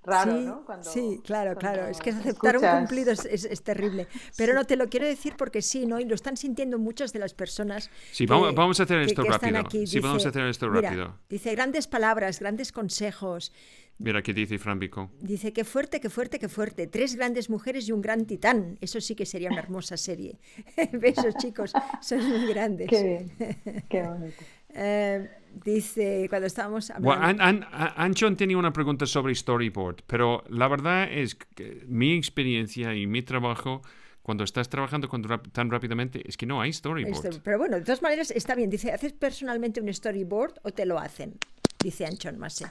raro, 0.03 0.37
sí, 0.37 0.45
¿no? 0.45 0.65
Cuando, 0.65 0.89
sí, 0.89 1.21
claro, 1.23 1.55
claro. 1.55 1.87
Es 1.87 1.99
que 1.99 2.11
aceptar 2.11 2.57
un 2.57 2.63
cumplido 2.63 3.11
es, 3.11 3.25
es, 3.25 3.61
terrible. 3.63 4.07
Pero 4.37 4.53
no 4.53 4.65
te 4.65 4.75
lo 4.75 4.89
quiero 4.89 5.05
decir 5.05 5.35
porque 5.37 5.61
sí, 5.61 5.85
¿no? 5.85 5.99
Y 5.99 6.05
lo 6.05 6.15
están 6.15 6.37
sintiendo 6.37 6.77
muchas 6.79 7.13
de 7.13 7.19
las 7.19 7.33
personas. 7.33 7.89
Sí, 8.11 8.25
vamos, 8.25 8.53
vamos, 8.55 8.79
a 8.79 8.83
hacer 8.83 8.99
esto 8.99 9.23
rápido. 9.23 9.63
sí, 9.85 9.99
vamos 9.99 10.25
a 10.25 10.29
hacer 10.29 10.45
esto 10.47 10.69
rápido. 10.69 11.15
dice 11.29 11.53
grandes 11.55 11.87
palabras, 11.87 12.39
grandes 12.39 12.71
consejos. 12.71 13.51
Mira 13.99 14.21
qué 14.21 14.33
dice 14.33 14.57
Fran 14.57 14.79
Dice 15.19 15.51
que 15.51 15.65
fuerte, 15.65 15.99
que 15.99 16.09
fuerte, 16.09 16.39
que 16.39 16.47
fuerte. 16.47 16.87
Tres 16.87 17.15
grandes 17.15 17.49
mujeres 17.49 17.89
y 17.89 17.91
un 17.91 18.01
gran 18.01 18.25
titán. 18.25 18.77
Eso 18.79 19.01
sí 19.01 19.13
que 19.13 19.25
sería 19.25 19.49
una 19.49 19.59
hermosa 19.59 19.97
serie. 19.97 20.39
Besos, 20.93 21.35
chicos. 21.35 21.73
Son 22.01 22.25
muy 22.25 22.47
grandes. 22.47 22.87
Qué 22.87 23.03
bien. 23.03 23.85
Qué 23.89 24.03
bonito. 24.03 24.43
Eh, 24.71 25.27
dice, 25.63 26.27
cuando 26.29 26.47
estábamos 26.47 26.89
hablando... 26.89 27.19
Bueno, 27.19 27.43
An, 27.43 27.65
Anchon 27.71 28.35
tenía 28.35 28.57
una 28.57 28.73
pregunta 28.73 29.05
sobre 29.05 29.35
storyboard, 29.35 30.03
pero 30.07 30.43
la 30.49 30.67
verdad 30.67 31.11
es 31.11 31.35
que 31.35 31.83
mi 31.87 32.13
experiencia 32.15 32.93
y 32.95 33.07
mi 33.07 33.21
trabajo 33.21 33.81
cuando 34.21 34.43
estás 34.43 34.69
trabajando 34.69 35.09
con, 35.09 35.23
tan 35.51 35.71
rápidamente 35.71 36.21
es 36.27 36.37
que 36.37 36.45
no 36.45 36.61
hay 36.61 36.71
storyboard. 36.71 37.41
pero 37.41 37.57
bueno, 37.57 37.77
de 37.77 37.83
todas 37.83 38.01
maneras 38.01 38.29
está 38.29 38.53
bien. 38.53 38.69
Dice, 38.69 38.91
¿haces 38.91 39.13
personalmente 39.13 39.81
un 39.81 39.91
storyboard 39.91 40.59
o 40.63 40.71
te 40.71 40.85
lo 40.85 40.99
hacen? 40.99 41.39
Dice 41.79 42.05
Anchon 42.05 42.37
Mase. 42.37 42.67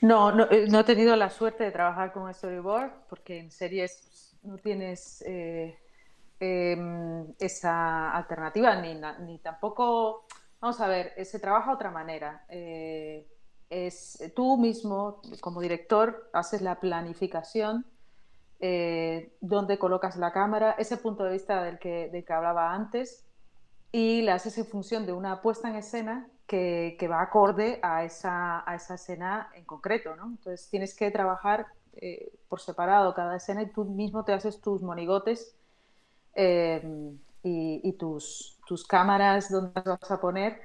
No, 0.00 0.32
no, 0.32 0.50
eh, 0.50 0.66
no, 0.68 0.80
he 0.80 0.84
tenido 0.84 1.14
la 1.16 1.30
suerte 1.30 1.64
de 1.64 1.70
trabajar 1.70 2.12
con 2.12 2.32
storyboard 2.32 2.90
porque 3.08 3.38
en 3.38 3.50
series 3.50 4.34
no 4.42 4.56
tienes 4.56 5.22
eh, 5.26 5.78
em, 6.38 7.26
esa 7.38 8.10
alternativa 8.12 8.80
ni, 8.80 8.98
ni, 9.26 9.38
tampoco, 9.38 10.26
vamos 10.60 10.80
a 10.80 10.88
ver, 10.88 11.24
se 11.24 11.38
trabaja 11.38 11.70
de 11.70 11.74
otra 11.74 11.90
manera. 11.90 12.44
Eh, 12.48 13.26
es 13.68 14.32
tú 14.34 14.58
mismo 14.58 15.22
como 15.40 15.60
director 15.60 16.28
haces 16.32 16.60
la 16.60 16.80
planificación 16.80 17.86
donde 19.40 19.78
colocas 19.78 20.16
la 20.16 20.32
cámara, 20.32 20.72
ese 20.72 20.98
punto 20.98 21.24
de 21.24 21.32
vista 21.32 21.62
del 21.62 21.78
que, 21.78 22.24
que 22.26 22.32
hablaba 22.32 22.74
antes 22.74 23.26
y 23.92 24.22
la 24.22 24.34
haces 24.34 24.58
en 24.58 24.66
función 24.66 25.06
de 25.06 25.12
una 25.12 25.40
puesta 25.40 25.68
en 25.68 25.76
escena 25.76 26.28
que, 26.46 27.08
va 27.08 27.22
acorde 27.22 27.78
a 27.82 28.04
esa, 28.04 28.68
a 28.68 28.74
esa 28.74 28.94
escena 28.94 29.50
en 29.54 29.64
concreto, 29.64 30.16
¿no? 30.16 30.26
Entonces 30.26 30.68
tienes 30.68 30.96
que 30.96 31.10
trabajar 31.10 31.66
eh, 31.94 32.32
por 32.48 32.60
separado 32.60 33.14
cada 33.14 33.36
escena 33.36 33.62
y 33.62 33.72
tú 33.72 33.84
mismo 33.84 34.24
te 34.24 34.32
haces 34.32 34.60
tus 34.60 34.82
monigotes 34.82 35.56
eh, 36.34 36.82
y, 37.42 37.92
tus, 37.92 38.59
tus 38.70 38.86
cámaras 38.86 39.50
donde 39.50 39.72
las 39.74 39.84
vas 39.84 40.10
a 40.12 40.20
poner. 40.20 40.60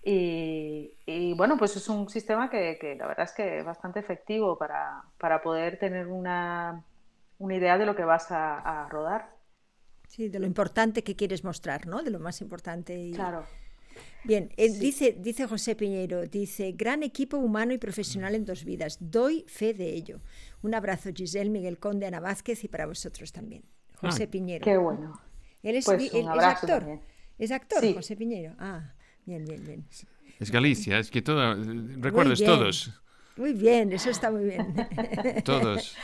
Y, 0.00 1.34
bueno, 1.36 1.58
pues 1.58 1.74
es 1.74 1.88
un 1.88 2.08
sistema 2.08 2.48
que, 2.48 2.96
la 2.96 3.08
verdad 3.08 3.24
es 3.24 3.32
que 3.32 3.58
es 3.58 3.64
bastante 3.64 3.98
efectivo 3.98 4.56
para, 4.56 5.02
para 5.18 5.42
poder 5.42 5.76
tener 5.76 6.06
una, 6.06 6.84
una, 7.38 7.54
idea 7.56 7.76
de 7.76 7.84
lo 7.84 7.96
que 7.96 8.04
vas 8.04 8.30
a, 8.30 8.58
a, 8.60 8.88
rodar. 8.88 9.34
Sí, 10.06 10.28
de 10.28 10.38
lo 10.38 10.46
importante 10.46 11.02
que 11.02 11.16
quieres 11.16 11.42
mostrar, 11.42 11.88
¿no? 11.88 12.04
De 12.04 12.12
lo 12.12 12.20
más 12.20 12.40
importante. 12.40 12.96
Y... 12.96 13.12
Claro. 13.12 13.42
Bien, 14.22 14.52
eh, 14.56 14.70
dice, 14.78 15.16
dice 15.18 15.48
José 15.48 15.74
Piñero, 15.74 16.26
dice, 16.28 16.70
gran 16.70 17.02
equipo 17.02 17.38
humano 17.38 17.72
y 17.72 17.78
profesional 17.78 18.36
en 18.36 18.44
dos 18.44 18.64
vidas, 18.64 18.98
doy 19.00 19.44
fe 19.48 19.74
de 19.74 19.92
ello. 19.92 20.20
Un 20.62 20.76
abrazo 20.76 21.10
Giselle, 21.12 21.50
Miguel 21.50 21.80
Conde, 21.80 22.06
Ana 22.06 22.20
Vázquez 22.20 22.62
y 22.62 22.68
para 22.68 22.86
vosotros 22.86 23.32
también. 23.32 23.64
José 23.96 24.28
Piñero. 24.28 24.64
Qué 24.64 24.76
bueno. 24.76 25.20
Él 25.64 25.74
es, 25.74 25.86
pues 25.86 26.14
actor. 26.38 27.00
Es 27.38 27.50
actor, 27.50 27.94
José 27.94 28.16
Piñero. 28.16 28.54
Ah, 28.58 28.94
bien, 29.24 29.44
bien, 29.44 29.64
bien. 29.64 29.84
Es 30.38 30.50
Galicia, 30.50 30.98
es 30.98 31.10
que 31.10 31.22
todo, 31.22 31.54
recuerdes 32.00 32.42
todos. 32.42 32.92
Muy 33.36 33.52
bien, 33.52 33.92
eso 33.92 34.10
está 34.10 34.30
muy 34.30 34.44
bien. 34.44 34.74
todos. 35.44 35.96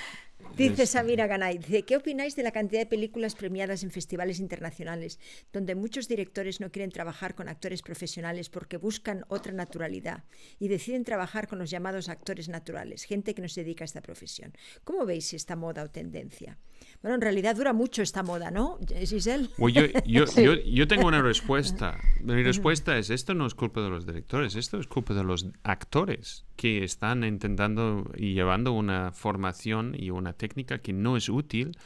Dice 0.57 0.87
Samira 0.87 1.27
Ganay, 1.27 1.59
dice, 1.59 1.83
¿qué 1.83 1.97
opináis 1.97 2.37
de 2.37 2.45
la 2.45 2.53
cantidad 2.53 2.81
de 2.81 2.87
películas 2.87 3.35
premiadas 3.35 3.83
en 3.83 3.91
festivales 3.91 4.39
internacionales, 4.39 5.19
donde 5.53 5.75
muchos 5.75 6.07
directores 6.07 6.61
no 6.61 6.71
quieren 6.71 6.93
trabajar 6.93 7.35
con 7.35 7.49
actores 7.49 7.83
profesionales 7.83 8.51
porque 8.51 8.77
buscan 8.77 9.25
otra 9.29 9.53
naturalidad 9.53 10.23
y 10.61 10.69
deciden 10.69 11.03
trabajar 11.03 11.49
con 11.49 11.59
los 11.59 11.71
llamados 11.71 12.09
actores 12.09 12.49
naturales, 12.49 13.03
gente 13.03 13.35
que 13.35 13.43
no 13.43 13.49
se 13.49 13.65
dedica 13.65 13.83
a 13.83 13.87
esta 13.87 14.01
profesión? 14.01 14.53
¿Cómo 14.85 15.05
veis 15.05 15.35
esta 15.35 15.57
moda 15.57 15.83
o 15.83 15.91
tendencia? 15.91 16.57
Bueno, 17.03 17.17
en 17.17 17.21
realidad 17.21 17.57
dura 17.57 17.73
mucho 17.73 18.03
esta 18.03 18.23
moda, 18.23 18.51
¿no, 18.51 18.79
Giselle? 18.89 19.49
yo, 20.07 20.25
yo, 20.55 20.89
tengo 20.89 21.07
una 21.07 21.23
respuesta. 21.23 21.99
Mi 22.23 22.43
respuesta 22.43 22.97
es, 22.99 23.11
esto 23.11 23.35
no 23.35 23.47
es 23.47 23.55
culpa 23.55 23.81
de 23.83 23.91
los 23.91 24.07
directores, 24.07 24.57
esto 24.57 24.79
es 24.79 24.87
culpa 24.87 25.15
de 25.15 25.25
los 25.25 25.47
actores 25.63 26.45
que 26.57 26.85
están 26.85 27.25
intentando 27.25 28.11
y 28.17 28.35
llevando 28.35 28.73
una 28.73 29.13
formación 29.13 29.95
y 29.99 30.11
una 30.11 30.33
técnica 30.33 30.79
que 30.79 30.93
no 30.93 31.17
es 31.17 31.29
útil 31.29 31.77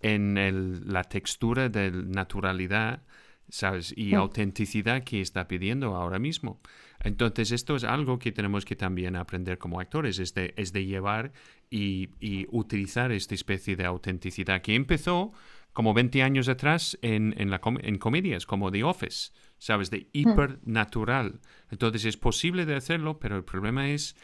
en 0.00 0.92
la 0.92 1.04
textura 1.04 1.68
de 1.68 1.90
naturalidad 1.90 3.02
¿sabes? 3.52 3.92
Y 3.96 4.14
autenticidad 4.14 5.04
que 5.04 5.20
está 5.20 5.46
pidiendo 5.46 5.94
ahora 5.94 6.18
mismo. 6.18 6.60
Entonces, 7.04 7.50
esto 7.52 7.76
es 7.76 7.84
algo 7.84 8.18
que 8.18 8.32
tenemos 8.32 8.64
que 8.64 8.76
también 8.76 9.16
aprender 9.16 9.58
como 9.58 9.80
actores, 9.80 10.18
es 10.18 10.34
de, 10.34 10.54
es 10.56 10.72
de 10.72 10.84
llevar 10.84 11.32
y, 11.70 12.10
utilizar 12.50 13.12
esta 13.12 13.34
especie 13.34 13.76
de 13.76 13.84
autenticidad 13.84 14.62
que 14.62 14.74
empezó 14.74 15.32
como 15.72 15.94
20 15.94 16.22
años 16.22 16.48
atrás 16.48 16.98
en, 17.02 17.34
en, 17.38 17.50
la 17.50 17.60
en 17.80 17.98
comedias 17.98 18.46
como 18.46 18.70
The 18.70 18.84
Office, 18.84 19.32
¿sabes? 19.58 19.90
De 19.90 20.08
hipernatural. 20.12 21.40
Entonces, 21.70 22.04
es 22.04 22.16
posible 22.16 22.66
de 22.66 22.76
hacerlo, 22.76 23.18
pero 23.18 23.36
el 23.36 23.44
problema 23.44 23.90
es 23.90 24.14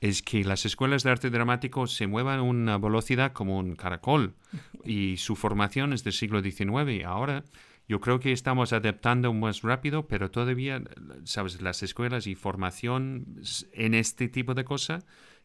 es 0.00 0.22
que 0.22 0.44
las 0.44 0.66
escuelas 0.66 1.02
de 1.02 1.10
arte 1.10 1.30
dramático 1.30 1.86
se 1.86 2.06
muevan 2.06 2.40
a 2.40 2.42
una 2.42 2.76
velocidad 2.76 3.32
como 3.32 3.58
un 3.58 3.74
caracol 3.74 4.34
y 4.84 5.16
su 5.16 5.34
formación 5.34 5.94
es 5.94 6.04
del 6.04 6.12
siglo 6.12 6.42
XIX. 6.42 7.04
Ahora 7.06 7.44
yo 7.86 8.00
creo 8.00 8.18
que 8.18 8.32
estamos 8.32 8.72
adaptando 8.72 9.32
más 9.34 9.62
rápido, 9.62 10.08
pero 10.08 10.30
todavía, 10.30 10.82
sabes, 11.24 11.60
las 11.60 11.82
escuelas 11.82 12.26
y 12.26 12.34
formación 12.34 13.42
en 13.72 13.94
este 13.94 14.28
tipo 14.28 14.54
de 14.54 14.64
cosas 14.64 15.04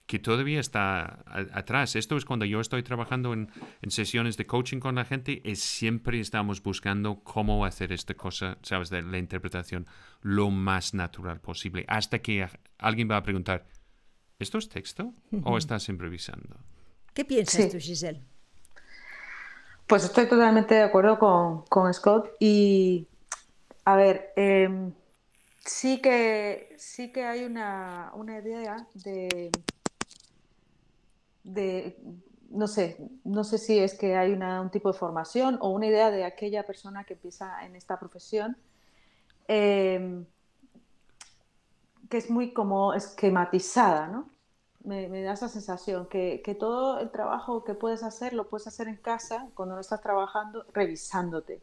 que 0.09 0.17
todavía 0.17 0.59
está 0.59 1.23
atrás. 1.53 1.95
Esto 1.95 2.17
es 2.17 2.25
cuando 2.25 2.43
yo 2.45 2.59
estoy 2.61 2.81
trabajando 2.81 3.31
en, 3.33 3.51
sesiones 3.89 4.37
de 4.37 4.47
coaching 4.47 4.79
con 4.79 4.95
la 4.95 5.05
gente, 5.05 5.41
es 5.43 5.59
siempre 5.59 6.19
estamos 6.19 6.63
buscando 6.63 7.23
cómo 7.23 7.63
hacer 7.63 7.91
esta 7.91 8.15
cosa, 8.15 8.57
sabes, 8.63 8.89
de 8.89 9.03
la 9.03 9.19
interpretación 9.19 9.85
lo 10.21 10.49
más 10.49 10.95
natural 10.95 11.41
posible, 11.41 11.85
hasta 11.87 12.19
que 12.19 12.47
alguien 12.79 13.09
va 13.11 13.17
a 13.17 13.23
preguntar, 13.23 13.67
¿esto 14.39 14.57
es 14.57 14.67
texto 14.67 15.13
o 15.43 15.57
estás 15.57 15.89
improvisando? 15.89 16.57
¿Qué 17.13 17.23
piensas 17.23 17.69
tú, 17.69 17.77
Giselle? 17.77 18.21
Pues 19.89 20.03
estoy 20.03 20.27
totalmente 20.27 20.75
de 20.75 20.83
acuerdo 20.83 21.17
con, 21.17 21.93
Scott 21.95 22.29
y, 22.39 23.07
a 23.85 23.95
ver, 23.95 24.31
em, 24.35 24.93
sí, 25.65 25.99
que, 25.99 26.75
sí 26.77 27.11
que 27.11 27.25
hay 27.25 27.43
una, 27.43 28.13
idea 28.39 28.87
de, 28.93 29.49
de, 31.43 31.99
no 32.51 32.67
sé, 32.67 32.97
no 33.23 33.43
sé 33.43 33.57
si 33.57 33.79
es 33.79 33.97
que 33.97 34.15
hay 34.15 34.31
un 34.33 34.69
tipo 34.69 34.91
de 34.91 34.99
formación 34.99 35.57
o 35.59 35.71
una 35.71 35.87
idea 35.87 36.11
de 36.11 36.23
aquella 36.23 36.67
persona 36.67 37.03
que 37.03 37.15
empieza 37.15 37.65
en 37.65 37.75
esta 37.75 37.97
profesión 37.97 38.57
em, 39.47 40.23
que 42.11 42.17
es 42.17 42.29
muy 42.29 42.53
como 42.53 42.93
esquematizada, 42.93 44.05
¿no? 44.05 44.29
Me, 44.83 45.21
da 45.23 45.33
esa 45.33 45.49
sensación 45.49 46.07
que, 46.07 46.57
todo 46.59 46.99
el 46.99 47.11
trabajo 47.11 47.63
que 47.63 47.73
puedes 47.73 48.03
hacer 48.03 48.33
lo 48.33 48.49
puedes 48.49 48.67
hacer 48.67 48.87
en 48.87 48.97
casa 48.97 49.49
cuando 49.53 49.75
no 49.75 49.81
estás 49.81 50.01
trabajando, 50.01 50.65
revisándote, 50.73 51.61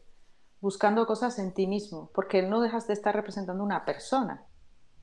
buscando 0.61 1.05
cosas 1.05 1.39
en 1.39 1.53
ti 1.53 1.67
mismo, 1.67 2.11
porque 2.13 2.41
no 2.43 2.61
dejas 2.61 2.87
de 2.87 2.93
estar 2.93 3.15
representando 3.15 3.63
una 3.63 3.85
persona 3.85 4.45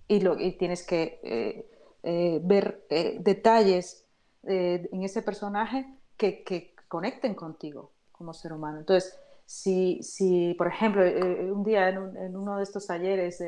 y, 0.08 0.20
lo, 0.20 0.38
y 0.38 0.52
tienes 0.52 0.86
que 0.86 1.20
eh, 1.22 1.70
eh, 2.02 2.40
ver 2.42 2.86
eh, 2.90 3.18
detalles 3.20 4.02
en 4.46 5.02
ese 5.02 5.22
personaje 5.22 5.86
que, 6.18 6.44
que, 6.44 6.74
conecten 6.86 7.34
contigo 7.34 7.90
como 8.12 8.32
ser 8.34 8.52
humano. 8.52 8.78
Entonces, 8.78 9.18
si, 9.46 10.02
si 10.02 10.54
por 10.54 10.68
ejemplo, 10.68 11.02
un 11.02 11.64
día 11.64 11.88
en, 11.88 12.36
uno 12.36 12.56
de 12.58 12.62
estos 12.62 12.86
talleres 12.86 13.42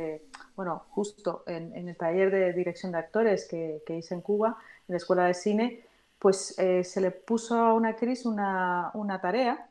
bueno, 0.56 0.86
justo 0.90 1.44
en, 1.46 1.88
el 1.88 1.96
taller 1.96 2.30
de 2.30 2.52
dirección 2.52 2.92
de 2.92 2.98
actores 2.98 3.46
que, 3.46 3.82
hice 3.88 4.14
en 4.14 4.22
Cuba, 4.22 4.56
en 4.88 4.92
la 4.94 4.96
escuela 4.96 5.24
de 5.24 5.34
cine, 5.34 5.84
pues 6.18 6.58
eh, 6.58 6.82
se 6.82 7.00
le 7.00 7.10
puso 7.10 7.56
a 7.58 7.74
una 7.74 7.90
actriz 7.90 8.24
una, 8.24 9.18
tarea. 9.20 9.70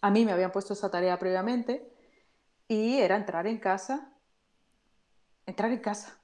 A 0.00 0.10
mí 0.10 0.24
me 0.24 0.32
habían 0.32 0.52
puesto 0.52 0.74
esa 0.74 0.90
tarea 0.90 1.18
previamente 1.18 1.90
y 2.68 2.98
era 2.98 3.16
entrar 3.16 3.46
en 3.46 3.58
casa, 3.58 4.12
entrar 5.46 5.72
en 5.72 5.80
casa, 5.80 6.18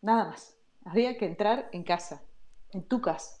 nada 0.00 0.26
más. 0.26 0.56
Había 0.84 1.16
que 1.16 1.26
entrar 1.26 1.68
en 1.72 1.84
casa, 1.84 2.22
en 2.72 2.82
tu 2.82 3.00
casa. 3.00 3.40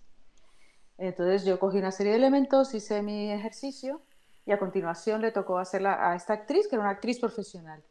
Entonces 0.98 1.44
yo 1.44 1.58
cogí 1.58 1.78
una 1.78 1.90
serie 1.90 2.12
de 2.12 2.18
elementos, 2.18 2.74
hice 2.74 3.02
mi 3.02 3.32
ejercicio 3.32 4.02
y 4.44 4.52
a 4.52 4.58
continuación 4.58 5.22
le 5.22 5.32
tocó 5.32 5.58
hacerla 5.58 6.10
a 6.10 6.14
esta 6.14 6.34
actriz, 6.34 6.68
que 6.68 6.76
era 6.76 6.82
una 6.84 6.92
actriz 6.92 7.18
profesional 7.18 7.82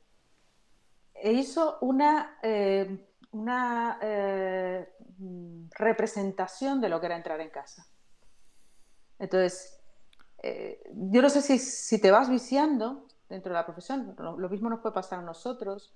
e 1.22 1.34
hizo 1.34 1.78
una, 1.82 2.38
eh, 2.42 3.08
una 3.32 4.00
eh, 4.02 4.90
representación 5.78 6.82
de 6.82 6.90
lo 6.90 7.00
que 7.00 7.06
era 7.06 7.16
entrar 7.16 7.40
en 7.40 7.50
casa. 7.50 7.86
Entonces, 9.20 9.80
eh, 10.42 10.82
yo 10.94 11.22
no 11.22 11.30
sé 11.30 11.42
si, 11.42 12.02
te 12.02 12.10
vas 12.10 12.30
viciando 12.30 13.08
dentro 13.30 13.54
de 13.54 13.60
la 13.60 13.66
profesión, 13.66 14.16
lo, 14.18 14.50
mismo 14.50 14.70
nos 14.70 14.80
puede 14.80 14.96
pasar 14.96 15.20
a 15.20 15.24
nosotros, 15.24 15.96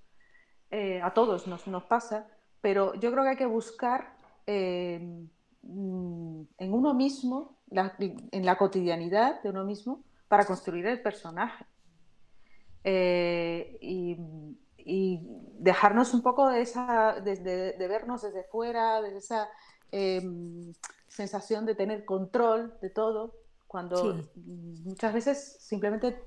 a 1.01 1.13
todos 1.13 1.47
nos, 1.47 1.67
nos, 1.67 1.85
pasa, 1.85 2.27
pero 2.59 2.93
yo 2.95 3.09
creo 3.11 3.23
que 3.23 3.29
hay 3.29 3.37
que 3.37 3.45
buscar 3.45 4.17
en 4.45 5.29
uno 5.63 6.93
mismo, 6.93 7.57
en 7.71 8.45
la 8.45 8.57
cotidianidad 8.57 9.41
de 9.41 9.49
uno 9.49 9.63
mismo, 9.63 10.03
para 10.27 10.45
construir 10.45 10.85
el 10.87 11.01
personaje. 11.01 11.65
y 12.83 14.17
y 14.85 15.19
dejarnos 15.57 16.13
un 16.13 16.21
poco 16.21 16.47
de 16.47 16.61
esa, 16.61 17.19
de, 17.19 17.87
vernos 17.89 18.21
desde 18.21 18.43
fuera, 18.43 19.01
de 19.01 19.17
esa 19.17 19.49
em, 19.91 20.73
sensación 21.07 21.65
de 21.65 21.73
tener 21.73 22.05
control 22.05 22.77
de 22.81 22.91
todo, 22.91 23.33
cuando 23.65 24.23
muchas 24.35 25.13
veces 25.13 25.57
simplemente 25.59 26.21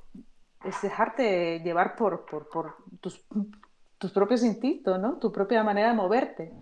es 0.64 0.82
dejarte 0.82 1.60
llevar 1.60 1.94
por, 1.94 2.26
por, 2.26 2.74
tus, 3.00 3.24
tus, 3.96 4.10
propios 4.10 4.42
instintos, 4.42 4.98
¿no? 4.98 5.18
tu 5.18 5.30
propia 5.30 5.62
manera 5.62 5.90
de 5.90 5.94
moverte. 5.94 6.52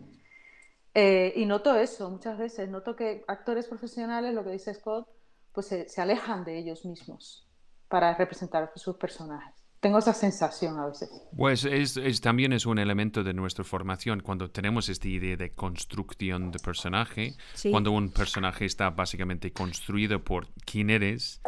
Eh, 0.92 1.32
y 1.36 1.46
noto 1.46 1.74
eso 1.74 2.10
muchas 2.10 2.38
veces, 2.38 2.68
noto 2.68 2.94
que 2.94 3.24
actores 3.26 3.68
profesionales, 3.68 4.34
lo 4.34 4.44
que 4.44 4.50
dice 4.50 4.74
Scott, 4.74 5.08
pues 5.56 5.66
se, 5.66 5.88
se 5.88 6.00
alejan 6.00 6.44
de 6.44 6.56
ellos 6.56 6.84
mismos 6.84 7.48
para 7.88 8.14
representar 8.14 8.70
sus 8.76 8.96
personajes 8.96 9.66
tengo 9.86 9.98
esa 9.98 10.14
sensación 10.14 10.78
a 10.80 10.86
veces. 10.86 11.08
Pues 11.36 11.64
es, 11.64 12.20
también 12.20 12.52
es 12.52 12.66
un 12.66 12.78
elemento 12.78 13.22
de 13.22 13.34
nuestra 13.34 13.62
formación 13.62 14.20
cuando 14.20 14.50
tenemos 14.50 14.88
esta 14.88 15.06
idea 15.06 15.36
de 15.36 15.50
construcción 15.54 16.50
de 16.50 16.58
personaje, 16.58 17.36
cuando 17.70 17.92
un 17.92 18.10
personaje 18.10 18.64
está 18.64 18.90
básicamente 18.90 19.52
construido 19.52 20.24
por 20.24 20.48
quién 20.64 20.90
eres 20.90 21.40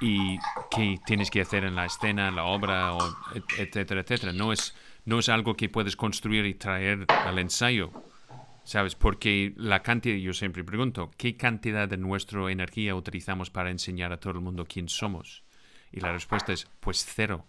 y 0.00 0.38
qué 0.72 0.98
tienes 1.06 1.30
que 1.30 1.40
hacer 1.40 1.62
en 1.62 1.76
la 1.76 1.86
escena, 1.86 2.28
en 2.28 2.34
la 2.36 2.44
obra, 2.46 2.94
o 2.94 2.98
etcétera, 3.58 4.00
etcétera. 4.00 4.32
No 4.32 4.52
es, 4.52 4.74
no 5.04 5.20
es 5.20 5.28
algo 5.28 5.54
que 5.54 5.68
puedes 5.68 5.94
construir 5.94 6.46
y 6.46 6.54
traer 6.54 7.06
al 7.08 7.38
ensayo. 7.38 7.92
¿Sabes? 8.68 8.94
Porque 8.94 9.54
la 9.56 9.82
cantidad, 9.82 10.18
yo 10.18 10.34
siempre 10.34 10.62
pregunto, 10.62 11.10
¿qué 11.16 11.38
cantidad 11.38 11.88
de 11.88 11.96
nuestra 11.96 12.52
energía 12.52 12.94
utilizamos 12.94 13.48
para 13.48 13.70
enseñar 13.70 14.12
a 14.12 14.20
todo 14.20 14.34
el 14.34 14.40
mundo 14.40 14.66
quién 14.68 14.90
somos? 14.90 15.42
Y 15.90 16.00
la 16.00 16.12
respuesta 16.12 16.52
es, 16.52 16.66
pues 16.78 17.02
cero. 17.08 17.46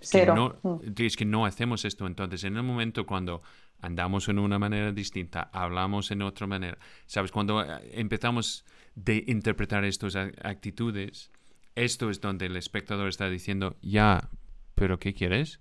Cero. 0.00 0.34
no, 0.34 0.78
mm. 0.78 0.92
es 0.96 1.18
que 1.18 1.26
no 1.26 1.44
hacemos 1.44 1.84
esto. 1.84 2.06
Entonces, 2.06 2.44
en 2.44 2.56
el 2.56 2.62
momento 2.62 3.04
cuando 3.04 3.42
andamos 3.82 4.26
en 4.30 4.38
una 4.38 4.58
manera 4.58 4.90
distinta, 4.90 5.50
hablamos 5.52 6.10
en 6.10 6.22
otra 6.22 6.46
manera, 6.46 6.78
¿sabes? 7.04 7.30
Cuando 7.30 7.62
eh, 7.62 7.90
empezamos 7.92 8.64
de 8.94 9.22
interpretar 9.26 9.84
estas 9.84 10.16
actitudes, 10.16 11.30
esto 11.74 12.08
es 12.08 12.22
donde 12.22 12.46
el 12.46 12.56
espectador 12.56 13.08
está 13.08 13.28
diciendo, 13.28 13.76
ya, 13.82 14.30
pero 14.74 14.98
¿qué 14.98 15.12
quieres? 15.12 15.60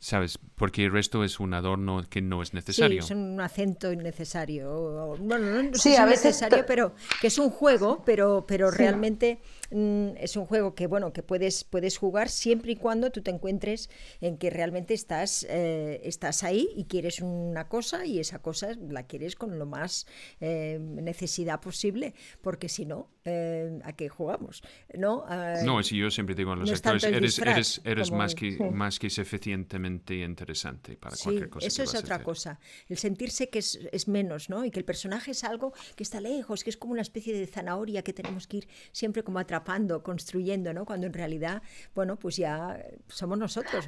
¿Sabes? 0.00 0.38
Porque 0.54 0.84
el 0.84 0.92
resto 0.92 1.24
es 1.24 1.40
un 1.40 1.54
adorno 1.54 2.04
que 2.08 2.22
no 2.22 2.40
es 2.40 2.54
necesario. 2.54 3.02
Sí, 3.02 3.06
es 3.06 3.10
un 3.10 3.40
acento 3.40 3.92
innecesario. 3.92 5.16
Bueno, 5.18 5.50
no, 5.50 5.60
es 5.60 5.84
necesario, 5.84 6.64
pero 6.66 6.94
que 7.20 7.26
es 7.26 7.38
un 7.38 7.50
juego, 7.50 8.02
pero, 8.04 8.44
pero 8.46 8.70
realmente 8.70 9.40
mm, 9.72 10.10
es 10.16 10.36
un 10.36 10.46
juego 10.46 10.76
que, 10.76 10.86
bueno, 10.86 11.12
que 11.12 11.24
puedes, 11.24 11.64
puedes 11.64 11.98
jugar 11.98 12.28
siempre 12.28 12.72
y 12.72 12.76
cuando 12.76 13.10
tú 13.10 13.22
te 13.22 13.32
encuentres 13.32 13.90
en 14.20 14.38
que 14.38 14.50
realmente 14.50 14.94
estás, 14.94 15.44
eh, 15.48 16.00
estás 16.04 16.44
ahí 16.44 16.68
y 16.76 16.84
quieres 16.84 17.20
una 17.20 17.68
cosa 17.68 18.06
y 18.06 18.20
esa 18.20 18.38
cosa 18.40 18.68
la 18.88 19.04
quieres 19.04 19.34
con 19.34 19.58
lo 19.58 19.66
más 19.66 20.06
eh, 20.40 20.78
necesidad 20.80 21.60
posible, 21.60 22.14
porque 22.40 22.68
si 22.68 22.86
no, 22.86 23.10
eh, 23.28 23.80
¿a 23.84 23.92
qué 23.92 24.08
jugamos? 24.08 24.62
No, 24.94 25.24
no 25.64 25.82
si 25.82 25.96
yo 25.96 26.10
siempre 26.10 26.34
digo 26.34 26.52
en 26.52 26.60
los 26.60 26.72
actores, 26.72 27.04
eres, 27.04 27.38
eres, 27.38 27.80
eres 27.84 28.10
más, 28.10 28.34
que, 28.34 28.56
más 28.72 28.98
que 28.98 29.10
suficientemente 29.10 30.14
interesante 30.16 30.96
para 30.96 31.16
cualquier 31.16 31.48
cosa. 31.48 31.66
Eso 31.66 31.82
es 31.82 31.94
otra 31.94 32.22
cosa, 32.22 32.58
el 32.88 32.98
sentirse 32.98 33.48
que 33.48 33.60
es, 33.60 33.78
es 33.92 34.08
menos, 34.08 34.48
¿no? 34.50 34.64
Y 34.64 34.70
que 34.70 34.78
el 34.78 34.84
personaje 34.84 35.32
es 35.32 35.44
algo 35.44 35.72
que 35.96 36.02
está 36.02 36.20
lejos, 36.20 36.64
que 36.64 36.70
es 36.70 36.76
como 36.76 36.92
una 36.92 37.02
especie 37.02 37.36
de 37.36 37.46
zanahoria 37.46 38.02
que 38.02 38.12
tenemos 38.12 38.46
que 38.46 38.58
ir 38.58 38.68
siempre 38.92 39.22
como 39.22 39.38
atrapando, 39.38 40.02
construyendo, 40.02 40.72
¿no? 40.72 40.84
Cuando 40.84 41.06
en 41.06 41.12
realidad, 41.12 41.62
bueno, 41.94 42.16
pues 42.16 42.36
ya 42.36 42.82
somos 43.08 43.38
nosotros. 43.38 43.84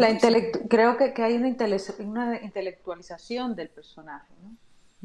Creo 0.69 0.97
que, 0.97 1.13
que 1.13 1.23
hay 1.23 1.35
una, 1.35 1.57
una, 2.01 2.43
intelectualización 2.43 3.55
del 3.55 3.69
personaje, 3.69 4.33
¿no? 4.43 4.57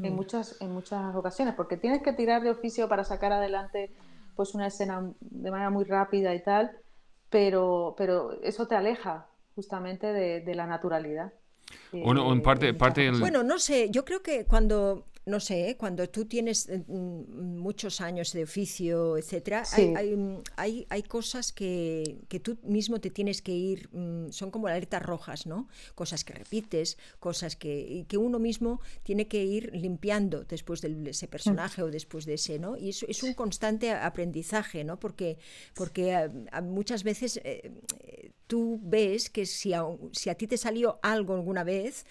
En, 0.04 0.12
mm. 0.12 0.16
muchas, 0.16 0.60
en 0.60 0.72
muchas 0.72 1.14
ocasiones, 1.14 1.54
porque 1.54 1.76
tienes 1.76 2.02
que 2.02 2.12
tirar 2.12 2.42
de 2.42 2.50
oficio 2.50 2.88
para 2.88 3.04
sacar 3.04 3.32
adelante 3.32 3.90
pues 4.36 4.54
una 4.54 4.66
escena 4.66 5.10
de 5.20 5.50
manera 5.50 5.70
muy 5.70 5.84
rápida 5.84 6.34
y 6.34 6.42
tal, 6.42 6.70
pero, 7.30 7.94
pero 7.96 8.40
eso 8.42 8.68
te 8.68 8.76
aleja 8.76 9.26
justamente 9.54 10.12
de, 10.12 10.54
la 10.54 10.66
naturalidad. 10.66 11.32
Bueno, 11.90 12.32
en 12.32 12.42
parte, 12.42 12.74
parte 12.74 13.10
Bueno, 13.12 13.42
no 13.42 13.58
sé, 13.58 13.90
yo 13.90 14.04
creo 14.04 14.22
que 14.22 14.44
cuando 14.44 15.06
no 15.26 15.40
sé, 15.40 15.70
¿eh? 15.70 15.76
cuando 15.76 16.08
tú 16.08 16.26
tienes 16.26 16.68
eh, 16.68 16.84
mm, 16.86 17.58
muchos 17.58 18.00
años 18.00 18.32
de 18.32 18.44
oficio, 18.44 19.16
etcétera, 19.16 19.64
mm, 19.76 20.36
hay, 20.54 20.86
hay, 20.88 21.02
cosas 21.02 21.52
que, 21.52 22.18
que, 22.28 22.38
tú 22.38 22.58
mismo 22.62 23.00
te 23.00 23.10
tienes 23.10 23.42
que 23.42 23.50
ir, 23.50 23.88
mm, 23.92 24.30
son 24.30 24.52
como 24.52 24.68
alertas 24.68 25.02
rojas, 25.02 25.46
¿no? 25.46 25.68
Cosas 25.96 26.22
que 26.22 26.32
repites, 26.32 26.96
cosas 27.18 27.56
que, 27.56 28.06
que 28.08 28.16
uno 28.16 28.38
mismo 28.38 28.80
tiene 29.02 29.26
que 29.26 29.44
ir 29.44 29.74
limpiando 29.74 30.44
después 30.44 30.80
de 30.80 31.10
ese 31.10 31.26
personaje 31.26 31.82
o 31.82 31.90
después 31.90 32.24
de 32.24 32.34
ese, 32.34 32.60
¿no? 32.60 32.76
Y 32.76 32.90
eso 32.90 33.04
es 33.08 33.20
un 33.24 33.34
constante 33.34 33.90
aprendizaje, 33.90 34.84
¿no? 34.84 35.00
Porque, 35.00 35.38
porque 35.74 36.12
eh, 36.12 36.30
muchas 36.62 37.02
veces 37.02 37.40
tú 38.46 38.78
ves 38.80 39.28
que 39.28 39.44
si 39.44 39.72
a, 39.72 39.82
si 40.12 40.30
a 40.30 40.36
ti 40.36 40.46
te 40.46 40.56
salió 40.56 41.00
algo 41.02 41.34
alguna 41.34 41.64
vez, 41.64 42.06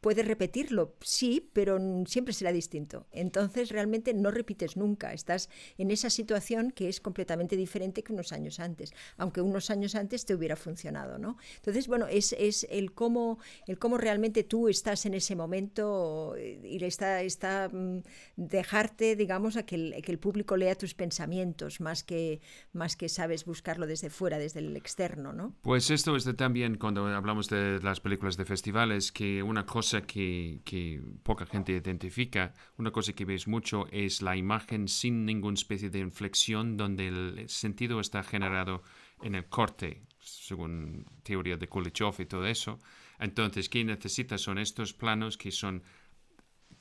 puedes 0.00 0.26
repetirlo, 0.26 0.94
sí, 1.00 1.50
pero 1.52 1.78
siempre 2.06 2.34
será 2.34 2.52
distinto. 2.52 3.06
Entonces 3.12 3.70
realmente 3.70 4.14
no 4.14 4.30
repites 4.30 4.76
nunca, 4.76 5.12
estás 5.12 5.48
en 5.78 5.90
esa 5.90 6.10
situación 6.10 6.70
que 6.70 6.88
es 6.88 7.00
completamente 7.00 7.56
diferente 7.56 8.02
que 8.02 8.12
unos 8.12 8.32
años 8.32 8.60
antes, 8.60 8.92
aunque 9.16 9.40
unos 9.40 9.70
años 9.70 9.94
antes 9.94 10.24
te 10.24 10.34
hubiera 10.34 10.56
funcionado, 10.56 11.18
¿no? 11.18 11.36
Entonces, 11.56 11.86
bueno, 11.86 12.06
es, 12.06 12.34
es 12.38 12.66
el, 12.70 12.92
cómo, 12.92 13.38
el 13.66 13.78
cómo 13.78 13.98
realmente 13.98 14.42
tú 14.42 14.68
estás 14.68 15.04
en 15.06 15.14
ese 15.14 15.36
momento 15.36 16.34
y 16.38 16.82
está, 16.84 17.22
está 17.22 17.68
mm, 17.68 18.02
dejarte, 18.36 19.16
digamos, 19.16 19.56
a 19.56 19.64
que 19.64 19.74
el, 19.74 20.02
que 20.02 20.12
el 20.12 20.18
público 20.18 20.56
lea 20.56 20.74
tus 20.74 20.94
pensamientos 20.94 21.80
más 21.80 22.04
que, 22.04 22.40
más 22.72 22.96
que 22.96 23.08
sabes 23.08 23.44
buscarlo 23.44 23.86
desde 23.86 24.08
fuera, 24.08 24.38
desde 24.38 24.60
el 24.60 24.76
externo, 24.76 25.32
¿no? 25.32 25.54
Pues 25.62 25.90
esto 25.90 26.16
es 26.16 26.24
de 26.24 26.34
también 26.34 26.76
cuando 26.76 27.06
hablamos 27.06 27.48
de 27.48 27.80
las 27.82 28.00
películas 28.00 28.36
de 28.36 28.44
festivales, 28.44 29.12
que 29.12 29.42
una 29.42 29.66
cosa 29.66 29.89
que, 30.06 30.60
que, 30.64 31.00
poca 31.22 31.46
gente 31.46 31.72
identifica, 31.72 32.54
una 32.78 32.90
cosa 32.90 33.12
que 33.12 33.24
ves 33.24 33.46
mucho 33.46 33.86
es 33.90 34.22
la 34.22 34.36
imagen 34.36 34.88
sin 34.88 35.26
ninguna 35.26 35.54
especie 35.54 35.90
de 35.90 35.98
inflexión 35.98 36.76
donde 36.76 37.08
el 37.08 37.48
sentido 37.48 38.00
está 38.00 38.22
generado 38.22 38.82
en 39.22 39.34
el 39.34 39.46
corte, 39.46 40.02
según 40.20 41.04
teoría 41.22 41.56
de 41.56 41.68
Kuleshov 41.68 42.20
y 42.20 42.26
todo 42.26 42.46
eso. 42.46 42.78
Entonces, 43.18 43.68
¿qué 43.68 43.84
necesitas? 43.84 44.40
Son 44.40 44.58
estos 44.58 44.94
planos 44.94 45.36
que 45.36 45.50
son 45.50 45.82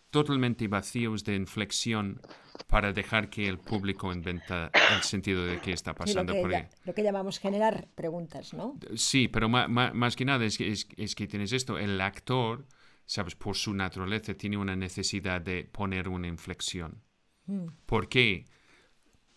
totalmente 0.10 0.68
vacíos 0.68 1.24
de 1.24 1.36
inflexión 1.36 2.22
para 2.68 2.94
dejar 2.94 3.30
que 3.30 3.48
el 3.48 3.60
público 3.60 4.12
inventa 4.12 4.72
el 4.96 5.04
sentido 5.04 5.46
de 5.46 5.60
qué 5.60 5.72
está 5.72 5.94
pasando 5.94 6.34
lo, 6.34 6.38
que, 6.38 6.42
por 6.42 6.56
ahí. 6.56 6.68
lo 6.86 6.94
que 6.94 7.04
llamamos 7.04 7.40
generar 7.40 7.88
preguntas, 7.96 8.54
¿no? 8.54 8.78
Sí, 8.96 9.28
pero 9.28 9.50
más, 9.50 9.70
más, 9.70 10.16
que 10.16 10.26
nada 10.26 10.46
es, 10.46 10.60
es, 10.60 10.88
es, 10.98 11.16
que 11.16 11.28
tienes 11.28 11.52
esto, 11.52 11.78
el 11.78 12.00
actor 12.02 12.66
sabes, 13.10 13.34
por 13.34 13.56
su 13.56 13.74
naturaleza 13.74 14.36
tiene 14.36 14.56
una 14.56 14.76
necesidad 14.76 15.42
de 15.42 15.64
poner 15.64 16.08
una 16.08 16.28
inflexión. 16.28 17.02
Mm. 17.48 17.66
¿Por 17.88 18.08
qué? 18.08 18.46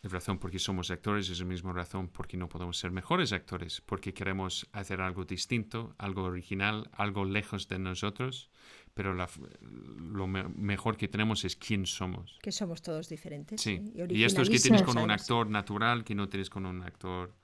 La 0.02 0.10
razón 0.10 0.38
porque 0.38 0.58
somos 0.58 0.90
actores 0.90 1.30
es 1.30 1.38
la 1.38 1.46
misma 1.46 1.72
razón 1.72 2.08
porque 2.08 2.36
no 2.36 2.50
podemos 2.50 2.76
ser 2.76 2.90
mejores 2.90 3.32
actores, 3.32 3.80
porque 3.80 4.12
queremos 4.12 4.68
hacer 4.72 5.00
algo 5.00 5.24
distinto, 5.24 5.94
algo 5.96 6.24
original, 6.24 6.90
algo 6.92 7.24
lejos 7.24 7.66
de 7.68 7.78
nosotros, 7.78 8.50
pero 8.92 9.14
lo 9.14 10.26
mejor 10.26 10.98
que 10.98 11.08
tenemos 11.08 11.46
es 11.46 11.56
quién 11.56 11.86
somos. 11.86 12.38
Que 12.42 12.52
somos 12.52 12.82
todos 12.82 13.08
diferentes. 13.08 13.62
Sí, 13.62 13.80
y, 13.94 14.18
y 14.18 14.24
esto 14.24 14.42
es 14.42 14.50
que 14.50 14.58
tienes 14.58 14.82
con 14.82 14.98
un 14.98 15.10
actor 15.10 15.48
natural 15.48 16.04
que 16.04 16.14
no 16.14 16.28
tienes 16.28 16.50
con 16.50 16.66
un 16.66 16.82
actor, 16.82 17.34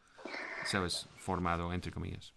sabes, 0.67 1.09
formado, 1.17 1.73
entre 1.73 1.91
comillas. 1.91 2.35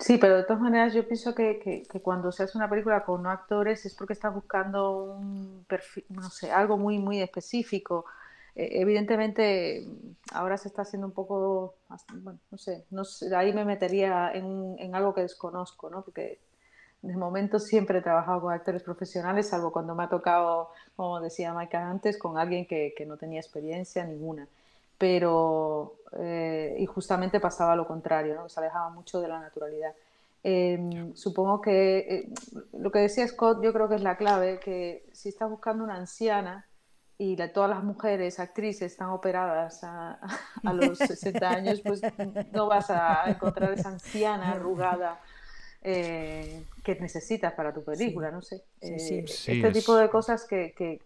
Sí, 0.00 0.16
pero 0.16 0.38
de 0.38 0.44
todas 0.44 0.62
maneras 0.62 0.94
yo 0.94 1.06
pienso 1.06 1.34
que, 1.34 1.60
que, 1.60 2.00
cuando 2.00 2.32
se 2.32 2.44
hace 2.44 2.56
una 2.56 2.70
película 2.70 3.04
con 3.04 3.22
no 3.22 3.30
actores 3.30 3.84
es 3.84 3.94
porque 3.94 4.14
estás 4.14 4.34
buscando 4.34 4.92
un 5.04 5.64
perfil, 5.68 6.04
no 6.08 6.30
sé, 6.30 6.50
algo 6.50 6.78
muy, 6.78 6.98
muy 6.98 7.20
específico. 7.20 8.06
Eh, 8.56 8.80
evidentemente 8.80 9.86
ahora 10.32 10.56
se 10.56 10.68
está 10.68 10.82
haciendo 10.82 11.06
un 11.06 11.12
poco, 11.12 11.74
bueno, 12.22 12.38
no 12.50 12.58
sé, 12.58 12.86
no 12.90 13.04
sé 13.04 13.34
ahí 13.36 13.52
me 13.52 13.64
metería 13.66 14.32
en, 14.32 14.76
en, 14.78 14.94
algo 14.94 15.14
que 15.14 15.20
desconozco, 15.22 15.90
¿no? 15.90 16.02
Porque 16.02 16.40
de 17.02 17.16
momento 17.16 17.58
siempre 17.58 17.98
he 17.98 18.02
trabajado 18.02 18.40
con 18.42 18.54
actores 18.54 18.82
profesionales, 18.82 19.48
salvo 19.50 19.72
cuando 19.72 19.94
me 19.94 20.04
ha 20.04 20.08
tocado, 20.08 20.70
como 20.96 21.20
decía 21.20 21.54
Maika 21.54 21.90
antes, 21.90 22.18
con 22.18 22.38
alguien 22.38 22.66
que, 22.66 22.94
que 22.96 23.06
no 23.06 23.16
tenía 23.18 23.40
experiencia 23.40 24.04
ninguna 24.04 24.48
pero 25.00 25.96
eh, 26.18 26.76
y 26.78 26.84
justamente 26.84 27.40
pasaba 27.40 27.74
lo 27.74 27.86
contrario, 27.86 28.34
¿no? 28.34 28.50
se 28.50 28.60
alejaba 28.60 28.90
mucho 28.90 29.18
de 29.18 29.28
la 29.28 29.40
naturalidad. 29.40 29.94
Em, 30.42 31.14
supongo 31.14 31.62
que 31.62 31.98
eh, 31.98 32.28
lo 32.74 32.90
que 32.90 32.98
decía 32.98 33.26
Scott 33.26 33.62
yo 33.62 33.72
creo 33.72 33.88
que 33.88 33.94
es 33.94 34.02
la 34.02 34.18
clave, 34.18 34.60
que 34.60 35.08
si 35.12 35.30
estás 35.30 35.48
buscando 35.48 35.84
una 35.84 35.96
anciana 35.96 36.66
y 37.16 37.34
todas 37.54 37.70
las 37.70 37.82
mujeres 37.82 38.38
actrices 38.40 38.92
están 38.92 39.08
operadas 39.08 39.82
a, 39.84 40.18
a, 40.64 40.72
los 40.74 40.98
60 40.98 41.48
años, 41.48 41.80
pues 41.80 42.02
no 42.52 42.66
vas 42.66 42.90
a 42.90 43.24
encontrar 43.26 43.72
esa 43.72 43.88
anciana 43.88 44.52
arrugada 44.52 45.18
eh, 45.82 46.62
que 46.84 46.94
necesitas 46.96 47.54
para 47.54 47.72
tu 47.72 47.82
película, 47.82 48.30
no 48.30 48.42
sé. 48.42 48.62
Eh, 48.80 49.24
este 49.24 49.72
tipo 49.72 49.96
de 49.96 50.10
cosas 50.10 50.44
que, 50.46 50.74
que, 50.76 51.00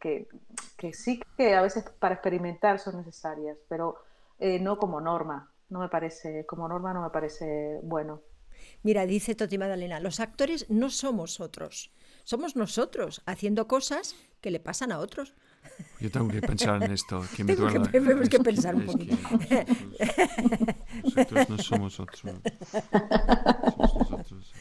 que, 0.76 0.92
sí 0.92 1.20
que 1.36 1.54
a 1.54 1.62
veces 1.62 1.84
para 1.98 2.14
experimentar 2.14 2.78
son 2.78 2.96
necesarias, 2.96 3.56
pero 3.68 3.96
eh, 4.38 4.58
no 4.58 4.78
como 4.78 5.00
norma. 5.00 5.50
No 5.70 5.80
me 5.80 5.88
parece, 5.88 6.44
como 6.46 6.68
norma 6.68 6.92
no 6.92 7.02
me 7.02 7.10
parece 7.10 7.78
bueno. 7.82 8.20
Mira, 8.82 9.06
dice 9.06 9.34
Toti 9.34 9.58
Magdalena, 9.58 10.00
los 10.00 10.20
actores 10.20 10.66
no 10.68 10.90
somos 10.90 11.40
otros, 11.40 11.92
somos 12.24 12.54
nosotros 12.56 13.22
haciendo 13.26 13.66
cosas 13.66 14.14
que 14.40 14.50
le 14.50 14.60
pasan 14.60 14.92
a 14.92 14.98
otros. 14.98 15.34
Yo 16.00 16.10
tengo 16.10 16.28
que 16.28 16.40
pensar 16.40 16.82
en 16.82 16.92
esto, 16.92 17.24
que 17.34 17.44
me 17.44 17.56
duele. 17.56 17.80
tenemos 17.92 18.28
que 18.28 18.40
pensar 18.40 18.74
un 18.74 18.84
poquito. 18.86 19.16
Nosotros 21.04 21.48
no 21.48 21.58
somos 21.58 22.00
otros. 22.00 22.20
Somos 22.20 24.10
nosotros. 24.10 24.52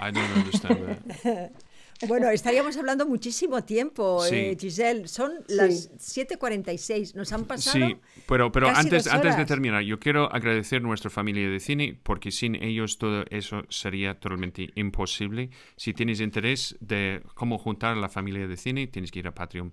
I 0.00 0.10
don't 0.10 0.36
understand 0.36 0.78
that. 0.86 1.52
Bueno, 2.08 2.28
estaríamos 2.28 2.76
hablando 2.76 3.06
muchísimo 3.06 3.62
tiempo, 3.64 4.24
eh, 4.26 4.56
Giselle. 4.60 5.06
Son 5.08 5.32
las 5.48 5.90
7.46, 5.92 7.14
nos 7.14 7.32
han 7.32 7.44
pasado. 7.44 7.86
Sí, 7.86 7.96
pero, 8.26 8.50
pero 8.52 8.68
antes, 8.68 9.06
antes 9.06 9.36
de 9.36 9.44
terminar, 9.44 9.82
yo 9.82 9.98
quiero 9.98 10.30
agradecer 10.32 10.78
a 10.78 10.80
nuestra 10.82 11.10
familia 11.10 11.48
de 11.48 11.60
cine, 11.60 11.98
porque 12.02 12.30
sin 12.30 12.56
ellos 12.56 12.98
todo 12.98 13.24
eso 13.30 13.62
sería 13.68 14.18
totalmente 14.18 14.70
imposible. 14.74 15.50
Si 15.76 15.94
tienes 15.94 16.20
interés 16.20 16.76
de 16.80 17.22
cómo 17.34 17.58
juntar 17.58 17.96
a 17.96 18.00
la 18.00 18.08
familia 18.08 18.46
de 18.46 18.56
cine, 18.56 18.86
tienes 18.86 19.10
que 19.10 19.20
ir 19.20 19.28
a 19.28 19.34
Patreon 19.34 19.72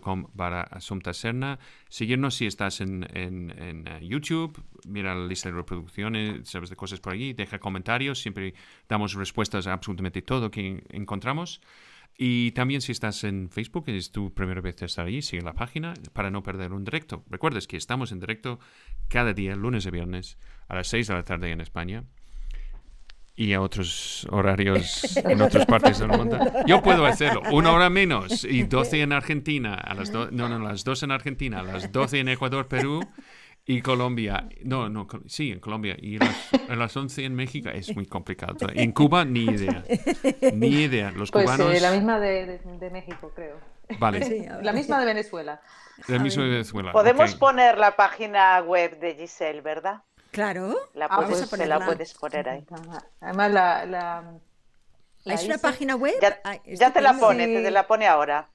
com 0.00 0.24
para 0.36 0.62
Asunta 0.62 1.12
Serna. 1.12 1.58
Seguirnos 1.88 2.34
si 2.34 2.46
estás 2.46 2.80
en, 2.80 3.06
en, 3.14 3.86
eh, 3.86 4.00
YouTube, 4.02 4.62
mira 4.86 5.14
la 5.14 5.26
lista 5.26 5.48
de 5.48 5.56
reproducciones, 5.56 6.48
sabes 6.48 6.70
de 6.70 6.76
cosas 6.76 7.00
por 7.00 7.12
allí, 7.12 7.32
deja 7.32 7.58
comentarios, 7.58 8.20
siempre 8.20 8.54
damos 8.88 9.14
respuestas 9.14 9.66
a 9.66 9.72
absolutamente 9.72 10.22
todo 10.22 10.50
que 10.50 10.84
encontramos. 10.90 11.60
Y 12.22 12.50
también 12.52 12.82
si 12.82 12.92
estás 12.92 13.24
en 13.24 13.48
Facebook, 13.48 13.84
es 13.86 14.12
tu 14.12 14.34
primera 14.34 14.60
vez 14.60 14.76
de 14.76 14.86
estar 14.86 15.06
ahí, 15.06 15.22
sigue 15.22 15.42
la 15.42 15.54
página 15.54 15.94
para 16.12 16.30
no 16.30 16.42
perder 16.42 16.72
un 16.72 16.84
directo. 16.84 17.24
Recuerdes 17.30 17.66
que 17.66 17.78
estamos 17.78 18.12
en 18.12 18.20
directo 18.20 18.58
cada 19.08 19.32
día, 19.32 19.56
lunes 19.56 19.86
y 19.86 19.90
viernes, 19.90 20.36
a 20.68 20.74
las 20.74 20.88
6 20.88 21.06
de 21.08 21.14
la 21.14 21.22
tarde 21.22 21.50
en 21.50 21.62
España. 21.62 22.04
Y 23.40 23.54
a 23.54 23.62
otros 23.62 24.26
horarios 24.30 25.16
en 25.24 25.40
otras 25.40 25.64
partes 25.64 25.98
del 25.98 26.08
mundo. 26.08 26.38
Yo 26.66 26.82
puedo 26.82 27.06
hacerlo. 27.06 27.40
Una 27.50 27.72
hora 27.72 27.88
menos 27.88 28.44
y 28.44 28.64
12 28.64 29.00
en 29.00 29.14
Argentina, 29.14 29.76
a 29.76 29.94
las 29.94 30.10
no, 30.10 30.30
no, 30.30 30.58
las 30.58 30.84
2 30.84 31.04
en 31.04 31.10
Argentina, 31.10 31.60
a 31.60 31.62
las 31.62 31.90
12 31.90 32.20
en 32.20 32.28
Ecuador, 32.28 32.68
Perú 32.68 33.00
y 33.64 33.80
Colombia. 33.80 34.46
No, 34.62 34.90
no, 34.90 35.08
sí, 35.26 35.52
en 35.52 35.60
Colombia. 35.60 35.96
Y 35.98 36.18
a 36.22 36.76
las 36.76 36.94
11 36.94 37.24
en 37.24 37.34
México 37.34 37.70
es 37.70 37.96
muy 37.96 38.04
complicado. 38.04 38.56
En 38.74 38.92
Cuba, 38.92 39.24
ni 39.24 39.44
idea. 39.44 39.84
Ni 40.52 40.68
idea. 40.68 41.10
Los 41.10 41.30
pues, 41.30 41.46
cubanos... 41.46 41.74
Eh, 41.74 41.80
la 41.80 41.92
misma 41.92 42.20
de, 42.20 42.58
de, 42.58 42.90
México, 42.90 43.32
creo. 43.34 43.58
Vale. 43.98 44.50
la 44.62 44.74
misma 44.74 45.00
de 45.00 45.06
Venezuela. 45.06 45.62
La 46.08 46.18
misma 46.18 46.42
de 46.42 46.50
Venezuela. 46.50 46.92
Podemos 46.92 47.34
poner 47.36 47.78
la 47.78 47.96
página 47.96 48.60
web 48.60 49.00
de 49.00 49.14
Giselle, 49.14 49.62
¿verdad? 49.62 50.02
Claro. 50.30 50.76
La 50.94 51.06
ah, 51.06 51.16
puedes, 51.16 51.52
la 51.66 51.84
puedes 51.84 52.14
poner 52.14 52.48
ahí. 52.48 52.66
Además, 53.20 53.52
la, 53.52 53.86
la, 53.86 54.40
¿Es 55.24 55.44
una 55.44 55.58
página 55.58 55.96
web? 55.96 56.14
Ya, 56.66 56.92
te 56.92 57.00
la 57.00 57.14
pone, 57.14 57.46
te 57.46 57.70
la 57.70 57.86
pone 57.86 58.06
ahora. 58.06 58.48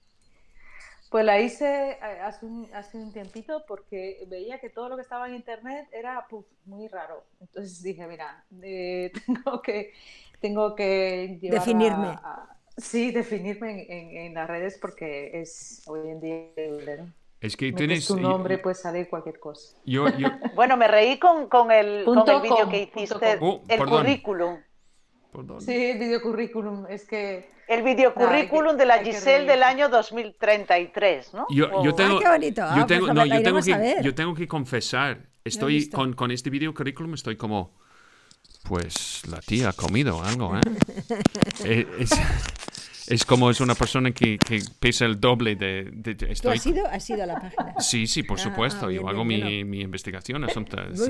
Pues 1.09 1.23
la 1.23 1.39
hice 1.39 1.91
eh, 1.91 2.19
hace 2.23 2.45
un, 2.45 2.67
hace 2.73 2.97
un 2.97 3.13
tiempito 3.13 3.63
porque 3.67 4.25
veía 4.27 4.59
que 4.59 4.69
todo 4.69 4.89
lo 4.89 4.95
que 4.95 5.03
estaba 5.03 5.27
en 5.27 5.35
internet 5.35 5.87
era 5.91 6.27
muy 6.65 6.87
raro. 6.87 7.23
Entonces 7.39 7.81
dije, 7.81 8.05
mira, 8.07 8.43
eh, 8.61 9.11
tengo 9.25 9.61
que 9.61 9.93
tengo 10.41 10.75
que 10.75 11.39
definirme. 11.41 12.17
sí, 12.75 13.11
definirme 13.11 13.85
en, 13.87 14.17
en, 14.17 14.33
las 14.33 14.47
redes 14.47 14.77
porque 14.79 15.39
es 15.39 15.83
hoy 15.85 16.09
en 16.09 16.19
día 16.19 16.51
es 17.45 17.57
que 17.57 17.71
tienes... 17.71 18.07
tu 18.07 18.19
nombre, 18.19 18.57
puede 18.57 18.75
salir 18.75 19.07
cualquier 19.07 19.39
cosa. 19.39 19.77
Yo, 19.85 20.07
yo... 20.17 20.29
bueno, 20.55 20.77
me 20.77 20.87
reí 20.87 21.19
con, 21.19 21.47
con 21.47 21.71
el, 21.71 22.03
con 22.05 22.27
el 22.27 22.41
vídeo 22.41 22.69
que 22.69 22.83
hiciste, 22.83 23.37
oh, 23.39 23.61
el 23.67 23.85
currículum. 23.85 24.57
Sí, 25.59 25.73
el 25.73 25.99
video 25.99 26.21
currículum, 26.21 26.85
es 26.89 27.07
que... 27.07 27.53
El 27.67 27.81
video 27.81 28.13
currículum 28.13 28.77
de 28.77 28.85
la 28.85 28.99
Giselle 28.99 29.45
del 29.45 29.63
año 29.63 29.89
2033, 29.89 31.33
¿no? 31.33 31.47
Yo, 31.49 31.83
yo 31.83 31.95
tengo, 31.95 32.17
ah, 32.17 32.21
qué 32.21 32.29
bonito. 32.29 32.61
Ah, 32.63 32.75
yo, 32.77 32.85
tengo, 32.85 33.05
pues 33.07 33.15
no, 33.15 33.25
yo, 33.25 33.41
tengo 33.41 33.59
que, 33.59 33.95
yo 34.03 34.13
tengo 34.13 34.35
que 34.35 34.47
confesar, 34.47 35.17
estoy 35.43 35.89
con, 35.89 36.13
con 36.13 36.29
este 36.29 36.51
video 36.51 36.75
currículum 36.75 37.15
estoy 37.15 37.37
como, 37.37 37.73
pues 38.69 39.23
la 39.27 39.39
tía 39.39 39.69
ha 39.69 39.73
comido 39.73 40.21
algo, 40.23 40.55
¿eh? 40.57 40.61
eh 41.65 41.87
es, 41.97 42.11
es 43.07 43.25
como 43.25 43.49
es 43.49 43.61
una 43.61 43.75
persona 43.75 44.11
que, 44.11 44.37
que 44.37 44.61
pesa 44.79 45.05
el 45.05 45.19
doble 45.19 45.55
de... 45.55 45.89
de, 45.91 46.17
estoy... 46.29 46.57
has, 46.57 46.65
ido, 46.65 46.87
has 46.87 47.09
ido 47.09 47.23
a 47.23 47.25
la 47.25 47.39
página? 47.39 47.79
Sí, 47.79 48.07
sí, 48.07 48.23
por 48.23 48.39
ah, 48.39 48.43
supuesto. 48.43 48.87
Ah, 48.87 48.91
yo 48.91 49.07
hago 49.07 49.23
mi, 49.23 49.63
mi, 49.63 49.81
investigación. 49.81 50.41
muy 50.41 50.49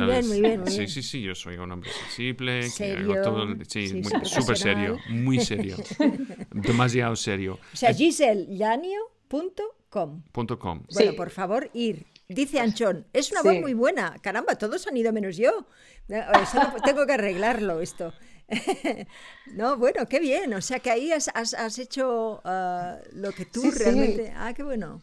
bien, 0.06 0.28
muy 0.28 0.42
bien, 0.42 0.68
Sí, 0.68 0.88
sí, 0.88 1.04
sí. 1.04 1.22
Yo 1.22 1.36
soy 1.36 1.58
un 1.58 1.72
hombre 1.72 1.90
sensible. 1.92 2.70
Serio. 2.70 3.14
Que 3.14 3.20
hago 3.20 3.24
todo, 3.24 3.48
sí, 3.68 4.04
súper 4.24 4.58
serio. 4.58 4.98
Muy 5.10 5.40
serio. 5.40 5.78
Demasiado 6.52 7.16
serio. 7.16 7.60
O 7.74 7.78
sea, 7.78 7.94
gisellanio.com. 7.94 10.24
.com. 10.60 10.84
Bueno, 10.94 11.14
por 11.16 11.30
favor, 11.30 11.70
ir. 11.74 12.06
Dice 12.28 12.60
Anchón, 12.60 13.06
es 13.14 13.32
una 13.32 13.44
voz 13.44 13.62
muy 13.62 13.74
buena. 13.74 14.18
Caramba, 14.22 14.56
todos 14.56 14.88
han 14.88 14.98
ido 14.98 15.14
menos 15.14 15.38
yo. 15.38 15.66
tengo 16.84 17.06
que 17.06 17.14
arreglarlo 17.14 17.82
esto. 17.82 18.14
no, 19.54 19.78
bueno, 19.78 20.06
qué 20.08 20.20
bien. 20.20 20.54
O 20.54 20.62
sea 20.62 20.80
que 20.80 20.92
ahí 20.92 21.12
has, 21.12 21.30
has, 21.34 21.80
hecho 21.80 22.42
uh, 22.44 22.98
lo 23.14 23.32
que 23.32 23.46
tú 23.46 23.72
realmente. 23.72 24.34
Ah, 24.36 24.54
qué 24.54 24.64
bueno. 24.64 25.02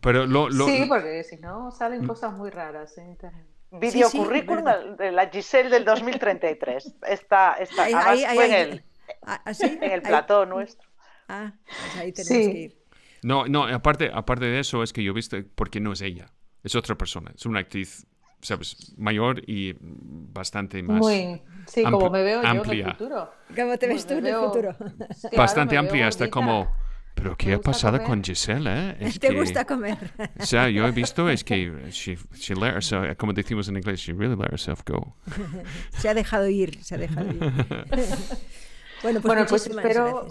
Pero 0.00 0.26
lo, 0.26 0.48
lo... 0.48 0.66
Sí, 0.66 0.84
porque 0.88 1.22
si 1.24 1.36
no 1.36 1.70
salen 1.70 2.06
cosas 2.06 2.32
muy 2.32 2.50
raras 2.50 2.96
en 2.98 3.10
internet. 3.10 3.46
Video 3.72 4.10
currículum 4.10 4.64
de 4.98 5.12
la 5.12 5.30
Giselle 5.30 5.70
del 5.70 5.84
2033. 5.84 6.96
Está, 7.08 7.54
está 7.54 7.84
ahí, 7.84 8.22
ahí, 8.24 8.38
en 8.38 8.52
el, 8.52 8.84
ah, 9.22 9.40
¿Ah, 9.46 9.52
en 9.60 9.82
el 9.82 10.02
plató 10.02 10.44
nuestro. 10.44 10.86
Ah, 11.28 11.54
pues 11.64 11.96
ahí 11.96 12.12
tenemos 12.12 12.52
que 12.52 12.58
ir. 12.58 12.82
No, 13.22 13.46
no, 13.46 13.64
aparte, 13.64 14.10
aparte 14.12 14.46
de 14.46 14.60
eso 14.60 14.82
es 14.82 14.92
que 14.92 15.02
yo 15.02 15.12
he 15.12 15.14
visto, 15.14 15.38
porque 15.54 15.80
no 15.80 15.92
es 15.92 16.02
ella, 16.02 16.32
es 16.64 16.74
otra 16.74 16.96
persona, 16.96 17.32
es 17.34 17.46
una 17.46 17.60
actriz 17.60 18.06
sabes, 18.42 18.92
mayor 18.98 19.42
y 19.48 19.74
bastante 19.80 20.82
más. 20.82 20.98
Muy, 20.98 21.40
sí, 21.66 21.84
como 21.84 22.10
me 22.10 22.22
veo 22.22 22.42
yo 22.42 22.48
en 22.48 22.56
el 22.56 22.84
futuro. 22.92 23.32
¿Cómo 23.56 23.78
te 23.78 23.86
ves 23.86 24.06
tú 24.06 24.14
en 24.14 24.26
el 24.26 24.34
futuro? 24.34 24.76
bastante 25.36 25.76
amplia, 25.78 26.08
hasta 26.08 26.28
como. 26.28 26.70
Pero 27.14 27.36
¿qué 27.36 27.52
ha 27.52 27.60
pasado 27.60 28.02
con 28.02 28.24
Giselle? 28.24 28.94
Eh? 28.98 29.12
¿Te 29.20 29.34
gusta 29.34 29.66
comer? 29.66 29.98
O 30.40 30.46
sea, 30.46 30.70
yo 30.70 30.86
he 30.86 30.90
visto 30.90 31.28
es 31.28 31.44
que 31.44 31.70
she, 31.90 32.16
she 32.34 32.54
let 32.54 32.74
herself, 32.74 33.16
como 33.16 33.32
decimos 33.32 33.68
en 33.68 33.76
inglés, 33.76 34.00
she 34.00 34.12
really 34.12 34.34
let 34.34 34.50
herself 34.50 34.82
go. 34.84 35.14
se 35.98 36.08
ha 36.08 36.14
dejado 36.14 36.48
ir, 36.48 36.82
se 36.82 36.94
ha 36.94 36.98
dejado 36.98 37.28
ir. 37.28 37.38
bueno, 39.02 39.20
pues, 39.20 39.22
bueno, 39.22 39.46
pues 39.46 39.66
espero, 39.66 40.26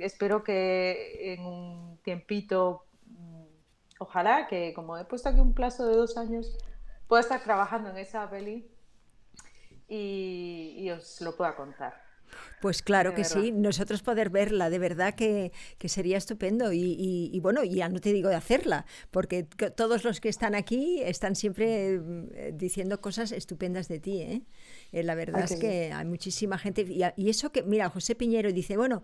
espero 0.00 0.42
que 0.42 1.32
en 1.32 1.46
un 1.46 1.98
tiempito 2.02 2.85
ojalá 3.98 4.46
que, 4.46 4.72
como 4.74 4.96
he 4.96 5.04
puesto 5.04 5.28
aquí 5.28 5.40
un 5.40 5.54
plazo 5.54 5.86
de 5.86 5.96
dos 5.96 6.16
años, 6.16 6.56
pueda 7.08 7.20
estar 7.20 7.42
trabajando 7.42 7.90
en 7.90 7.98
esa 7.98 8.28
peli 8.28 8.70
y, 9.88 10.90
os 10.90 11.20
lo 11.20 11.36
pueda 11.36 11.54
contar. 11.54 12.05
Pues 12.60 12.82
claro 12.82 13.14
que 13.14 13.24
sí, 13.24 13.52
nosotros 13.52 14.02
poder 14.02 14.30
verla, 14.30 14.70
de 14.70 14.78
verdad 14.78 15.14
que, 15.14 15.52
sería 15.84 16.18
estupendo. 16.18 16.72
Y, 16.72 17.38
bueno, 17.40 17.64
ya 17.64 17.88
no 17.88 18.00
te 18.00 18.12
digo 18.12 18.28
de 18.28 18.34
hacerla, 18.34 18.86
porque 19.10 19.44
todos 19.44 20.04
los 20.04 20.20
que 20.20 20.28
están 20.28 20.54
aquí 20.54 21.00
están 21.02 21.36
siempre 21.36 21.94
eh, 21.94 22.52
diciendo 22.54 23.00
cosas 23.00 23.32
estupendas 23.32 23.88
de 23.88 24.00
ti. 24.00 24.22
¿eh? 24.22 24.42
Eh, 24.92 25.02
la 25.02 25.14
verdad 25.14 25.44
es 25.44 25.56
que 25.56 25.92
hay 25.92 26.04
muchísima 26.04 26.58
gente. 26.58 26.86
Y, 27.16 27.28
eso 27.28 27.50
que, 27.52 27.62
mira, 27.62 27.88
José 27.90 28.14
Piñero 28.14 28.52
dice, 28.52 28.76
bueno, 28.76 29.02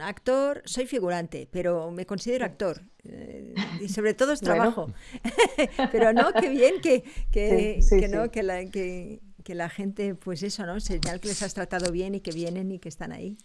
actor, 0.00 0.62
soy 0.64 0.86
figurante, 0.86 1.48
pero 1.50 1.90
me 1.90 2.06
considero 2.06 2.44
actor. 2.44 2.82
Eh, 3.04 3.54
y 3.80 3.88
sobre 3.88 4.14
todo 4.14 4.32
es 4.32 4.40
trabajo. 4.40 4.92
pero 5.92 6.12
no, 6.12 6.32
qué 6.32 6.48
bien 6.48 6.80
que, 6.80 7.04
que, 7.30 8.08
no, 8.08 8.30
que 8.30 8.42
la, 8.42 8.64
que, 8.66 9.20
que 9.44 9.54
la 9.54 9.68
gente, 9.68 10.14
pues 10.14 10.42
eso, 10.42 10.66
¿no? 10.66 10.80
Señal 10.80 11.20
que 11.20 11.28
les 11.28 11.42
has 11.42 11.54
tratado 11.54 11.92
bien 11.92 12.14
y 12.14 12.20
que 12.20 12.32
vienen 12.32 12.72
y 12.72 12.78
que 12.80 12.88
están 12.88 13.12
ahí. 13.12 13.36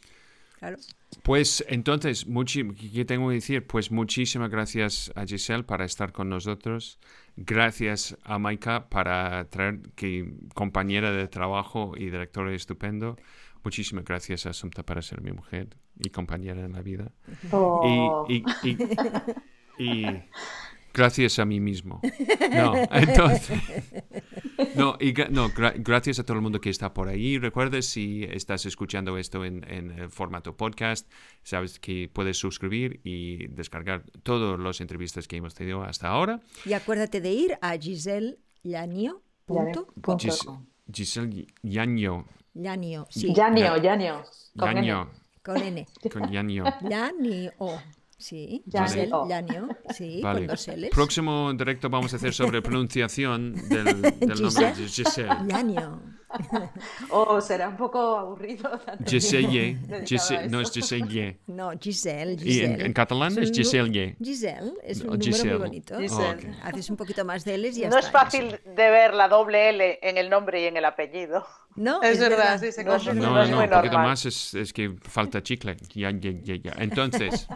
Claro. 0.58 0.78
Pues 1.24 1.64
entonces, 1.70 2.26
¿qué 2.94 3.06
tengo 3.06 3.30
que 3.30 3.36
decir? 3.36 3.66
Pues 3.66 3.92
muchísimas 3.92 4.50
gracias 4.50 5.12
a 5.16 5.26
Giselle 5.26 5.64
para 5.64 5.86
estar 5.86 6.12
con 6.12 6.30
nosotros. 6.30 7.00
Gracias 7.38 8.18
a 8.24 8.40
Maika 8.40 8.90
para 8.90 9.46
traer 9.50 9.80
que 9.96 10.34
compañera 10.56 11.12
de 11.12 11.28
trabajo 11.28 11.94
y 11.96 12.06
directora 12.06 12.54
estupendo. 12.54 13.18
Muchísimas 13.64 14.04
gracias 14.04 14.46
a 14.46 14.54
Sumta 14.54 14.84
para 14.84 15.02
ser 15.02 15.22
mi 15.22 15.32
mujer 15.32 15.78
y 15.98 16.10
compañera 16.10 16.66
en 16.66 16.74
la 16.74 16.82
vida. 16.82 17.12
Oh. 17.52 18.26
y, 18.30 18.44
y 19.78 20.06
gracias 20.94 21.40
a 21.40 21.46
mí 21.46 21.60
mismo. 21.60 22.02
No, 22.52 22.76
entonces, 22.92 23.60
no, 24.76 24.98
y 25.00 25.14
no, 25.30 25.50
gracias 25.78 26.20
a 26.20 26.24
todo 26.24 26.38
el 26.38 26.42
mundo 26.42 26.62
que 26.62 26.70
está 26.70 26.94
por 26.94 27.08
ahí. 27.08 27.38
Recuerda, 27.38 27.82
si 27.82 28.24
estás 28.24 28.66
escuchando 28.66 29.18
esto 29.18 29.46
en, 29.46 29.66
en 29.70 30.12
formato 30.12 30.56
podcast, 30.56 31.10
sabes 31.44 31.80
que 31.80 32.10
puedes 32.12 32.38
suscribir 32.38 33.00
y 33.04 33.48
descargar 33.48 34.04
todas 34.24 34.60
las 34.60 34.82
entrevistas 34.82 35.28
que 35.28 35.38
hemos 35.38 35.56
tenido 35.56 35.84
hasta 35.84 36.10
ahora. 36.10 36.42
Y 36.66 36.74
acuérdate 36.74 37.22
de 37.22 37.32
ir 37.32 37.58
a 37.62 37.78
gisellanio.com. 37.78 40.68
Giselle 40.92 41.48
Yanio. 41.62 42.26
Yanio, 42.54 43.08
sí. 43.10 43.34
Yanio, 43.34 43.78
Yanio. 43.78 44.24
Con 45.42 45.58
N. 45.58 45.88
Con 46.12 46.32
Yanio. 46.32 46.66
Yanio. 46.82 47.52
Sí, 48.20 48.62
Giselle 48.70 49.10
Llanio, 49.30 49.70
sí, 49.92 50.22
con 50.22 50.46
dos 50.46 50.68
L's. 50.68 50.90
Próximo 50.90 51.54
directo 51.54 51.90
vamos 51.90 52.12
a 52.14 52.18
hacer 52.18 52.34
sobre 52.34 52.62
pronunciación 52.70 53.54
del, 53.70 54.02
del 54.02 54.42
nombre 54.42 54.74
de 54.74 54.88
Giselle. 54.88 55.30
Llanio. 55.48 56.02
O 57.10 57.42
será 57.42 57.70
un 57.70 57.78
poco 57.78 57.98
aburrido. 58.18 58.70
Giselle, 59.06 59.74
no 60.50 60.62
es 60.62 60.72
Giselle. 60.72 61.40
No, 61.48 61.72
Giselle, 61.80 62.38
Giselle. 62.38 62.44
¿Y 62.44 62.60
en, 62.60 62.82
en 62.82 62.94
catalán 62.94 63.36
es, 63.40 63.52
Giselle? 63.52 64.16
Giselle, 64.22 64.74
es 64.84 65.02
un 65.02 65.18
número 65.18 65.44
muy 65.46 65.58
bonito. 65.58 65.96
Oh, 65.98 66.36
Haces 66.64 66.90
un 66.92 66.98
poquito 66.98 67.26
más 67.26 67.44
de 67.46 67.58
L's 67.58 67.78
y 67.78 67.82
ya 67.82 67.90
No 67.90 67.98
es 67.98 68.12
fácil 68.12 68.60
de 68.64 68.90
ver 68.92 69.16
la 69.16 69.28
doble 69.28 69.70
L 69.70 70.00
en 70.04 70.18
el 70.18 70.30
nombre 70.30 70.62
y 70.62 70.66
en 70.66 70.78
el 70.78 70.86
apellido. 70.86 71.46
No, 71.80 72.02
es, 72.02 72.20
verdad, 72.20 72.60
sí, 72.60 72.74
se 72.74 72.84
no, 72.84 72.98
no, 72.98 73.48
no, 73.48 73.64
un 73.64 73.70
poquito 73.70 73.98
más 74.00 74.26
es, 74.26 74.54
es, 74.54 74.74
que 74.74 74.94
falta 75.02 75.42
chicle. 75.42 75.78
Ya, 75.94 76.12
ya, 76.12 76.32
ya, 76.44 76.56
ya. 76.58 76.74
Entonces, 76.78 77.48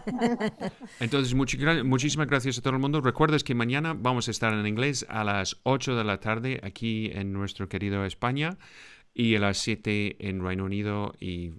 entonces 1.02 1.34
muchísimas 1.34 2.28
gracias 2.28 2.58
a 2.58 2.62
todo 2.62 2.72
el 2.72 2.80
mundo. 2.80 3.02
Recuerdes 3.02 3.44
que 3.44 3.54
mañana 3.54 3.94
vamos 3.94 4.30
a 4.30 4.32
estar 4.32 4.54
en 4.54 4.66
inglés 4.66 5.06
a 5.10 5.26
las 5.26 5.58
8 5.64 5.98
de 5.98 6.04
la 6.06 6.22
tarde 6.22 6.62
aquí 6.64 7.12
en 7.14 7.34
nuestro 7.34 7.68
querido 7.68 8.06
España 8.06 8.58
y 9.14 9.36
a 9.36 9.40
las 9.40 9.58
7 9.58 10.16
en 10.26 10.42
Reino 10.42 10.64
Unido 10.64 11.14
y 11.20 11.52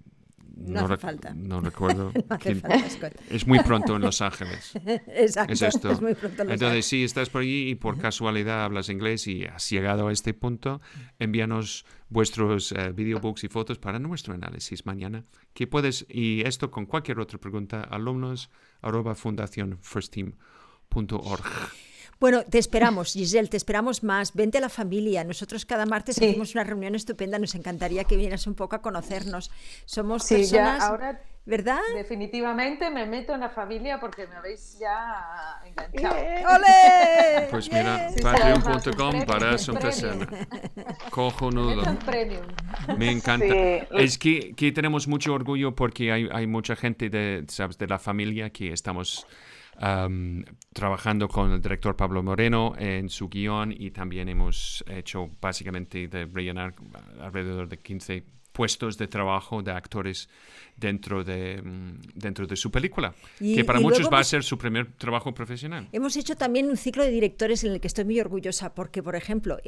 No, 0.57 0.81
hace 0.81 0.97
falta. 0.97 1.35
No 1.35 1.61
recuerdo. 1.61 2.13
Es 3.31 3.47
muy 3.47 3.59
pronto 3.61 3.97
en 3.97 4.03
Los 4.03 4.21
Ángeles. 4.21 4.73
Exacto. 5.07 5.53
Es 5.53 5.63
esto. 5.63 5.91
Es 5.91 6.01
muy 6.01 6.15
pronto 6.15 6.43
en 6.43 6.49
Los 6.49 6.55
Entonces, 6.55 6.87
si 6.87 7.05
estás 7.05 7.31
por 7.31 7.43
allí 7.43 7.71
y 7.71 7.75
por 7.75 7.99
casualidad 7.99 8.65
hablas 8.65 8.89
inglés 8.89 9.27
y 9.27 9.45
has 9.45 9.69
llegado 9.71 10.09
a 10.09 10.13
este 10.13 10.35
punto, 10.35 10.81
envíanos 11.19 11.85
vuestros 12.09 12.73
uh, 12.73 12.93
videobooks 12.95 13.45
y 13.45 13.49
fotos 13.49 13.79
para 13.79 13.99
nuestro 13.99 14.35
análisis 14.35 14.87
mañana. 14.87 15.25
Que 15.53 15.67
puedes, 15.67 16.07
y 16.09 16.43
esto 16.43 16.71
con 16.71 16.87
cualquier 16.87 17.21
otra 17.21 17.39
pregunta, 17.39 17.81
alumnos 17.83 18.51
arroba 18.83 19.15
bueno, 22.21 22.45
te 22.45 22.59
esperamos, 22.59 23.13
Giselle, 23.13 23.49
te 23.49 23.57
esperamos 23.57 24.03
más. 24.03 24.35
Vente 24.35 24.59
a 24.59 24.61
la 24.61 24.69
familia. 24.69 25.25
Nosotros 25.25 25.65
cada 25.65 25.87
martes 25.87 26.19
hacemos 26.19 26.55
una 26.55 26.65
reunión 26.65 26.95
estupenda. 26.95 27.39
Nos 27.39 27.55
encantaría 27.55 28.05
que 28.05 28.17
vinieras 28.17 28.47
un 28.47 28.55
poco 28.55 28.77
a 28.77 28.83
conocernos. 28.83 29.51
Somos 29.85 30.27
personas. 30.27 30.83
ahora 30.83 31.21
¿Verdad? 31.47 31.81
Definitivamente 31.95 32.89
me 32.89 33.05
meto 33.05 33.35
en 33.35 33.41
la 33.41 33.51
familia 33.51 34.01
porque 34.01 34.27
me 34.27 34.35
habéis 34.35 34.79
ya 34.79 35.61
enganchado. 35.67 36.17
¡Ole! 36.17 37.49
Pues 37.51 37.71
mira, 37.71 38.09
patreon.com 38.23 39.27
para 39.27 39.51
empezar. 39.51 40.49
Cojonudo. 41.11 41.83
Me 42.97 43.11
encanta. 43.11 43.45
Es 43.45 44.17
que, 44.17 44.55
que, 44.55 44.73
tenemos 44.73 45.07
mucho 45.07 45.35
orgullo 45.35 45.75
porque 45.75 46.13
hay, 46.13 46.29
hay 46.33 46.47
mucha 46.47 46.77
gente 46.77 47.11
de, 47.11 47.45
¿sabes? 47.49 47.77
de 47.77 47.89
la 47.89 47.99
familia 47.99 48.49
que 48.49 48.73
estamos 48.73 49.27
trabajando 50.73 51.29
con 51.29 51.53
el 51.53 51.61
director 51.61 51.97
Pablo 51.97 52.23
Moreno 52.23 52.75
en 52.79 53.09
su 53.09 53.29
guion 53.29 53.75
y 53.77 53.91
también 53.91 54.29
hemos 54.29 54.85
hecho 54.89 55.31
básicamente 55.41 56.09
de 56.09 56.27
rellenar 56.27 56.75
alrededor 57.21 57.69
de 57.69 57.79
15 57.79 58.25
puestos 58.55 58.97
de 58.97 59.09
trabajo 59.09 59.63
de 59.63 59.73
actores 59.73 60.29
dentro 60.77 61.25
de, 61.25 61.61
mm, 61.61 62.01
dentro 62.15 62.47
de 62.47 62.57
su 62.57 62.71
película, 62.71 63.13
que 63.39 63.65
para 63.65 63.81
muchos 63.81 64.09
va 64.09 64.21
a 64.21 64.25
ser 64.25 64.45
su 64.45 64.57
primer 64.57 64.93
trabajo 64.93 65.35
profesional. 65.35 65.89
Hemos 65.93 66.17
hecho 66.17 66.37
también 66.37 66.71
un 66.71 66.77
ciclo 66.77 67.03
de 67.03 67.11
directores 67.11 67.65
en 67.65 67.73
el 67.73 67.81
que 67.81 67.89
estoy 67.89 68.05
muy 68.05 68.21
orgullosa, 68.21 68.73
porque, 68.75 69.03
por 69.03 69.17
ejemplo, 69.17 69.59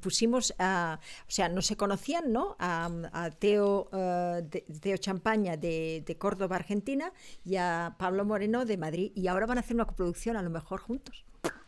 pusimos 0.00 0.54
a, 0.58 1.00
o 1.22 1.30
sea, 1.30 1.48
no 1.48 1.62
se 1.62 1.76
conocían, 1.76 2.32
¿no? 2.32 2.56
A, 2.60 3.30
Teo, 3.38 3.88
uh, 3.92 4.40
de, 4.48 4.64
Teo 4.80 4.96
Champaña 4.96 5.56
de, 5.56 6.04
de, 6.06 6.16
Córdoba, 6.16 6.56
Argentina, 6.56 7.12
y 7.44 7.56
a 7.56 7.96
Pablo 7.98 8.24
Moreno 8.24 8.64
de 8.64 8.76
Madrid, 8.76 9.12
y 9.16 9.26
ahora 9.26 9.46
van 9.46 9.58
a 9.58 9.60
hacer 9.60 9.74
una 9.74 9.84
coproducción, 9.84 10.36
a 10.36 10.42
lo 10.42 10.50
mejor 10.50 10.80
juntos. 10.80 11.24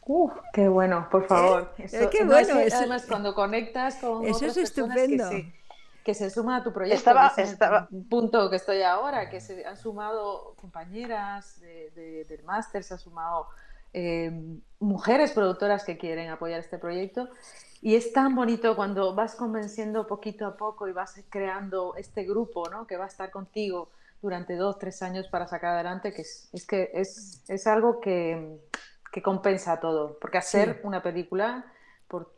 Uf, 0.06 0.32
qué 0.52 0.68
bueno, 0.68 1.08
por 1.10 1.26
favor. 1.28 1.72
¿Eh? 1.78 1.84
Eso, 1.84 2.10
qué 2.10 2.24
bueno. 2.24 2.54
además, 2.54 3.06
cuando 3.06 3.34
conectas 3.34 3.96
con 3.96 4.24
eso 4.24 4.46
es 4.46 4.56
estupendo 4.56 5.30
que 5.30 5.59
se 6.14 6.30
suma 6.30 6.56
a 6.56 6.62
tu 6.64 6.72
proyecto. 6.72 6.98
Estaba, 6.98 7.32
estaba... 7.36 7.88
punto 8.08 8.50
que 8.50 8.56
estoy 8.56 8.82
ahora, 8.82 9.30
que 9.30 9.40
se 9.40 9.64
han 9.64 9.76
sumado 9.76 10.54
compañeras 10.60 11.60
del 11.60 12.42
máster, 12.44 12.82
se 12.82 12.94
han 12.94 13.00
sumado 13.00 13.48
eh, 13.92 14.32
mujeres 14.78 15.32
productoras 15.32 15.84
que 15.84 15.98
quieren 15.98 16.30
apoyar 16.30 16.60
este 16.60 16.78
proyecto. 16.78 17.28
Y 17.82 17.94
es 17.94 18.12
tan 18.12 18.34
bonito 18.34 18.76
cuando 18.76 19.14
vas 19.14 19.34
convenciendo 19.34 20.06
poquito 20.06 20.46
a 20.46 20.56
poco 20.56 20.86
y 20.86 20.92
vas 20.92 21.20
creando 21.30 21.94
este 21.96 22.24
grupo 22.24 22.68
¿no? 22.68 22.86
que 22.86 22.96
va 22.96 23.04
a 23.04 23.08
estar 23.08 23.30
contigo 23.30 23.90
durante 24.20 24.56
dos, 24.56 24.78
tres 24.78 25.00
años 25.02 25.28
para 25.28 25.46
sacar 25.46 25.74
adelante, 25.74 26.12
que 26.12 26.22
es, 26.22 26.50
es 26.52 26.66
que 26.66 26.90
es, 26.92 27.42
es 27.48 27.66
algo 27.66 28.00
que, 28.00 28.58
que, 29.10 29.22
compensa 29.22 29.80
todo. 29.80 30.18
Porque 30.20 30.36
hacer 30.36 30.80
una 30.84 31.02
película 31.02 31.64
por, 32.10 32.32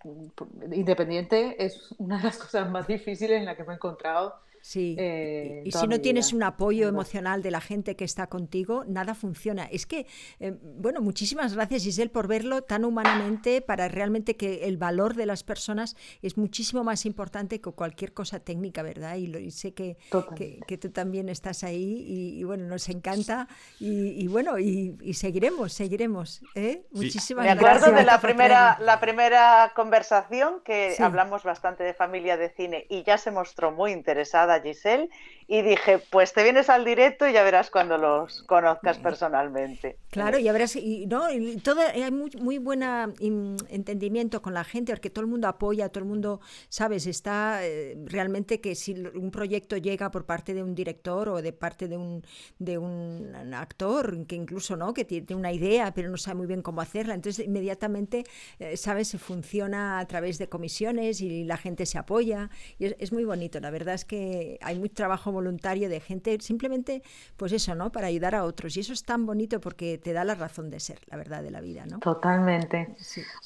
independiente 0.71 1.65
es 1.65 1.95
una 1.99 2.19
de 2.19 2.25
las 2.25 2.39
cosas 2.45 2.71
más 2.71 2.87
difíciles 2.87 3.41
en 3.41 3.47
la 3.47 3.57
que 3.57 3.65
me 3.65 3.73
he 3.73 3.77
encontrado 3.77 4.37
Sí. 4.63 4.95
Eh, 4.97 5.63
y, 5.65 5.73
si 5.73 5.89
no 5.89 6.01
tienes 6.01 6.33
un 6.33 6.45
apoyo 6.45 6.87
emocional 6.87 7.43
de 7.43 7.51
la 7.51 7.61
gente 7.61 7.97
que 7.97 8.05
está 8.05 8.29
contigo, 8.29 8.85
nada 8.87 9.15
funciona. 9.15 9.65
Es 9.65 9.87
que, 9.87 10.07
eh, 10.39 10.57
bueno, 10.63 11.01
muchísimas 11.01 11.55
gracias 11.55 11.83
Giselle 11.83 12.11
por 12.11 12.29
verlo 12.29 12.63
tan 12.63 12.85
humanamente 12.85 13.61
para 13.61 13.89
realmente 13.89 14.37
que 14.37 14.67
el 14.67 14.77
valor 14.77 15.15
de 15.15 15.27
las 15.27 15.43
personas 15.43 15.97
es 16.23 16.39
muchísimo 16.39 16.85
más 16.85 17.05
importante 17.07 17.61
que 17.61 17.73
cualquier 17.73 18.15
cosa 18.15 18.39
técnica, 18.39 18.83
¿verdad? 18.85 19.17
Y, 19.17 19.51
sé 19.51 19.75
que, 19.75 19.97
que, 20.37 20.79
tú 20.79 20.91
también 20.91 21.29
estás 21.29 21.65
ahí 21.65 22.05
y, 22.39 22.45
bueno, 22.45 22.65
nos 22.67 22.89
encanta 22.89 23.49
y, 23.81 24.29
bueno, 24.29 24.61
y, 24.61 25.13
seguiremos, 25.15 25.73
seguiremos. 25.73 26.41
¿eh? 26.55 26.87
Muchísimas 26.93 27.45
gracias. 27.45 27.63
Me 27.63 27.69
acuerdo 27.69 27.97
de 27.97 28.05
la 28.05 28.21
primera, 28.21 28.79
la 28.81 29.01
primera 29.01 29.73
conversación 29.75 30.61
que 30.65 30.95
hablamos 31.01 31.43
bastante 31.43 31.83
de 31.83 31.95
familia 31.95 32.37
de 32.37 32.51
cine 32.51 32.87
y 32.89 33.03
ya 33.03 33.19
se 33.19 33.33
mostró 33.33 33.73
muy 33.73 33.91
interesada 33.91 34.52
Giselle 34.61 35.09
y 35.53 35.61
dije, 35.61 35.99
pues 36.11 36.33
te 36.33 36.43
vienes 36.43 36.71
al 36.71 36.83
directo 36.83 37.29
y 37.29 37.35
ya 37.35 37.43
verás 37.43 37.71
cuando 37.71 37.99
los 37.99 38.43
conozcas 38.45 38.97
personalmente. 38.99 39.99
Claro, 40.11 40.39
ya 40.39 40.51
verás, 40.51 40.77
y, 40.77 41.07
¿no? 41.07 41.27
todo, 41.63 41.81
hay 41.81 42.11
muy, 42.11 42.31
muy 42.41 42.57
buen 42.59 42.83
entendimiento 42.83 44.41
con 44.41 44.55
la 44.55 44.65
gente, 44.65 44.93
porque 44.93 45.11
todo 45.11 45.25
el 45.25 45.31
mundo 45.31 45.49
apoya, 45.49 45.89
todo 45.91 46.05
el 46.05 46.09
mundo, 46.09 46.41
sabes, 46.71 47.07
está 47.07 47.67
eh, 47.67 47.99
realmente 48.07 48.63
que 48.63 48.75
si 48.75 48.95
un 48.95 49.31
proyecto 49.31 49.77
llega 49.77 50.11
por 50.11 50.25
parte 50.25 50.55
de 50.55 50.63
un 50.63 50.75
director 50.75 51.29
o 51.29 51.43
de 51.43 51.53
parte 51.53 51.87
de 51.87 51.97
un, 51.97 52.25
de 52.59 52.79
un 52.79 53.53
actor, 53.55 54.27
que 54.27 54.37
incluso, 54.37 54.77
¿no? 54.77 54.95
Que 54.95 55.05
tiene 55.05 55.35
una 55.35 55.53
idea, 55.53 55.93
pero 55.93 56.09
no 56.09 56.17
sabe 56.17 56.37
muy 56.37 56.47
bien 56.47 56.63
cómo 56.63 56.81
hacerla, 56.81 57.15
entonces 57.15 57.45
inmediatamente, 57.45 58.25
eh, 58.59 58.77
sabes, 58.79 59.09
se 59.09 59.19
funciona 59.19 59.99
a 59.99 60.07
través 60.07 60.39
de 60.39 60.49
comisiones 60.49 61.21
y 61.21 61.45
la 61.45 61.59
gente 61.59 61.85
se 61.85 61.99
apoya, 61.99 62.49
y 62.79 62.87
es, 62.87 62.97
es 62.99 63.13
muy 63.13 63.25
bonito, 63.25 63.61
la 63.61 63.71
verdad 63.71 63.95
es 63.95 64.07
que 64.07 64.42
hay 64.61 64.79
mucho 64.79 64.95
trabajo 64.95 65.33
voluntario 65.33 65.89
de 65.89 66.01
gente, 66.01 66.39
simplemente, 66.41 67.03
pues 67.37 67.53
eso, 67.53 67.75
¿no? 67.75 67.91
Para 67.91 68.07
ayudar 68.09 68.35
a 68.35 68.45
otros. 68.45 68.77
Y 68.77 68.81
eso 68.81 68.93
es 68.93 69.05
tan 69.05 69.27
bonito 69.27 69.61
porque 69.61 69.99
te 69.99 70.13
da 70.13 70.25
la 70.25 70.35
razón 70.35 70.71
de 70.71 70.81
ser, 70.81 71.01
la 71.07 71.17
verdad, 71.17 71.43
de 71.43 71.51
la 71.51 71.61
vida, 71.61 71.87
¿no? 71.87 71.99
Totalmente. 71.99 72.95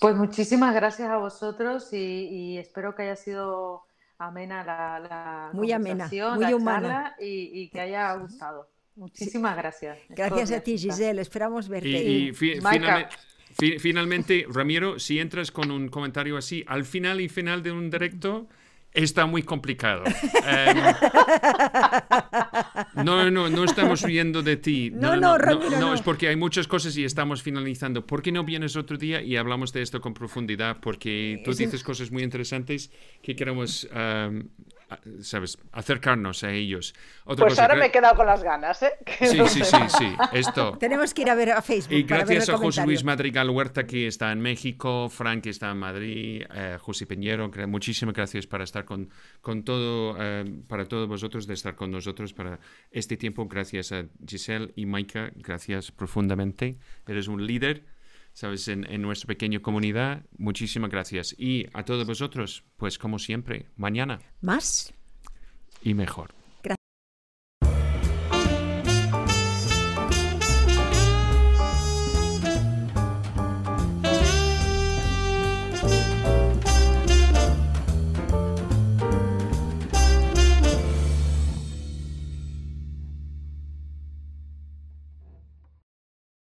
Pues 0.00 0.16
muchísimas 0.16 0.74
gracias 0.74 1.08
a 1.08 1.16
vosotros 1.16 1.92
y, 1.92 2.58
espero 2.58 2.94
que 2.94 3.02
haya 3.02 3.16
sido 3.16 3.86
amena 4.18 4.64
la, 4.64 5.50
muy 5.52 5.72
amena, 5.72 6.08
muy 6.34 6.54
humana 6.54 7.14
y, 7.20 7.68
que 7.70 7.80
haya 7.80 8.14
gustado. 8.14 8.68
Muchísimas 8.94 9.56
gracias. 9.56 9.98
Gracias 10.08 10.52
a 10.52 10.60
ti, 10.60 10.78
Giselle. 10.78 11.20
Esperamos 11.20 11.68
verte. 11.68 11.88
Y, 11.88 12.32
finalmente, 13.78 14.46
Ramiro, 14.48 14.98
si 14.98 15.18
entras 15.18 15.50
con 15.50 15.70
un 15.70 15.88
comentario 15.88 16.36
así, 16.36 16.64
al 16.66 16.84
final 16.84 17.20
y 17.20 17.28
final 17.28 17.62
de 17.62 17.72
un 17.72 17.90
directo, 17.90 18.48
está 18.96 19.26
muy 19.26 19.42
complicado. 19.42 20.04
Em, 20.46 20.76
no, 23.04 23.30
no, 23.30 23.48
no 23.48 23.64
estamos 23.64 24.04
viendo 24.04 24.42
de 24.42 24.56
ti. 24.56 24.90
No, 24.92 25.16
no, 25.16 25.36
no, 25.38 25.70
no, 25.78 25.94
es 25.94 26.02
porque 26.02 26.28
hay 26.28 26.36
muchas 26.36 26.66
cosas 26.66 26.96
y 26.96 27.04
estamos 27.04 27.42
finalizando. 27.42 28.06
¿Por 28.06 28.22
qué 28.22 28.32
no 28.32 28.44
vienes 28.44 28.76
otro 28.76 28.96
día 28.96 29.22
y 29.22 29.36
hablamos 29.36 29.72
de 29.72 29.82
esto 29.82 30.00
con 30.00 30.14
profundidad? 30.14 30.78
Porque 30.80 31.42
tú 31.44 31.52
dices 31.52 31.82
cosas 31.82 32.10
muy 32.10 32.22
interesantes 32.22 32.90
que 33.22 33.34
queremos 33.36 33.88
em, 33.92 34.48
¿sabes? 35.20 35.58
Acercarnos 35.72 36.44
a 36.44 36.52
ellos. 36.52 36.94
pues 37.24 37.58
ahora 37.58 37.74
me 37.74 37.86
he 37.86 37.90
quedado 37.90 38.16
con 38.16 38.26
las 38.26 38.42
ganas, 38.42 38.82
¿eh? 38.82 38.92
Sí, 39.20 39.38
sí, 39.48 39.64
sí, 39.64 39.76
sí, 39.88 40.16
esto. 40.32 40.76
Tenemos 40.80 41.12
que 41.12 41.22
ir 41.22 41.30
a 41.30 41.34
ver 41.34 41.50
a 41.52 41.62
Facebook. 41.62 41.94
Y 41.94 42.02
gracias 42.04 42.48
a 42.48 42.56
José 42.56 42.84
Luis 42.84 43.04
Madrigal 43.04 43.50
Huerta, 43.50 43.86
que 43.86 44.06
está 44.06 44.32
en 44.32 44.40
México, 44.40 45.08
Frank, 45.08 45.42
que 45.42 45.50
está 45.50 45.70
en 45.70 45.78
Madrid, 45.78 46.42
eh, 46.54 46.78
José 46.80 47.06
Peñero, 47.06 47.50
muchísimas 47.66 48.14
gracias 48.14 48.46
para 48.46 48.64
estar 48.64 48.84
con, 48.84 49.10
con 49.40 49.64
todo, 49.64 50.16
eh, 50.20 50.44
para 50.68 50.86
todos 50.86 51.08
vosotros, 51.08 51.46
de 51.46 51.54
estar 51.54 51.74
con 51.74 51.90
nosotros 51.90 52.32
para 52.32 52.58
este 52.90 53.16
tiempo. 53.16 53.46
Gracias 53.46 53.92
a 53.92 54.04
Giselle 54.26 54.72
y 54.76 54.86
Maika, 54.86 55.30
gracias 55.34 55.90
profundamente. 55.90 56.78
Eres 57.06 57.28
un 57.28 57.46
líder 57.46 57.95
¿sabes? 58.36 58.68
En, 58.68 58.84
en, 58.92 59.00
nuestra 59.00 59.26
pequeña 59.26 59.60
comunidad. 59.60 60.26
Muchísimas 60.36 60.90
gracias. 60.90 61.34
Y 61.38 61.66
a 61.72 61.84
todos 61.84 62.06
vosotros, 62.06 62.64
pues 62.76 62.98
como 62.98 63.18
siempre, 63.18 63.66
mañana. 63.76 64.20
Más. 64.42 64.92
Y 65.82 65.94
mejor. 65.94 66.35